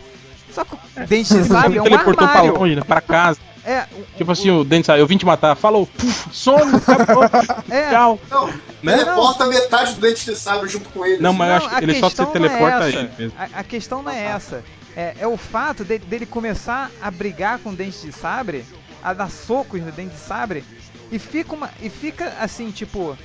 Só 0.54 0.64
que 0.64 0.74
o 0.74 1.06
Dente 1.06 1.34
de 1.34 1.44
Sabre 1.48 1.76
é 1.76 1.80
um 1.82 1.84
teleportou 1.84 2.26
pra 2.26 2.38
armário. 2.38 2.58
longe, 2.58 2.76
né, 2.76 2.82
pra 2.82 3.02
casa. 3.02 3.38
É, 3.64 3.86
o- 3.92 4.16
Tipo 4.16 4.32
assim, 4.32 4.50
o 4.50 4.64
Dente 4.64 4.86
sabe, 4.86 5.00
eu 5.00 5.06
vim 5.06 5.16
te 5.16 5.24
matar. 5.24 5.54
Falou, 5.54 5.86
puf, 5.86 6.28
some, 6.34 6.72
acabou. 6.76 7.22
é, 7.70 7.90
Tchau. 7.90 8.18
Não, 8.30 8.46
Né? 8.82 8.96
teleporta 8.98 9.46
metade 9.46 9.94
do 9.94 10.00
dente 10.00 10.24
de 10.24 10.34
sabre 10.36 10.68
junto 10.68 10.88
com 10.90 11.06
ele. 11.06 11.22
Não, 11.22 11.30
assim. 11.30 11.38
mas 11.38 11.48
eu 11.48 11.54
acho 11.56 11.68
que 11.76 11.84
ele 11.84 12.00
só 12.00 12.10
se 12.10 12.18
não 12.20 12.26
teleporta 12.32 12.84
é 12.84 12.88
essa. 12.88 13.10
mesmo. 13.18 13.32
A, 13.38 13.60
a 13.60 13.64
questão 13.64 14.02
não 14.02 14.10
é 14.10 14.24
essa. 14.24 14.64
É, 14.96 15.14
é 15.20 15.26
o 15.26 15.36
fato 15.36 15.84
de- 15.84 15.98
dele 16.00 16.26
começar 16.26 16.90
a 17.00 17.10
brigar 17.10 17.58
com 17.60 17.70
o 17.70 17.74
Dente 17.76 18.04
de 18.04 18.12
Sabre, 18.12 18.64
a 19.02 19.12
dar 19.14 19.30
socos 19.30 19.80
no 19.80 19.92
Dente 19.92 20.14
de 20.14 20.20
Sabre, 20.20 20.64
e 21.10 21.18
fica, 21.18 21.54
uma, 21.54 21.70
e 21.80 21.88
fica 21.88 22.34
assim, 22.40 22.70
tipo, 22.70 23.16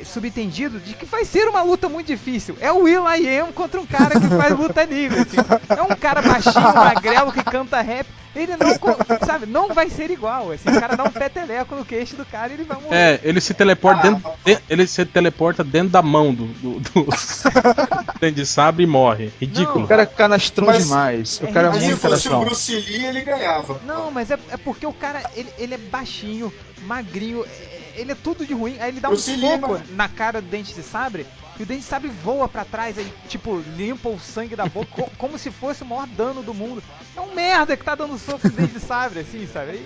é, 0.00 0.04
subentendido 0.04 0.78
de 0.80 0.94
que 0.94 1.04
vai 1.06 1.24
ser 1.24 1.48
uma 1.48 1.62
luta 1.62 1.88
muito 1.88 2.06
difícil. 2.06 2.56
É 2.60 2.70
o 2.72 2.82
Will 2.82 3.04
I 3.08 3.38
Am 3.40 3.52
contra 3.52 3.80
um 3.80 3.86
cara 3.86 4.18
que 4.20 4.26
faz 4.28 4.56
luta 4.58 4.84
livre. 4.84 5.20
assim. 5.20 5.36
É 5.76 5.82
um 5.82 5.96
cara 5.96 6.22
baixinho, 6.22 6.74
magrelo, 6.74 7.32
que 7.32 7.42
canta 7.44 7.80
rap. 7.80 8.06
Ele 8.36 8.52
não, 8.56 9.26
sabe, 9.26 9.46
não 9.46 9.74
vai 9.74 9.88
ser 9.90 10.10
igual. 10.10 10.52
Assim, 10.52 10.68
o 10.68 10.78
cara 10.80 10.94
dá 10.96 11.02
um 11.02 11.10
peteleco 11.10 11.74
no 11.74 11.84
queixo 11.84 12.14
do 12.14 12.24
cara 12.24 12.50
e 12.50 12.54
ele 12.56 12.64
vai 12.64 12.80
morrer. 12.80 12.94
É, 12.94 13.20
ele 13.24 13.40
se 13.40 13.52
teleporta 13.52 14.00
Ah, 14.00 14.10
dentro, 14.10 14.30
de- 14.44 14.58
ele 14.68 14.86
se 14.86 15.04
teleporta 15.06 15.64
dentro 15.64 15.88
da 15.88 16.02
mão 16.02 16.32
do, 16.32 16.46
do, 16.46 16.78
do 16.78 17.06
de 18.32 18.46
sabre 18.46 18.84
e 18.84 18.86
morre. 18.86 19.32
Ridículo. 19.40 19.86
O 19.86 19.88
cara 19.88 20.02
é 20.02 20.06
canastrão 20.06 20.66
Mas- 20.66 20.84
demais. 20.84 21.40
O 21.42 21.46
É, 21.46 21.52
cara 21.52 21.68
é 21.68 21.72
se 21.72 21.78
muito 21.86 21.96
fosse 21.96 22.06
o 22.06 22.08
canastrão. 22.30 22.40
Bruce 22.44 22.72
Lee, 22.76 23.06
ele 23.06 23.20
ganhava. 23.22 23.80
Não, 23.84 24.10
mas 24.12 24.30
é, 24.30 24.38
é 24.50 24.56
porque 24.56 24.86
o 24.86 24.92
cara, 24.92 25.22
ele, 25.34 25.48
ele 25.58 25.74
é 25.74 25.78
baixinho, 25.78 26.52
magrinho, 26.86 27.44
é- 27.44 27.77
ele 28.00 28.12
é 28.12 28.14
tudo 28.14 28.46
de 28.46 28.54
ruim. 28.54 28.76
Aí 28.80 28.88
ele 28.90 29.00
dá 29.00 29.08
um 29.10 29.16
soco 29.16 29.80
na 29.90 30.08
cara 30.08 30.40
do 30.40 30.48
Dente 30.48 30.74
de 30.74 30.82
Sabre 30.82 31.26
e 31.58 31.62
o 31.62 31.66
Dente 31.66 31.80
de 31.80 31.86
Sabre 31.86 32.08
voa 32.22 32.48
pra 32.48 32.64
trás, 32.64 32.96
aí, 32.98 33.12
tipo, 33.28 33.62
limpa 33.76 34.08
o 34.08 34.18
sangue 34.18 34.54
da 34.56 34.66
boca, 34.66 34.86
co- 34.92 35.10
como 35.18 35.38
se 35.38 35.50
fosse 35.50 35.82
o 35.82 35.86
maior 35.86 36.06
dano 36.06 36.42
do 36.42 36.54
mundo. 36.54 36.82
É 37.16 37.20
um 37.20 37.34
merda 37.34 37.76
que 37.76 37.84
tá 37.84 37.94
dando 37.94 38.16
soco 38.18 38.46
no 38.48 38.50
Dente 38.54 38.74
de 38.74 38.80
Sabre, 38.80 39.20
assim, 39.20 39.46
sabe? 39.52 39.82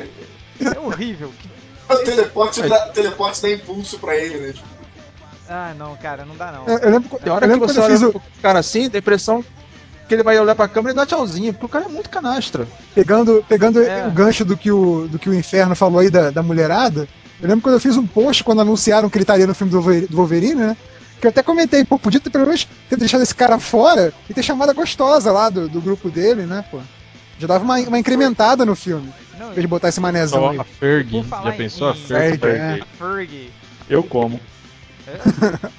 É 0.60 0.78
horrível. 0.78 1.32
Que- 1.38 1.94
O 1.94 1.98
teleporte 2.04 2.62
dá, 2.62 2.78
teleporte 2.88 3.42
dá 3.42 3.50
impulso 3.50 3.98
pra 3.98 4.16
ele, 4.16 4.38
né? 4.38 4.52
Tipo, 4.52 4.66
Ah, 5.48 5.74
não, 5.76 5.96
cara, 5.96 6.24
não 6.24 6.36
dá 6.36 6.52
não. 6.52 6.66
Eu, 6.66 6.78
eu 6.78 6.90
lembro, 6.90 7.08
Tem 7.18 7.20
eu 7.26 7.32
hora 7.34 7.46
que 7.46 7.52
lembro 7.52 7.68
você 7.68 7.74
quando 7.80 7.90
eu 7.90 7.96
olha 7.98 8.08
o, 8.08 8.12
pro 8.12 8.22
cara 8.40 8.58
assim, 8.60 8.88
tem 8.88 8.98
a 8.98 9.00
impressão 9.00 9.44
que 10.08 10.14
ele 10.14 10.22
vai 10.22 10.38
olhar 10.38 10.54
pra 10.54 10.68
câmera 10.68 10.92
e 10.92 10.96
dar 10.96 11.06
tchauzinho, 11.06 11.52
porque 11.52 11.66
o 11.66 11.68
cara 11.68 11.86
é 11.86 11.88
muito 11.88 12.08
canastra. 12.10 12.66
pegando, 12.94 13.44
pegando 13.48 13.82
É. 13.82 14.06
o 14.06 14.10
gancho 14.10 14.44
do 14.44 14.56
que 14.56 14.70
o, 14.70 15.08
do 15.08 15.18
que 15.18 15.28
o 15.28 15.34
Inferno 15.34 15.74
falou 15.74 16.00
aí 16.00 16.10
da, 16.10 16.30
da 16.30 16.42
mulherada. 16.42 17.08
Eu 17.42 17.48
lembro 17.48 17.62
quando 17.62 17.74
eu 17.74 17.80
fiz 17.80 17.96
um 17.96 18.06
post 18.06 18.44
quando 18.44 18.60
anunciaram 18.60 19.10
que 19.10 19.16
ele 19.18 19.24
estaria 19.24 19.46
no 19.46 19.54
filme 19.54 19.70
do 19.72 19.80
Wolver- 19.82 20.06
do 20.08 20.16
Wolverine, 20.16 20.54
né? 20.54 20.76
Que 21.20 21.26
eu 21.26 21.30
até 21.30 21.42
comentei, 21.42 21.84
pô, 21.84 21.98
podia 21.98 22.20
ter 22.20 22.30
pelo 22.30 22.44
menos 22.46 22.66
ter 22.88 22.96
deixado 22.96 23.22
esse 23.22 23.34
cara 23.34 23.58
fora 23.58 24.12
e 24.30 24.34
ter 24.34 24.42
chamado 24.42 24.70
a 24.70 24.74
gostosa 24.74 25.30
lá 25.32 25.50
do, 25.50 25.68
do 25.68 25.80
grupo 25.80 26.08
dele, 26.10 26.42
né, 26.46 26.64
pô? 26.70 26.78
Já 27.38 27.46
dava 27.48 27.64
uma, 27.64 27.78
uma 27.80 27.98
incrementada 27.98 28.64
no 28.64 28.76
filme, 28.76 29.12
Não, 29.38 29.52
de 29.52 29.66
botar 29.66 29.88
esse 29.88 30.00
manézão 30.00 30.40
Só 30.40 30.50
aí. 30.50 30.58
a 30.60 30.64
Ferg. 30.64 31.24
Já 31.44 31.52
pensou 31.52 31.88
a 31.88 31.94
Ferg? 31.94 32.38
Ferg, 32.38 32.80
é. 32.80 32.84
Fergie. 32.98 33.50
Eu 33.90 34.02
como. 34.04 34.40
É, 35.06 35.16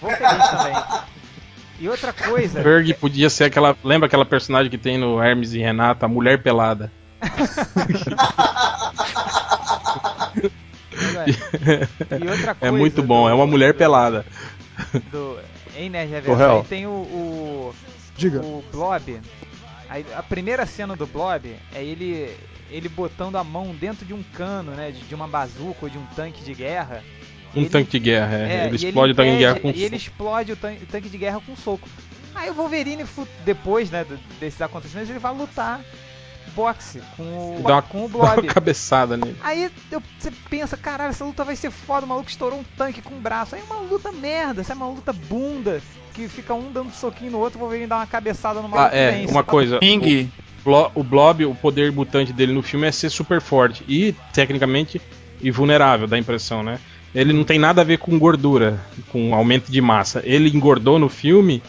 Vou 0.01 0.11
feliz 0.11 0.47
também. 0.49 0.75
E 1.79 1.87
outra 1.89 2.11
coisa. 2.13 2.61
Ferg 2.61 2.93
podia 2.95 3.29
ser 3.29 3.45
aquela. 3.45 3.75
Lembra 3.83 4.07
aquela 4.07 4.25
personagem 4.25 4.69
que 4.69 4.77
tem 4.77 4.97
no 4.97 5.21
Hermes 5.23 5.53
e 5.53 5.59
Renata, 5.59 6.05
a 6.05 6.09
mulher 6.09 6.41
pelada? 6.43 6.91
E 12.23 12.29
outra 12.29 12.51
É 12.51 12.53
coisa 12.55 12.77
muito 12.77 13.03
bom, 13.03 13.23
do- 13.23 13.29
é 13.29 13.33
uma 13.33 13.47
mulher 13.47 13.73
do- 13.73 13.77
pelada. 13.77 14.25
do 15.11 15.37
Reverso 15.75 16.33
réu. 16.35 16.57
aí 16.57 16.63
tem 16.65 16.85
o, 16.87 16.89
o, 16.91 17.75
Diga. 18.17 18.39
o 18.41 18.63
Blob. 18.71 19.19
Aí, 19.89 20.05
a 20.15 20.23
primeira 20.23 20.65
cena 20.65 20.95
do 20.95 21.05
Blob 21.07 21.55
é 21.73 21.83
ele 21.83 22.35
ele 22.71 22.89
botando 22.89 23.35
a 23.35 23.43
mão 23.43 23.67
dentro 23.75 24.03
de 24.03 24.13
um 24.15 24.23
cano, 24.33 24.71
né, 24.71 24.89
de, 24.89 25.01
de 25.01 25.13
uma 25.13 25.27
bazuca 25.27 25.77
ou 25.83 25.89
de 25.89 25.97
um 25.97 26.05
tanque 26.15 26.43
de 26.43 26.53
guerra. 26.55 27.03
Um 27.55 27.59
Ele- 27.61 27.69
tanque 27.69 27.91
de 27.91 27.99
guerra, 27.99 28.35
é. 28.37 28.63
É, 28.63 28.65
ele 28.65 28.75
explode 28.77 29.11
o 29.11 29.15
tanque 29.15 29.31
de 29.31 29.37
guerra 29.37 29.59
com 29.59 29.69
E 29.69 29.83
ele 29.83 29.95
explode 29.95 30.51
o, 30.53 30.55
tan- 30.55 30.73
o 30.73 30.85
tanque 30.87 31.07
de 31.09 31.17
guerra 31.19 31.39
com 31.45 31.55
soco. 31.55 31.87
Aí 32.33 32.49
o 32.49 32.53
Wolverine, 32.55 33.05
depois 33.45 33.91
né, 33.91 34.03
desses 34.39 34.59
acontecimentos, 34.59 35.09
ele 35.11 35.19
vai 35.19 35.31
lutar 35.35 35.81
boxe 36.55 37.01
com 37.17 37.23
o, 37.59 37.63
Dá 37.63 37.75
uma, 37.75 37.81
com 37.81 38.05
o 38.05 38.09
dá 38.09 38.17
uma 38.17 38.33
Blob. 38.35 38.47
cabeçada 38.47 39.17
nele. 39.17 39.35
Aí 39.43 39.69
eu- 39.91 40.01
você 40.19 40.31
pensa, 40.49 40.77
caralho, 40.77 41.09
essa 41.09 41.23
luta 41.25 41.43
vai 41.43 41.55
ser 41.55 41.71
foda, 41.71 42.05
o 42.05 42.09
maluco 42.09 42.29
estourou 42.29 42.59
um 42.59 42.63
tanque 42.77 43.01
com 43.01 43.15
o 43.15 43.19
braço. 43.19 43.55
Aí 43.55 43.61
é 43.61 43.73
uma 43.73 43.81
luta 43.81 44.11
merda, 44.11 44.61
essa 44.61 44.73
é 44.73 44.75
uma 44.75 44.87
luta 44.89 45.11
bunda, 45.13 45.81
que 46.13 46.27
fica 46.27 46.53
um 46.53 46.71
dando 46.71 46.91
soquinho 46.93 47.31
no 47.31 47.39
outro, 47.39 47.57
o 47.57 47.61
Wolverine 47.61 47.87
dá 47.87 47.97
uma 47.97 48.07
cabeçada 48.07 48.59
no 48.61 48.67
Ah, 48.67 48.69
maluco 48.69 48.95
e 48.95 48.99
é, 48.99 49.11
vence. 49.11 49.31
uma 49.31 49.43
coisa. 49.43 49.79
Ping. 49.79 50.31
O, 50.61 50.63
Blo- 50.63 50.91
o 50.95 51.03
Blob, 51.03 51.43
o 51.45 51.55
poder 51.55 51.91
mutante 51.91 52.31
dele 52.31 52.53
no 52.53 52.61
filme 52.61 52.87
é 52.87 52.91
ser 52.91 53.09
super 53.09 53.41
forte 53.41 53.83
e, 53.87 54.15
tecnicamente, 54.31 55.01
invulnerável, 55.41 56.07
dá 56.07 56.15
a 56.15 56.19
impressão, 56.19 56.63
né? 56.63 56.79
Ele 57.13 57.33
não 57.33 57.43
tem 57.43 57.59
nada 57.59 57.81
a 57.81 57.83
ver 57.83 57.97
com 57.97 58.17
gordura, 58.17 58.79
com 59.11 59.35
aumento 59.35 59.71
de 59.71 59.81
massa. 59.81 60.21
Ele 60.23 60.49
engordou 60.49 60.97
no 60.97 61.09
filme 61.09 61.61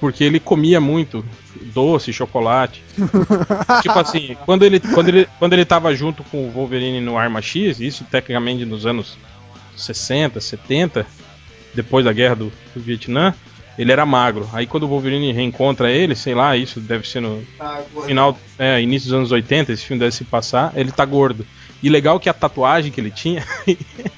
porque 0.00 0.24
ele 0.24 0.38
comia 0.38 0.80
muito 0.80 1.24
doce, 1.72 2.12
chocolate. 2.12 2.82
tipo 3.82 3.98
assim, 3.98 4.36
quando 4.44 4.64
ele, 4.64 4.80
quando, 4.80 5.08
ele, 5.08 5.28
quando 5.38 5.52
ele 5.52 5.64
tava 5.64 5.94
junto 5.94 6.22
com 6.24 6.46
o 6.46 6.50
Wolverine 6.50 7.00
no 7.00 7.16
Arma 7.16 7.40
X, 7.40 7.80
isso 7.80 8.04
tecnicamente 8.04 8.64
nos 8.64 8.86
anos 8.86 9.16
60, 9.76 10.40
70, 10.40 11.06
depois 11.74 12.04
da 12.04 12.12
guerra 12.12 12.36
do, 12.36 12.52
do 12.74 12.80
Vietnã, 12.80 13.34
ele 13.78 13.92
era 13.92 14.06
magro. 14.06 14.48
Aí 14.52 14.66
quando 14.66 14.84
o 14.84 14.88
Wolverine 14.88 15.32
reencontra 15.32 15.90
ele, 15.90 16.14
sei 16.14 16.34
lá, 16.34 16.56
isso 16.56 16.80
deve 16.80 17.06
ser 17.08 17.20
no 17.20 17.44
gordo. 17.92 18.06
final, 18.06 18.38
é, 18.58 18.80
início 18.80 19.08
dos 19.10 19.18
anos 19.18 19.32
80, 19.32 19.72
esse 19.72 19.84
filme 19.84 20.00
deve 20.00 20.14
se 20.14 20.24
passar, 20.24 20.72
ele 20.74 20.90
tá 20.90 21.04
gordo. 21.04 21.46
E 21.86 21.88
legal 21.88 22.18
que 22.18 22.28
a 22.28 22.34
tatuagem 22.34 22.90
que 22.90 23.00
ele 23.00 23.12
tinha, 23.12 23.44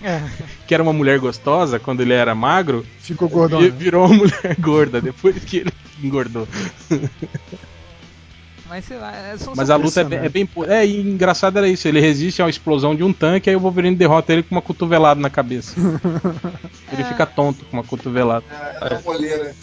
É. 0.03 0.23
que 0.67 0.73
era 0.73 0.83
uma 0.83 0.93
mulher 0.95 1.19
gostosa 1.19 1.79
quando 1.79 2.01
ele 2.01 2.15
era 2.15 2.35
magro, 2.35 2.87
Ficou 2.99 3.29
gordão. 3.29 3.61
vi- 3.61 3.69
né? 3.71 3.75
virou 3.77 4.07
uma 4.07 4.15
mulher 4.15 4.57
gorda 4.59 5.03
depois 5.03 5.45
que 5.45 5.59
ele 5.59 5.73
engordou. 6.03 6.49
Mas 8.69 8.87
sei 8.87 8.97
lá, 8.97 9.15
é- 9.15 9.37
são 9.37 9.53
Mas 9.55 9.69
a 9.69 9.77
luta 9.77 10.01
é 10.01 10.05
bem, 10.05 10.19
é 10.19 10.29
bem. 10.31 10.49
É, 10.67 10.87
e 10.87 10.99
engraçado 11.01 11.59
era 11.59 11.69
isso. 11.69 11.87
Ele 11.87 12.01
resiste 12.01 12.41
a 12.41 12.45
uma 12.47 12.51
explosão 12.51 12.95
de 12.97 13.03
um 13.03 13.13
tanque, 13.13 13.51
aí 13.51 13.57
o 13.57 13.61
Wolverine 13.61 13.95
derrota 13.97 14.33
ele 14.33 14.43
com 14.43 14.55
uma 14.55 14.63
cotovelada 14.63 15.21
na 15.21 15.29
cabeça. 15.29 15.75
Ele 16.91 17.03
É. 17.03 17.05
fica 17.05 17.27
tonto 17.27 17.67
com 17.67 17.77
uma 17.79 17.85
cotovelada. 17.85 18.45
É, 18.51 18.95
é. 18.95 19.55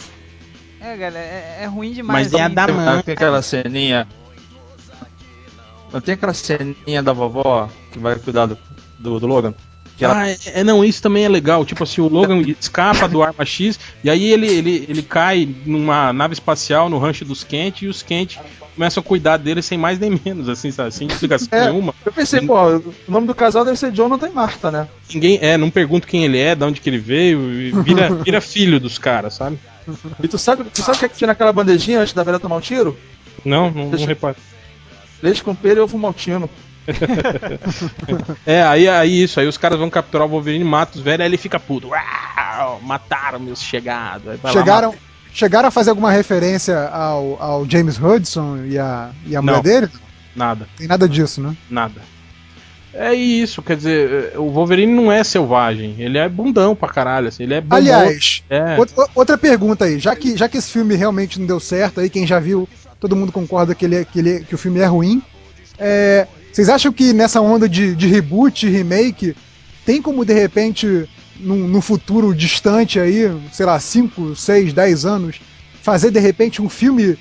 É, 0.80 0.96
galera, 0.96 1.18
é, 1.18 1.58
é 1.62 1.66
ruim 1.66 1.92
demais. 1.92 2.26
Mas 2.30 2.34
é 2.34 2.42
a 2.42 2.46
assim, 2.46 2.54
da 2.54 2.68
mãe. 2.68 3.02
Aquela 3.06 3.42
ceninha. 3.42 4.06
Não 5.96 6.00
tem 6.02 6.12
aquela 6.12 6.34
ceninha 6.34 7.02
da 7.02 7.14
vovó 7.14 7.70
que 7.90 7.98
vai 7.98 8.16
cuidar 8.16 8.44
do, 8.44 8.58
do, 8.98 9.18
do 9.18 9.26
Logan? 9.26 9.54
Ela 9.98 10.24
Ah, 10.24 10.30
é, 10.30 10.36
é, 10.56 10.62
não, 10.62 10.84
isso 10.84 11.00
também 11.00 11.24
é 11.24 11.28
legal. 11.28 11.64
Tipo 11.64 11.84
assim, 11.84 12.02
o 12.02 12.06
Logan 12.08 12.42
escapa 12.60 13.08
do 13.08 13.22
Arma 13.22 13.46
X 13.46 13.80
e 14.04 14.10
aí 14.10 14.30
ele, 14.30 14.46
ele, 14.46 14.86
ele 14.90 15.02
cai 15.02 15.48
numa 15.64 16.12
nave 16.12 16.34
espacial 16.34 16.90
no 16.90 16.98
rancho 16.98 17.24
dos 17.24 17.42
Kent 17.42 17.80
e 17.80 17.86
os 17.86 18.02
Kent 18.02 18.36
começam 18.74 19.00
a 19.00 19.04
cuidar 19.04 19.38
dele 19.38 19.62
sem 19.62 19.78
mais 19.78 19.98
nem 19.98 20.20
menos, 20.22 20.50
assim, 20.50 20.70
sabe? 20.70 20.92
Sem 20.92 21.08
explicação 21.08 21.48
É. 21.58 21.70
nenhuma. 21.70 21.94
Eu 22.04 22.12
pensei, 22.12 22.42
pô, 22.42 22.76
o 22.76 22.94
nome 23.08 23.26
do 23.26 23.34
casal 23.34 23.64
deve 23.64 23.78
ser 23.78 23.90
Jonathan 23.90 24.28
e 24.28 24.32
Marta, 24.32 24.70
né? 24.70 24.86
Ninguém, 25.14 25.38
é, 25.40 25.56
não 25.56 25.70
pergunta 25.70 26.06
quem 26.06 26.26
ele 26.26 26.38
é, 26.38 26.54
de 26.54 26.62
onde 26.62 26.78
que 26.78 26.90
ele 26.90 26.98
veio, 26.98 27.82
vira, 27.82 28.12
vira 28.22 28.40
filho 28.42 28.78
dos 28.78 28.98
caras, 28.98 29.32
sabe? 29.32 29.58
E 30.22 30.28
tu 30.28 30.36
sabe, 30.36 30.62
tu 30.64 30.82
sabe 30.82 30.98
o 30.98 31.00
que, 31.00 31.06
é 31.06 31.08
que 31.08 31.16
tinha 31.16 31.28
naquela 31.28 31.54
bandejinha 31.54 32.00
antes 32.00 32.12
da 32.12 32.22
velha 32.22 32.38
tomar 32.38 32.56
um 32.56 32.60
tiro? 32.60 32.98
Não, 33.42 33.70
não, 33.70 33.88
não. 33.88 34.36
Leite 35.22 35.42
com 35.42 35.54
pera 35.54 35.80
e 35.80 35.82
ovo 35.82 35.98
maltino. 35.98 36.48
É, 38.46 38.62
aí, 38.62 38.88
aí 38.88 39.22
isso, 39.24 39.40
aí 39.40 39.46
os 39.46 39.58
caras 39.58 39.78
vão 39.78 39.90
capturar 39.90 40.26
o 40.26 40.30
Wolverine, 40.30 40.64
matam 40.64 40.98
os 40.98 41.04
velhos, 41.04 41.20
aí 41.22 41.26
ele 41.26 41.36
fica 41.36 41.58
puto. 41.58 41.88
Uau, 41.88 42.80
mataram 42.82 43.40
meus 43.40 43.60
chegados. 43.60 44.24
Vai 44.24 44.38
lá, 44.42 44.52
Chegaram, 44.52 44.94
chegaram 45.32 45.68
a 45.68 45.70
fazer 45.72 45.90
alguma 45.90 46.12
referência 46.12 46.88
ao, 46.88 47.42
ao 47.42 47.68
James 47.68 47.98
Hudson 47.98 48.64
e 48.66 48.78
a, 48.78 49.10
e 49.26 49.34
a 49.34 49.42
mulher 49.42 49.56
Não. 49.56 49.62
dele? 49.62 49.86
mata. 49.86 50.06
Nada, 50.36 50.68
Tem 50.76 50.86
nada 50.86 51.08
disso, 51.08 51.40
né? 51.40 51.56
nada. 51.68 52.00
É 52.92 53.12
isso, 53.12 53.62
quer 53.62 53.76
dizer, 53.76 54.32
o 54.38 54.48
Wolverine 54.50 54.92
não 54.92 55.12
é 55.12 55.22
selvagem, 55.22 55.96
ele 55.98 56.16
é 56.16 56.26
bundão 56.28 56.74
pra 56.74 56.88
caralho, 56.88 57.28
assim, 57.28 57.42
ele 57.42 57.52
é 57.54 57.60
bombom. 57.60 57.76
Aliás, 57.76 58.42
é, 58.48 58.78
outra, 58.78 59.06
outra 59.14 59.38
pergunta 59.38 59.84
aí. 59.84 59.98
Já 59.98 60.16
que, 60.16 60.34
já 60.34 60.48
que 60.48 60.56
esse 60.56 60.70
filme 60.70 60.94
realmente 60.94 61.38
não 61.38 61.46
deu 61.46 61.60
certo, 61.60 62.00
aí 62.00 62.08
quem 62.08 62.26
já 62.26 62.38
viu, 62.40 62.66
todo 63.00 63.16
mundo 63.16 63.32
concorda 63.32 63.74
que, 63.74 63.84
ele, 63.84 63.96
é- 63.96 64.04
que, 64.04 64.18
ele, 64.18 64.40
que 64.44 64.54
o 64.54 64.58
filme 64.58 64.80
é 64.80 64.86
ruim. 64.86 65.22
É, 65.78 66.26
vocês 66.52 66.68
acham 66.68 66.92
que 66.92 67.12
nessa 67.12 67.40
onda 67.40 67.68
de, 67.68 67.94
de 67.94 68.06
reboot, 68.06 68.68
remake, 68.68 69.36
tem 69.84 70.00
como 70.00 70.24
de 70.24 70.32
repente, 70.32 71.06
num, 71.38 71.68
num 71.68 71.80
futuro 71.82 72.34
distante 72.34 72.98
aí, 72.98 73.30
sei 73.52 73.66
lá, 73.66 73.78
5, 73.78 74.34
6, 74.34 74.72
10 74.72 75.04
anos, 75.04 75.40
fazer 75.82 76.10
de 76.10 76.18
repente 76.18 76.62
um 76.62 76.68
filme 76.68 77.16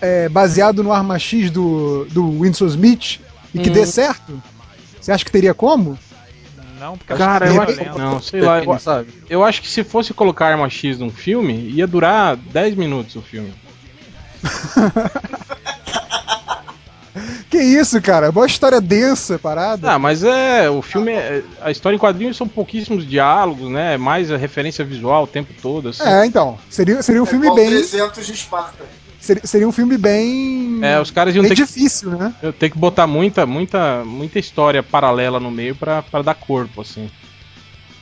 é, 0.00 0.28
baseado 0.28 0.82
no 0.82 0.92
Arma 0.92 1.18
X 1.18 1.50
do, 1.50 2.06
do 2.10 2.40
Winston 2.40 2.66
Smith 2.66 3.20
e 3.54 3.58
que 3.58 3.68
Hum. 3.68 3.72
dê 3.72 3.86
certo? 3.86 4.42
Você 5.00 5.12
acha 5.12 5.24
que 5.24 5.30
teria 5.32 5.52
como? 5.52 5.98
Não, 6.80 6.96
porque 6.96 7.12
Cara, 7.14 7.46
eu 7.46 7.60
acho, 7.60 7.72
é 7.72 7.74
violento. 7.76 7.98
não, 7.98 8.20
sei 8.20 8.40
lá, 8.40 8.62
eu, 8.62 8.78
sabe? 8.78 9.08
eu 9.28 9.44
acho 9.44 9.60
que 9.60 9.68
se 9.68 9.84
fosse 9.84 10.12
colocar 10.14 10.46
arma 10.48 10.68
X 10.68 10.98
num 10.98 11.10
filme, 11.10 11.54
ia 11.70 11.86
durar 11.86 12.36
10 12.36 12.74
minutos 12.74 13.14
o 13.14 13.22
filme. 13.22 13.52
Que 17.52 17.58
isso, 17.58 18.00
cara? 18.00 18.32
Boa 18.32 18.46
história 18.46 18.80
densa, 18.80 19.38
parada. 19.38 19.92
Ah, 19.92 19.98
mas 19.98 20.24
é, 20.24 20.70
o 20.70 20.80
filme, 20.80 21.12
é, 21.12 21.42
a 21.60 21.70
história 21.70 21.94
em 21.94 21.98
quadrinhos 21.98 22.34
são 22.34 22.48
pouquíssimos 22.48 23.06
diálogos, 23.06 23.70
né, 23.70 23.98
mais 23.98 24.30
a 24.30 24.38
referência 24.38 24.82
visual 24.82 25.24
o 25.24 25.26
tempo 25.26 25.52
todo, 25.60 25.90
assim. 25.90 26.02
É, 26.02 26.24
então. 26.24 26.58
Seria, 26.70 27.02
seria 27.02 27.22
um 27.22 27.26
filme 27.26 27.44
igual 27.44 27.56
bem. 27.56 27.68
300 27.68 28.26
de 28.26 28.32
Esparta. 28.32 28.84
Seria, 29.20 29.46
seria 29.46 29.68
um 29.68 29.72
filme 29.72 29.98
bem. 29.98 30.80
É, 30.82 30.98
os 30.98 31.10
caras 31.10 31.34
iam 31.34 31.42
bem 31.42 31.50
ter 31.50 31.56
que, 31.56 31.62
difícil, 31.62 32.10
né? 32.12 32.34
eu 32.42 32.54
ter 32.54 32.70
que 32.70 32.78
botar 32.78 33.06
muita, 33.06 33.44
muita, 33.44 34.02
muita 34.02 34.38
história 34.38 34.82
paralela 34.82 35.38
no 35.38 35.50
meio 35.50 35.76
pra 35.76 36.02
dar 36.24 36.34
corpo, 36.34 36.80
assim. 36.80 37.10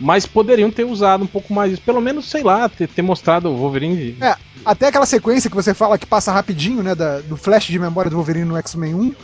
Mas 0.01 0.25
poderiam 0.27 0.71
ter 0.71 0.85
usado 0.85 1.25
um 1.25 1.27
pouco 1.27 1.53
mais 1.53 1.73
isso. 1.75 1.83
Pelo 1.83 2.01
menos, 2.01 2.29
sei 2.31 2.43
lá, 2.43 2.69
ter, 2.69 2.89
ter 2.89 3.03
mostrado 3.03 3.51
o 3.51 3.57
Wolverine. 3.57 4.17
É, 4.21 4.35
até 4.65 4.87
aquela 4.89 5.05
sequência 5.07 5.51
que 5.51 5.57
você 5.57 5.75
fala 5.75 5.99
que 5.99 6.07
passa 6.07 6.33
rapidinho, 6.33 6.83
né? 6.83 6.95
da- 6.95 7.21
do 7.21 7.37
flash 7.37 7.67
de 7.67 7.79
memória 7.79 8.11
do 8.11 8.17
Wolverine 8.17 8.47
no 8.47 8.57
X-Men 8.57 8.95
1. 8.95 9.15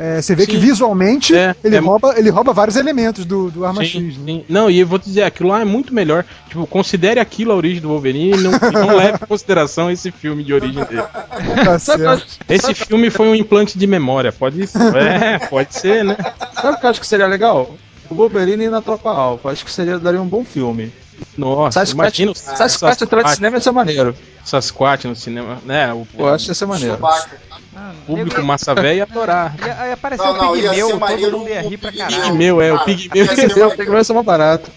é, 0.00 0.22
você 0.22 0.32
vê 0.36 0.44
Sim. 0.44 0.50
que 0.52 0.56
visualmente 0.58 1.34
É, 1.34 1.56
ele, 1.64 1.74
é- 1.76 1.80
rouba, 1.80 2.14
ele 2.16 2.30
rouba 2.30 2.52
vários 2.52 2.76
elementos 2.76 3.24
do, 3.24 3.50
do 3.50 3.64
Arma 3.64 3.82
Sim, 3.82 4.10
X. 4.10 4.18
Né? 4.18 4.24
sim. 4.26 4.44
Não, 4.48 4.70
e 4.70 4.78
eu 4.78 4.86
vou 4.86 4.98
te 4.98 5.06
dizer, 5.06 5.22
aquilo 5.24 5.48
lá 5.48 5.60
é 5.60 5.64
muito 5.64 5.92
melhor. 5.92 6.24
Tipo, 6.48 6.66
considere 6.68 7.18
aquilo 7.18 7.50
a 7.52 7.56
origem 7.56 7.80
do 7.82 7.88
Wolverine 7.88 8.38
e 8.38 8.42
não, 8.42 8.52
não 8.86 8.96
leve 8.96 9.18
em 9.20 9.26
consideração 9.26 9.90
esse 9.90 10.10
filme 10.12 10.44
de 10.44 10.52
origem 10.54 10.84
dele. 10.84 11.02
Tá 11.02 11.78
Esse 12.48 12.74
filme 12.74 13.10
foi 13.10 13.28
um 13.28 13.34
implante 13.34 13.78
de 13.78 13.86
memória, 13.86 14.30
pode 14.30 14.62
É, 14.62 15.38
pode 15.48 15.74
ser, 15.74 16.04
né? 16.04 16.16
sabe 16.54 16.76
o 16.76 16.80
que 16.80 16.86
eu 16.86 16.90
acho 16.90 17.00
que 17.00 17.06
seria 17.06 17.26
legal? 17.26 17.74
O 18.10 18.14
Wolverine 18.14 18.68
na 18.68 18.80
Tropa 18.80 19.10
Alpha. 19.10 19.50
Acho 19.50 19.64
que 19.64 19.70
seria, 19.70 19.98
daria 19.98 20.20
um 20.20 20.26
bom 20.28 20.44
filme. 20.44 20.92
Nossa, 21.36 21.80
Sasquatch, 21.80 22.18
imagina 22.20 22.30
o 22.30 22.34
Sasquatch 22.34 23.02
atrás 23.02 23.26
de 23.30 23.34
cinema 23.36 23.56
ia 23.56 23.60
ser 23.60 23.70
maneiro. 23.72 24.14
Sasquatch 24.44 25.04
no 25.04 25.16
cinema, 25.16 25.58
né? 25.64 25.92
O, 25.92 26.06
Eu 26.16 26.28
acho 26.28 26.44
que 26.44 26.50
ia 26.52 26.54
ser 26.54 26.66
maneiro. 26.66 26.98
Ah, 27.76 27.92
público 28.06 28.40
eu- 28.40 28.44
massa 28.44 28.74
velha 28.74 28.94
ia 28.98 29.02
adorar. 29.02 29.54
Ia, 29.58 29.86
ia 29.88 29.94
aparecer 29.94 30.24
Não, 30.24 30.32
o 30.32 30.36
não, 30.36 30.52
Pigmeu, 30.52 30.88
todo 30.98 31.38
mundo 31.38 31.48
ia 31.50 31.62
o 31.64 31.68
rir 31.68 31.76
pra 31.76 31.90
Pigmeu. 31.90 32.08
caralho. 32.08 32.22
Pigmeu, 32.30 32.60
é, 32.60 32.72
o 32.72 32.76
Cara, 32.76 32.84
Pigmeu 32.86 33.24
ia 33.24 33.34
ser 33.36 33.76
que 33.84 33.90
mais 33.90 34.10
barato. 34.24 34.70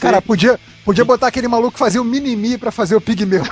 Cara, 0.00 0.20
podia, 0.22 0.60
podia 0.84 1.04
botar 1.04 1.26
aquele 1.28 1.48
maluco 1.48 1.72
que 1.72 1.78
fazia 1.78 2.00
o 2.00 2.04
Minimi 2.04 2.58
pra 2.58 2.70
fazer 2.70 2.94
o 2.96 3.00
Pigmeu. 3.00 3.42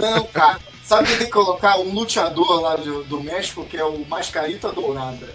Não, 0.00 0.24
cara. 0.26 0.58
Sabe 0.84 1.08
quem 1.08 1.16
tem 1.18 1.26
que 1.26 1.32
colocar? 1.32 1.78
Um 1.78 1.92
luteador 1.94 2.60
lá 2.60 2.76
do, 2.76 3.04
do 3.04 3.20
México, 3.22 3.64
que 3.64 3.76
é 3.76 3.84
o 3.84 4.04
Mascarita 4.06 4.70
Dourada. 4.70 5.28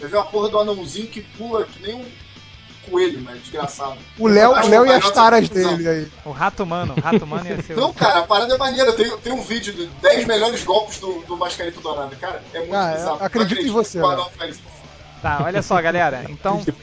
Eu 0.00 0.08
vi 0.08 0.14
uma 0.14 0.24
porra 0.24 0.48
do 0.48 0.58
anãozinho 0.58 1.06
que 1.08 1.20
pula 1.22 1.64
que 1.64 1.82
nem 1.82 1.94
um 1.96 2.04
coelho, 2.90 3.20
mas 3.22 3.40
desgraçado. 3.40 3.96
O 4.18 4.26
Léo, 4.28 4.50
o 4.50 4.68
Léo 4.68 4.84
que 4.84 4.90
e 4.90 4.92
as 4.92 5.10
taras 5.10 5.48
dele 5.48 5.88
aí. 5.88 6.12
O 6.24 6.30
Rato 6.30 6.64
Mano, 6.66 6.94
o 6.96 7.00
Rato 7.00 7.26
Mano 7.26 7.48
ia 7.48 7.62
ser 7.62 7.74
o... 7.74 7.80
Não, 7.80 7.92
cara, 7.92 8.20
a 8.20 8.22
parada 8.26 8.54
é 8.54 8.58
maneira. 8.58 8.92
Tem, 8.92 9.16
tem 9.18 9.32
um 9.32 9.42
vídeo 9.42 9.72
de 9.72 9.86
10 9.86 10.26
melhores 10.26 10.64
golpes 10.64 10.98
do, 10.98 11.20
do 11.26 11.36
Mascarita 11.36 11.80
Dourada. 11.80 12.14
Cara, 12.16 12.42
é 12.52 12.58
muito 12.58 12.74
Ah, 12.74 12.92
bizarro. 12.92 13.18
Não 13.18 13.26
acredito 13.26 13.62
em 13.62 13.70
você, 13.70 14.00
Léo. 14.00 14.26
Tá, 15.20 15.42
olha 15.44 15.62
só, 15.62 15.80
galera. 15.80 16.24
Então, 16.28 16.62
Léo 16.66 16.76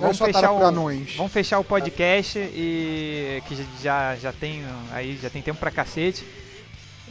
vamos 0.00 0.18
fechar, 0.18 0.52
o, 0.52 0.58
vamos 0.58 1.32
fechar 1.32 1.58
o 1.58 1.64
podcast 1.64 2.38
e 2.38 3.42
que 3.46 3.66
já, 3.82 4.14
já 4.16 4.32
tem 4.32 4.64
aí 4.92 5.18
já 5.20 5.28
tem 5.28 5.42
tempo 5.42 5.58
pra 5.58 5.70
cacete. 5.70 6.24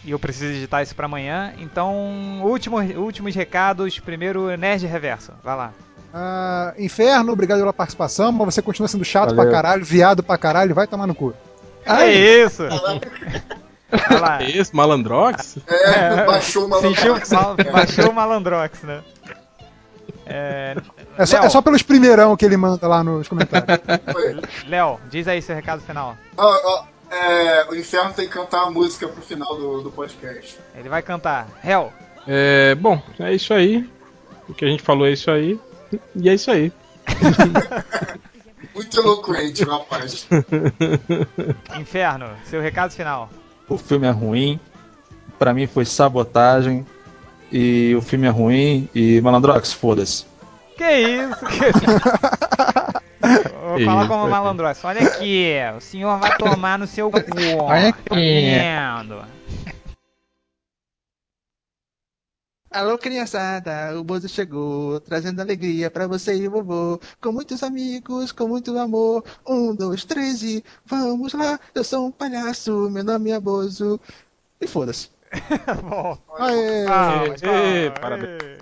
E 0.05 0.11
eu 0.11 0.19
preciso 0.19 0.45
editar 0.53 0.81
isso 0.81 0.95
pra 0.95 1.05
amanhã. 1.05 1.53
Então, 1.57 2.41
último, 2.43 2.77
últimos 2.77 3.35
recados. 3.35 3.99
Primeiro, 3.99 4.55
Nerd 4.55 4.85
Reverso. 4.85 5.33
Vai 5.43 5.55
lá. 5.55 5.73
Ah, 6.13 6.73
Inferno, 6.77 7.31
obrigado 7.33 7.59
pela 7.59 7.73
participação, 7.73 8.31
mas 8.31 8.53
você 8.55 8.61
continua 8.61 8.87
sendo 8.87 9.03
chato 9.05 9.29
Valeu. 9.35 9.43
pra 9.43 9.51
caralho, 9.51 9.85
viado 9.85 10.23
pra 10.23 10.37
caralho, 10.37 10.73
vai 10.73 10.87
tomar 10.87 11.05
no 11.07 11.13
cu. 11.15 11.33
é 11.85 12.11
isso! 12.11 12.63
Vai 13.89 14.19
lá. 14.19 14.43
Esse, 14.49 14.75
Malandrox? 14.75 15.57
É, 15.67 16.25
baixou 16.25 16.65
uma 16.65 16.79
Sentiu, 16.81 17.13
loucura. 17.13 17.41
mal- 17.41 17.55
baixou 17.71 18.09
o 18.09 18.13
Malandrox, 18.13 18.81
né? 18.83 19.01
É, 20.25 20.75
É 21.17 21.25
só, 21.25 21.37
é 21.39 21.49
só 21.49 21.61
pelos 21.61 21.81
primeirão 21.81 22.35
que 22.35 22.43
ele 22.43 22.57
manda 22.57 22.85
lá 22.85 23.01
nos 23.03 23.27
comentários. 23.29 23.79
Léo, 24.67 24.99
diz 25.09 25.25
aí 25.27 25.41
seu 25.41 25.55
recado 25.55 25.81
final. 25.81 26.17
É, 27.09 27.65
o 27.69 27.75
Inferno 27.75 28.11
tem 28.13 28.27
que 28.27 28.33
cantar 28.33 28.63
a 28.63 28.69
música 28.71 29.07
pro 29.07 29.21
final 29.21 29.55
do, 29.55 29.81
do 29.83 29.89
podcast. 29.91 30.57
Ele 30.75 30.89
vai 30.89 31.01
cantar. 31.01 31.47
Hell, 31.63 31.93
É, 32.27 32.75
bom, 32.75 33.01
é 33.19 33.33
isso 33.33 33.53
aí. 33.53 33.89
O 34.49 34.53
que 34.53 34.65
a 34.65 34.67
gente 34.67 34.83
falou 34.83 35.07
é 35.07 35.11
isso 35.11 35.31
aí. 35.31 35.57
E 36.15 36.29
é 36.29 36.33
isso 36.33 36.51
aí. 36.51 36.71
Muito 38.73 38.99
eloquente, 38.99 39.63
rapaz. 39.63 40.27
Inferno, 41.79 42.27
seu 42.45 42.61
recado 42.61 42.91
final. 42.91 43.29
O 43.67 43.77
filme 43.77 44.07
é 44.07 44.11
ruim. 44.11 44.59
Pra 45.39 45.53
mim 45.53 45.67
foi 45.67 45.85
sabotagem. 45.85 46.85
E 47.51 47.95
o 47.95 48.01
filme 48.01 48.27
é 48.27 48.29
ruim. 48.29 48.89
E 48.93 49.21
Malandrox, 49.21 49.73
foda-se. 49.73 50.25
Que 50.77 50.91
isso? 50.91 51.45
Que... 51.45 51.71
Vou 53.67 53.83
falar 53.83 54.07
como 54.07 54.29
malandrox. 54.29 54.83
Olha 54.85 55.01
aqui, 55.01 55.53
o 55.75 55.81
senhor 55.81 56.17
vai 56.19 56.37
tomar 56.37 56.79
no 56.79 56.87
seu 56.87 57.11
cu. 57.11 57.19
Olha 57.61 57.91
Tô 57.91 58.13
aqui. 58.13 58.55
vendo. 58.55 59.21
Alô, 62.69 62.97
criançada, 62.97 63.97
o 63.99 64.03
Bozo 64.03 64.27
chegou, 64.27 64.99
trazendo 64.99 65.39
alegria 65.41 65.89
pra 65.89 66.05
você 66.07 66.35
e 66.35 66.47
o 66.47 66.51
vovô. 66.51 66.99
Com 67.21 67.31
muitos 67.31 67.63
amigos, 67.63 68.31
com 68.31 68.47
muito 68.47 68.77
amor. 68.77 69.23
Um, 69.47 69.73
dois, 69.75 70.03
três 70.05 70.43
e 70.43 70.63
vamos 70.85 71.33
lá. 71.33 71.59
Eu 71.73 71.83
sou 71.83 72.07
um 72.07 72.11
palhaço, 72.11 72.89
meu 72.89 73.03
nome 73.03 73.31
é 73.31 73.39
Bozo. 73.39 73.99
E 74.61 74.67
foda-se. 74.67 75.09
Bom, 75.81 76.17
Aê. 76.37 76.85
palmas, 76.85 77.41
Ê, 77.43 77.89
palmas, 77.89 77.99
parabéns. 77.99 78.56